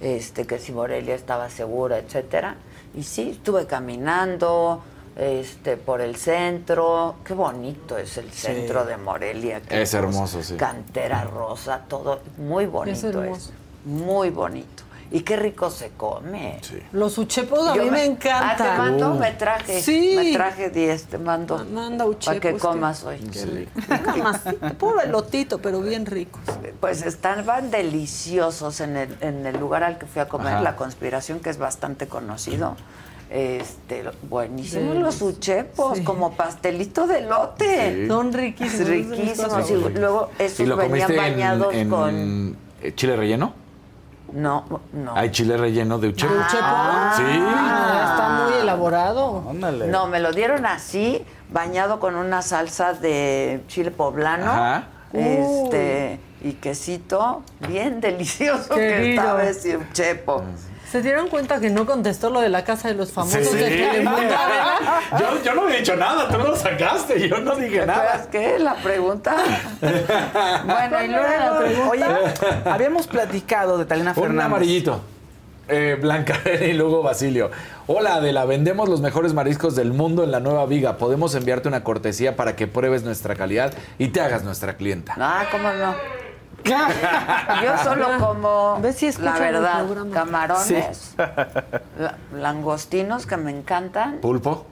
[0.01, 2.55] este, que si Morelia estaba segura, etcétera.
[2.95, 4.81] Y sí, estuve caminando,
[5.15, 7.15] este, por el centro.
[7.23, 9.61] Qué bonito es el centro de Morelia.
[9.61, 10.55] qué Es hermoso, sí.
[10.55, 13.03] Cantera rosa, todo muy bonito es.
[13.03, 13.51] hermoso.
[13.85, 14.83] Muy bonito.
[15.11, 16.59] Y qué rico se come.
[16.91, 18.55] Los uchepos a Yo mí me, Ah, encanta.
[18.57, 19.81] te mando, me traje.
[19.81, 20.13] Sí.
[20.15, 21.65] Me traje 10, te mando.
[21.65, 22.39] Manda Para uchepos.
[22.39, 23.17] que comas hoy.
[23.87, 26.41] Camasito, puro elotito, pero bien ricos.
[26.79, 30.61] Pues estaban deliciosos en el, en el lugar al que fui a comer, Ajá.
[30.61, 32.75] La Conspiración, que es bastante conocido.
[33.31, 34.99] Este, buenísimos Sí.
[35.01, 36.03] los uchepos, Sí.
[36.03, 38.01] como pastelito de lote.
[38.03, 38.07] Sí.
[38.07, 38.87] Son riquísimos.
[38.87, 39.69] Riquísimos.
[39.71, 42.57] Y luego ¿Y esos lo venían en, bañados en, con.
[42.95, 43.53] chile relleno?
[44.33, 45.15] No, no.
[45.15, 46.33] Hay chile relleno de uchepo.
[46.33, 46.65] ¿Uchepo?
[47.15, 47.23] Sí.
[47.27, 49.43] Ah, está muy elaborado.
[49.49, 49.87] Ándale.
[49.87, 54.51] No, me lo dieron así, bañado con una salsa de chile poblano.
[54.51, 54.83] Ajá.
[55.13, 59.21] Este, y quesito, bien delicioso que Querido.
[59.21, 60.43] estaba ese chepo.
[60.91, 63.57] ¿Se dieron cuenta que no contestó lo de la casa de los famosos Sí.
[63.57, 64.33] de Telemundo?
[65.19, 68.59] Yo, yo no había dicho nada, tú lo sacaste, yo no dije ¿Pero es qué?
[68.59, 69.35] La pregunta.
[69.81, 71.89] bueno, y luego la pregunta.
[71.89, 72.05] Oye,
[72.65, 74.45] habíamos platicado de Talina Un Fernández.
[74.45, 75.01] amarillito.
[75.67, 77.51] Eh, Blanca y luego Basilio.
[77.85, 80.97] Hola Adela, vendemos los mejores mariscos del mundo en la nueva viga.
[80.97, 85.13] Podemos enviarte una cortesía para que pruebes nuestra calidad y te hagas nuestra clienta.
[85.19, 85.93] Ah, ¿cómo no?
[86.65, 94.17] Yo solo como, ¿Ves si la verdad, camarones, la- langostinos que me encantan.
[94.19, 94.65] ¿Pulpo?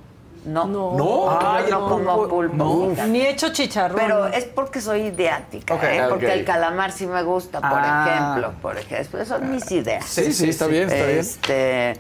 [0.46, 0.94] No, No.
[0.94, 1.30] No.
[1.30, 2.56] Ah, Ay, no no, como pulpo.
[2.96, 3.06] no.
[3.08, 3.98] Ni hecho chicharrón.
[4.00, 6.06] Pero es porque soy ideática, Ok, ¿eh?
[6.10, 6.32] porque ok.
[6.34, 8.06] el calamar sí me gusta, por Ah.
[8.08, 8.54] ejemplo.
[8.62, 10.06] Por ejemplo, son mis ideas.
[10.06, 11.20] Sí, sí, está bien, está bien.
[11.20, 12.00] Este,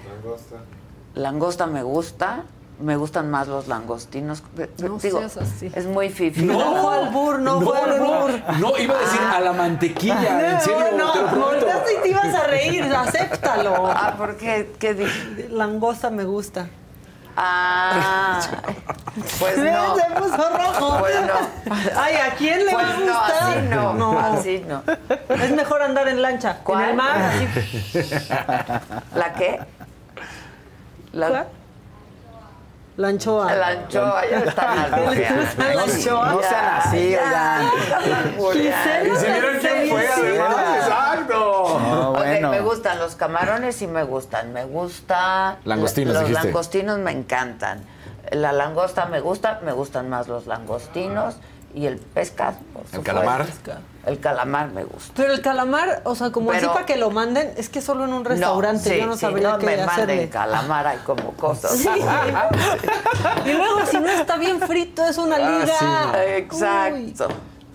[1.15, 2.43] langosta me gusta.
[2.79, 4.43] Me gustan más los langostinos.
[4.77, 5.71] No Digo, seas así.
[5.73, 6.43] Es muy fifi.
[6.43, 8.31] No fue albur, no, fue albur.
[8.59, 11.45] No, iba a decir a la mantequilla, en serio, No, te lo prometo.
[11.49, 13.87] volteaste y te ibas a reír, acéptalo.
[13.99, 14.73] Ah, ¿por qué?
[14.79, 15.47] ¿Qué dije?
[15.49, 16.67] Langosta me gusta.
[17.35, 18.41] Ah,
[19.39, 19.95] pues no.
[19.95, 20.97] Se puso rojo.
[20.99, 21.75] Pues no.
[21.95, 23.57] Ay, ¿a quién le va a Pues no, gustar?
[23.57, 24.83] así no, así no.
[25.43, 26.59] Es mejor andar en lancha.
[26.63, 26.83] ¿Cuál?
[26.83, 27.47] En el mar, así.
[29.15, 29.59] ¿La qué?
[31.13, 31.47] La, ¿Cuál?
[32.97, 33.53] La anchoa.
[33.53, 34.37] La anchoa, ya
[34.83, 35.43] albureando.
[35.73, 36.31] La anchoa.
[36.33, 37.69] No sean así, oigan.
[39.05, 41.79] Y si vieron quién fue, además, exacto.
[41.79, 44.51] No, me gustan los camarones y me gustan.
[44.51, 45.57] Me gusta.
[45.63, 46.43] Langostinos, Los dijiste.
[46.45, 47.81] langostinos me encantan.
[48.31, 51.37] La langosta me gusta, me gustan más los langostinos
[51.77, 52.57] y el pescado.
[52.73, 53.45] por ¿El calamar?
[54.05, 55.11] El calamar me gusta.
[55.15, 58.05] Pero el calamar, o sea, como Pero- así para que lo manden, es que solo
[58.05, 60.13] en un restaurante no, sí, yo no sí, sabría no qué me hacerle.
[60.15, 61.71] manden calamar, hay como cosas.
[61.77, 61.89] Sí.
[63.45, 66.25] y luego si no está bien frito es una Ah, liga.
[66.37, 67.27] Exacto.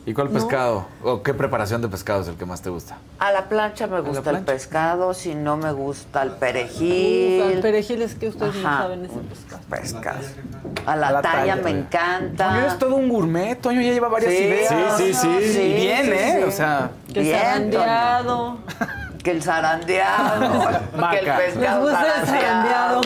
[0.05, 0.87] ¿Y cuál pescado?
[1.05, 2.97] ¿O qué preparación de pescado es el que más te gusta?
[3.21, 7.43] A la plancha me gusta el pescado, si no me gusta el Uf, perejil.
[7.43, 8.79] al perejil es que ustedes no Ajá.
[8.83, 9.63] saben ese pescado.
[9.71, 10.19] pescado.
[10.87, 12.49] A la, A la talla, talla, me encanta.
[12.49, 13.61] Toño es todo un gourmet.
[13.61, 14.97] Toño ya lleva varias Sí, ideas.
[14.97, 15.61] sí, sí, sí.
[15.61, 16.35] Y bien, sí, ¿eh?
[16.39, 16.43] sí.
[16.49, 18.59] O sea, Que Bien, zarandeado.
[19.23, 20.69] Que el zarandeado.
[21.13, 21.25] que el.
[21.27, 23.01] Les pescado gusta el zarandeado.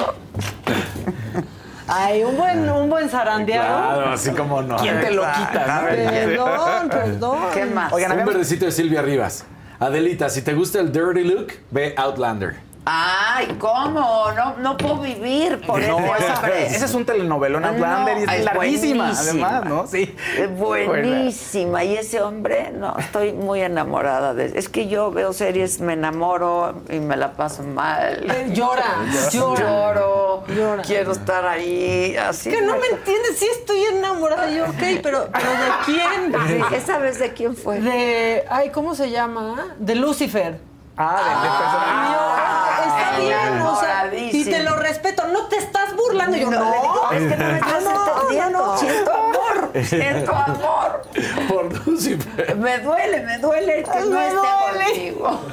[1.89, 3.95] Ay, un buen, un buen zarandeado.
[3.95, 4.77] Claro, así como no.
[4.77, 5.81] ¿quién te lo quita?
[5.81, 5.87] no?
[5.87, 7.39] Perdón, perdón.
[7.55, 7.93] ¿Qué más?
[7.93, 9.45] Oigan, Un verdecito de Silvia Rivas.
[9.79, 12.57] Adelita, si te gusta el dirty look, ve Outlander.
[12.89, 14.31] Ay, ¿cómo?
[14.37, 18.39] No, no puedo vivir por No, ese ese es un telenovelón Outlander y No, es,
[18.39, 19.19] es larguísima, buenísima.
[19.49, 19.87] además, ¿no?
[19.89, 20.15] Sí.
[20.39, 21.83] Es buenísima.
[21.83, 26.81] Y ese hombre, no, estoy muy enamorada de Es que yo veo series, me enamoro
[26.89, 28.25] y me la paso mal.
[28.53, 28.85] Llora,
[29.33, 29.61] llora.
[29.61, 30.45] Lloro.
[30.47, 30.83] Llora.
[30.83, 32.51] Quiero estar ahí, así.
[32.51, 36.37] Que no me entiendes, sí estoy enamorada yo, ok, pero, pero ¿de quién?
[36.47, 37.81] Sí, ¿Esa vez de quién fue?
[37.81, 39.75] De, ay, ¿cómo se llama?
[39.81, 40.61] De Lucifer.
[40.99, 42.13] Ah, de, de personaje.
[42.13, 46.37] Yo, está bien, o sea, y te lo respeto, no te estás burlando.
[46.37, 48.59] Yo, No, no, le digo, es que no me estás no, no, entendiendo.
[48.67, 48.79] no.
[48.79, 51.03] Siento amor, siento amor.
[51.49, 52.57] Por Lucifer.
[52.57, 54.85] Me duele, me duele que no Me esté duele.
[55.15, 55.41] contigo.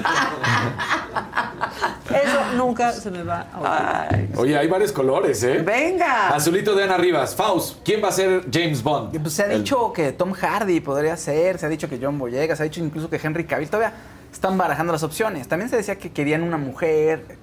[2.10, 4.08] Eso nunca se me va a olvidar.
[4.12, 5.60] Ay, Oye, hay varios colores, ¿eh?
[5.66, 6.30] venga.
[6.30, 7.36] Azulito de Ana Rivas.
[7.36, 9.20] Faust, ¿quién va a ser James Bond?
[9.22, 12.18] Pues se ha El- dicho que Tom Hardy podría ser, se ha dicho que John
[12.20, 13.70] Boyega, se ha dicho incluso que Henry Cavill.
[13.70, 13.94] Todavía
[14.34, 15.48] están barajando las opciones.
[15.48, 17.38] También se decía que querían una mujer.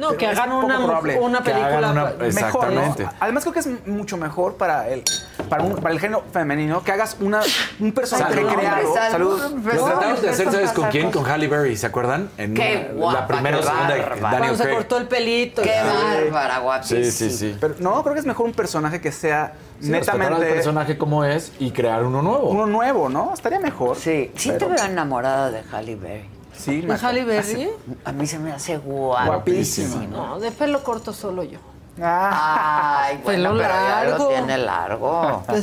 [0.00, 1.18] No, que hagan una, probable.
[1.20, 1.90] una película.
[1.90, 2.96] una- Mejor, ¿no?
[3.20, 5.04] Además creo que es mucho mejor para el,
[5.48, 7.40] para, un- para el género femenino que hagas una,
[7.78, 8.48] un personaje Salud.
[8.54, 8.94] creado.
[8.94, 9.38] Salud.
[9.40, 9.64] Salud.
[9.74, 11.10] Lo tratamos de hacer, ¿sabes con quién?
[11.10, 12.30] Con Halle Berry, ¿se acuerdan?
[12.38, 14.00] En Qué una- guapa, la primera o segunda de.
[14.00, 15.62] Daniel Cuando se cortó el pelito.
[15.62, 17.04] Qué bárbara, guapísima.
[17.04, 17.56] Sí, sí, sí.
[17.60, 21.52] Pero no, creo que es mejor un personaje que sea Sí, netamente personaje como es
[21.58, 22.48] y crear uno nuevo.
[22.50, 23.32] uno nuevo, ¿no?
[23.34, 23.96] Estaría mejor.
[23.96, 26.28] Sí, sí te veo enamorada de Halle Berry.
[26.60, 27.02] Sí, ¿De.
[27.02, 27.70] Halle Berry?
[28.04, 29.26] A mí se me hace Guapísima.
[29.26, 30.06] guapísima.
[30.06, 31.58] No, de pelo corto solo yo.
[32.02, 34.28] Ah, Ay, bueno, Pelo pero ya lo largo.
[34.28, 35.42] tiene largo.
[35.48, 35.54] La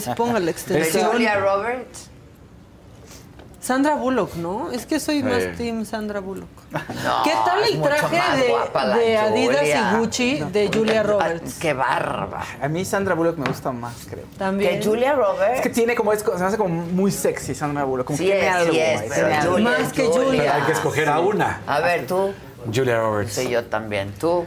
[0.45, 1.11] ¿De extensión.
[1.11, 2.09] Julia Roberts?
[3.67, 4.71] Sandra Bullock, ¿no?
[4.71, 5.49] Es que soy más Sí.
[5.57, 6.47] team Sandra Bullock.
[6.71, 9.91] No, ¿Qué tal el traje de, Adidas Julia.
[9.93, 11.55] y Gucci de Julia Ay, Roberts?
[11.59, 12.45] qué bárbara.
[12.61, 14.23] a mí Sandra Bullock me gusta más, creo.
[14.37, 14.79] También.
[14.79, 15.55] Que Julia Roberts.
[15.57, 18.07] Es que tiene como, es, se me hace como muy sexy Sandra Bullock.
[18.07, 18.71] Como Sí que es, algo.
[18.71, 19.51] sí es, pero.
[19.51, 20.41] Julia Más que Julia.
[20.43, 21.61] Pero hay que escoger a una.
[21.67, 22.31] A ver, tú.
[22.73, 23.33] Julia Roberts.
[23.33, 24.13] Sí, yo también.
[24.17, 24.45] ¿Tú?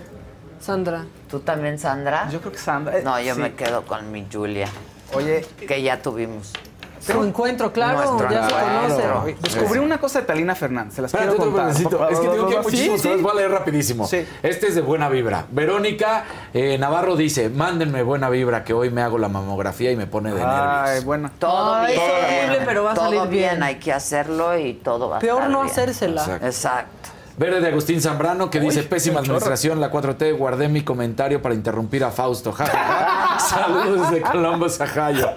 [0.60, 1.04] Sandra.
[1.30, 2.26] ¿Tú también, Sandra?
[2.30, 2.98] Yo creo que Sandra.
[2.98, 3.40] eh, No, yo sí.
[3.40, 4.68] me quedo con mi Julia,
[5.12, 6.52] Oye, que ya tuvimos.
[7.00, 9.36] Su encuentro, claro, ya se conocen.
[9.42, 10.94] descubrí una cosa de Talina Fernández.
[10.94, 11.70] Se las Espérate quiero contar.
[12.12, 13.08] Es que digo que Sí, muchísimos sí.
[13.08, 13.22] cosas.
[13.22, 14.06] Voy a leer rapidísimo.
[14.06, 14.26] Sí.
[14.42, 15.46] Este es de buena vibra.
[15.50, 16.24] Verónica
[16.54, 20.32] eh, Navarro dice: Mándenme buena vibra que hoy me hago la mamografía y me pone
[20.34, 21.04] de Ay, nervios.
[21.04, 21.30] bueno.
[21.38, 22.02] Todo Ay, bien.
[22.06, 23.62] es horrible, pero va a todo salir bien.
[23.62, 25.70] Hay que hacerlo y todo va a Peor estar no bien.
[25.72, 26.20] hacérsela.
[26.22, 26.46] Exacto.
[26.46, 26.99] Exacto.
[27.40, 30.36] Verde de Agustín Zambrano que dice: Pésima administración, la 4T.
[30.36, 32.52] Guardé mi comentario para interrumpir a Fausto.
[32.60, 33.38] Ja, ja, ja.
[33.40, 35.30] Saludos desde Colombo, Sajayo.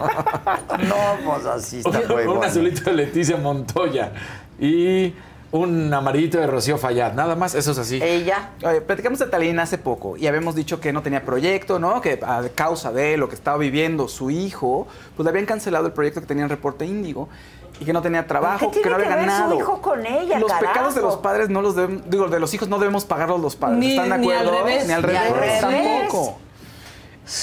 [0.90, 2.44] No, pues así está muy un bueno.
[2.44, 4.12] azulito de Leticia Montoya.
[4.60, 5.14] Y
[5.52, 7.14] un amarillito de Rocío Fayad.
[7.14, 8.02] Nada más, eso es así.
[8.04, 8.50] Ella.
[8.66, 12.02] Oye, platicamos de Talina hace poco y habíamos dicho que no tenía proyecto, ¿no?
[12.02, 15.94] Que a causa de lo que estaba viviendo su hijo, pues le habían cancelado el
[15.94, 17.30] proyecto que tenía en Reporte Índigo
[17.80, 19.60] y que no tenía trabajo, ¿Qué que no tiene había que ver su ganado.
[19.60, 20.74] hijo con ella, los carajo?
[20.74, 23.56] pecados de los padres no los debemos, digo, de los hijos no debemos pagarlos los
[23.56, 23.80] padres.
[23.80, 24.66] Ni- ¿Están de ni al acuerdo?
[24.66, 24.88] revés.
[24.88, 25.62] Ni al Ni al revés, revés.
[26.08, 26.40] tampoco.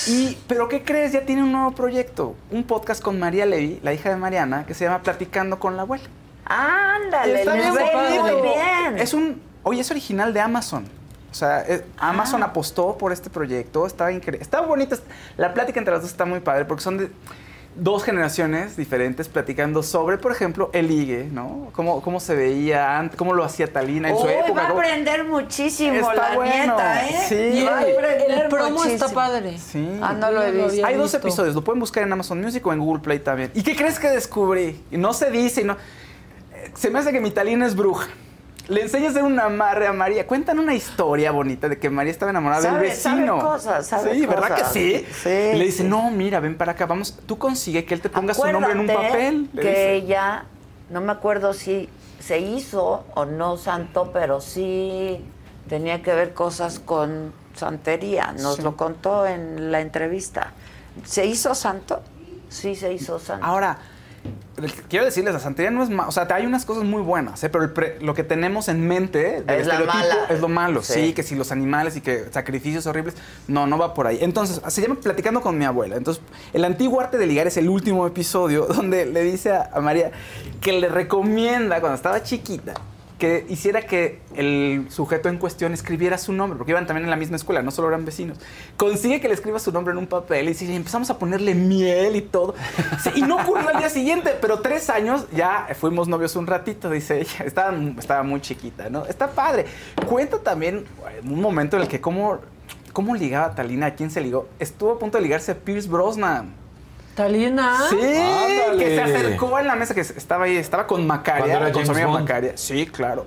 [0.08, 1.12] Y, pero ¿qué crees?
[1.12, 4.74] Ya tiene un nuevo proyecto, un podcast con María Levy, la hija de Mariana, que
[4.74, 6.04] se llama Platicando con la abuela.
[6.44, 7.72] Ándale, Está bien
[8.22, 8.98] muy bien.
[8.98, 10.84] Es un, oye, es original de Amazon.
[11.30, 14.42] O sea, eh, Amazon apostó por este proyecto, estaba increíble.
[14.42, 14.96] Estaba bonito,
[15.36, 17.10] la plática entre las dos está muy padre porque son de
[17.76, 21.68] dos generaciones diferentes platicando sobre, por ejemplo, el ligue, ¿no?
[21.72, 24.52] Cómo, cómo se veía antes, cómo lo hacía Talina en su época.
[24.52, 26.52] va a aprender muchísimo Está la bueno.
[26.54, 27.26] nieta, ¿eh?
[27.28, 27.64] Sí.
[27.64, 29.14] Va a aprender El promo está muchísimo.
[29.14, 29.58] padre.
[29.58, 29.88] Sí.
[30.02, 30.84] Ah, no lo he visto.
[30.86, 33.50] Hay dos episodios, lo pueden buscar en Amazon Music o en Google Play también.
[33.54, 34.82] ¿Y qué crees que descubrí?
[34.90, 35.76] Y no se dice, y no...
[36.74, 38.08] Se me hace que mi Talina es bruja.
[38.70, 40.26] Le enseño a hacer un amarre a María.
[40.28, 43.38] Cuentan una historia bonita de que María estaba enamorada del Sabe- sabe vecino.
[43.40, 45.06] cosas, sabe sí, ¿verdad que sí?
[45.12, 45.88] Sí, Y le dice, sí.
[45.88, 48.78] no, mira, ven para acá, vamos, tú consigue que él te ponga su nombre en
[48.80, 49.48] un papel.
[49.52, 49.92] le Que dice.
[49.94, 50.44] ella,
[50.88, 51.88] no me acuerdo si
[52.20, 55.20] se hizo o no santo, pero sí
[55.68, 58.32] tenía que ver cosas con santería.
[58.40, 58.62] Nos Sí.
[58.62, 60.52] lo contó en la entrevista.
[61.04, 62.02] ¿Se hizo santo?
[62.48, 63.44] Sí, se hizo santo.
[63.44, 63.78] Ahora,
[64.88, 66.08] quiero decirles, la santería no es malo.
[66.08, 67.48] O sea, hay unas cosas muy buenas, ¿eh?
[67.48, 70.26] pero el pre- lo que tenemos en mente del Es la estereotipo mala.
[70.28, 70.82] es lo malo.
[70.82, 70.92] Sí.
[70.92, 71.12] Sí.
[71.14, 73.14] que si los animales y que sacrificios horribles.
[73.48, 74.18] No, no va por ahí.
[74.20, 75.96] Entonces, se llama Platicando con mi abuela.
[75.96, 76.22] Entonces,
[76.52, 80.10] el antiguo arte de ligar es el último episodio donde le dice a, a María
[80.60, 82.74] que le recomienda cuando estaba chiquita
[83.20, 87.16] que hiciera que el sujeto en cuestión escribiera su nombre, porque iban también en la
[87.16, 88.38] misma escuela, no solo eran vecinos.
[88.76, 92.16] Consigue que le escriba su nombre en un papel y, y empezamos a ponerle miel
[92.16, 92.54] y todo.
[93.14, 97.20] Y no ocurrió al día siguiente, pero tres años ya fuimos novios un ratito, dice
[97.20, 97.44] ella.
[97.44, 99.04] Estaba, estaba muy chiquita, ¿no?
[99.04, 99.66] Está padre.
[100.06, 100.86] Cuenta también
[101.22, 102.38] un momento en el que cómo,
[102.92, 104.48] cómo ligaba Talina, a quién se ligó.
[104.58, 106.59] Estuvo a punto de ligarse a Pierce Brosnan.
[107.14, 107.76] Talina.
[107.88, 108.78] Sí, Ándale.
[108.78, 112.06] que se acercó en la mesa, que estaba ahí, estaba con Macaria, con su amiga
[112.06, 112.20] Bond.
[112.20, 112.52] Macaria.
[112.56, 113.26] Sí, claro.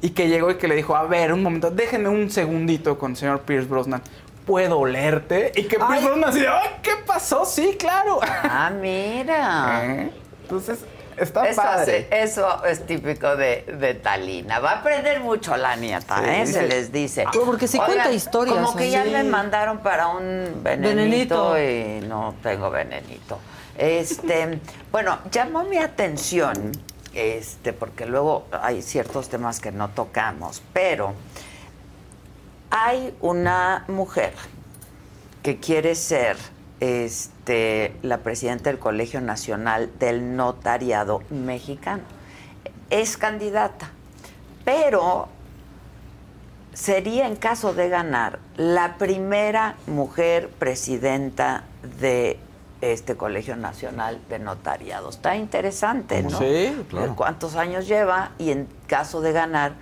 [0.00, 3.12] Y que llegó y que le dijo, a ver, un momento, déjenme un segundito con
[3.12, 4.02] el señor Pierce Brosnan.
[4.46, 5.52] ¿Puedo olerte?
[5.56, 6.04] Y que Pierce.
[6.06, 7.44] Brosnan así, de, ¡ay, qué pasó!
[7.44, 8.20] Sí, claro.
[8.22, 9.80] Ah, mira.
[9.84, 10.10] ¿Eh?
[10.42, 10.84] Entonces,
[11.16, 12.06] está Eso, padre.
[12.10, 14.58] hace- eso es típico de, de Talina.
[14.60, 16.46] Va a aprender mucho la nieta, Sí, ¿eh?
[16.46, 17.24] Se les dice.
[17.26, 19.10] Ah, porque sí cuenta historias, Como que ya así.
[19.10, 21.58] me mandaron para un venenito, Venenito.
[21.58, 23.38] y no tengo venenito.
[23.78, 24.58] Este,
[24.92, 26.72] bueno, llamó mi atención,
[27.14, 31.14] este, porque luego hay ciertos temas que no tocamos, pero
[32.70, 34.32] hay una mujer
[35.42, 36.36] que quiere ser
[36.80, 42.02] este, la presidenta del Colegio Nacional del Notariado Mexicano.
[42.90, 43.90] Es candidata,
[44.64, 45.28] pero
[46.72, 51.64] sería, en caso de ganar, la primera mujer presidenta
[52.00, 52.38] de
[52.80, 55.08] este Colegio Nacional de Notariado.
[55.08, 56.38] Está interesante, ¿no?
[56.38, 57.16] Sí, claro.
[57.16, 58.32] ¿Cuántos años lleva?
[58.38, 59.72] Y en caso de ganar,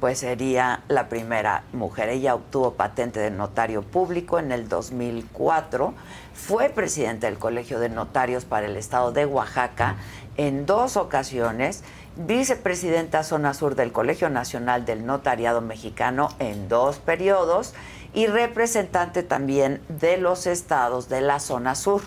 [0.00, 2.08] pues sería la primera mujer.
[2.08, 5.94] Ella obtuvo patente de notario público en el 2004,
[6.34, 9.96] fue presidenta del Colegio de Notarios para el Estado de Oaxaca
[10.36, 11.82] en dos ocasiones,
[12.16, 17.74] vicepresidenta zona sur del Colegio Nacional del Notariado Mexicano en dos periodos
[18.14, 22.02] y representante también de los estados de la zona sur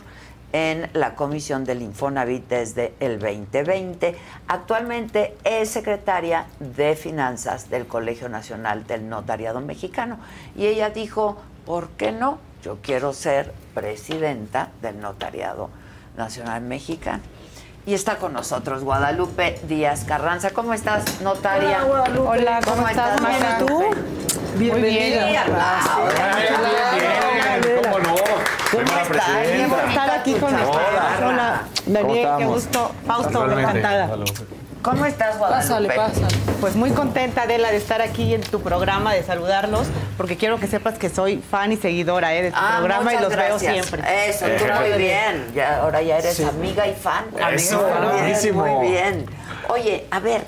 [0.54, 4.16] en la comisión del Infonavit desde el 2020.
[4.48, 10.18] Actualmente es secretaria de Finanzas del Colegio Nacional del Notariado Mexicano.
[10.56, 12.40] Y ella dijo, ¿por qué no?
[12.66, 15.70] Yo quiero ser presidenta del Notariado
[16.18, 17.22] Nacional Mexicano.
[17.86, 20.50] Y está con nosotros Guadalupe Díaz Carranza.
[20.50, 21.86] ¿Cómo estás, notaria?
[21.86, 22.28] Hola, Guadalupe.
[22.28, 23.62] Hola, ¿cómo estás, Muy bien, Maca?
[23.62, 23.84] ¿y tú?
[24.58, 25.26] Bienvenida.
[25.28, 25.44] bien.
[27.84, 28.16] ¿Cómo no?
[28.72, 29.88] Primera Qué presidenta.
[29.88, 30.66] estar aquí con Hola.
[30.66, 31.24] ustedes.
[31.24, 32.92] Hola, Daniel, qué gusto.
[33.06, 34.18] Fausto, encantada.
[34.86, 35.68] ¿Cómo estás, Guadalupe?
[35.68, 35.88] Pásale,
[36.28, 36.28] pásale.
[36.62, 40.68] Pues muy contenta, Adela, de estar aquí en tu programa, de saludarlos, porque quiero que
[40.68, 43.62] sepas que soy fan y seguidora eh, de tu Ah, programa y los gracias.
[43.64, 44.30] veo siempre.
[44.30, 45.48] Eso, tú muy bien.
[45.56, 47.26] Ya, ahora ya eres amiga y fan.
[47.52, 48.64] Eso, muy bien, buenísimo.
[48.66, 49.26] muy bien.
[49.70, 50.44] Oye, a ver,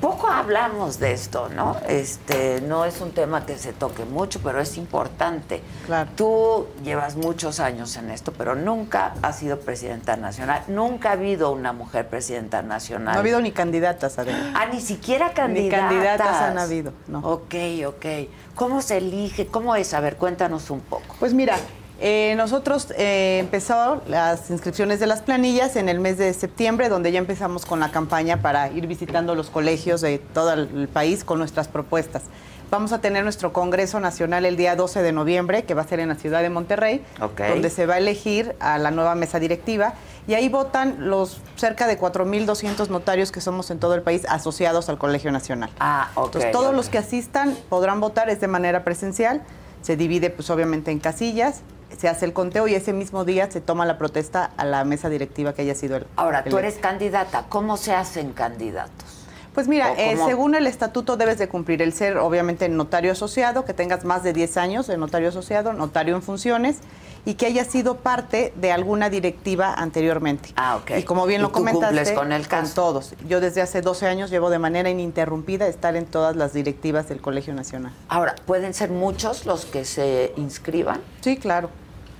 [0.00, 1.76] poco hablamos de esto, ¿no?
[1.88, 5.62] Este, no es un tema que se toque mucho, pero es importante.
[5.86, 6.10] Claro.
[6.16, 10.62] Tú llevas muchos años en esto, pero nunca has sido presidenta nacional.
[10.68, 13.14] Nunca ha habido una mujer presidenta nacional.
[13.14, 14.52] No ha habido ni candidatas, Adela.
[14.54, 15.88] Ah, ni siquiera Ni candidatas.
[15.88, 17.18] candidatas han habido, no.
[17.20, 17.54] Ok,
[17.86, 18.06] ok.
[18.54, 19.46] ¿Cómo se elige?
[19.46, 19.94] ¿Cómo es?
[19.94, 21.14] A ver, cuéntanos un poco.
[21.18, 21.56] Pues mira,
[22.00, 27.12] eh, nosotros eh, empezó las inscripciones de las planillas en el mes de septiembre, donde
[27.12, 31.38] ya empezamos con la campaña para ir visitando los colegios de todo el país con
[31.38, 32.22] nuestras propuestas.
[32.70, 35.98] Vamos a tener nuestro Congreso Nacional el día 12 de noviembre, que va a ser
[35.98, 37.04] en la ciudad de Monterrey,
[37.36, 39.94] donde se va a elegir a la nueva mesa directiva.
[40.28, 44.88] Y ahí votan los cerca de 4.200 notarios que somos en todo el país asociados
[44.88, 45.70] al Colegio Nacional.
[45.80, 46.26] Ah, ok.
[46.26, 49.42] Entonces, todos los que asistan podrán votar, es de manera presencial,
[49.82, 51.62] se divide pues obviamente en casillas,
[51.98, 55.08] se hace el conteo y ese mismo día se toma la protesta a la mesa
[55.08, 57.46] directiva que haya sido el Ahora, tú eres candidata.
[57.48, 59.26] ¿Cómo se hacen candidatos?
[59.54, 63.64] Pues mira, ¿O eh, según el estatuto debes de cumplir el ser, obviamente, notario asociado,
[63.64, 66.78] que tengas más de 10 años de notario asociado, notario en funciones
[67.24, 70.50] y que haya sido parte de alguna directiva anteriormente.
[70.56, 70.92] Ah, ok.
[70.98, 72.74] Y como bien ¿Y lo tú comentaste, cumples con el caso?
[72.74, 73.14] todos.
[73.28, 77.20] Yo desde hace 12 años llevo de manera ininterrumpida estar en todas las directivas del
[77.20, 77.92] Colegio Nacional.
[78.08, 81.00] Ahora, ¿pueden ser muchos los que se inscriban?
[81.20, 81.70] Sí, claro.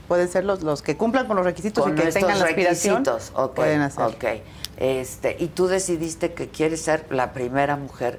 [0.09, 3.05] Pueden ser los, los que cumplan con los requisitos Con y que tengan la aspiración.
[3.55, 4.05] pueden hacer.
[4.05, 4.25] ok.
[4.77, 8.19] Este, y tú decidiste que quieres ser la primera mujer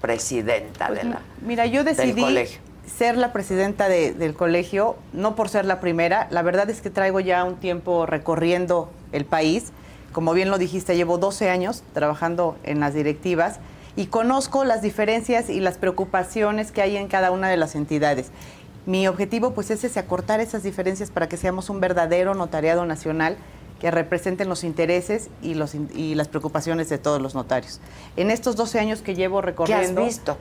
[0.00, 2.60] presidenta de la Mira, yo del decidí colegio.
[2.86, 6.26] Ser la presidenta de- del colegio, no por ser la primera.
[6.30, 9.72] La verdad es que traigo ya un tiempo recorriendo el país.
[10.12, 13.60] Como bien lo dijiste, llevo 12 años trabajando en las directivas
[13.96, 18.30] y conozco las diferencias y las preocupaciones que hay en cada una de las entidades.
[18.84, 23.36] Mi objetivo pues es ese, acortar esas diferencias para que seamos un verdadero notariado nacional
[23.80, 27.80] que representen los intereses y, los, y las preocupaciones de todos los notarios.
[28.16, 30.04] En estos 12 años que llevo ¿Qué has recorriendo...
[30.04, 30.36] visto?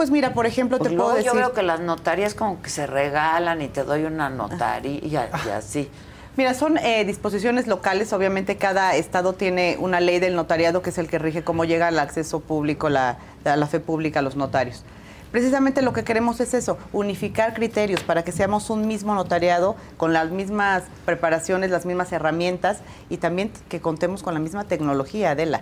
[0.00, 1.30] Pues mira, por ejemplo, Pues te puedo luego decir...
[1.30, 5.14] yo veo que las notarías como que se regalan y te doy una notaría y
[5.50, 5.90] así.
[6.38, 8.14] Mira, son eh, disposiciones locales.
[8.14, 11.90] Obviamente cada estado tiene una ley del notariado que es el que rige cómo llega
[11.90, 14.84] el acceso público, la, a la fe pública a los notarios.
[15.32, 20.14] Precisamente lo que queremos es eso, unificar criterios para que seamos un mismo notariado con
[20.14, 22.78] las mismas preparaciones, las mismas herramientas
[23.10, 25.60] y también que contemos con la misma tecnología, Adela.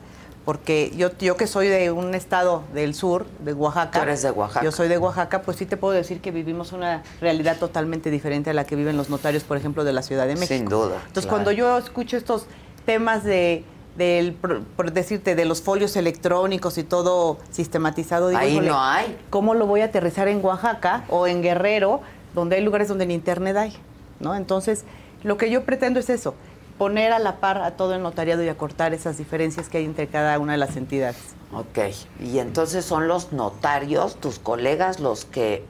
[0.49, 3.99] Porque yo, yo que soy de un estado del sur, de Oaxaca.
[3.99, 4.65] Tú eres de Oaxaca.
[4.65, 8.49] Yo soy de Oaxaca, pues sí te puedo decir que vivimos una realidad totalmente diferente
[8.49, 10.55] a la que viven los notarios, por ejemplo, de la Ciudad de México.
[10.55, 11.29] Sin duda, Entonces, claro.
[11.29, 12.47] cuando yo escucho estos
[12.87, 13.63] temas de
[13.99, 19.19] del por, decirte de los folios electrónicos y todo sistematizado digo Ahí "Híjole, no hay.
[19.29, 22.01] cómo lo voy a aterrizar en Oaxaca o en Guerrero
[22.35, 23.77] donde hay lugares donde ni internet hay
[24.21, 24.85] no entonces
[25.25, 26.35] lo que yo pretendo es eso
[26.79, 30.07] poner a la par a todo el notariado y acortar esas diferencias que hay entre
[30.07, 31.17] cada una de las entidades
[31.53, 31.79] Ok,
[32.21, 35.65] y entonces son los notarios, tus colegas, los que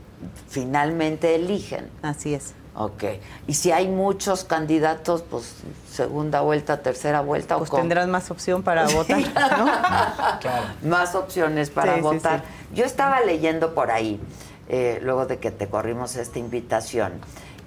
[0.49, 1.89] finalmente eligen.
[2.03, 3.05] así es Ok,
[3.49, 5.53] y si hay muchos candidatos, pues
[5.91, 7.81] segunda vuelta, tercera vuelta pues o cómo?
[7.83, 9.19] tendrás más opción para votar
[9.59, 9.69] ¿no?
[10.89, 12.45] más opciones para Sí, sí, votar.
[12.73, 14.21] Yo estaba leyendo por ahí,
[14.69, 17.15] eh, luego de que te corrimos esta invitación,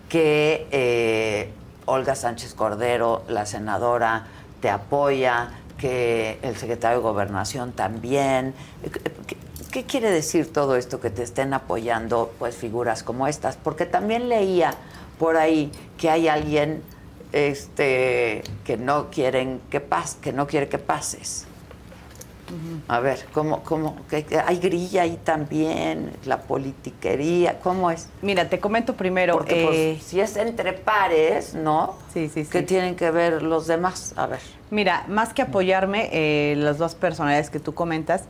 [0.08, 1.52] que eh,
[1.92, 4.26] Olga Sánchez Cordero, la senadora,
[4.62, 8.54] te apoya, que el secretario de Gobernación también.
[9.72, 13.58] ¿Qué, quiere decir todo esto que te estén apoyando pues figuras como estas?
[13.58, 14.74] Porque también leía
[15.20, 16.82] por ahí que hay alguien
[17.34, 19.84] este que no quieren que
[20.22, 21.46] que no quiere que pases.
[22.88, 28.10] A ver, ¿cómo, cómo, que, que hay grilla ahí también, la politiquería, ¿cómo es?
[28.22, 29.34] Mira, te comento primero.
[29.38, 31.96] Porque pues, eh, si es entre pares, ¿no?
[32.14, 32.50] Sí, sí, sí.
[32.52, 34.14] ¿Qué tienen que ver los demás?
[34.18, 34.40] A ver.
[34.70, 38.24] Mira, más que apoyarme, eh, las dos personalidades que tú comentas,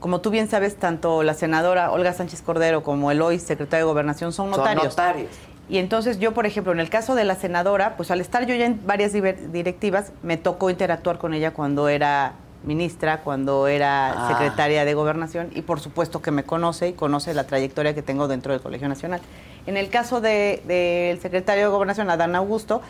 [0.00, 3.92] como tú bien sabes, tanto la senadora Olga Sánchez Cordero como el hoy secretario de
[3.92, 4.84] Gobernación son Son notarios.
[4.84, 5.30] notarios.
[5.68, 8.54] Y entonces yo, por ejemplo, en el caso de la senadora, pues al estar yo
[8.54, 12.32] ya en varias directivas, me tocó interactuar con ella cuando era
[12.72, 14.28] ministra, cuando era Ah.
[14.28, 18.28] secretaria de Gobernación y por supuesto que me conoce y conoce la trayectoria que tengo
[18.28, 19.20] dentro del Colegio Nacional.
[19.66, 22.80] En el caso de- del secretario de Gobernación, Adán Augusto,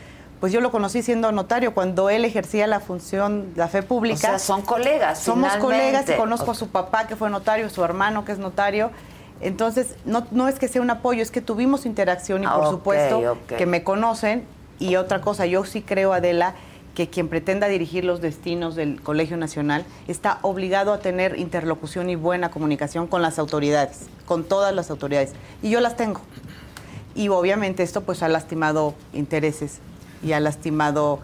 [0.40, 4.16] pues yo lo conocí siendo notario cuando él ejercía la función, la fe pública.
[4.16, 5.64] O sea, son colegas, Somos finalmente.
[5.82, 8.90] colegas y conozco a su papá que fue notario, su hermano que es notario.
[9.40, 12.64] Entonces, no, no es que sea un apoyo, es que tuvimos interacción y Ah, por
[12.64, 14.44] ok, supuesto que me conocen.
[14.80, 16.54] Y otra cosa, yo sí creo, Adela,
[16.98, 22.16] que quien pretenda dirigir los destinos del Colegio Nacional está obligado a tener interlocución y
[22.16, 25.30] buena comunicación con las autoridades, con todas las autoridades.
[25.62, 26.20] Y yo las tengo.
[27.14, 29.78] Y obviamente esto pues ha lastimado intereses
[30.24, 31.20] y ha lastimado,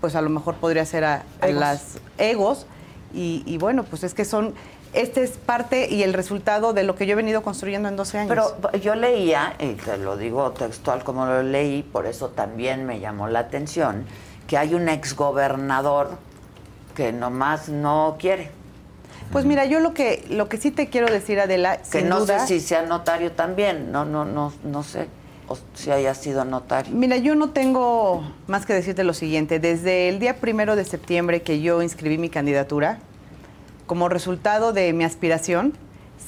[0.00, 1.60] pues a lo mejor podría ser a, a Egos.
[1.60, 2.66] las egos.
[3.12, 4.54] Y, y bueno, pues es que son,
[4.92, 8.18] este es parte y el resultado de lo que yo he venido construyendo en 12
[8.18, 8.54] años.
[8.60, 13.00] Pero yo leía, y te lo digo textual como lo leí, por eso también me
[13.00, 14.06] llamó la atención,
[14.46, 16.10] que hay un exgobernador
[16.94, 18.50] que nomás no quiere.
[19.32, 22.20] Pues mira, yo lo que lo que sí te quiero decir, Adela, Que sin no
[22.20, 25.08] duda, sé si sea notario también, no, no, no, no sé,
[25.48, 26.94] o si haya sido notario.
[26.94, 29.58] Mira, yo no tengo más que decirte lo siguiente.
[29.58, 32.98] Desde el día primero de septiembre que yo inscribí mi candidatura,
[33.86, 35.74] como resultado de mi aspiración,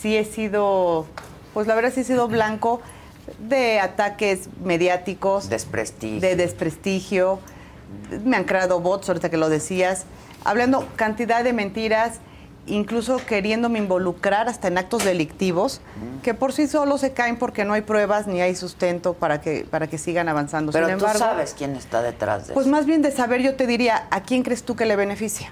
[0.00, 1.06] sí he sido,
[1.54, 2.80] pues la verdad sí he sido blanco
[3.38, 6.20] de ataques mediáticos, Desprestigio.
[6.20, 7.38] de desprestigio.
[8.24, 10.04] Me han creado bots, ahorita que lo decías,
[10.44, 12.20] hablando cantidad de mentiras,
[12.66, 15.80] incluso queriéndome involucrar hasta en actos delictivos,
[16.22, 19.66] que por sí solo se caen porque no hay pruebas ni hay sustento para que,
[19.70, 20.72] para que sigan avanzando.
[20.72, 22.70] Pero Sin tú embargo, sabes quién está detrás de pues eso.
[22.70, 25.50] más bien de saber, yo te diría, ¿a quién crees tú que le beneficia?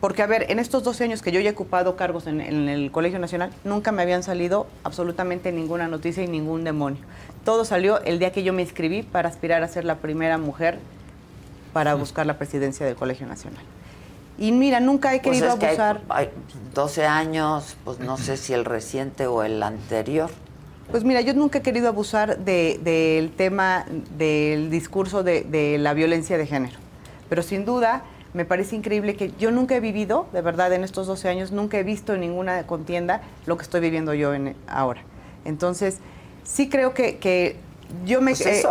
[0.00, 2.68] Porque, a ver, en estos 12 años que yo ya he ocupado cargos en, en
[2.68, 7.00] el Colegio Nacional, nunca me habían salido absolutamente ninguna noticia y ningún demonio.
[7.44, 10.78] Todo salió el día que yo me inscribí para aspirar a ser la primera mujer
[11.72, 13.62] para buscar la presidencia del Colegio Nacional.
[14.38, 16.00] Y mira, nunca he Pues querido es que hay- abusar.
[16.08, 16.30] hay
[16.74, 20.30] 12 años, pues no sé si el reciente o el anterior.
[20.90, 23.84] Pues mira, yo nunca he querido abusar de- del tema
[24.18, 26.76] del discurso de, de la violencia de género.
[27.28, 28.02] Pero sin duda,
[28.34, 31.78] me parece increíble que yo nunca he vivido, de verdad, en estos 12 años, nunca
[31.78, 35.02] he visto en ninguna contienda lo que estoy viviendo yo en, ahora.
[35.44, 35.98] Entonces,
[36.42, 37.56] sí creo que, que
[38.04, 38.66] yo me Pues es-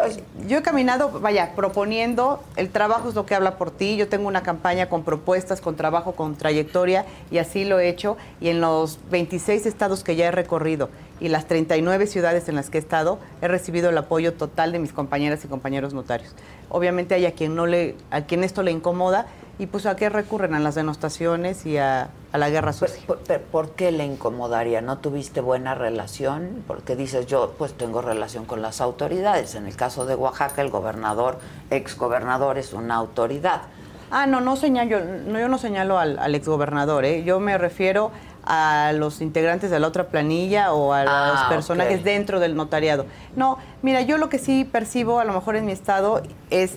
[0.47, 4.27] yo he caminado, vaya, proponiendo, el trabajo es lo que habla por ti, yo tengo
[4.27, 8.61] una campaña con propuestas, con trabajo, con trayectoria, y así lo he hecho, y en
[8.61, 10.89] los 26 estados que ya he recorrido
[11.19, 14.79] y las 39 ciudades en las que he estado, he recibido el apoyo total de
[14.79, 16.33] mis compañeras y compañeros notarios.
[16.69, 19.27] Obviamente hay a quien, no le, a quien esto le incomoda,
[19.59, 23.01] y pues a qué recurren, a las denostaciones y a, a la guerra sucia.
[23.05, 24.81] ¿Por, por- por qué le incomodaría?
[24.81, 26.63] ¿No tuviste buena relación?
[26.67, 29.53] Porque dices, yo pues tengo relación con las autoridades.
[29.55, 31.37] En el caso de Oaxaca, el gobernador,
[31.69, 33.61] ex gobernador, es una autoridad.
[34.09, 37.23] Ah, no, no señalo, no, yo no señalo al, al exgobernador, ¿eh?
[37.23, 38.11] yo me refiero
[38.43, 42.03] a los integrantes de la otra planilla o a Ah, los personajes ok.
[42.05, 43.05] dentro del notariado.
[43.35, 46.73] No, mira, yo lo que sí percibo, a lo mejor en mi estado, es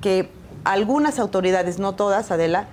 [0.00, 0.30] que
[0.64, 2.66] algunas autoridades, no todas, Adela,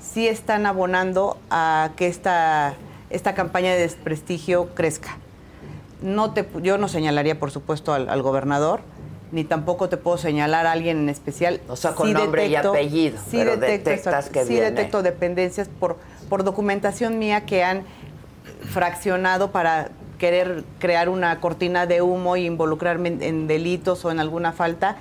[0.00, 2.74] sí están abonando a que esta,
[3.10, 5.18] esta campaña de desprestigio crezca.
[6.02, 8.80] No te, yo no señalaría, por supuesto, al, al gobernador,
[9.32, 11.60] ni tampoco te puedo señalar a alguien en especial.
[11.68, 14.70] O sea, con nombre y apellido, Sí pero detecto, detectas que sí viene.
[14.70, 15.96] detecto dependencias por,
[16.28, 17.84] por documentación mía que han
[18.70, 24.20] fraccionado para querer crear una cortina de humo y involucrarme en, en delitos o en
[24.20, 24.96] alguna falta.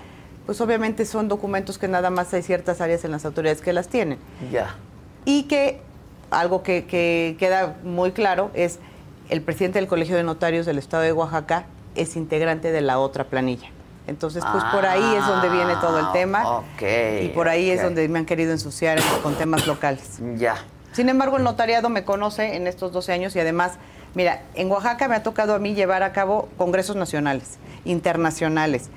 [0.45, 3.87] Pues obviamente son documentos que nada más hay ciertas áreas en las autoridades que las
[3.87, 4.19] tienen.
[4.51, 4.75] Ya.
[5.25, 5.79] Y que
[6.31, 8.79] algo que, que queda muy claro es
[9.29, 11.65] el presidente del Colegio de Notarios del Estado de Oaxaca
[11.95, 13.69] es integrante de la otra planilla.
[14.05, 16.41] Entonces, pues por ahí es donde viene todo el tema.
[16.43, 16.83] Ah, Ok,
[17.21, 20.19] y por ahí es donde me han querido ensuciar con temas locales.
[20.35, 20.55] Ya.
[20.91, 23.73] Sin embargo, el notariado me conoce en estos 12 años y además,
[24.13, 28.89] mira, en Oaxaca me ha tocado a mí llevar a cabo congresos nacionales, internacionales.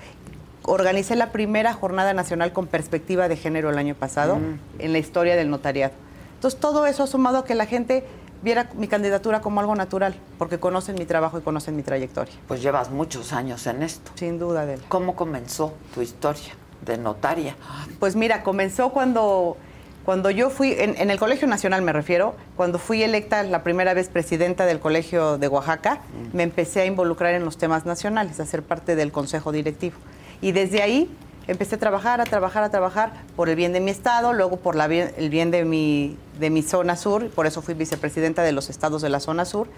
[0.66, 4.59] Organicé la primera jornada nacional con perspectiva de género el año pasado Mm.
[4.80, 5.94] en la historia del notariado.
[6.34, 8.05] Entonces, todo eso ha sumado a que la gente
[8.43, 12.34] viera mi candidatura como algo natural, porque conocen mi trabajo y conocen mi trayectoria.
[12.48, 14.10] Pues llevas muchos años en esto.
[14.16, 14.82] Sin duda, Adela.
[14.88, 16.52] ¿Cómo comenzó tu historia
[16.84, 17.56] de notaria?
[17.98, 19.56] Pues mira, comenzó cuando,
[20.05, 23.94] cuando yo fui, en, en el Colegio Nacional me refiero, cuando fui electa la primera
[23.94, 26.01] vez presidenta del Colegio de Oaxaca,
[26.32, 29.97] me empecé a involucrar en los temas nacionales, a ser parte del Consejo Directivo.
[30.40, 31.10] Y desde ahí
[31.46, 34.74] empecé a trabajar, a trabajar, a trabajar por el bien de mi estado, luego por
[34.76, 38.52] la bien- el bien de mi, de mi zona sur, por eso fui vicepresidenta de
[38.52, 39.68] los estados de la zona sur.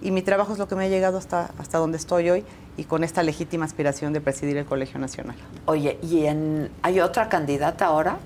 [0.00, 2.44] Y mi trabajo es lo que me ha llegado hasta, hasta donde estoy hoy
[2.76, 5.34] y con esta legítima aspiración de presidir el Colegio Nacional.
[5.66, 8.18] Oye, ¿y en, hay otra candidata ahora?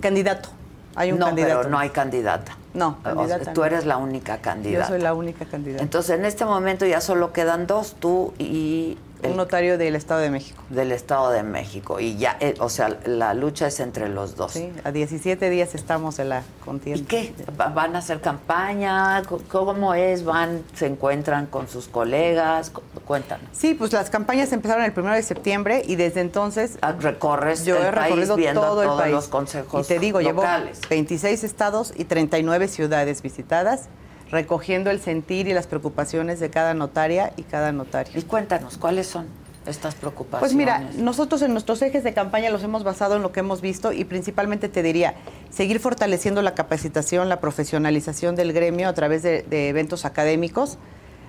[0.00, 0.48] Candidato.
[0.96, 1.58] Hay un no, candidato.
[1.58, 2.56] pero no hay candidata.
[2.74, 4.86] No, O sea, candidata tú eres la única candidata.
[4.86, 5.82] Yo soy la única candidata.
[5.82, 10.30] Entonces, en este momento ya solo quedan dos, tú y un notario del Estado de
[10.30, 10.62] México.
[10.70, 11.98] del Estado de México.
[12.00, 14.52] Y ya, eh, o sea, la lucha es entre los dos.
[14.52, 17.00] Sí, a 17 días estamos de la contienda.
[17.00, 17.34] ¿Y qué?
[17.60, 19.22] ¿Va- ¿Van a hacer campaña?
[19.50, 20.24] ¿Cómo es?
[20.24, 22.70] ¿Van, se encuentran con sus colegas?
[22.70, 23.46] Cu- Cuéntanos.
[23.52, 27.76] Sí, pues las campañas empezaron el 1 de septiembre y desde entonces Ah, recorres yo
[27.76, 29.12] el he país recorrido todo el todos país.
[29.14, 30.76] los consejos y te digo, locales.
[30.80, 33.88] llevo 26 estados y 39 ciudades visitadas,
[34.30, 38.12] recogiendo el sentir y las preocupaciones de cada notaria y cada notario.
[38.18, 39.26] Y cuéntanos, ¿cuáles son
[39.66, 40.40] estas preocupaciones?
[40.40, 43.60] Pues mira, nosotros en nuestros ejes de campaña los hemos basado en lo que hemos
[43.60, 45.14] visto y principalmente te diría,
[45.50, 50.78] seguir fortaleciendo la capacitación, la profesionalización del gremio a través de, de eventos académicos,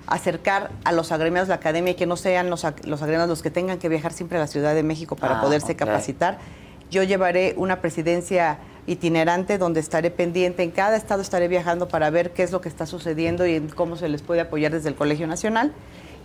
[0.08, 3.42] acercar a los agremiados de la academia y que no sean los, los agremiados los
[3.42, 6.40] que tengan que viajar siempre a la Ciudad de México para Ah, poderse capacitar.
[6.90, 8.58] Yo llevaré una presidencia
[8.90, 12.70] itinerante donde estaré pendiente, en cada estado estaré viajando para ver qué es lo que
[12.70, 15.72] está sucediendo y cómo se les puede apoyar desde el Colegio Nacional.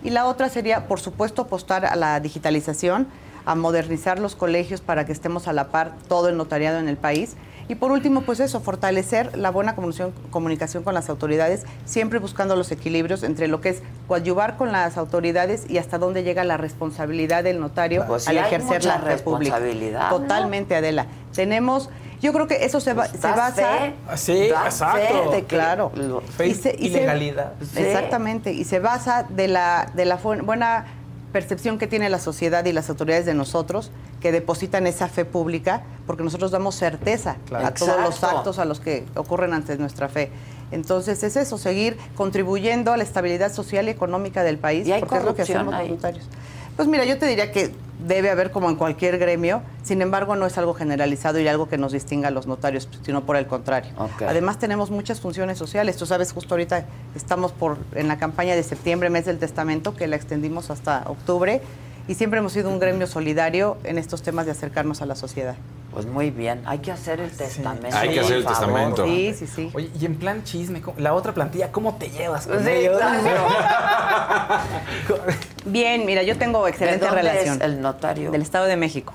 [0.03, 3.07] Y la otra sería, por supuesto, apostar a la digitalización,
[3.45, 6.97] a modernizar los colegios para que estemos a la par todo el notariado en el
[6.97, 7.35] país.
[7.67, 12.55] Y por último, pues eso, fortalecer la buena comunicación, comunicación con las autoridades, siempre buscando
[12.55, 16.57] los equilibrios entre lo que es coadyuvar con las autoridades y hasta dónde llega la
[16.57, 19.55] responsabilidad del notario Pues al hay ejercer mucha la república.
[19.57, 20.17] responsabilidad, ¿no?
[20.19, 21.07] Totalmente, Adela.
[21.33, 21.89] Tenemos,
[22.21, 23.67] yo creo que eso se, ba- se das basa...
[23.79, 25.31] fe, Sí, exacto.
[25.31, 25.91] fe de Claro.
[26.37, 27.33] Fe Y se- y se-.
[27.73, 27.79] Sí.
[27.79, 30.85] Exactamente, y se basa de la, de la buena
[31.35, 33.91] percepción que tiene la sociedad y las autoridades de nosotros,
[34.21, 37.67] que depositan esa fe pública, porque nosotros damos certeza Claro.
[37.67, 40.31] a todos los actos a los que ocurren ante nuestra fe.
[40.71, 45.01] Entonces es eso, seguir contribuyendo a la estabilidad social y económica del país, ¿Y hay
[45.01, 45.97] porque es lo que hacemos los ahí?
[46.75, 47.71] Pues mira, yo te diría que
[48.05, 51.77] debe haber como en cualquier gremio, sin embargo no es algo generalizado y algo que
[51.77, 53.91] nos distinga a los notarios, sino por el contrario.
[54.27, 55.95] Además tenemos muchas funciones sociales.
[55.95, 56.85] Tú sabes, justo ahorita
[57.15, 61.61] estamos por en la campaña de septiembre, mes del testamento, que la extendimos hasta octubre,
[62.07, 65.55] y siempre hemos sido un gremio solidario en estos temas de acercarnos a la sociedad.
[65.95, 67.95] Pues muy bien, hay que hacer el testamento.
[67.97, 68.59] Hay que hacer el favor.
[68.59, 69.05] testamento.
[69.05, 69.71] Sí, sí, sí.
[69.73, 73.01] Oye, y en plan chisme, ¿cómo- la otra plantilla, ¿cómo te llevas con Sí, ellos?
[75.65, 77.55] Bien, mira, yo tengo excelente ¿De dónde relación.
[77.57, 78.31] es el notario?
[78.31, 79.13] Del Estado de México.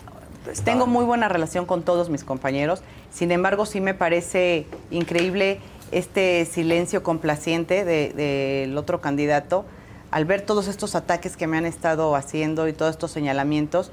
[0.51, 0.65] Estado.
[0.65, 2.83] Tengo muy buena relación con todos mis compañeros.
[3.13, 5.61] Sin embargo, sí me parece increíble
[5.93, 9.65] este silencio complaciente de- del otro candidato.
[10.11, 13.93] Al ver todos estos ataques que me han estado haciendo y todos estos señalamientos,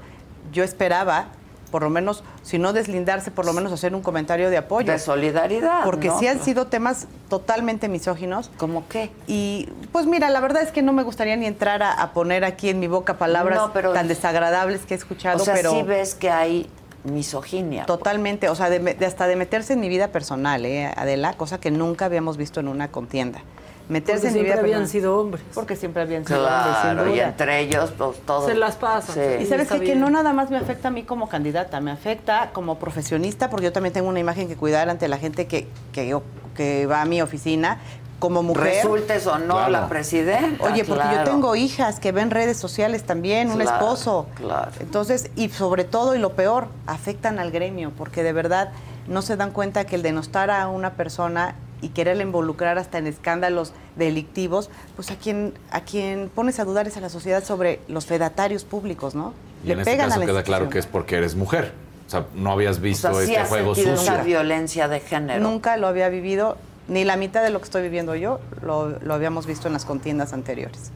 [0.52, 1.28] yo esperaba,
[1.68, 4.90] por lo menos, si no deslindarse, por lo menos hacer un comentario de apoyo.
[4.92, 6.18] De solidaridad, Porque ¿no?
[6.18, 8.50] sí han sido temas totalmente misóginos.
[8.56, 9.10] ¿Cómo qué?
[9.26, 12.44] Y pues mira, la verdad es que no me gustaría ni entrar a, a poner
[12.44, 15.70] aquí en mi boca palabras No, pero- tan desagradables que he escuchado, O sea, pero
[15.72, 16.68] sí ves que hay
[17.04, 17.86] misoginia.
[17.86, 21.58] totalmente, o sea, de, de hasta de meterse en mi vida personal, ¿eh, Adela, cosa
[21.60, 23.40] que nunca habíamos visto en una contienda.
[23.88, 24.88] Meterse Porque en mi vida siempre habían personal.
[25.02, 25.42] sido hombres.
[25.54, 28.46] Porque siempre habían sido hombres, Claro, sin y entre ellos, pues todos.
[28.46, 29.14] Se las pasan.
[29.14, 29.42] Sí.
[29.42, 29.80] Y sabes qué?
[29.80, 33.64] que no nada más me afecta a mí como candidata, me afecta como profesionista, porque
[33.64, 36.22] yo también tengo una imagen que cuidar ante la gente que, que, yo-
[36.54, 37.78] que va a mi oficina.
[38.18, 38.82] Como mujer.
[38.82, 39.70] Resultes o no Claro.
[39.70, 40.64] la presidenta.
[40.64, 44.26] Oye, porque yo tengo hijas que ven redes sociales también, un Claro, esposo.
[44.34, 44.72] claro.
[44.80, 48.70] Entonces, y sobre todo, y lo peor, afectan al gremio, porque de verdad
[49.06, 53.06] no se dan cuenta que el denostar a una persona y quererle involucrar hasta en
[53.06, 57.80] escándalos delictivos, pues a quien, a quien pones a dudar es a la sociedad sobre
[57.88, 59.34] los fedatarios públicos, ¿no?
[59.64, 61.72] Y en este caso queda claro que es porque eres mujer.
[62.06, 63.92] O sea, no habías O visto sea, sí este has juego sucio.
[63.94, 65.42] esa violencia de género.
[65.42, 66.56] Nunca lo había vivido,
[66.88, 69.84] ni la mitad de lo que estoy viviendo yo, lo, lo habíamos visto en las
[69.84, 70.90] contiendas anteriores.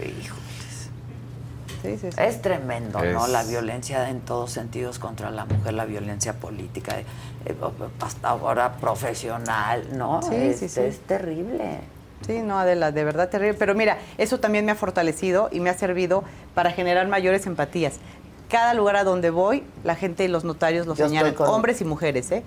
[0.00, 0.35] Híjoles.
[1.86, 2.16] Sí, sí, sí.
[2.20, 3.26] Es tremendo, ¿no?
[3.28, 7.04] La violencia en todos sentidos contra la mujer, la violencia política, eh,
[8.00, 10.20] hasta ahora profesional, ¿no?
[10.22, 10.80] Sí, es, sí, sí.
[10.80, 11.80] es terrible.
[12.26, 13.54] Sí, no, Adela, de verdad terrible.
[13.54, 17.94] Pero mira, eso también me ha fortalecido y me ha servido para generar mayores empatías.
[18.48, 21.80] Cada lugar a donde voy, la gente y los notarios lo Yo señalan, con- hombres
[21.80, 22.42] y mujeres, ¿eh?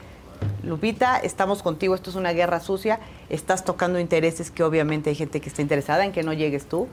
[0.63, 2.99] Lupita, estamos contigo, esto es una guerra sucia,
[3.29, 6.87] estás tocando intereses que obviamente hay gente que está interesada en que no llegues tú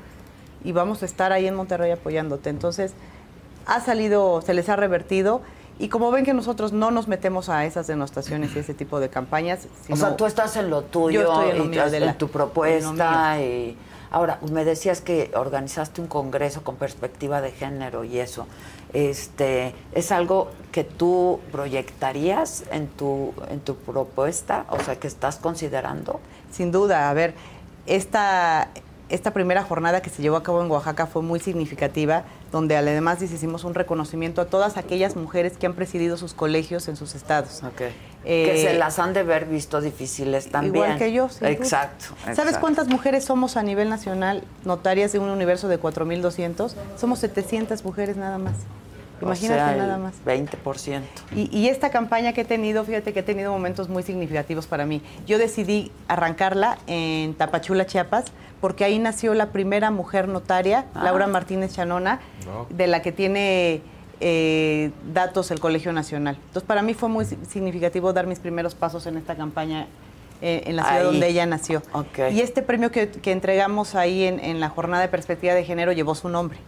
[0.67, 2.51] y vamos a estar ahí en Monterrey apoyándote.
[2.51, 2.93] Entonces,
[3.67, 5.41] ha salido, se les ha revertido
[5.79, 9.09] y como ven que nosotros no nos metemos a esas denostaciones y ese tipo de
[9.09, 9.69] campañas.
[9.89, 12.19] o sea, tú estás en lo tuyo, Yo estoy en lo y mío, en Adela.
[12.19, 13.41] tu En propuesta.
[13.41, 13.77] Y...
[14.11, 18.47] Ahora, me decías que organizaste un congreso con perspectiva de género y eso.
[18.93, 24.65] Este, ¿Es algo que tú proyectarías en tu, en tu propuesta?
[24.71, 26.21] O sea, que estás considerando.
[26.51, 27.35] Sin duda, a ver,
[27.87, 28.69] esta,
[29.09, 33.23] esta primera jornada que se llevó a cabo en Oaxaca fue muy significativa, donde además
[33.23, 37.63] hicimos un reconocimiento a todas aquellas mujeres que han presidido sus colegios en sus estados.
[37.77, 37.93] que
[38.25, 40.85] Eh, se las han de ver visto difíciles también.
[40.85, 41.29] Igual que yo.
[41.29, 41.51] sin duda.
[41.51, 42.07] Exacto.
[42.35, 46.75] ¿Sabes cuántas mujeres somos a nivel nacional notarias de un universo de 4.200?
[46.97, 48.55] Somos 700 mujeres nada más.
[49.23, 50.15] Imagínate o sea, el nada más.
[50.27, 51.01] 20%.
[51.35, 54.85] Y, y esta campaña que he tenido, fíjate que he tenido momentos muy significativos para
[54.85, 55.01] mí.
[55.27, 58.27] Yo decidí arrancarla en Tapachula, Chiapas,
[58.61, 61.05] porque ahí nació la primera mujer notaria, Ah.
[61.05, 62.21] Laura Martínez Chanona,
[62.71, 63.83] de la que tiene
[64.21, 66.37] eh, datos el Colegio Nacional.
[66.37, 69.87] Entonces, para mí fue muy si- significativo dar mis primeros pasos en esta campaña
[70.41, 71.05] eh, en la ciudad Ahí.
[71.05, 71.83] donde ella nació.
[72.31, 75.93] Y este premio que, que entregamos ahí en, en la jornada de perspectiva de género
[75.93, 76.59] llevó su nombre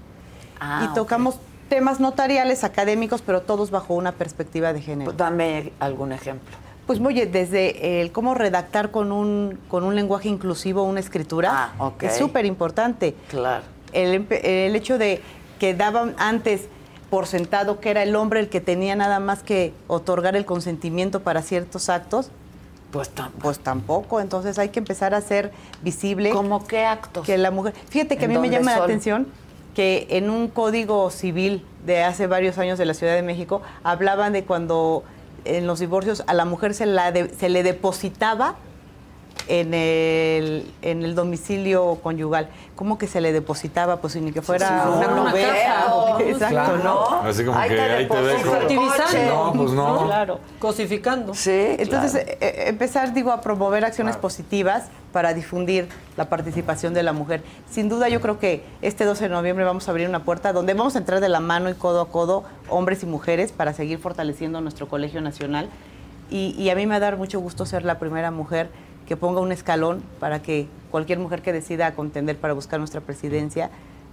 [0.60, 1.38] Ah, y tocamos
[1.68, 5.04] temas notariales, académicos, pero todos bajo una perspectiva de género.
[5.06, 6.54] Pues dame algún ejemplo.
[6.88, 11.92] Pues oye, desde el cómo redactar con un, con un lenguaje inclusivo una escritura, Ah,
[12.00, 13.14] es súper importante.
[13.28, 13.62] Claro.
[13.92, 15.20] El, el hecho de
[15.60, 16.62] que daban antes
[17.10, 21.20] por sentado que era el hombre el que tenía nada más que otorgar el consentimiento
[21.20, 22.30] para ciertos actos,
[22.90, 23.42] pues tampoco.
[23.42, 25.52] Pues tampoco, entonces hay que empezar a ser
[25.82, 26.30] visible.
[26.30, 27.26] ¿Cómo qué actos?
[27.26, 29.26] Que la mujer, fíjate que a ¿En mí me llama la atención
[29.74, 34.32] que en un código civil de hace varios años de la Ciudad de México hablaban
[34.32, 35.04] de cuando
[35.44, 38.56] en los divorcios a la mujer se, la de- se le depositaba
[39.48, 42.48] en el, en el domicilio conyugal.
[42.76, 43.96] ¿Cómo que se le depositaba?
[43.96, 46.18] Pues ni que fuera Sí, una caja.
[46.20, 46.76] Exacto, Claro.
[46.84, 47.04] ¿no?
[47.22, 48.54] Así como Ahí que te ahí te dejo.
[49.28, 50.04] No, pues no.
[50.06, 50.40] Claro.
[50.58, 51.34] Cosificando.
[51.34, 57.02] Sí, Entonces, eh, eh, empezar, digo, a promover acciones positivas para difundir la participación de
[57.02, 57.42] la mujer.
[57.70, 60.74] Sin duda, yo creo que este 12 de noviembre vamos a abrir una puerta donde
[60.74, 63.98] vamos a entrar de la mano y codo a codo, hombres y mujeres, para seguir
[63.98, 65.68] fortaleciendo nuestro Colegio Nacional.
[66.30, 68.68] Y, y a mí me va a dar mucho gusto ser la primera mujer
[69.08, 73.70] que ponga un escalón para que cualquier mujer que decida contender para buscar nuestra presidencia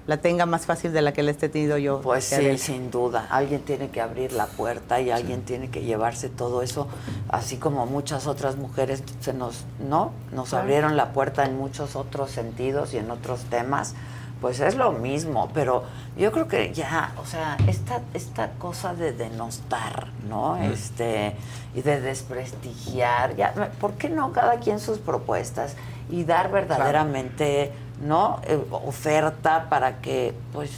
[0.07, 1.99] la tenga más fácil de la que la esté tenido yo.
[2.01, 3.25] Pues sí, sin duda.
[3.31, 6.87] Alguien tiene que abrir la puerta y alguien tiene que llevarse todo eso,
[7.27, 10.11] así como muchas otras mujeres se nos, ¿no?
[10.31, 10.61] Nos Claro.
[10.63, 13.95] abrieron la puerta en muchos otros sentidos y en otros temas.
[14.41, 15.83] Pues es lo mismo, pero
[16.17, 20.57] yo creo que ya, o sea, esta, esta cosa de denostar, ¿no?
[20.57, 21.35] Este,
[21.73, 25.75] y de desprestigiar, ya, ¿por qué no cada quien sus propuestas
[26.09, 27.71] y dar verdaderamente,
[28.05, 28.41] ¿no?
[28.47, 30.69] Eh, oferta para que, pues,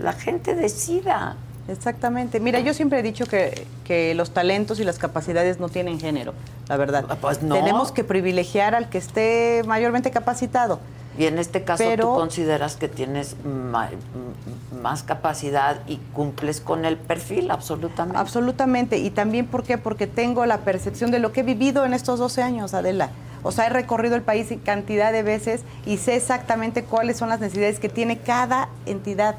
[0.00, 1.36] la gente decida.
[1.68, 2.40] Exactamente.
[2.40, 6.34] Mira, yo siempre he dicho que, que los talentos y las capacidades no tienen género,
[6.68, 7.04] la verdad.
[7.20, 7.54] Pues no.
[7.54, 10.80] Tenemos que privilegiar al que esté mayormente capacitado.
[11.16, 16.96] Y en este caso Pero- tú consideras que tienes más capacidad y cumples con el
[16.96, 18.18] perfil, absolutamente.
[18.18, 18.98] Absolutamente.
[18.98, 19.78] Y también, ¿por qué?
[19.78, 23.10] Porque tengo la percepción de lo que he vivido en estos 12 años, Adela.
[23.42, 27.40] O sea, he recorrido el país cantidad de veces y sé exactamente cuáles son las
[27.40, 29.36] necesidades que tiene cada entidad.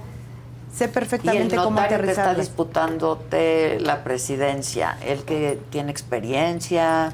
[0.73, 7.13] Sé y el perfectamente cómo notario que está disputándote la presidencia, el que tiene experiencia.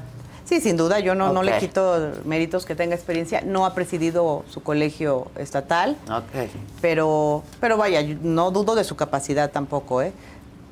[0.52, 3.40] Sí, sin duda, yo no, no le quito méritos que tenga experiencia.
[3.40, 6.50] No ha presidido su colegio estatal, Ok.
[6.82, 10.12] pero, pero vaya, no dudo de su capacidad tampoco, ¿eh?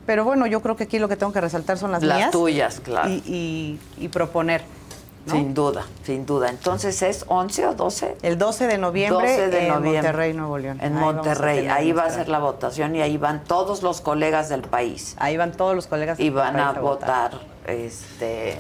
[0.05, 2.31] Pero bueno, yo creo que aquí lo que tengo que resaltar son las, Las mías.
[2.31, 3.09] tuyas, claro.
[3.09, 4.61] Y, y- y proponer.
[5.25, 5.33] ¿no?
[5.33, 6.51] Sin duda, sin duda.
[6.51, 8.17] Entonces, ¿es 11 o 12?
[8.21, 9.93] El 12 de noviembre 12 de en noviembre.
[10.03, 10.79] Monterrey, Nuevo León.
[10.83, 14.51] En Ahí Monterrey, ahí va a ser la votación y ahí van todos los colegas
[14.51, 15.15] del país.
[15.19, 17.31] Ahí van todos los colegas Y del van país a a votar.
[17.33, 18.57] votar este,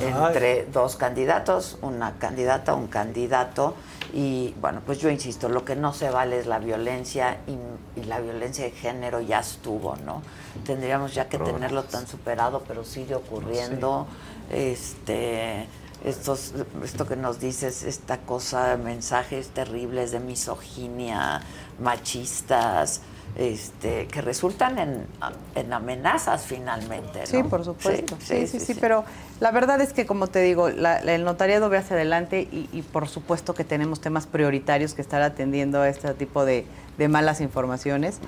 [0.00, 3.74] entre dos candidatos, una candidata, un candidato.
[4.12, 8.04] Y bueno, pues yo insisto, lo que no se vale es la violencia y, y
[8.04, 10.22] la violencia de género ya estuvo, ¿no?
[10.64, 14.06] Tendríamos ya que tenerlo tan superado, pero sigue ocurriendo.
[14.50, 15.66] Este,
[16.04, 16.52] estos,
[16.84, 21.40] esto que nos dices, esta cosa, mensajes terribles de misoginia,
[21.80, 23.00] machistas,
[23.36, 25.06] este, que resultan en,
[25.54, 27.20] en amenazas finalmente.
[27.20, 27.26] ¿no?
[27.26, 28.16] Sí, por supuesto.
[28.20, 29.04] Sí sí, sí, pero
[29.40, 32.68] la verdad es que, como te digo, la- la- el notariado ve hacia adelante y,
[32.72, 36.64] y por supuesto que tenemos temas prioritarios que estar atendiendo a este tipo de,
[36.98, 38.18] de malas informaciones.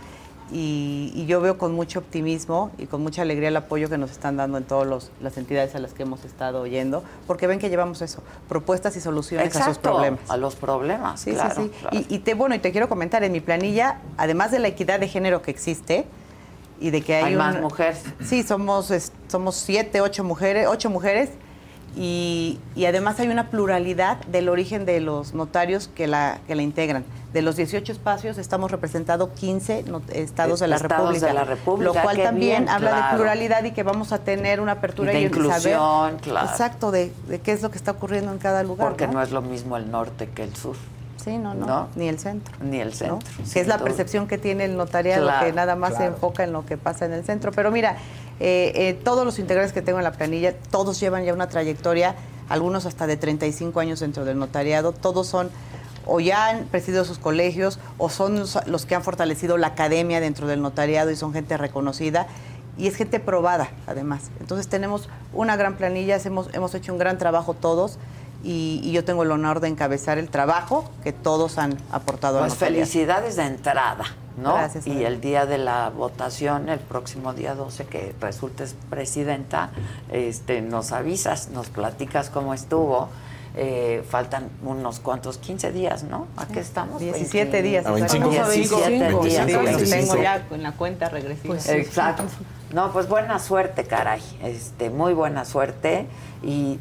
[0.51, 4.11] Y, y yo veo con mucho optimismo y con mucha alegría el apoyo que nos
[4.11, 7.69] están dando en todas las entidades a las que hemos estado oyendo, porque ven que
[7.69, 10.21] llevamos eso, propuestas y soluciones a sus problemas.
[10.29, 11.71] a los problemas, Sí, claro, sí, sí.
[11.81, 11.97] claro.
[12.09, 15.01] Y, y te, bueno, y te quiero comentar, en mi planilla, además de la equidad
[15.01, 16.07] de género que existe,
[16.81, 18.03] y de que hay, Hay más mujeres.
[18.25, 21.29] Sí, somos, es- somos siete, ocho mujeres, ocho mujeres,
[21.97, 26.63] y, y además hay una pluralidad del origen de los notarios que la, que la
[26.63, 27.05] integran.
[27.33, 31.45] De los 18 espacios estamos representados 15 not- estados, de la, Estados República, de la
[31.45, 33.07] República, Lo cual también bien, habla claro.
[33.11, 35.61] de pluralidad y que vamos a tener una apertura Y de y, inclusión,
[36.11, 36.49] saber claro.
[36.49, 38.89] exacto de, de qué es lo que está ocurriendo en cada lugar.
[38.89, 39.15] Porque ¿no?
[39.15, 40.77] no es lo mismo el norte que el sur.
[41.23, 41.89] Sí, no, no, ¿No?
[41.97, 42.55] ni el centro.
[42.63, 42.95] Ni el ¿no?
[42.95, 43.19] centro.
[43.37, 46.45] Que sin es la percepción que tiene el notariado, Claro, que nada más se enfoca
[46.45, 47.53] en lo que pasa en el centro.
[47.53, 47.97] Pero mira,
[48.41, 52.15] eh, eh, todos los integrantes que tengo en la planilla, todos llevan ya una trayectoria,
[52.49, 55.51] algunos hasta de 35 años dentro del notariado, todos son
[56.07, 60.21] o ya han presidido sus colegios o son los, los que han fortalecido la academia
[60.21, 62.27] dentro del notariado y son gente reconocida
[62.79, 64.31] y es gente probada además.
[64.41, 67.99] Entonces tenemos una gran planilla, hemos, hemos hecho un gran trabajo todos
[68.45, 72.53] y, y yo tengo el honor de encabezar el trabajo que todos han aportado Pues
[72.55, 72.87] notariado.
[72.87, 74.05] felicidades de entrada,
[74.37, 74.55] ¿no?
[74.55, 79.71] Gracias, y el día de la votación, el próximo día 12, que resultes presidenta,
[80.13, 83.09] este, nos avisas, nos platicas cómo estuvo.
[83.61, 86.29] Eh, faltan unos cuantos, 15 días, ¿no?
[86.37, 87.01] ¿A qué estamos?
[87.01, 87.87] 17 días.
[87.87, 88.31] A 25.
[88.31, 88.53] exacto.
[88.53, 89.51] 17 días.
[89.51, 89.97] Los 25.
[89.97, 91.57] tengo ya en la cuenta regresiva.
[91.57, 92.23] Exacto.
[92.73, 94.23] No, pues buena suerte, caray.
[94.45, 96.07] Este, muy buena suerte.
[96.45, 96.79] Y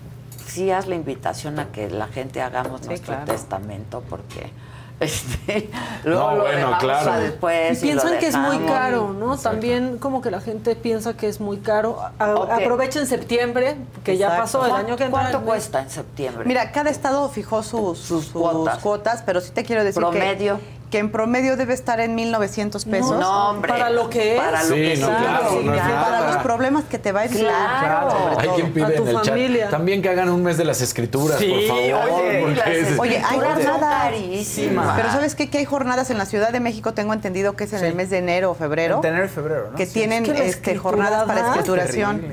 [0.47, 3.31] sí haz la invitación a que la gente hagamos nuestro claro.
[3.31, 4.51] testamento, porque
[4.99, 5.69] este,
[6.05, 7.19] luego No, lo bueno, claro.
[7.19, 7.83] Y después.
[7.83, 9.37] y piensan que es muy caro, ¿no?
[9.37, 11.99] También como que la gente piensa que es muy caro.
[12.17, 12.55] A-.
[12.55, 15.21] Aprovechen septiembre, que ya pasó el año que entra.
[15.21, 16.45] ¿Cuánto cuesta en septiembre?
[16.45, 18.79] Mira, cada estado fijó sus, sus, cuotas.
[18.79, 19.23] cuotas.
[19.23, 20.57] pero sí te quiero decir Promedio.
[20.57, 23.19] que que en promedio debe estar en 1.900 pesos.
[23.19, 23.73] No, hombre.
[23.73, 24.41] Para lo que es.
[24.41, 25.17] Para lo Sí, que no, es.
[25.17, 26.05] claro, no es nada.
[26.05, 27.43] Para los problemas que te va a evitar.
[27.45, 28.11] Claro.
[28.11, 29.61] sobre Hay quien pide A tu en el familia.
[29.63, 32.99] chat también que hagan un mes de las escrituras, Sí, por favor.
[32.99, 33.79] oye, hay jornadas.
[34.03, 34.95] carísimas.
[34.97, 35.49] Pero ¿sabes qué?
[35.49, 37.85] Que hay jornadas en la Ciudad de México, tengo entendido que es en Sí.
[37.85, 38.99] el mes de enero o febrero.
[39.03, 39.75] En enero y febrero, ¿no?
[39.77, 39.93] que Sí.
[39.93, 42.23] tienen Es que la este, jornadas para escrituración.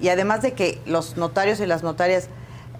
[0.00, 2.28] Y además de que los notarios y las notarias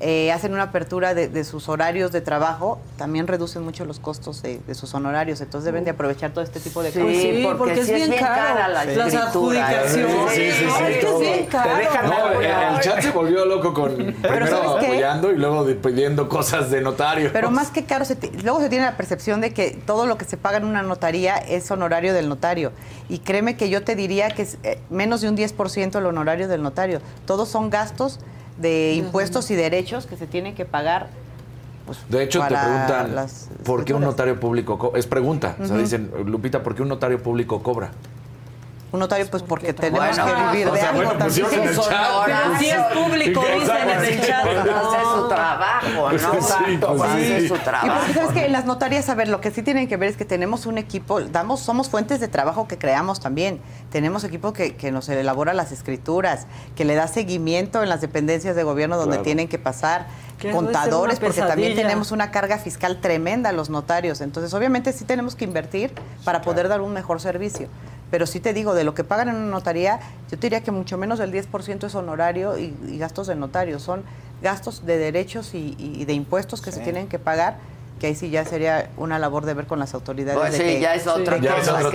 [0.04, 4.42] eh, hacen una apertura de, de sus horarios de trabajo, también reducen mucho los costos
[4.42, 5.40] de, de sus honorarios.
[5.40, 7.16] Entonces deben de aprovechar todo este tipo de Sí, cosas.
[7.16, 8.34] Sí, porque, porque es sí bien caro.
[8.34, 9.68] cara la Las escritura.
[9.68, 10.32] adjudicaciones.
[10.32, 11.76] Sí, sí, No, sí, es es bien caro.
[11.76, 16.68] dejan No, el, el chat se volvió loco con primero apoyando y luego pidiendo cosas
[16.70, 17.30] de notario.
[17.32, 20.24] Pero más que caro, se luego se tiene la percepción de que todo lo que
[20.24, 22.72] se paga en una notaría es honorario del notario.
[23.08, 26.48] Y créeme que yo te diría que es eh, menos de un 10% el honorario
[26.48, 27.00] del notario.
[27.24, 28.18] Todos son gastos
[28.58, 31.08] de impuestos y derechos que se tienen que pagar.
[31.86, 33.26] pues, De hecho, te preguntan
[33.64, 35.56] por qué un notario público co- es pregunta.
[35.60, 35.82] O sea, Ujú.
[35.82, 37.90] dicen, Lupita, ¿por qué un notario público cobra?
[38.92, 41.30] Un notario, pues porque tenemos Bueno, que vivir o de sea, algo bueno.
[41.30, 44.42] Si es público, dicen en el chat.
[44.44, 46.42] Pues es su trabajo, ¿no?
[46.42, 47.32] Sí, pues Pues sí.
[47.32, 47.94] es su Y trabajo.
[47.98, 50.16] porque sabes que en las notarias, a ver, lo que sí tienen que ver es
[50.18, 53.60] que tenemos un equipo, damos, somos fuentes de trabajo que creamos también.
[53.90, 56.46] Tenemos equipo que, que nos elabora las escrituras,
[56.76, 59.24] que le da seguimiento en las dependencias de gobierno donde Claro.
[59.24, 60.06] tienen que pasar,
[60.52, 64.20] contadores, porque también tenemos una carga fiscal tremenda los notarios.
[64.20, 65.94] Entonces, obviamente sí tenemos que invertir
[66.24, 67.68] para poder dar un mejor servicio.
[68.12, 69.98] Pero sí te digo, de lo que pagan en una notaría,
[70.30, 73.78] yo te diría que mucho menos del 10% es honorario y, y gastos de notario.
[73.78, 74.04] Son
[74.42, 77.56] gastos de derechos y, y de impuestos que se tienen que pagar,
[78.02, 80.36] que ahí sí ya sería una labor de ver con las autoridades.
[80.36, 81.46] Pues de sí, que- ya es Ya otro que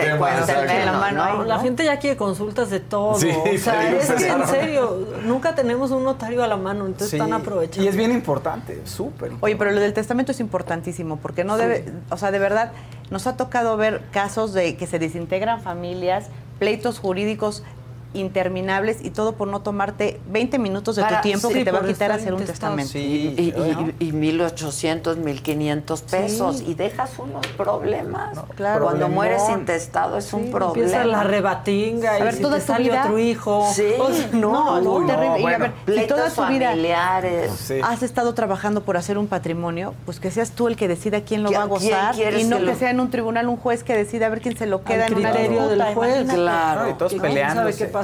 [0.03, 1.41] tema, menos, La mano ¿no?
[1.41, 3.19] ahí, La gente ya quiere consultas de todo.
[3.19, 7.09] Sí, o sea, es que en serio, nunca tenemos un notario a la mano, entonces
[7.09, 7.84] Sí, están aprovechando.
[7.84, 9.34] Y es bien importante, súper.
[9.41, 12.71] Oye, pero lo del testamento es importantísimo, porque no debe, o sea, de verdad,
[13.09, 16.27] nos ha tocado ver casos de que se desintegran familias,
[16.57, 17.63] pleitos jurídicos
[18.13, 21.71] interminables y todo por no tomarte 20 minutos de Para- tu tiempo sí, que te
[21.71, 22.91] va a quitar hacer un testamento.
[22.91, 23.93] Sí, Y, ¿no?
[23.99, 28.38] y, y 1.800, 1.500 pesos y dejas unos problemas.
[28.55, 28.85] claro.
[28.85, 30.67] Cuando mueres intestado es un problema.
[30.88, 33.67] Empieza la rebatinga A y ver, si toda te tu sale vida- otro hijo.
[33.73, 33.84] Sí.
[33.99, 35.39] O sea, no, No, terrible.
[35.41, 37.51] Y a ver, si toda tu vida familiares.
[37.57, 37.75] Sí.
[37.84, 41.43] has estado trabajando por hacer un patrimonio, pues que seas tú el que decida quién
[41.43, 43.84] lo ¿Quién- va a gozar y no que lo- sea en un tribunal un juez
[43.84, 46.27] que decida a ver quién se lo queda Al en criterio del juez.
[46.31, 46.89] Claro.
[46.89, 47.13] Y todos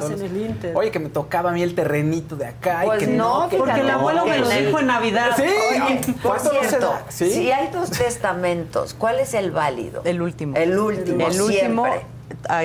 [0.00, 0.76] pasa en el Inter.
[0.76, 2.84] Oye, que me tocaba a mí el terrenito de acá.
[2.84, 5.30] y Pues que no, que Porque el abuelo me lo dijo en Navidad.
[5.36, 6.94] Sí, Oye, por ¿cuánto no se cierto?
[7.08, 7.30] ¿Sí?
[7.30, 10.02] si hay dos testamentos, ¿cuál es el válido?
[10.04, 10.56] El último.
[10.56, 12.06] El último, El último siempre.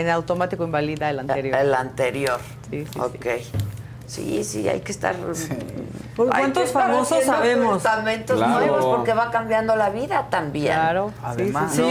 [0.02, 1.60] en automático invalida el anterior.
[1.60, 2.40] El anterior.
[2.70, 3.00] Sí, sí, sí.
[3.00, 3.26] ok.
[3.42, 3.52] Sí,
[4.44, 5.16] sí, hay que estar.
[6.16, 7.76] ¿Por hay cuántos que estar famosos sabemos?
[7.82, 8.54] Testamentos Claro.
[8.54, 10.74] nuevos porque va cambiando la vida también.
[10.74, 11.12] Claro.
[11.24, 11.72] Además.
[11.74, 11.84] Sí,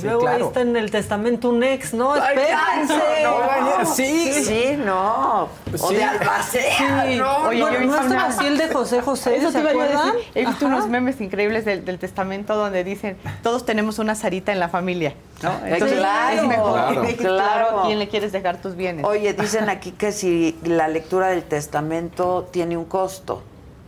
[0.06, 2.12] luego ahí está en el testamento un ex, ¿no?
[2.14, 3.22] Ay, Espérense.
[3.24, 3.86] no, no.
[3.94, 4.44] Sí.
[4.44, 5.48] Sí, no.
[5.80, 5.96] O Sí.
[5.96, 7.16] de Albacea, Sí.
[7.16, 7.36] ¿no?
[7.48, 9.80] Oye, no, yo estaba una- así el de José José, Eso ¿se te iba yo
[9.80, 10.12] a acuerdan?
[10.14, 10.30] decir.
[10.34, 10.76] He visto Ajá.
[10.76, 15.14] unos memes increíbles del, del testamento donde dicen, todos tenemos una Sarita en la familia,
[15.42, 15.50] ¿no?
[15.60, 15.76] claro,
[16.36, 17.02] es mejor claro.
[17.02, 17.16] Claro.
[17.18, 19.04] claro a quién le quieres dejar tus bienes.
[19.04, 21.63] Oye, dicen aquí que si la lectura del testamento
[22.50, 23.42] tiene un costo.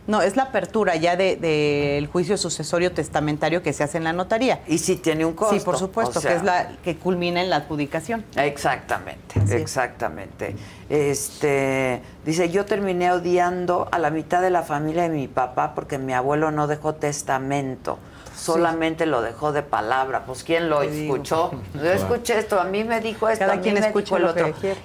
[0.07, 4.05] No, es la apertura ya del de, del juicio sucesorio testamentario que se hace en
[4.05, 4.61] la notaría.
[4.65, 5.53] Y si tiene un costo.
[5.53, 8.23] Sí, por supuesto, o sea, que es la que culmina en la adjudicación.
[8.37, 10.55] Exactamente, exactamente.
[10.89, 15.97] Este dice, yo terminé odiando a la mitad de la familia de mi papá porque
[15.97, 17.99] mi abuelo no dejó testamento.
[18.33, 20.23] Solamente lo dejó de palabra.
[20.25, 21.15] Pues quién lo Te digo.
[21.15, 21.51] escuchó.
[21.73, 24.29] Yo escuché esto, a mí me dijo esto, Cada a mí quien me escucha dijo
[24.29, 24.81] el que otro.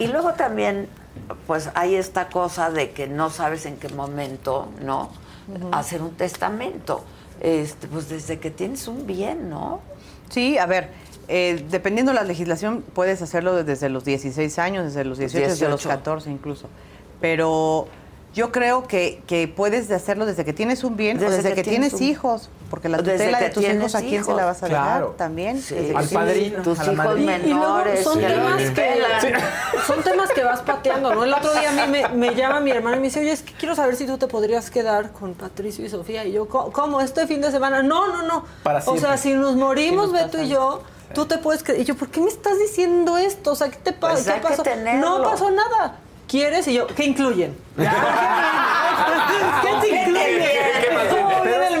[0.00, 0.88] Y luego también,
[1.46, 5.10] pues hay esta cosa de que no sabes en qué momento, ¿no?
[5.72, 7.04] Hacer un testamento.
[7.40, 9.80] Este, pues desde que tienes un bien, ¿no?
[10.28, 10.90] Sí, a ver,
[11.28, 15.68] eh, dependiendo de la legislación, puedes hacerlo desde los 16 años, desde los 18, desde
[15.68, 15.88] los 18.
[15.88, 16.68] 14 incluso.
[17.20, 17.86] Pero
[18.38, 21.62] yo creo que, que puedes hacerlo desde que tienes un bien o Desde desde que
[21.64, 22.50] que, tienes hijos.
[22.70, 24.36] Porque la Desde tutela de tus hijos, ¿a quién se hijos.
[24.36, 25.06] la vas a Claro.
[25.06, 25.16] dejar?
[25.16, 25.60] También.
[25.60, 25.74] Sí.
[25.74, 27.36] Desde Al padrino, Tus a la hijos madrina.
[27.38, 28.04] Y luego menores.
[28.04, 29.02] son temas que
[29.86, 31.24] son temas que vas pateando, ¿no?
[31.24, 33.42] El otro día a mí me, me llama mi hermana y me dice, oye, es
[33.42, 36.24] que quiero saber si tú te podrías quedar con Patricio y Sofía.
[36.24, 36.70] Y yo, ¿cómo?
[36.70, 37.00] cómo?
[37.00, 37.82] ¿Este fin de semana?
[37.82, 38.44] No, no, no.
[38.62, 40.82] Para o sea, si nos morimos, Beto y yo,
[41.12, 41.80] tú te puedes quedar.
[41.80, 43.50] Y yo, ¿por qué me estás diciendo esto?
[43.52, 44.38] O sea, ¿qué te pasa?
[44.40, 44.62] Pues ¿Qué pasó?
[45.00, 45.96] No pasó nada.
[46.28, 46.68] ¿Quieres?
[46.68, 47.56] Y yo, ¿qué incluyen?
[47.78, 50.38] ¿Qué te incluye?
[50.38, 51.78] ¿Qué- qué- qué- ¿Cómo viene el.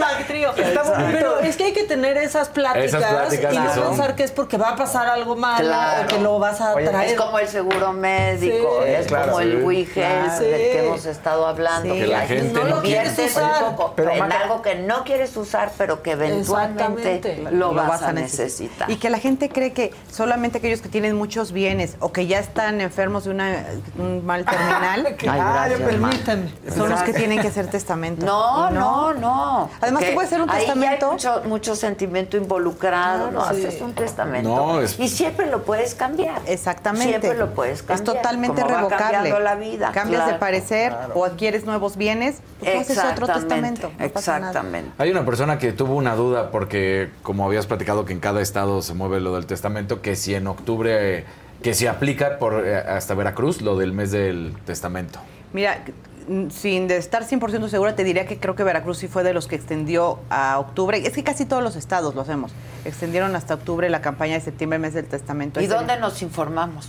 [1.12, 4.24] Pero es que hay que tener esas pláticas, Esas pláticas y no son- pensar que
[4.24, 6.04] es porque va a pasar algo malo Claro.
[6.04, 7.10] o que lo vas a Oye, traer.
[7.10, 8.90] Es como el seguro médico, Sí.
[8.90, 9.26] es Claro.
[9.32, 9.62] como el.
[9.64, 10.40] WeHealth Claro.
[10.44, 11.94] del que hemos estado hablando.
[11.94, 12.00] Sí.
[12.00, 13.64] Que la gente no lo quieres usar.
[13.64, 18.02] un poco Pero, en Maca- algo que no quieres usar, pero que eventualmente lo, vas,
[18.02, 18.90] a necesitar.
[18.90, 22.38] Y que la gente cree que solamente aquellos que tienen muchos bienes o que ya
[22.38, 23.64] están enfermos de una,
[23.98, 26.52] un mal terminal Ay, gracias, Permíteme.
[26.74, 28.24] son los que tienen que hacer testamento.
[28.26, 29.70] No, no, no.
[29.80, 31.12] Además, tú puedes hacer un ahí ya hay testamento.
[31.12, 33.42] mucho, mucho sentimiento involucrado, ¿no?
[33.52, 33.64] sí.
[33.66, 34.48] Haces un testamento.
[34.48, 36.40] No, es- Y siempre lo puedes cambiar.
[36.46, 37.08] Exactamente.
[37.08, 37.98] Siempre lo puedes cambiar.
[37.98, 39.04] Es totalmente como revocable.
[39.12, 39.90] cambiando la vida.
[39.92, 40.40] Cambias de claro.
[40.40, 43.92] parecer o adquieres nuevos bienes, pues tú haces otro Exactamente, testamento.
[43.98, 44.04] no.
[44.04, 44.90] Exactamente.
[44.98, 48.82] Hay una persona que tuvo una duda porque, como habías platicado que en cada estado
[48.82, 51.24] se mueve lo del testamento, que si en octubre, eh,
[51.62, 55.18] que si aplica por eh, hasta Veracruz lo del mes del testamento.
[55.52, 55.78] Mira,
[56.50, 59.46] sin de estar 100% segura, te diría que creo que Veracruz sí fue de los
[59.48, 60.98] que extendió a octubre.
[61.06, 62.52] Es que casi todos los estados lo hacemos.
[62.84, 65.60] Extendieron hasta octubre la campaña de septiembre, mes del testamento.
[65.60, 66.88] ¿Y Ese- dónde nos informamos?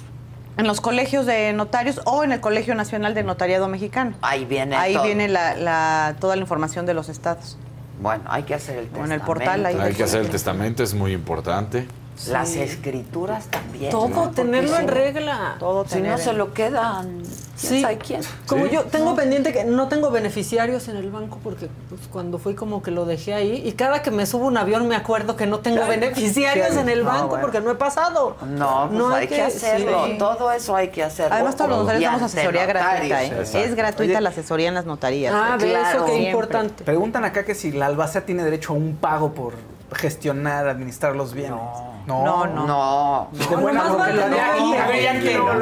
[0.57, 4.13] En los colegios de notarios o en el Colegio Nacional de Notariado Mexicano.
[4.21, 5.03] Ahí viene Ahí todo.
[5.05, 7.57] viene la, la- toda la información de los estados.
[8.01, 9.15] Bueno, hay que hacer el O en testamento.
[9.15, 11.85] el portal, ahí Hay que hacer el testamento, es muy importante.
[12.27, 13.91] Las escrituras también.
[13.91, 14.31] Todo, ¿no?
[14.31, 15.55] Tenerlo en no- regla.
[15.59, 17.25] Todo Si tener no se lo quedan, ¿quién
[17.55, 17.81] Sí.
[17.81, 18.21] sabe quién?
[18.45, 18.71] Como Sí.
[18.73, 22.81] yo tengo pendiente que no tengo beneficiarios en el banco porque pues, cuando fui como
[22.81, 25.59] que lo dejé ahí y cada que me subo un avión me acuerdo que no
[25.59, 27.41] tengo beneficiarios en el No, banco bueno.
[27.41, 28.35] porque no he pasado.
[28.45, 30.05] No, pues hay, que, hacerlo.
[30.07, 30.17] sí.
[30.17, 31.35] Todo eso hay que hacerlo.
[31.35, 33.23] Además, todos los notarios damos asesoría gratuita.
[33.23, 33.41] ¿eh?
[33.63, 34.21] Es gratuita Oye.
[34.21, 35.33] la asesoría en las notarías.
[35.33, 35.63] Ah, ¿eh?
[35.63, 35.97] ve Claro.
[35.99, 36.27] eso Siempre.
[36.29, 36.83] importante.
[36.83, 39.53] Preguntan acá que si la albacea tiene derecho a un pago por
[39.93, 41.59] gestionar, administrar los bienes.
[42.05, 42.65] No, no.
[42.65, 43.27] No.
[43.31, 45.53] De buena porque lo de a aquí, tener- a ver, ya que no,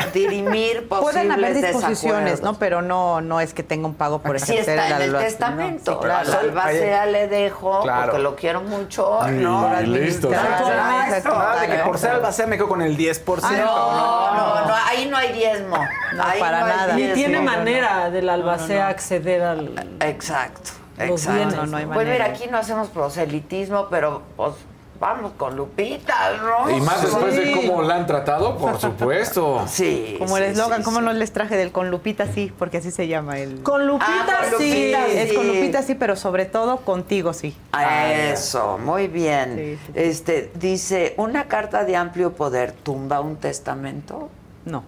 [0.00, 2.42] no dirimir posibles Pueden haber disposiciones.
[2.42, 2.54] ¿no?
[2.54, 5.90] Pero no, no es que tenga un pago por Si ejercer está en el testamento.
[5.92, 6.30] No, sí, claro.
[6.30, 8.02] La albacea le dejo Claro.
[8.06, 9.18] porque lo quiero mucho.
[9.30, 10.30] No, listo.
[10.34, 13.40] Ah, de que por ser albacea me quedo con el 10%.
[13.42, 15.76] No, no, no, ahí no hay diezmo.
[16.14, 16.94] No, Ahí para hay nada.
[16.94, 21.32] Ni tiene manera del albacea acceder al Exacto, exacto.
[21.32, 21.56] bienes.
[21.56, 24.52] No, no hay pues mira, aquí no hacemos proselitismo, pero pues
[24.98, 26.70] vamos con Lupita, ¿no?
[26.74, 29.62] Y más después de cómo la han tratado, por supuesto.
[29.68, 30.16] Sí.
[30.18, 31.04] Como el sí, eslogan, sí, ¿cómo sí.
[31.04, 32.50] no les traje del con Lupita sí?
[32.58, 33.62] Porque así se llama el...
[33.62, 34.92] Con Lupita, Ah, con sí.
[34.94, 35.46] Es con.
[35.46, 37.54] Lupita sí, pero sobre todo contigo sí.
[37.72, 39.54] Ah, Eso, muy bien.
[39.56, 39.92] Sí, sí, sí.
[39.94, 44.30] Este dice, ¿una carta de amplio poder tumba un testamento?
[44.64, 44.82] No,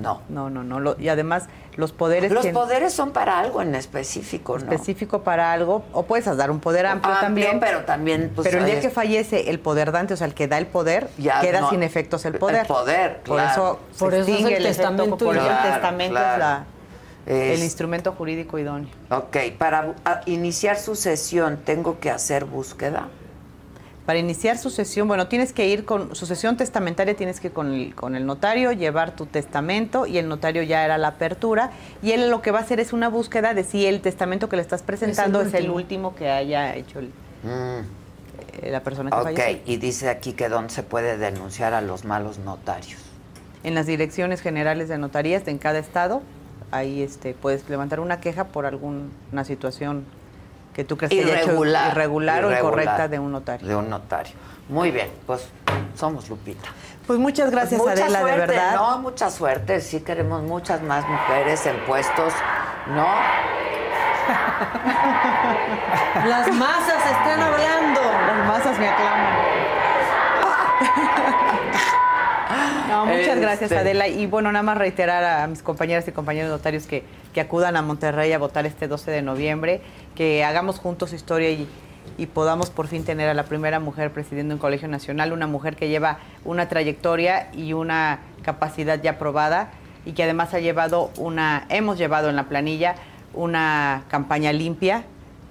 [0.00, 0.22] No.
[0.28, 0.80] no, no, no.
[0.80, 1.44] Lo- y además,
[1.76, 4.64] los poderes Los que- poderes son para algo en específico, ¿no?
[4.64, 7.60] específico para algo, o puedes dar un poder amplio, Amplio, también.
[7.60, 10.48] pero también, pues, pero el día que fallece el poder dante, o sea, el que
[10.48, 12.66] da el poder, Ya queda no- sin efectos el el poder.
[12.66, 13.50] poder, Por claro.
[13.52, 15.64] eso Por se eso es el efecto, testamento Por eso idóneo.
[15.64, 16.64] el testamento Claro, es la,
[17.26, 18.90] Es- el instrumento jurídico idóneo.
[19.10, 19.94] Ok, para
[20.26, 23.08] iniciar sucesión, ¿tengo que hacer búsqueda?
[24.06, 27.94] Para iniciar sucesión, bueno, tienes que ir con sucesión testamentaria, tienes que ir con el,
[27.94, 31.70] con el notario, llevar tu testamento y el notario ya era la apertura
[32.02, 34.56] y él lo que va a hacer es una búsqueda de si el testamento que
[34.56, 36.14] le estás presentando es el último, último.
[36.16, 37.10] que haya hecho el-
[37.46, 39.58] eh, la persona que Ok, falleció.
[39.64, 43.00] y dice aquí que dónde se puede denunciar a los malos notarios.
[43.62, 46.20] En las direcciones generales de notarías de en cada estado,
[46.70, 50.04] ahí este, puedes levantar una queja por alguna situación
[50.74, 51.92] que tú crees que haya hecho Irregular.
[51.92, 53.66] irregular o irregular incorrecta de un notario.
[53.66, 54.34] De un notario.
[54.68, 55.48] Muy bien, pues
[55.96, 56.68] somos Lupita.
[57.06, 58.74] Pues muchas gracias Pues mucha Adela, suerte, de verdad.
[58.74, 59.80] No, mucha suerte.
[59.80, 62.32] Sí queremos muchas más mujeres en puestos,
[62.88, 63.04] ¿no?
[66.26, 68.00] Las masas están hablando.
[68.00, 69.53] Las masas me aclaman.
[72.94, 73.40] No, muchas Este.
[73.40, 74.08] gracias Adela.
[74.08, 77.02] Y bueno, nada más reiterar a mis compañeras y compañeros notarios que,
[77.32, 79.80] que acudan a Monterrey a votar este 12 de noviembre,
[80.14, 81.68] que hagamos juntos historia y,
[82.18, 85.76] y podamos por fin tener a la primera mujer presidiendo un colegio nacional, una mujer
[85.76, 89.70] que lleva una trayectoria y una capacidad ya probada
[90.06, 92.94] y que además ha llevado una, hemos llevado en la planilla
[93.32, 95.04] una campaña limpia,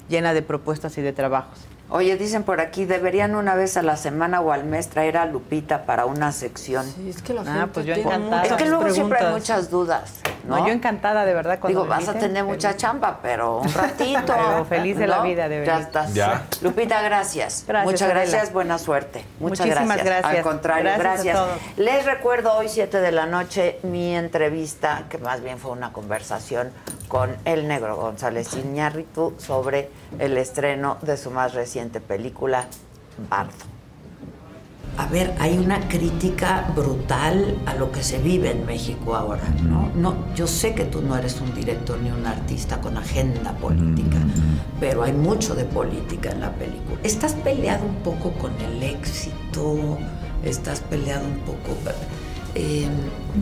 [0.10, 1.60] llena de propuestas y de trabajos.
[1.90, 5.26] Oye, dicen por aquí, deberían una vez a la semana o al mes traer a
[5.28, 6.86] Lupita para una sección.
[6.92, 8.44] Sí, es que la Ah, gente pues yo encantada.
[8.46, 10.14] Es que luego siempre hay muchas dudas,
[10.48, 10.58] ¿no?
[10.58, 14.22] No, yo encantada de verdad cuando Digo, vas a tener mucha chamba, pero un ratito.
[14.34, 15.86] Pero feliz de la vida de Ya venir.
[15.88, 16.14] estás.
[16.16, 16.48] Ya.
[16.62, 17.64] Lupita, gracias.
[17.68, 18.22] Gracias, Muchas Adela.
[18.22, 19.24] gracias, buena suerte.
[19.40, 20.26] Muchas Muchísimas gracias.
[20.38, 21.36] Al contrario, Gracias gracias.
[21.38, 21.78] a todos.
[21.78, 26.72] Les recuerdo hoy, 7 de la noche, mi entrevista, que más bien fue una conversación
[27.08, 32.66] con el negro González Iñárritu sobre el estreno de su más reciente película,
[33.30, 33.52] Bardo.
[34.96, 39.90] A ver, hay una crítica brutal a lo que se vive en México ahora, ¿no?
[39.96, 44.18] no yo sé que tú no eres un director ni un artista con agenda política,
[44.80, 47.00] pero hay mucho de política en la película.
[47.02, 49.98] ¿Estás peleado un poco con el éxito?
[50.44, 51.76] ¿Estás peleado un poco?
[52.56, 52.88] Eh,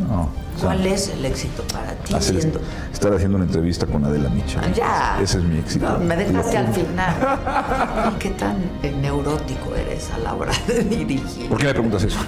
[0.07, 0.29] No.
[0.61, 2.13] ¿Cuál es el éxito para ti?
[2.13, 2.61] Hacer-
[2.93, 4.61] estar haciendo una entrevista con Adela Micha.
[4.73, 5.17] Ya.
[5.21, 5.89] Ese es mi éxito.
[5.89, 8.11] No, me dejaste al final.
[8.15, 11.49] ¿Y qué tan eh, neurótico eres a la hora de dirigir?
[11.49, 12.19] ¿Por qué me preguntas eso?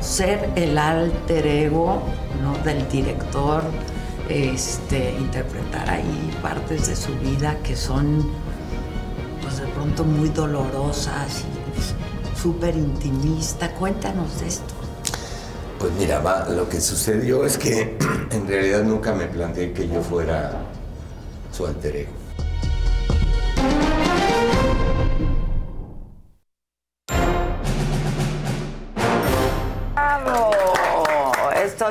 [0.00, 2.02] Ser el alter ego
[2.42, 2.54] ¿no?
[2.64, 3.62] del director,
[4.28, 8.28] este, interpretar ahí partes de su vida que son,
[9.42, 11.78] pues de pronto muy dolorosas y
[12.42, 13.70] súper intimista.
[13.72, 14.74] Cuéntanos de esto.
[15.78, 17.96] Pues mira, va, lo que sucedió es que
[18.30, 20.52] en realidad nunca me planteé que yo fuera
[21.52, 22.21] su alter ego.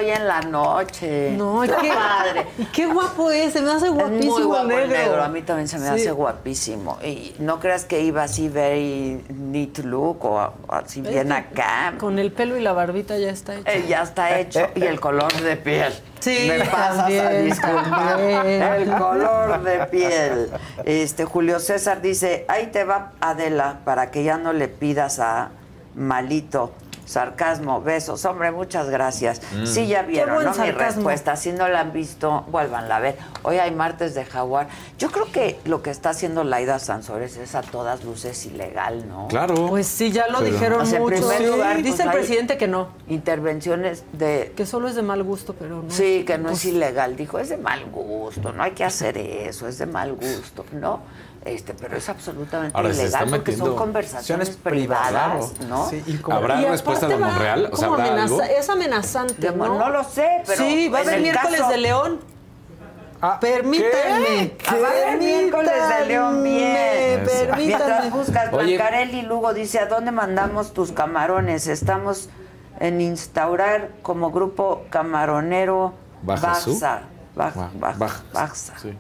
[0.02, 1.32] Estoy en la noche.
[1.38, 2.48] No, Qué padre.
[2.74, 4.98] Qué guapo es, se me hace Es guapísimo muy guapo el negro.
[4.98, 5.24] negro.
[5.24, 5.94] A mí también se me Sí.
[5.94, 6.98] hace guapísimo.
[7.04, 11.94] Y no creas que iba así very neat look o, así bien acá.
[12.00, 13.70] Con el pelo y la barbita ya está hecho.
[13.70, 14.62] Eh, ya está hecho.
[14.76, 15.94] Y el color de piel.
[16.20, 18.18] Sí, Me pasas a disculpar.
[18.18, 18.62] también.
[18.64, 20.50] El color de piel.
[20.84, 25.50] Este, Julio César dice, ahí te va Adela, para que ya no le pidas a
[25.94, 26.72] Malito.
[27.06, 28.24] Sarcasmo, besos.
[28.26, 29.42] Hombre, muchas gracias.
[29.54, 29.66] Mm.
[29.66, 30.54] Sí, ya vieron, ¿no?
[30.56, 31.36] Mi respuesta.
[31.36, 33.18] Si no la han visto, vuélvanla a ver.
[33.44, 34.68] Hoy hay martes de Jaguar.
[34.98, 39.28] Yo creo que lo que está haciendo Laida Sansores es a todas luces ilegal, ¿no?
[39.28, 39.68] Claro.
[39.68, 41.04] Pues sí, ya lo Pero- dijeron O sea, en
[41.48, 42.90] lugar, pues, Dice el presidente que no.
[43.08, 45.90] Intervenciones de Que solo es de mal gusto, pero no.
[45.92, 47.16] Sí, que no Pues, es ilegal.
[47.16, 51.02] Dijo, es de mal gusto, no hay que hacer eso, es de mal gusto, ¿no?
[51.44, 55.90] Este, pero es absolutamente Ahora se ilegal está porque son conversaciones privadas, privadas, ¿no?
[55.90, 56.40] Sí, incómodo.
[56.40, 57.70] ¿Habrá Y respuesta de Monreal?
[57.72, 58.60] O sea, como ¿habrá amenaza- algo?
[58.60, 59.80] Es amenazante, De- ¿no?
[59.80, 62.20] no lo sé, pero Sí, va a haber miércoles caso- de León.
[63.24, 64.56] Ah, Permítanme.
[64.68, 67.24] Ah, va a haber miércoles de León bien.
[67.26, 67.66] Permítanme.
[67.66, 68.52] Mientras buscas.
[68.52, 71.68] Blancarelli Lugo dice, ¿a dónde mandamos tus camarones?
[71.68, 72.30] Estamos
[72.80, 75.94] en instaurar como grupo camaronero
[76.24, 76.72] Bajazú.
[76.80, 77.02] Baxa.
[77.36, 78.24] Baj- Ba- Baj- Baja.
[78.34, 78.74] Baxa.
[78.82, 78.96] Sí.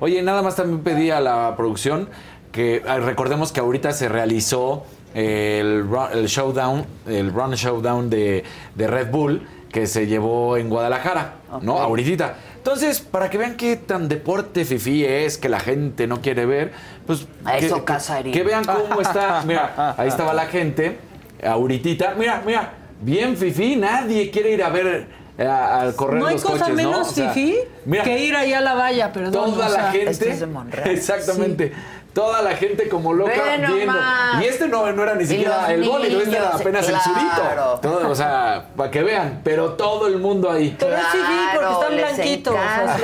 [0.00, 2.08] Oye, nada más también pedí a la producción
[2.52, 8.44] que ah, recordemos que ahorita se realizó el, ru- el showdown, el run showdown de,
[8.74, 11.78] de Red Bull que se llevó en Guadalajara, ¿no?
[11.78, 12.36] Ahorita.
[12.56, 16.72] Entonces, para que vean qué tan deporte fifí es que la gente no quiere ver,
[17.06, 17.26] pues
[17.58, 18.32] eso que, casaría.
[18.32, 19.42] que vean cómo está.
[19.46, 20.98] Mira, ahí estaba la gente,
[21.44, 22.14] ahorita.
[22.18, 25.06] Mira, mira, bien fifí, nadie quiere ir a ver eh,
[25.38, 26.74] a, a correr No hay los cosa coches, ¿no?
[26.76, 29.32] menos O sea, fifí mira, que ir ahí a la valla, perdón.
[29.32, 30.10] toda o sea, la gente.
[30.10, 30.90] esto es de Monreal.
[30.90, 31.72] Exactamente.
[32.14, 33.76] Toda la gente como loca Ve viendo.
[33.92, 34.42] nomás.
[34.42, 37.12] Y este no, no era ni siquiera los el bólido, este era apenas el claro.
[37.14, 37.78] surito.
[37.82, 40.74] Todo, o sea, para que vean, pero todo el mundo ahí.
[40.78, 42.54] Pero es fifí porque están blanquitos.
[42.54, 42.94] encanta.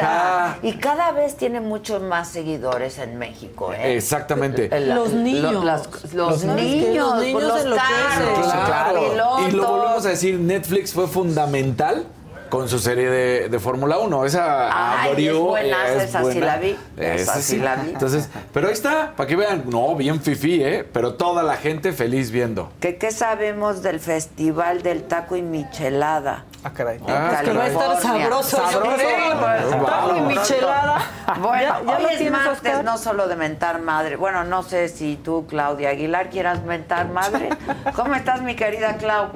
[0.47, 0.57] Ajá.
[0.63, 3.97] Y cada vez tiene muchos más seguidores en México, ¿eh?
[3.99, 4.75] Exactamente.
[4.75, 5.53] El- Los niños.
[5.53, 9.37] lo- las- los, Los- ¿sabes que niños, los niños los carros, Claro.
[9.47, 12.07] Y lo volvemos a decir, Netflix fue fundamental
[12.53, 14.27] con su serie de, de Fórmula 1.
[14.27, 16.47] Esa Ay, abrió, es buenaza, es esa sí buena.
[16.47, 17.89] la vi, esa Esa sí la vi.
[17.93, 20.87] Entonces, pero ahí está, para que vean, no, bien fifí, ¿eh?
[20.93, 22.71] Pero toda la gente feliz viendo.
[22.79, 26.45] ¿Qué, ¿Qué sabemos del Festival del Taco y Michelada?
[26.63, 26.99] Ah, caray.
[26.99, 28.97] en Ah, que va a estar sabroso, Sabroso.
[28.97, 30.99] pues, Taco y michelada.
[31.41, 32.85] Bueno, Ya- ya hoy es martes, Oscar.
[32.85, 34.17] no solo de mentar madre.
[34.17, 37.49] Bueno, no sé si tú, Claudia Aguilar, quieras mentar madre.
[37.97, 39.31] ¿Cómo estás, mi querida Clau?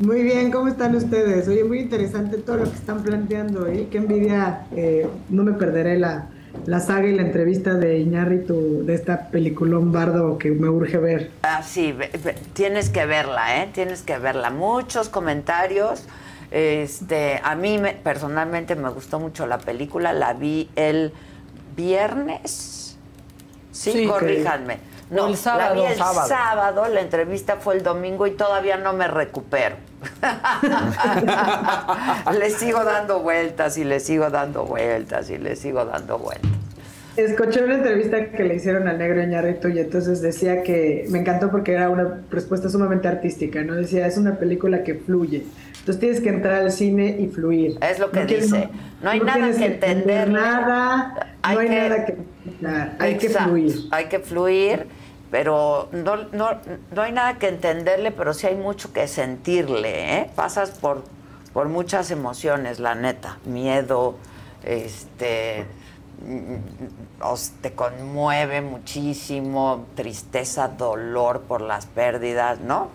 [0.00, 1.48] Muy bien, ¿cómo están ustedes?
[1.48, 3.88] Oye, muy interesante todo lo que están planteando, ¿eh?
[3.90, 6.26] Qué envidia, eh, no me perderé la,
[6.66, 11.30] la saga y la entrevista de Iñárritu, de esta peliculón bardo que me urge ver.
[11.42, 13.68] Ah, sí, ve- ve- tienes que verla, ¿eh?
[13.72, 14.50] Tienes que verla.
[14.50, 16.04] Muchos comentarios.
[16.50, 20.12] Este, a mí me- personalmente me gustó mucho la película.
[20.12, 21.12] La vi el
[21.76, 22.96] viernes.
[23.72, 24.06] Sí, Sí.
[24.06, 24.78] corríjanme.
[25.10, 25.74] No, el sábado.
[25.74, 26.28] la vi el Sábado.
[26.28, 26.88] sábado.
[26.88, 29.76] La entrevista fue el domingo y todavía no me recupero.
[32.38, 36.50] le sigo dando vueltas y le sigo dando vueltas y le sigo dando vueltas.
[37.16, 41.50] Escuché una entrevista que le hicieron al negro Iñárritu y entonces decía que me encantó
[41.50, 43.74] porque era una respuesta sumamente artística, ¿no?
[43.74, 45.42] Decía, es una película que fluye.
[45.80, 47.76] Entonces tienes que entrar al cine y fluir.
[47.82, 48.68] Es lo que dice.
[49.02, 50.30] No hay nada que entender.
[50.30, 52.16] Nada, Hay no hay que-
[52.60, 53.74] nada que hay que fluir.
[53.90, 54.86] Hay que fluir,
[55.30, 56.50] pero no, no,
[56.92, 60.30] no hay nada que entenderle, pero sí hay mucho que sentirle, ¿eh?
[60.34, 61.04] Pasas por,
[61.52, 63.38] por muchas emociones, la neta.
[63.44, 64.14] Miedo,
[64.64, 65.66] este
[66.24, 72.88] mm, os- te conmueve muchísimo, tristeza, dolor por las pérdidas, ¿no?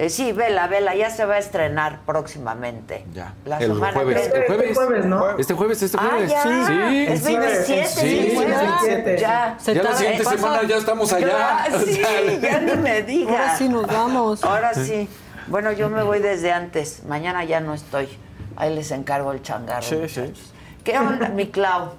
[0.00, 3.04] Eh, sí, vela, vela, ya se va a estrenar próximamente.
[3.12, 3.34] Ya.
[3.44, 4.70] La el semana jueves, que- el jueves.
[4.70, 5.38] Este jueves, ¿no?
[5.38, 6.30] Este jueves, este Ah, jueves.
[6.30, 6.42] ya.
[6.42, 7.06] Sí.
[7.06, 8.78] Es 27, Sí, sí, sí, ya.
[8.80, 9.20] sí.
[9.20, 9.56] Ya.
[9.60, 11.26] Se Ya la siguiente pasa- semana ya estamos allá.
[11.70, 12.00] Ya, sí,
[12.40, 13.36] ya ni me digas.
[13.36, 14.42] Ahora sí nos vamos.
[14.42, 15.06] Ahora sí.
[15.48, 17.02] Bueno, yo me voy desde antes.
[17.06, 18.08] Mañana ya no estoy.
[18.56, 19.82] Ahí les encargo el changarro.
[19.82, 20.54] Sí, muchachos.
[20.82, 21.90] ¿Qué onda, mi Clau?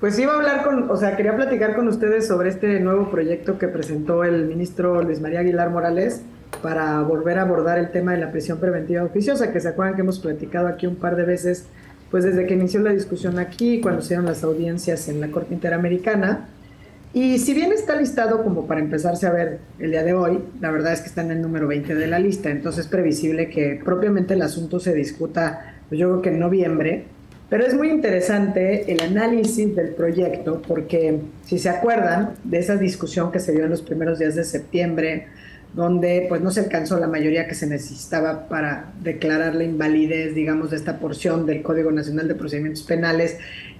[0.00, 3.56] Pues iba a hablar con, o sea, quería platicar con ustedes sobre este nuevo proyecto
[3.56, 6.22] que presentó el ministro Luis María Aguilar Morales
[6.62, 10.02] para volver a abordar el tema de la prisión preventiva oficiosa, que se acuerdan que
[10.02, 11.66] hemos platicado aquí un par de veces,
[12.10, 15.54] pues desde que inició la discusión aquí, cuando se dieron las audiencias en la Corte
[15.54, 16.48] Interamericana.
[17.14, 20.70] Y si bien está listado como para empezarse a ver el día de hoy, la
[20.70, 23.80] verdad es que está en el número 20 de la lista, entonces es previsible que
[23.82, 27.06] propiamente el asunto se discuta, pues yo creo que en noviembre,
[27.48, 33.32] pero es muy interesante el análisis del proyecto porque si se acuerdan de esa discusión
[33.32, 35.28] que se dio en los primeros días de septiembre,
[35.74, 40.70] donde pues no se alcanzó la mayoría que se necesitaba para declarar la invalidez, digamos,
[40.70, 43.38] de esta porción del Código Nacional de Procedimientos Penales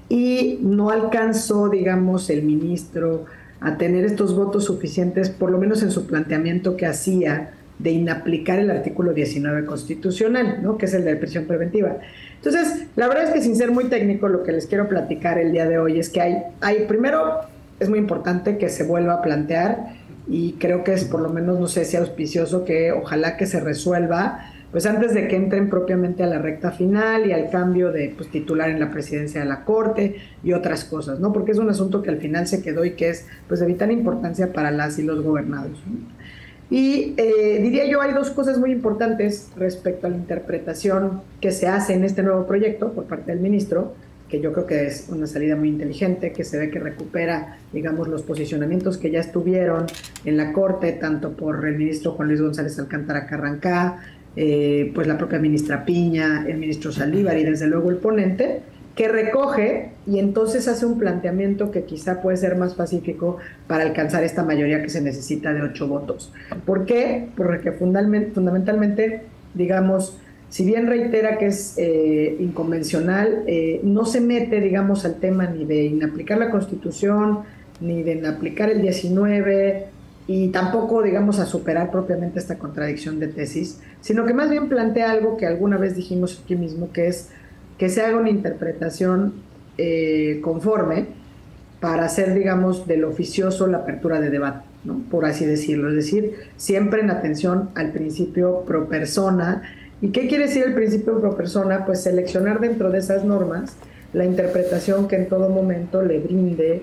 [0.08, 3.26] y no alcanzó, digamos, el ministro
[3.60, 8.58] a tener estos votos suficientes, por lo menos en su planteamiento que hacía de inaplicar
[8.58, 10.78] el artículo 19 constitucional, ¿no?
[10.78, 11.98] que es el de prisión preventiva.
[12.36, 15.52] Entonces, la verdad es que sin ser muy técnico, lo que les quiero platicar el
[15.52, 17.40] día de hoy es que hay, hay primero,
[17.78, 19.97] es muy importante que se vuelva a plantear
[20.28, 23.60] y creo que es por lo menos, no sé si auspicioso, que ojalá que se
[23.60, 28.12] resuelva, pues antes de que entren propiamente a la recta final y al cambio de
[28.14, 31.32] pues, titular en la presidencia de la Corte y otras cosas, ¿no?
[31.32, 33.90] Porque es un asunto que al final se quedó y que es pues de vital
[33.90, 35.82] importancia para las y los gobernados.
[36.70, 41.66] Y eh, diría yo, hay dos cosas muy importantes respecto a la interpretación que se
[41.66, 43.94] hace en este nuevo proyecto por parte del ministro,
[44.28, 48.08] que yo creo que es una salida muy inteligente, que se ve que recupera, digamos,
[48.08, 49.86] los posicionamientos que ya estuvieron
[50.24, 54.00] en la Corte, tanto por el ministro Juan Luis González Alcántara Carrancá,
[54.36, 58.60] eh, pues la propia ministra Piña, el ministro Saldívar y desde luego el ponente,
[58.94, 63.38] que recoge y entonces hace un planteamiento que quizá puede ser más pacífico
[63.68, 66.32] para alcanzar esta mayoría que se necesita de ocho votos.
[66.66, 67.28] ¿Por qué?
[67.36, 69.22] Porque fundamentalmente, fundamentalmente
[69.54, 70.18] digamos,
[70.50, 75.64] si bien reitera que es eh, inconvencional, eh, no se mete, digamos, al tema ni
[75.64, 77.40] de inaplicar la Constitución,
[77.80, 79.86] ni de inaplicar el 19,
[80.26, 85.10] y tampoco, digamos, a superar propiamente esta contradicción de tesis, sino que más bien plantea
[85.10, 87.30] algo que alguna vez dijimos aquí mismo, que es
[87.78, 89.34] que se haga una interpretación
[89.78, 91.06] eh, conforme
[91.80, 95.00] para hacer, digamos, del oficioso la apertura de debate, ¿no?
[95.10, 95.88] por así decirlo.
[95.90, 99.62] Es decir, siempre en atención al principio pro persona.
[100.00, 101.84] ¿Y qué quiere decir el principio pro persona?
[101.84, 103.76] Pues seleccionar dentro de esas normas
[104.12, 106.82] la interpretación que en todo momento le brinde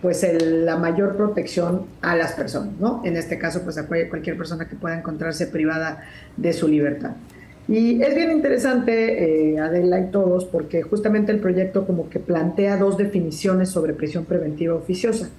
[0.00, 3.02] pues el- la mayor protección a las personas, ¿no?
[3.04, 6.02] En este caso, pues a cual- cualquier persona que pueda encontrarse privada
[6.36, 7.12] de su libertad.
[7.68, 12.76] Y es bien interesante, eh, Adela y todos, porque justamente el proyecto como que plantea
[12.78, 15.30] dos definiciones sobre prisión preventiva oficiosa.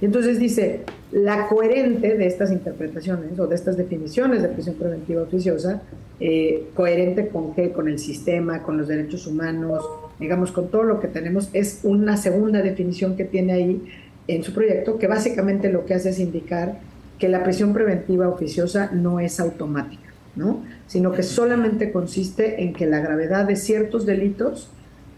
[0.00, 0.80] Y entonces dice,
[1.12, 5.82] la coherente de estas interpretaciones o de estas definiciones de prisión preventiva oficiosa,
[6.20, 9.84] eh, coherente con qué, con el sistema, con los derechos humanos,
[10.18, 13.82] digamos, con todo lo que tenemos, es una segunda definición que tiene ahí
[14.26, 16.78] en su proyecto, que básicamente lo que hace es indicar
[17.18, 20.62] que la prisión preventiva oficiosa no es automática, ¿no?
[20.86, 24.70] sino que solamente consiste en que la gravedad de ciertos delitos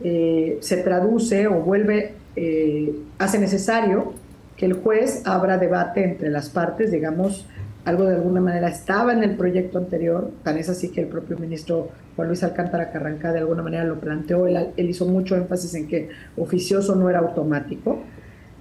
[0.02, 4.14] eh, se traduce o vuelve, eh, hace necesario
[4.56, 7.46] que el juez abra debate entre las partes, digamos,
[7.84, 11.38] algo de alguna manera estaba en el proyecto anterior, tan es así que el propio
[11.38, 15.74] ministro Juan Luis Alcántara Carrancá de alguna manera lo planteó, él, él hizo mucho énfasis
[15.74, 18.00] en que oficioso no era automático,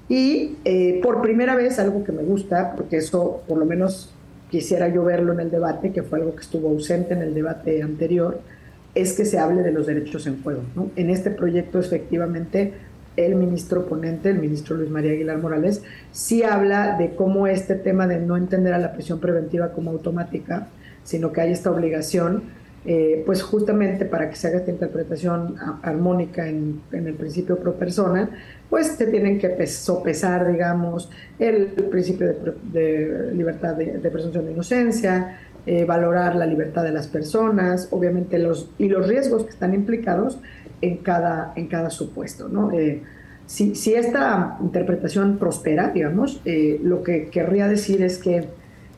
[0.09, 4.11] y eh, por primera vez, algo que me gusta, porque eso por lo menos
[4.49, 7.83] quisiera yo verlo en el debate, que fue algo que estuvo ausente en el debate
[7.83, 8.41] anterior,
[8.95, 10.63] es que se hable de los derechos en juego.
[10.95, 12.73] En este proyecto, efectivamente,
[13.15, 18.08] el ministro ponente, el ministro Luis María Aguilar Morales, sí habla de cómo este tema
[18.08, 20.67] de no entender a la prisión preventiva como automática,
[21.03, 22.43] sino que hay esta obligación,
[22.85, 28.30] eh, pues justamente para que se haga esta interpretación armónica en, el principio pro persona,
[28.69, 31.09] pues se tienen que pes- sopesar, digamos,
[31.40, 36.92] el principio de, de libertad de, de presunción de inocencia, eh, valorar la libertad de
[36.92, 40.40] las personas, obviamente los y los riesgos que están implicados
[40.82, 42.72] en cada, en cada supuesto, ¿no?
[42.72, 43.03] Eh,
[43.45, 48.48] si, si esta interpretación prospera, digamos, eh, lo que querría decir es que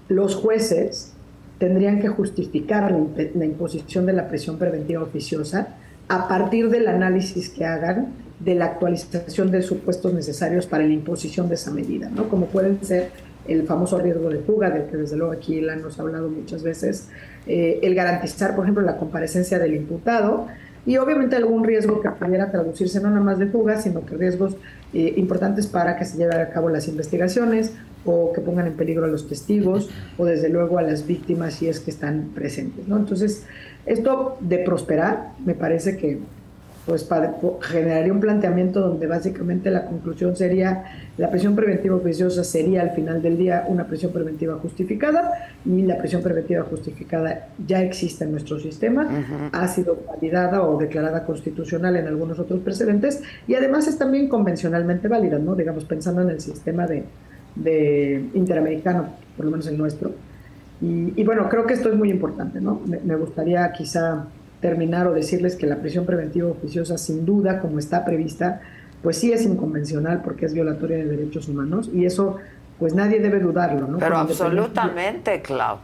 [0.10, 1.14] los jueces
[1.58, 3.00] tendrían que justificar la,
[3.34, 5.76] la imposición de la prisión preventiva oficiosa
[6.10, 11.48] a partir del análisis que hagan de la actualización de supuestos necesarios para la imposición
[11.48, 12.28] de esa medida, ¿no?
[12.28, 13.12] Como pueden ser
[13.48, 17.08] el famoso riesgo de fuga, del que desde luego aquí la ha hablado muchas veces,
[17.48, 20.48] eh, el garantizar, por ejemplo, la comparecencia del imputado
[20.86, 24.56] y obviamente algún riesgo que pudiera traducirse no nada más de fuga, sino que riesgos
[24.94, 29.06] eh, importantes para que se lleven a cabo las investigaciones o que pongan en peligro
[29.06, 32.88] a los testigos o desde luego a las víctimas si es que están presentes.
[32.88, 32.98] ¿no?
[32.98, 33.46] Entonces,
[33.86, 36.20] esto de prosperar me parece que
[36.86, 37.08] pues
[37.62, 40.84] generaría un planteamiento donde básicamente la conclusión sería
[41.18, 45.98] la prisión preventiva oficiosa sería al final del día una prisión preventiva justificada y la
[45.98, 49.08] prisión preventiva justificada ya existe en nuestro sistema,
[49.52, 55.08] ha sido validada o declarada constitucional en algunos otros precedentes y además es también convencionalmente
[55.08, 55.56] válida, ¿no?
[55.56, 57.04] digamos pensando en el sistema de,
[57.56, 60.12] de interamericano, por lo menos el nuestro.
[60.84, 62.82] Y, bueno, creo que esto es muy importante, ¿no?
[62.88, 64.26] me gustaría quizá
[64.62, 68.62] terminar o decirles que la prisión preventiva oficiosa, sin duda, como está prevista,
[69.02, 72.38] pues sí es inconvencional porque es violatoria de derechos humanos y eso,
[72.80, 73.98] pues nadie debe dudarlo, ¿no?
[73.98, 75.78] Pero absolutamente, Clau.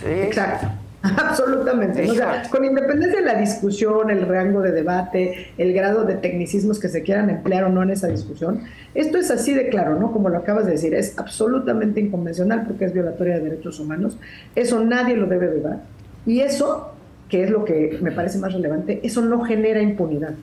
[0.00, 0.08] Sí.
[0.08, 0.68] Exacto.
[1.02, 2.10] Absolutamente.
[2.10, 6.78] O sea, con independencia de la discusión, el rango de debate, el grado de tecnicismos
[6.78, 10.12] que se quieran emplear o no en esa discusión, esto es así de claro, ¿no?
[10.12, 14.18] Como lo acabas de decir, es absolutamente inconvencional porque es violatoria de derechos humanos.
[14.54, 15.78] Eso nadie lo debe dudar.
[16.26, 16.92] Y eso
[17.30, 20.34] que es lo que me parece más relevante, eso no genera impunidad.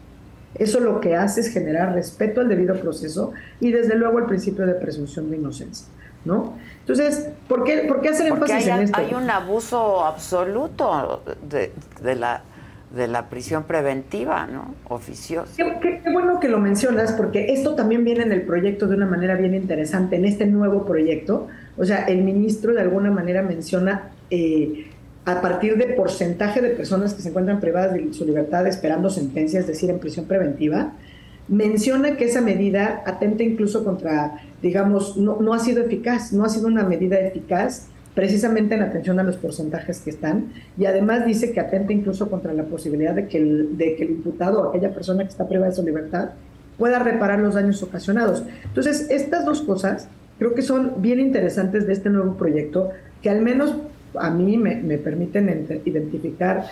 [0.55, 4.65] Eso lo que hace es generar respeto al debido proceso y desde luego el principio
[4.65, 5.87] de presunción de inocencia.
[6.25, 6.57] ¿no?
[6.81, 8.97] Entonces, ¿por qué, por qué hacer énfasis hay, en esto?
[8.97, 12.41] Hay un abuso absoluto de, de, la,
[12.95, 14.75] de la prisión preventiva, ¿no?
[14.89, 15.53] Oficiosa.
[15.55, 19.05] Qué, qué, bueno que lo mencionas, porque esto también viene en el proyecto de una
[19.05, 21.47] manera bien interesante, en este nuevo proyecto.
[21.77, 24.86] O sea, el ministro de alguna manera menciona eh,
[25.27, 29.59] a partir de porcentaje de personas que se encuentran privadas de su libertad esperando sentencia,
[29.59, 30.93] es decir, en prisión preventiva,
[31.49, 36.49] menciona que esa medida atenta incluso contra, digamos, no, no ha sido eficaz, no ha
[36.49, 41.51] sido una medida eficaz precisamente en atención a los porcentajes que están, y además dice
[41.51, 44.93] que atenta incluso contra la posibilidad de que el, de que el imputado o aquella
[44.93, 46.29] persona que está privada de su libertad
[46.77, 48.45] pueda reparar los daños ocasionados.
[48.63, 50.07] Entonces, estas dos cosas
[50.39, 52.91] creo que son bien interesantes de este nuevo proyecto,
[53.21, 53.75] que al menos
[54.19, 56.65] a mí me, permiten identificar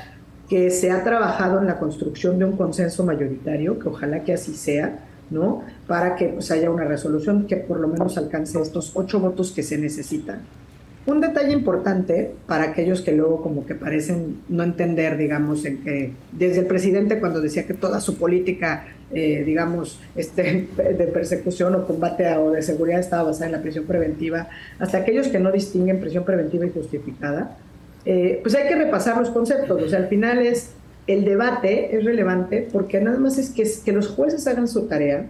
[0.50, 4.54] que se ha trabajado en la construcción de un consenso mayoritario, que ojalá que así
[4.54, 5.00] sea,
[5.32, 5.64] ¿no?
[5.88, 9.64] Para que pues, haya una resolución que por lo menos alcance estos ocho votos que
[9.64, 10.42] se necesitan.
[11.08, 16.14] Un detalle importante para aquellos que luego como que parecen no entender, digamos, en que
[16.32, 21.86] desde el presidente cuando decía que toda su política, eh, digamos, este, de persecución o
[21.86, 26.00] combate o de seguridad estaba basada en la prisión preventiva, hasta aquellos que no distinguen
[26.00, 27.56] prisión preventiva y justificada,
[28.06, 29.84] eh, pues hay que repasar los conceptos.
[29.84, 30.72] O sea, al final es,
[31.06, 35.28] el debate es relevante porque nada más es que, que los jueces hagan su tarea,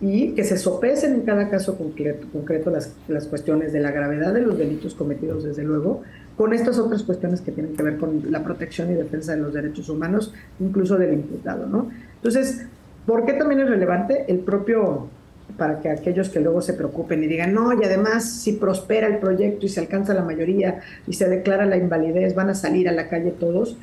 [0.00, 4.34] y que se sopesen en cada caso concreto, concreto las, las, cuestiones de la gravedad
[4.34, 6.02] de los delitos cometidos, desde luego,
[6.36, 9.54] con estas otras cuestiones que tienen que ver con la protección y defensa de los
[9.54, 11.66] derechos humanos, incluso del imputado.
[11.66, 11.90] ¿no?
[12.16, 12.66] Entonces,
[13.06, 15.08] ¿por qué también es relevante el propio,
[15.56, 19.18] para que aquellos que luego se preocupen y digan, no, y además si prospera el
[19.18, 22.92] proyecto y se alcanza la mayoría y se declara la invalidez, van a salir a
[22.92, 23.78] la calle todos?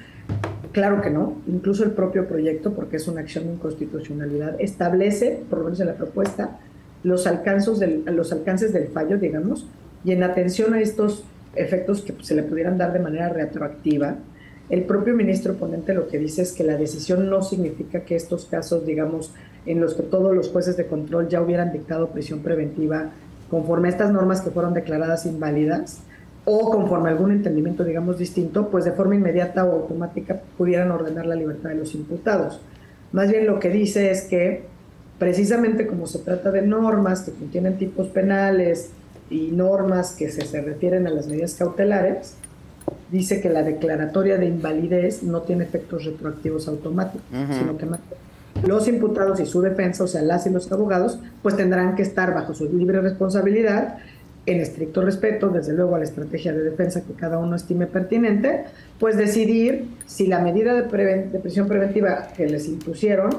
[0.74, 5.60] Claro que no, incluso el propio proyecto, porque es una acción de inconstitucionalidad, establece, por
[5.60, 6.60] lo menos en la propuesta,
[7.04, 9.68] los alcances del, los alcances del fallo, digamos,
[10.04, 11.24] y en atención a estos
[11.56, 14.16] efectos que se le pudieran dar de manera retroactiva,
[14.70, 18.46] el propio ministro ponente lo que dice es que la decisión no significa que estos
[18.46, 19.32] casos, digamos,
[19.68, 23.12] en los que todos los jueces de control ya hubieran dictado prisión preventiva
[23.52, 26.00] conforme a estas normas que fueron declaradas inválidas,
[26.46, 31.26] o conforme a algún entendimiento, digamos, distinto, pues de forma inmediata o automática pudieran ordenar
[31.26, 32.60] la libertad de los imputados.
[33.12, 34.66] Más bien lo que dice es que
[35.20, 38.90] precisamente como se trata de normas que contienen tipos penales
[39.30, 42.36] y normas que se, se refieren a las medidas cautelares,
[43.12, 47.86] dice que la declaratoria de invalidez no tiene efectos retroactivos automáticos, sino que
[48.68, 52.34] los imputados y su defensa, o sea, las y los abogados, pues tendrán que estar
[52.34, 53.98] bajo su libre responsabilidad
[54.46, 58.66] en estricto respeto, desde luego, a la estrategia de defensa que cada uno estime pertinente,
[59.00, 63.30] pues decidir si la medida de, prisión preventiva que les impusieron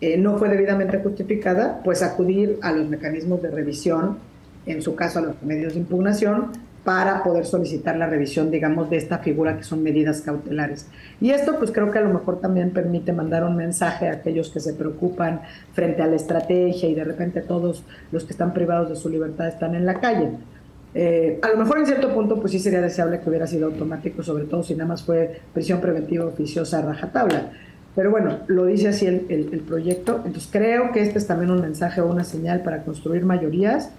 [0.00, 4.18] eh, no fue debidamente justificada, pues acudir a los mecanismos de revisión,
[4.66, 6.52] en su caso a los medios de impugnación,
[6.84, 10.88] para poder solicitar la revisión, digamos, de esta figura que son medidas cautelares.
[11.20, 14.50] Y esto, pues creo que a lo mejor también permite mandar un mensaje a aquellos
[14.50, 15.42] que se preocupan
[15.74, 19.46] frente a la estrategia y de repente todos los que están privados de su libertad
[19.46, 20.30] están en la calle.
[20.94, 24.22] Eh, a lo mejor en cierto punto, pues sí sería deseable que hubiera sido automático,
[24.22, 27.52] sobre todo si nada más fue prisión preventiva oficiosa a rajatabla.
[27.94, 30.22] Pero bueno, lo dice así el, el proyecto.
[30.24, 33.90] Entonces creo que este es también un mensaje o una señal para construir mayorías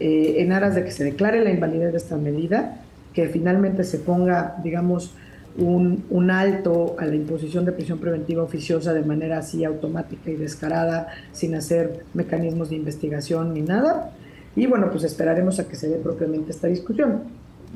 [0.00, 2.80] eh, en aras de que se declare la invalidez de esta medida,
[3.12, 5.12] que finalmente se ponga, digamos,
[5.58, 10.36] un, un, alto a la imposición de prisión preventiva oficiosa de manera así automática y
[10.36, 14.12] descarada, sin hacer mecanismos de investigación ni nada.
[14.56, 17.24] Y bueno, pues esperaremos a que se dé propiamente esta discusión.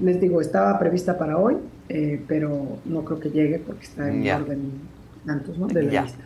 [0.01, 1.57] Les digo, estaba prevista para hoy,
[1.89, 4.37] eh, pero no creo que llegue porque está en Ya.
[4.37, 4.73] orden
[5.27, 5.67] tantos, ¿no?
[5.67, 6.03] De la Ya.
[6.03, 6.25] lista.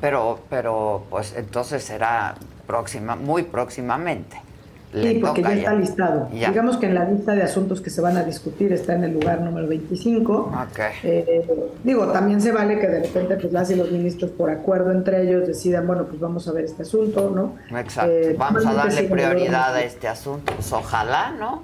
[0.00, 2.34] Pero, pero, pues entonces será
[2.66, 4.36] próxima, muy próximamente.
[4.92, 6.28] Le Sí, porque ya está listado.
[6.32, 6.48] Ya.
[6.48, 9.12] Digamos que en la lista de asuntos que se van a discutir está en el
[9.14, 10.32] lugar número 25.
[10.32, 10.78] Ok.
[11.02, 11.44] Eh,
[11.84, 15.22] digo, también se vale que de repente pues las y los ministros por acuerdo entre
[15.22, 17.56] ellos decidan, bueno, pues vamos a ver este asunto, ¿no?
[17.78, 18.10] Exacto.
[18.10, 20.52] Eh, Vamos a darle prioridad a este asunto.
[20.54, 21.62] Pues ojalá, ¿no?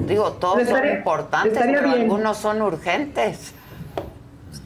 [0.00, 2.00] Digo, todos Pues estaría- son importantes, pero bien.
[2.02, 3.52] algunos son urgentes.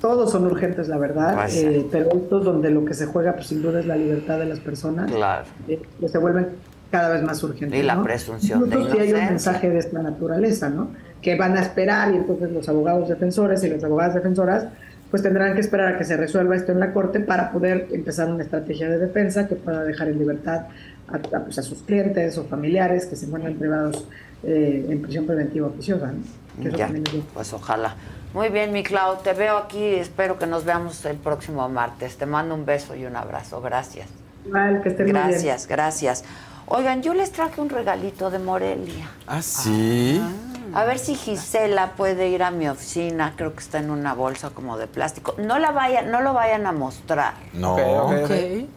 [0.00, 3.46] Todos son urgentes, la verdad, Pues eh, pero estos donde lo que se juega, pues
[3.48, 5.44] sin duda es la libertad de las personas, Claro.
[5.66, 6.50] que se vuelven
[6.90, 7.78] cada vez más urgentes.
[7.78, 8.04] Y la ¿no?
[8.04, 9.30] presunción de Incluso si hay un inocencia.
[9.30, 10.90] mensaje de esta naturaleza, ¿no?
[11.22, 14.66] Que van a esperar y entonces los abogados defensores y las abogadas defensoras
[15.10, 18.28] pues tendrán que esperar a que se resuelva esto en la corte para poder empezar
[18.28, 20.66] una estrategia de defensa que pueda dejar en libertad
[21.08, 24.04] a, a, pues, a sus clientes o familiares que se encuentran privados
[24.42, 26.12] eh, en prisión preventiva oficiosa.
[26.12, 26.70] ¿no?
[26.70, 26.90] Ya,
[27.34, 27.94] pues ojalá.
[28.34, 29.82] Muy bien, mi Clau, te veo aquí.
[29.82, 32.16] Espero que nos veamos el próximo martes.
[32.16, 33.60] Te mando un beso y un abrazo.
[33.60, 34.08] Gracias.
[34.82, 35.28] Que estén muy bien.
[35.30, 36.24] Gracias, gracias.
[36.68, 39.08] Oigan, yo les traje un regalito de Morelia.
[39.28, 40.20] ¿Ah, sí?
[40.74, 43.34] A ver si Gisela puede ir a mi oficina.
[43.36, 45.34] Creo que está en una bolsa como de plástico.
[45.38, 47.34] No la vayan, no lo vayan a mostrar.
[47.52, 47.76] No.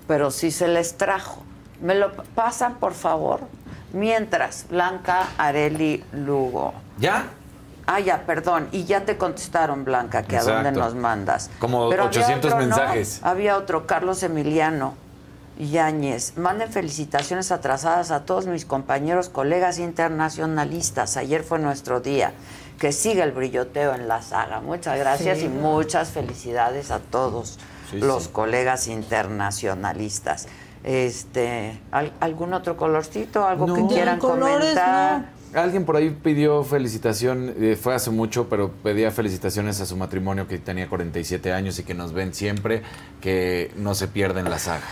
[0.07, 1.41] Pero sí se les trajo.
[1.81, 3.41] ¿Me lo pasan, por favor?
[3.91, 6.73] Mientras, Blanca Areli Lugo.
[6.99, 7.25] ¿Ya?
[7.87, 8.67] Ah, ya, perdón.
[8.71, 11.49] Y ya te contestaron, Blanca, que a dónde nos mandas.
[11.57, 12.67] Como había 800 otro, ¿no?
[12.67, 13.19] mensajes.
[13.23, 14.93] Había otro, Carlos Emiliano
[15.59, 16.37] Yáñez.
[16.37, 21.17] Manden felicitaciones atrasadas a todos mis compañeros, colegas internacionalistas.
[21.17, 22.31] Ayer fue nuestro día.
[22.79, 24.61] Que siga el brilloteo en la saga.
[24.61, 25.45] Muchas gracias Sí.
[25.45, 27.59] y muchas felicidades a todos
[27.91, 28.29] Sí, los sí.
[28.31, 30.47] colegas internacionalistas.
[30.85, 33.45] Este, ¿al- ¿Algún otro colorcito?
[33.45, 33.75] ¿Algo No.
[33.75, 35.25] que quieran colores, comentar?
[35.53, 40.47] Alguien por ahí pidió felicitación, eh, fue hace mucho, pero pedía felicitaciones a su matrimonio
[40.47, 42.83] que tenía 47 años y que nos ven siempre,
[43.19, 44.85] que no se pierden la saga.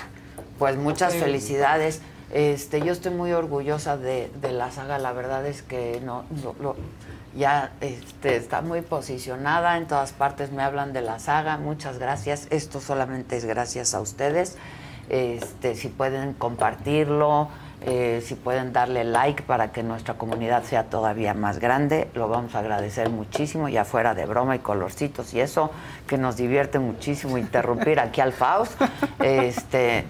[0.59, 2.01] Pues muchas felicidades.
[2.33, 4.97] Este, yo estoy muy orgullosa de, de la saga.
[4.97, 6.75] La verdad es que no, no- lo-
[7.35, 9.77] ya este, está muy posicionada.
[9.77, 11.57] En todas partes me hablan de la saga.
[11.57, 12.47] Muchas gracias.
[12.49, 14.57] Esto solamente es gracias a ustedes.
[15.09, 17.47] Este, si pueden compartirlo,
[17.81, 22.55] eh, si pueden darle like para que nuestra comunidad sea todavía más grande, lo vamos
[22.55, 25.71] a agradecer muchísimo, ya fuera de broma y colorcitos y eso,
[26.07, 28.73] que nos divierte muchísimo interrumpir aquí al Faust.
[29.23, 30.05] Este,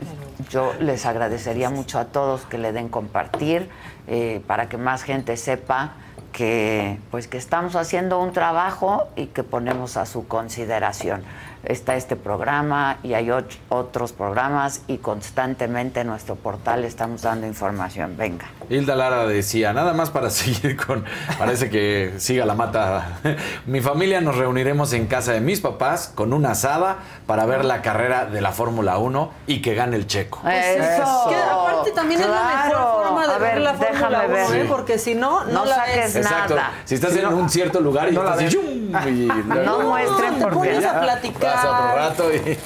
[0.49, 3.69] yo les agradecería mucho a todos que le den compartir
[4.07, 5.93] eh, para que más gente sepa
[6.31, 11.23] que pues que estamos haciendo un trabajo y que ponemos a su consideración.
[11.67, 13.29] Está este programa y hay
[13.67, 18.15] otros programas y constantemente en nuestro portal estamos dando información.
[18.15, 18.45] Venga.
[18.69, 21.03] Hilda Lara decía, nada más para seguir con,
[21.37, 23.19] parece que siga la mata.
[23.65, 27.81] Mi familia nos reuniremos en casa de mis papás con una asada para ver la
[27.81, 30.39] carrera de la Fórmula 1 y que gane el checo.
[30.47, 31.25] Eso.
[31.27, 32.69] Que aparte también es la Claro.
[32.79, 34.61] mejor forma de A ver, ver, la Fórmula déjame 1, ver.
[34.61, 34.65] ¿eh?
[34.69, 36.23] Porque si no, no, No la saques ves.
[36.23, 36.43] nada.
[36.43, 36.55] Exacto.
[36.85, 38.55] Si estás Si en no- un cierto lugar y no estás así.
[38.55, 38.63] ¡yum!
[39.05, 41.56] y luego- No muestren te porque pones a Ya, platicar.
[41.61, 42.57] Pasa otro rato y...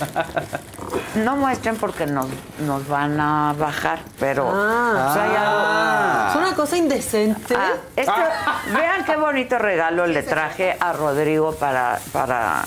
[1.19, 2.27] no muestren porque nos,
[2.59, 5.07] nos van a bajar, pero Ah.
[5.09, 7.55] o sea, ya- Es una cosa indecente.
[7.55, 8.13] Ah, esto-
[8.73, 12.63] vean qué bonito regalo le traje a Rodrigo para para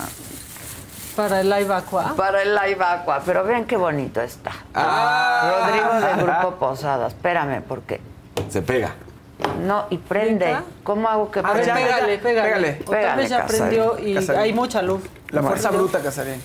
[1.16, 2.14] Para el live aqua.
[2.16, 4.50] para el live aqua, pero vean qué bonito está.
[4.74, 5.52] Ah.
[5.66, 7.06] Rodrigo del grupo Posada.
[7.08, 8.00] Espérame, porque
[8.50, 8.92] Se pega.
[9.62, 10.56] No y prende.
[10.82, 11.74] ¿Cómo hago que A ver, prenda?
[11.74, 12.48] pégale, pégale.
[12.48, 12.78] Pégale.
[12.84, 13.58] Otra Pégale, vez ya Casarín.
[13.58, 14.40] prendió y Casarín.
[14.42, 15.02] hay mucha luz.
[15.30, 15.88] La fuerza Prendió.
[15.88, 16.42] bruta, Casarín.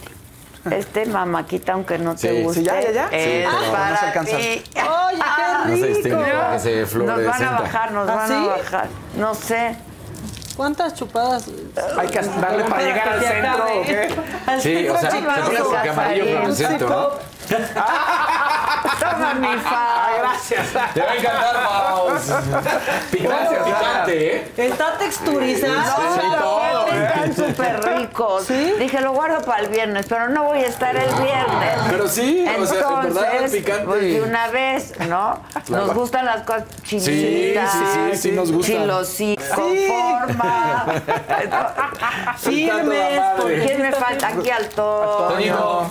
[0.72, 2.44] Este mamáquita, aunque no te Sí.
[2.44, 3.08] guste, Sí, ya, ya, ya.
[3.12, 3.52] es Sí, pero
[3.90, 4.36] no se alcanza.
[4.36, 6.38] Oye, qué No se distingue rico.
[6.42, 8.34] porque se Nos van a bajar, nos ¿Ah, van sí?
[8.34, 8.88] a bajar.
[9.18, 9.76] No sé.
[10.58, 11.46] ¿Cuántas chupadas?
[11.98, 13.64] Hay que darle para llegar al Que centro.
[13.64, 14.10] ¿o qué?
[14.60, 17.10] Sí, centro o sea, se pone porque amarillo fluorescente, ¿no?
[19.00, 20.10] Toma mi fa.
[20.20, 20.68] Gracias.
[20.94, 22.32] Te va a encantar, Faust.
[23.12, 24.52] Picante, picante, ¿eh?
[24.58, 25.96] Está texturizado.
[25.96, 26.88] Sí, sí, todo.
[26.88, 28.48] Están súper ricos.
[28.48, 31.80] Dije, lo guardo para el viernes, pero no voy a estar el viernes.
[31.90, 33.86] Pero sí, o sea, en verdad, Entonces, picante.
[33.86, 35.42] Pues de una vez, ¿no?
[35.70, 37.72] Nos gustan las cosas chinitas.
[37.72, 38.82] Sí, sí, sí, sí nos gustan.
[38.82, 40.86] Chilosí, con forma.
[42.38, 43.22] Firmes.
[43.66, 44.28] ¿Quién me falta?
[44.28, 45.30] Aquí al todo.
[45.30, 45.90] Toñito.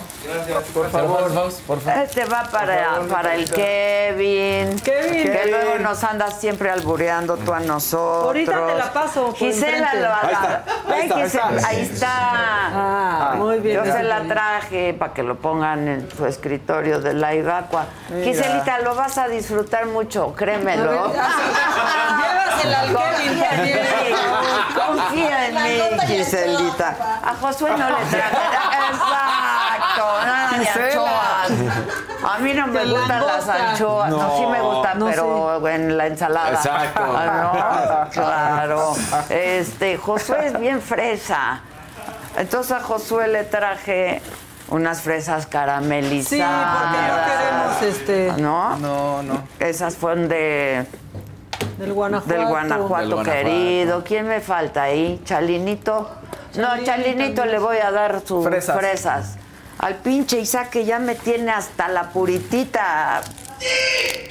[0.73, 2.03] Por favor, Faust, por favor.
[2.03, 4.79] Este va para para, para el Kevin.
[4.79, 5.23] Kevin.
[5.23, 5.51] Que Kevin.
[5.51, 8.25] luego nos andas siempre albureando tú a nosotros.
[8.25, 11.67] Ahorita te la paso por Gisela lo Ahí está, Ven, ahí está, ahí Gisela, está.
[11.69, 12.09] ahí está.
[12.11, 13.83] Ah, muy bien.
[13.83, 17.85] Yo se la traje para que lo pongan en su escritorio de la Iracua.
[18.09, 18.25] Mira.
[18.25, 21.11] Giselita, lo vas a disfrutar mucho, créemelo.
[21.13, 23.39] Llévasela al Kevin
[24.75, 25.77] Confía en también.
[25.77, 27.19] mí, Confía en Giselita.
[27.23, 28.37] A Josué no le traje.
[28.89, 30.05] Exacto.
[30.67, 31.51] Anchoas.
[32.27, 34.09] A mí no me gustan las anchoas.
[34.09, 36.51] No, sí me gustan, No, pero en la ensalada.
[36.51, 37.01] Exacto.
[37.05, 38.93] Ah, no, claro.
[39.29, 41.61] Este, Josué es bien fresa.
[42.37, 44.21] Entonces a Josué le traje
[44.69, 46.27] unas fresas caramelizadas.
[46.29, 46.41] Sí,
[46.91, 48.77] porque no queremos este ¿No?
[48.77, 49.43] No, no.
[49.59, 50.85] Esas fueron de
[51.79, 52.33] del Guanajuato.
[52.33, 53.31] del Guanajuato, Del Guanajuato.
[53.31, 54.03] querido.
[54.03, 55.21] ¿Quién me falta ahí?
[55.25, 56.09] ¿Chalinito?
[56.55, 58.77] no, Chalinito le voy a dar sus Fresas.
[58.77, 59.37] fresas.
[59.79, 63.21] Al pinche Isaac que ya me tiene hasta la puritita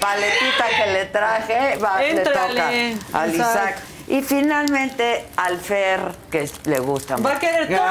[0.01, 1.77] paletita que le traje.
[1.77, 3.35] Va, le toca al Isaac.
[3.35, 3.79] Isaac.
[4.09, 7.83] Y finalmente al Fer, que le gusta Va a querer todo.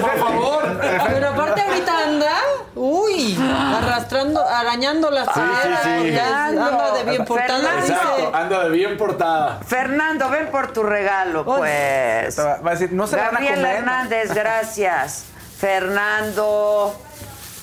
[0.00, 0.80] por favor.
[1.08, 2.32] Pero aparte ahorita anda,
[2.74, 5.98] uy, arrastrando, arañando las caderas, sí, sí.
[5.98, 7.86] porque anda de bien portada, Fernando.
[7.92, 9.60] Exacto, anda de bien portada.
[9.66, 12.38] Fernando, ven por tu regalo, pues.
[12.38, 13.76] Va a decir, no se van a Gabriela comer.
[13.76, 15.24] Hernández, gracias.
[15.58, 16.94] Fernando.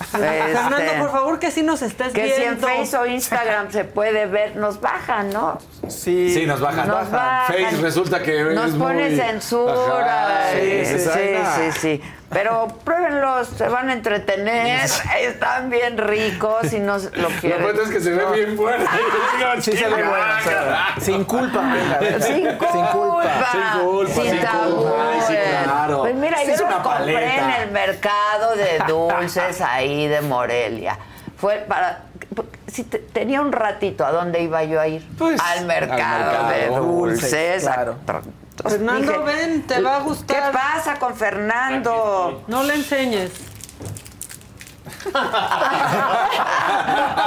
[0.04, 2.68] Fernando, este, por favor, que sí nos estés que si en viendo.
[2.68, 5.60] Face o Instagram se puede ver, nos bajan, ¿no?
[5.88, 6.34] Sí.
[6.34, 6.88] Sí, nos bajan.
[6.88, 7.48] Nos bajan.
[7.54, 10.40] Face resulta que Nos pone muy- censura.
[10.40, 12.02] Ajá, sí, sí, sí.
[12.34, 14.80] Pero pruébenlos, se van a entretener.
[15.22, 17.62] Están bien ricos y no lo Lo quieren.
[17.64, 18.86] bueno es que se ve bien bueno.
[19.62, 20.26] Sí se ve bueno.
[20.40, 21.62] o sea, sin culpa.
[22.20, 22.86] Sin culpa, Sin
[23.82, 24.12] culpa.
[24.14, 25.98] Sin culpa.
[26.00, 27.56] Pues mira, yo una compré paleta.
[27.56, 30.98] en el mercado de dulces ahí de Morelia.
[31.38, 32.04] Fue para
[32.68, 35.06] si te- tenía un ratito, ¿a dónde iba yo a ir?
[35.20, 36.50] Pues, al mercado, al mercado.
[36.50, 37.22] de dulces.
[37.32, 37.96] Dulces, claro.
[38.64, 40.52] Entonces Fernando, dije, ven, te va a gustar.
[40.52, 42.44] ¿Qué pasa con Fernando?
[42.48, 43.32] No le enseñes.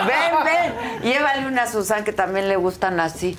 [0.07, 1.03] ven, ven.
[1.03, 3.39] Llévale una a Susan que también le gustan así.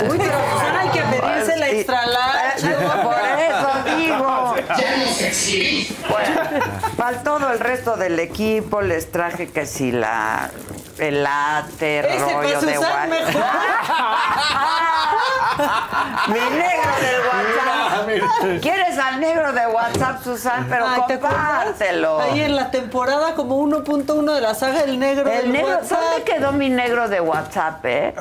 [0.00, 2.74] Uy, pero a Susana hay que pedirse la extra large.
[3.02, 4.56] Por eso digo.
[6.08, 6.40] Bueno,
[6.96, 10.50] para todo el resto del equipo les traje que si la
[11.02, 13.08] el latte, Ese rollo de Susan WhatsApp.
[13.08, 13.42] mejor.
[16.28, 18.60] Mi negro del WhatsApp.
[18.60, 20.66] ¿Quieres al negro de WhatsApp, Susan?
[20.68, 22.20] Pero Ay, compártelo.
[22.20, 26.00] Ahí en la temporada como 1.1 de la saga El Negro El del negro, WhatsApp.
[26.00, 28.14] ¿dónde quedó mi negro de WhatsApp, eh?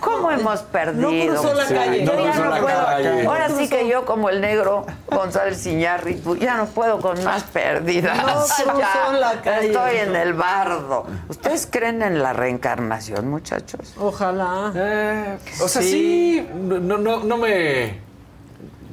[0.00, 1.34] ¿Cómo hemos perdido?
[1.34, 2.04] No cruzó la Sí, calle.
[2.04, 2.86] no Yo ya cruzó no la puedo.
[2.86, 3.26] calle.
[3.26, 8.16] Ahora sí que yo, como el negro González Iñárritu, ya no puedo con más pérdidas.
[8.18, 9.66] No cruzó Ya la calle.
[9.68, 11.06] Estoy en el bardo.
[11.28, 13.94] ¿Ustedes creen en la reencarnación, muchachos?
[13.98, 14.72] Ojalá.
[14.74, 17.98] Eh, o sea, sí, no, no, no me...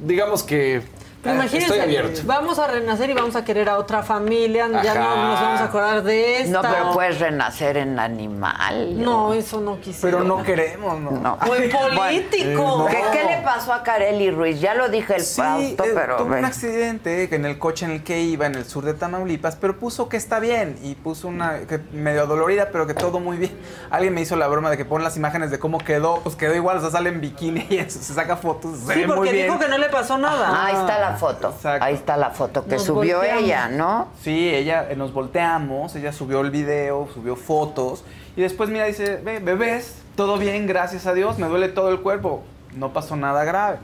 [0.04, 0.82] Digamos que...
[1.30, 2.20] Eh, imagínense, Estoy abierto.
[2.24, 5.00] vamos a renacer y vamos a querer a otra familia, ya Ajá.
[5.00, 6.62] no nos vamos a acordar de esta.
[6.62, 9.02] No, pero puedes renacer en animal.
[9.02, 10.18] No, eso no quisiera.
[10.18, 11.10] Pero no queremos, ¿no?
[11.12, 11.38] No.
[11.48, 12.86] O en político.
[12.90, 14.60] ¿Qué, qué le pasó a Carely Ruiz?
[14.60, 16.16] Ya lo dije el Sí, pausto, eh, pero...
[16.16, 19.56] tuvo un accidente en el coche en el que iba en el sur de Tamaulipas,
[19.56, 23.36] pero puso que está bien y puso una que medio dolorida, pero que todo muy
[23.36, 23.56] bien.
[23.90, 26.54] Alguien me hizo la broma de que pon las imágenes de cómo quedó, pues quedó
[26.54, 29.16] igual, o sea, sale en bikini y eso, se saca fotos, se Sí, ve muy
[29.16, 29.46] porque bien.
[29.46, 30.64] dijo que no le pasó nada.
[30.66, 31.50] Ahí está la foto.
[31.50, 31.84] Exacto.
[31.84, 33.42] Ahí está la foto que Nos subió volteamos.
[33.44, 34.08] ella, ¿no?
[34.22, 38.04] Sí, ella eh, nos volteamos, ella subió el video, subió fotos
[38.36, 42.00] y después mira dice, ve, bebés, todo bien, gracias a Dios, me duele todo el
[42.00, 42.42] cuerpo,
[42.74, 43.78] no pasó nada grave.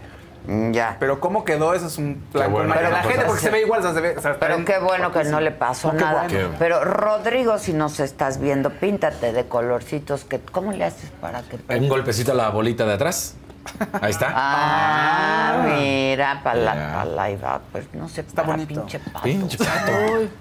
[0.46, 0.96] Mm, Ya.
[0.98, 3.78] Pero cómo quedó, eso es un plan bueno que la gente porque se ve igual,
[3.78, 5.90] o sea, se ve, o sea, está Pero en- qué bueno que no le pasó
[5.90, 6.26] Oh, nada.
[6.28, 6.48] bueno.
[6.58, 10.24] Pero Rodrigo, si nos estás viendo, píntate de colorcitos.
[10.24, 11.58] Que, ¿Cómo le haces para que...
[11.78, 13.36] Un golpecito a la bolita de atrás.
[14.00, 14.32] Ahí está.
[14.34, 16.92] Ah, mira, para la, Ya.
[16.94, 18.68] pa' la iba, pues no sé, está bonito.
[18.68, 19.22] pinche pato.
[19.22, 19.92] Pinche pato.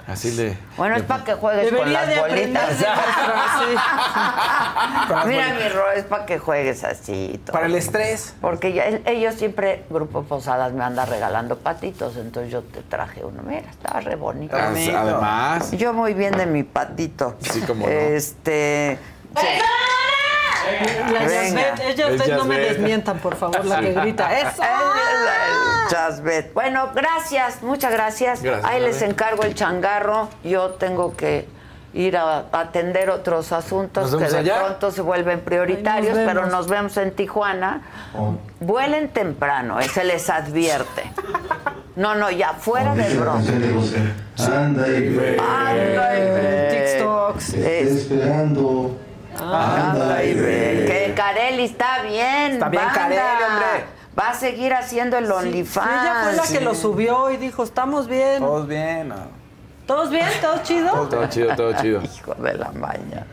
[0.08, 0.58] Así le...
[0.78, 2.64] Bueno, es para que juegues con las de bolitas.
[2.64, 2.86] aprenderse
[5.08, 5.64] Con las Mira, bolitas.
[5.64, 7.40] mi Ro, es para que juegues así.
[7.46, 7.54] todo.
[7.54, 8.34] Para el estrés.
[8.42, 13.42] Porque ya- ellos siempre, Grupo Posadas, me anda regalando patitos, entonces yo te traje uno.
[13.44, 14.56] Mira, estaba re bonito.
[14.56, 15.72] Además...
[15.72, 17.36] Yo muy bien de mi patito.
[17.42, 17.92] Sí, cómo no.
[17.92, 18.98] Este.
[21.12, 24.40] La es no me desmientan, por favor, la que grita.
[24.40, 24.64] ¡Eso!
[25.90, 26.54] Chasbet.
[26.54, 28.42] Bueno, gracias, muchas gracias.
[28.42, 30.30] Gracias, Ahí les encargo el changarro.
[30.44, 31.48] Yo tengo que
[31.94, 34.60] ir a atender otros asuntos ¿Nos que de allá?
[34.60, 37.82] pronto se vuelven prioritarios, nos pero nos vemos en Tijuana.
[38.60, 41.12] Vuelen temprano, eh, se les advierte.
[41.96, 43.42] No, no, ya, fuera de broma.
[44.38, 45.38] Anda y ve.
[45.38, 46.94] Anda y ve.
[46.96, 47.54] TikToks.
[47.54, 48.98] Estoy esperando.
[49.42, 50.84] Anda y ve.
[50.88, 52.54] Que Carelli está bien.
[52.54, 53.00] Está bien, banda.
[53.02, 53.86] Carelli, hombre.
[54.18, 55.90] Va a seguir haciendo el OnlyFans.
[56.04, 58.40] Ella fue la que lo subió y dijo, estamos bien.
[58.40, 59.10] Todos bien.
[59.10, 59.42] no.
[59.88, 60.28] ¿Todos bien?
[60.42, 60.92] ¿Todos chido?
[61.10, 62.02] Todo chido, todo chido.
[62.18, 63.26] Hijo de la maña.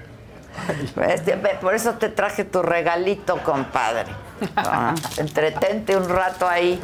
[1.08, 4.06] Este, por eso te traje tu regalito, compadre.
[4.56, 6.80] Ah, Entretente un rato ahí.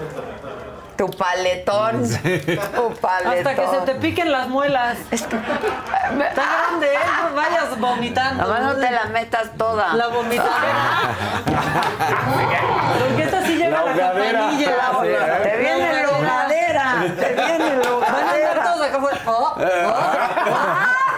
[0.96, 2.02] Tu paletón.
[2.08, 3.32] Tu paletón.
[3.38, 4.96] Hasta que se te piquen las muelas.
[5.10, 6.98] Está grande, ¿eh?
[7.28, 8.42] No vayas vomitando.
[8.46, 9.94] Nada más no te la metas toda.
[9.94, 11.00] La vomitadera.
[13.08, 14.70] Porque esta sí lleva la, campanilla.
[14.76, 16.94] La- Te viene la hogadera.
[17.18, 18.62] Te viene la Van a hogadera.
[18.64, 19.18] todos acá afuera.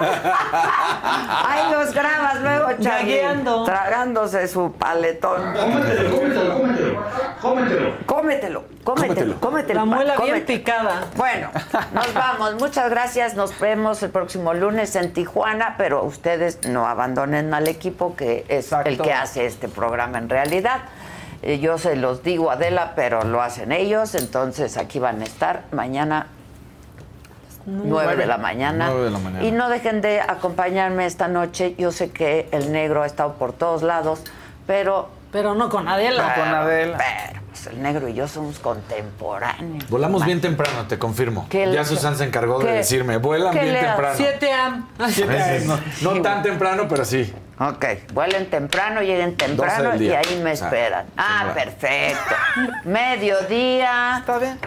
[0.06, 3.16] Ahí los grabas luego, Chagui.
[3.16, 3.64] Gagueando.
[3.64, 5.40] Tragándose su paletón.
[5.54, 6.54] Cómetelo, cómetelo,
[7.40, 7.96] cómetelo.
[8.06, 9.80] Cómetelo, cómetelo, cómetelo.
[9.80, 10.46] La muela bien cómetelo.
[10.46, 11.04] picada.
[11.16, 11.50] Bueno,
[11.92, 12.54] nos vamos.
[12.56, 13.34] Muchas gracias.
[13.34, 18.72] Nos vemos el próximo lunes en Tijuana, pero ustedes no abandonen al equipo que es
[18.84, 20.80] el que hace este programa en realidad.
[21.42, 24.14] Eh, Yo se los digo, Adela, pero lo hacen ellos.
[24.14, 26.28] Entonces aquí van a estar mañana
[27.66, 28.86] 9 de la mañana.
[28.88, 29.44] Nueve de la mañana.
[29.44, 31.74] Y no dejen de acompañarme esta noche.
[31.76, 34.22] Yo sé que el negro ha estado por todos lados,
[34.66, 35.08] pero.
[35.32, 36.32] Pero no con Adela.
[36.34, 36.98] Pero, con Adela.
[36.98, 39.88] Pero, pues el negro y yo somos contemporáneos.
[39.90, 41.46] Volamos bien temprano, te confirmo.
[41.50, 44.14] ¿Qué le- Ya Susan se encargó de decirme, vuelan bien temprano.
[44.16, 44.88] 7 am.
[45.66, 47.32] No, no tan temprano, pero sí.
[47.58, 51.06] Ok, vuelen temprano, lleguen temprano y ahí me esperan.
[51.16, 52.34] Ah, perfecto.
[52.84, 54.18] Mediodía.
[54.18, 54.58] Está bien.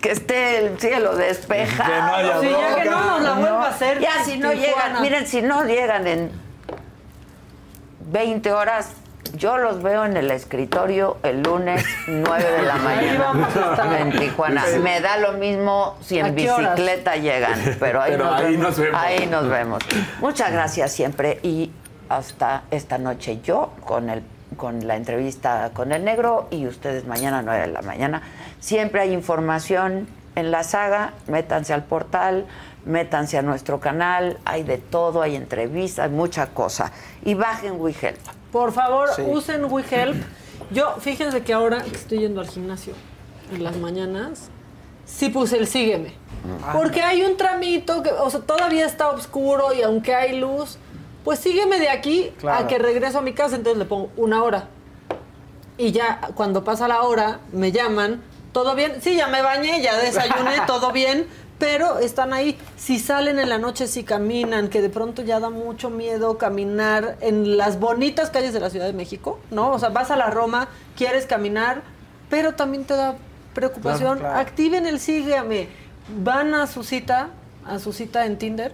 [0.00, 1.90] Que esté el cielo despejado.
[1.90, 3.98] Que no haya Sí, ya que no nos la vuelva a hacer.
[4.00, 4.66] Ya si no Tijuana.
[4.88, 6.30] llegan, miren, si no llegan en
[8.10, 8.90] 20 horas,
[9.34, 13.86] yo los veo en el escritorio el lunes 9 de la Ahí vamos a estar.
[13.86, 14.64] mañana en Tijuana.
[14.82, 18.62] Me da lo mismo si ¿A en bicicleta llegan, pero ahí, Pero nos, ahí vemos.
[18.68, 19.00] nos vemos.
[19.00, 19.82] Ahí nos vemos.
[20.20, 21.70] Muchas gracias siempre y
[22.08, 24.22] hasta esta noche yo con el
[24.56, 28.22] con la entrevista con el negro y ustedes mañana 9 de la mañana.
[28.60, 32.46] Siempre hay información en la saga, métanse al portal,
[32.84, 36.92] métanse a nuestro canal, hay de todo, hay entrevistas, mucha cosa.
[37.24, 38.18] Y bajen WeHelp.
[38.52, 39.22] Por favor, Sí.
[39.26, 40.22] usen WeHelp.
[40.70, 42.92] Yo, fíjense que ahora que estoy yendo al gimnasio
[43.52, 44.48] en las mañanas,
[45.04, 46.12] sí puse el sígueme.
[46.72, 50.76] Porque hay un tramito que, o sea, todavía está oscuro y aunque hay luz,
[51.24, 52.64] pues sígueme de aquí Claro.
[52.64, 54.68] a que regreso a mi casa, entonces le pongo una hora.
[55.78, 58.22] Y ya cuando pasa la hora, me llaman,
[58.52, 59.00] ¿todo bien?
[59.00, 61.26] Sí, ya me bañé, ya desayuné, todo bien,
[61.62, 62.58] pero están ahí.
[62.76, 67.16] Si salen en la noche, si caminan, que de pronto ya da mucho miedo caminar
[67.20, 69.70] en las bonitas calles de la Ciudad de México, ¿no?
[69.70, 70.66] O sea, vas a la Roma,
[70.96, 71.82] quieres caminar,
[72.28, 73.14] pero también te da
[73.54, 74.18] preocupación.
[74.18, 74.38] Claro, claro.
[74.40, 75.68] Activen el sígueme.
[76.24, 77.28] Van a su cita,
[77.64, 78.72] a su cita en Tinder,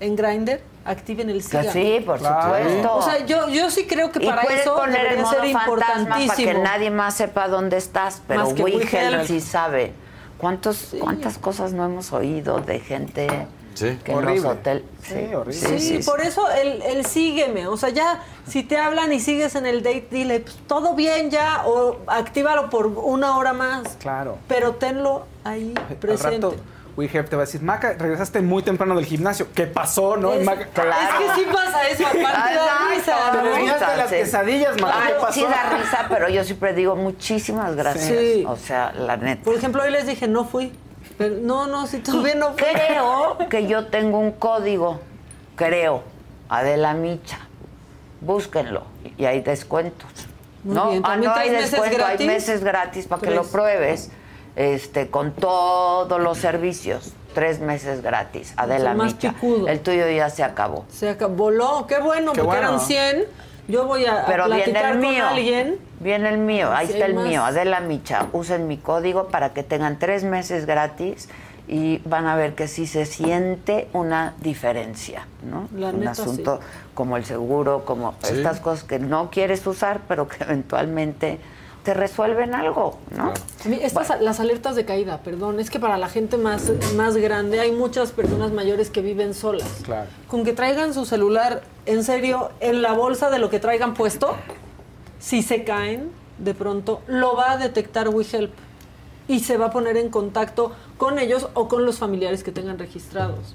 [0.00, 1.72] en Grindr, activen el Que sígueme.
[1.72, 2.42] sí, por Claro.
[2.58, 2.96] supuesto.
[2.96, 5.52] O sea, yo, yo sí creo que y para puedes eso poner el modo ser
[5.52, 6.62] fantasma para que importantísimo.
[6.64, 9.26] nadie más sepa dónde estás, pero WeHelp.
[9.26, 9.92] sí sabe.
[10.38, 13.98] ¿Cuántos, ¿Cuántas cosas no hemos oído de gente Sí.
[14.02, 14.36] que en Horrible.
[14.36, 14.82] los hoteles...
[15.02, 15.78] Sí, horrible.
[15.80, 17.66] Sí, por eso el, el sígueme.
[17.66, 21.30] O sea, ya si te hablan y sigues en el date, dile, pues, todo bien
[21.30, 23.96] ya, o actívalo por una hora más.
[24.00, 24.38] Claro.
[24.48, 26.56] Pero tenlo ahí Al presente.
[26.96, 29.48] Rato, WeHelp te va a decir, Maca, regresaste muy temprano del gimnasio.
[29.54, 30.32] ¿Qué pasó, no?
[30.32, 33.16] Es, Maca, es que sí pasa eso, aparte da risa.
[33.32, 35.06] Te desviaste de las quesadillas, Maca.
[35.06, 35.32] ¿Qué pasó?
[35.32, 38.06] sí da risa, pero yo siempre digo muchísimas gracias.
[38.06, 38.44] Sí.
[38.46, 39.44] O sea, la neta.
[39.44, 40.72] Por ejemplo, hoy les dije, no fui.
[41.18, 42.62] Pero, no, no, si bien no fui.
[42.62, 45.00] Creo que yo tengo un código,
[45.54, 46.02] creo,
[46.48, 47.38] Adela Micha.
[48.20, 48.82] Búsquenlo
[49.18, 50.08] y hay descuentos.
[50.64, 50.90] Muy ¿no?
[50.90, 52.26] bien, Ah, ¿también no hay meses descuento, hay gratis?
[52.26, 54.10] meses gratis para que lo pruebes.
[54.56, 58.54] Este, con todos los servicios, tres meses gratis.
[58.56, 59.32] Adela más Micha.
[59.34, 59.68] picudo.
[59.68, 60.86] El tuyo ya se acabó.
[60.90, 62.68] Se acabó, voló, qué bueno, Qué porque bueno.
[62.70, 63.24] eran 100.
[63.68, 65.26] Yo voy a, a Pero viene platicar el con mío.
[65.26, 65.78] alguien.
[66.00, 67.26] Viene el mío, ahí Sí, está el más.
[67.26, 68.26] mío, Adela Micha.
[68.32, 71.28] Usen mi código para que tengan tres meses gratis
[71.68, 75.68] y van a ver que sí se siente una diferencia, ¿no?
[75.76, 76.60] La Un neta, asunto
[76.94, 78.34] como el seguro, como Sí.
[78.36, 81.40] estas cosas que no quieres usar, pero que eventualmente
[81.86, 83.32] te resuelven algo, ¿no?
[83.64, 87.16] A mí, estas, las alertas de caída, perdón, es que para la gente más, más
[87.16, 89.68] grande hay muchas personas mayores que viven solas.
[89.84, 90.08] Claro.
[90.26, 94.34] Con que traigan su celular, en serio, en la bolsa de lo que traigan puesto,
[95.20, 98.52] si se caen, de pronto, lo va a detectar WeHelp
[99.28, 102.80] y se va a poner en contacto con ellos o con los familiares que tengan
[102.80, 103.54] registrados.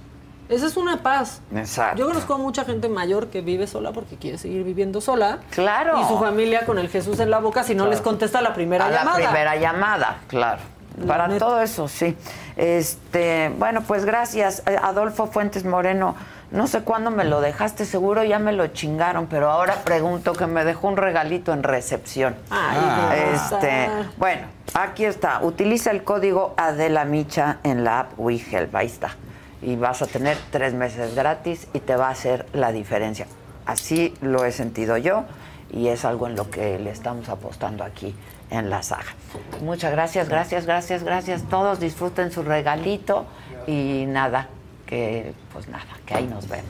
[0.52, 1.42] Esa es una paz.
[1.56, 1.98] Exacto.
[1.98, 5.40] Yo conozco a mucha gente mayor que vive sola porque quiere seguir viviendo sola.
[5.50, 6.02] Claro.
[6.02, 8.86] Y su familia con el Jesús en la boca si no les contesta la primera
[8.86, 9.18] a la llamada.
[9.18, 10.62] primera llamada, claro.
[11.08, 12.18] Para todo eso, sí.
[12.58, 16.16] Este, bueno, pues gracias, eh, Adolfo Fuentes Moreno.
[16.52, 20.48] No sé cuándo me lo dejaste, seguro ya me lo chingaron, pero ahora pregunto que
[20.48, 22.36] me dejó un regalito en recepción.
[22.50, 25.40] Ay, este, bueno, aquí está.
[25.44, 28.76] Utiliza el código Adela Micha en la app WeHelp.
[28.76, 29.16] Ahí está.
[29.62, 33.28] Y vas a tener tres meses gratis y te va a hacer la diferencia.
[33.66, 35.26] Así lo he sentido yo
[35.72, 38.16] y es algo en lo que le estamos apostando aquí
[38.50, 39.16] en la saga.
[39.62, 41.44] Muchas gracias, gracias, gracias, gracias.
[41.44, 43.26] Todos disfruten su regalito
[43.68, 44.50] y nada,
[44.86, 46.68] que pues nada, que ahí nos vemos.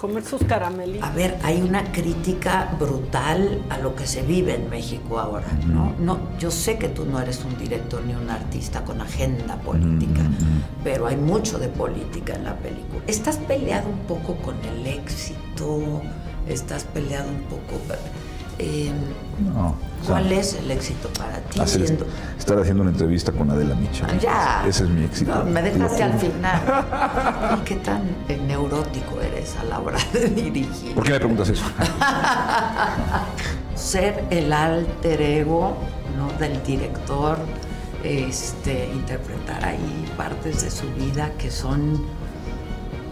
[0.00, 1.06] Comer sus caramelitos.
[1.06, 5.94] A ver, hay una crítica brutal a lo que se vive en México ahora, ¿no?
[5.98, 10.22] No, yo sé que tú no eres un director ni un artista con agenda política,
[10.82, 13.02] pero hay mucho de política en la película.
[13.06, 16.00] ¿Estás peleado un poco con el éxito?
[16.48, 17.78] ¿Estás peleado un poco?
[18.60, 18.92] Eh,
[19.54, 19.68] No.
[19.68, 19.74] o
[20.04, 21.60] sea, ¿Cuál es el éxito para ti?
[21.60, 22.06] hacer-
[22.38, 24.06] estar haciendo una entrevista con Adela Micha.
[24.18, 24.64] Ya.
[24.66, 25.34] Ese es mi éxito.
[25.34, 26.60] No, me dejaste al final.
[27.60, 30.94] ¿Y qué tan eh, neurótico eres a la hora de dirigir?
[30.94, 31.64] ¿Por qué me preguntas eso?
[33.74, 35.76] Ser el alter ego
[36.18, 36.30] ¿no?
[36.38, 37.38] del director,
[38.04, 42.04] este, interpretar ahí partes de su vida que son,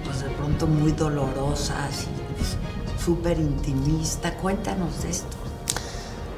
[0.05, 4.35] pues de pronto muy dolorosas y súper intimista.
[4.35, 5.36] Cuéntanos de esto.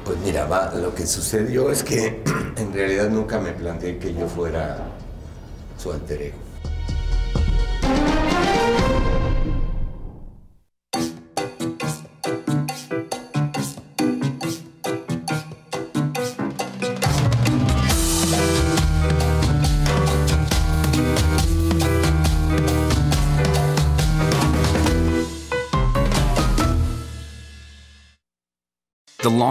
[0.05, 2.23] Pues mira, va, lo que sucedió es que
[2.57, 4.77] en realidad nunca me planteé que yo fuera
[5.77, 6.50] su alter ego.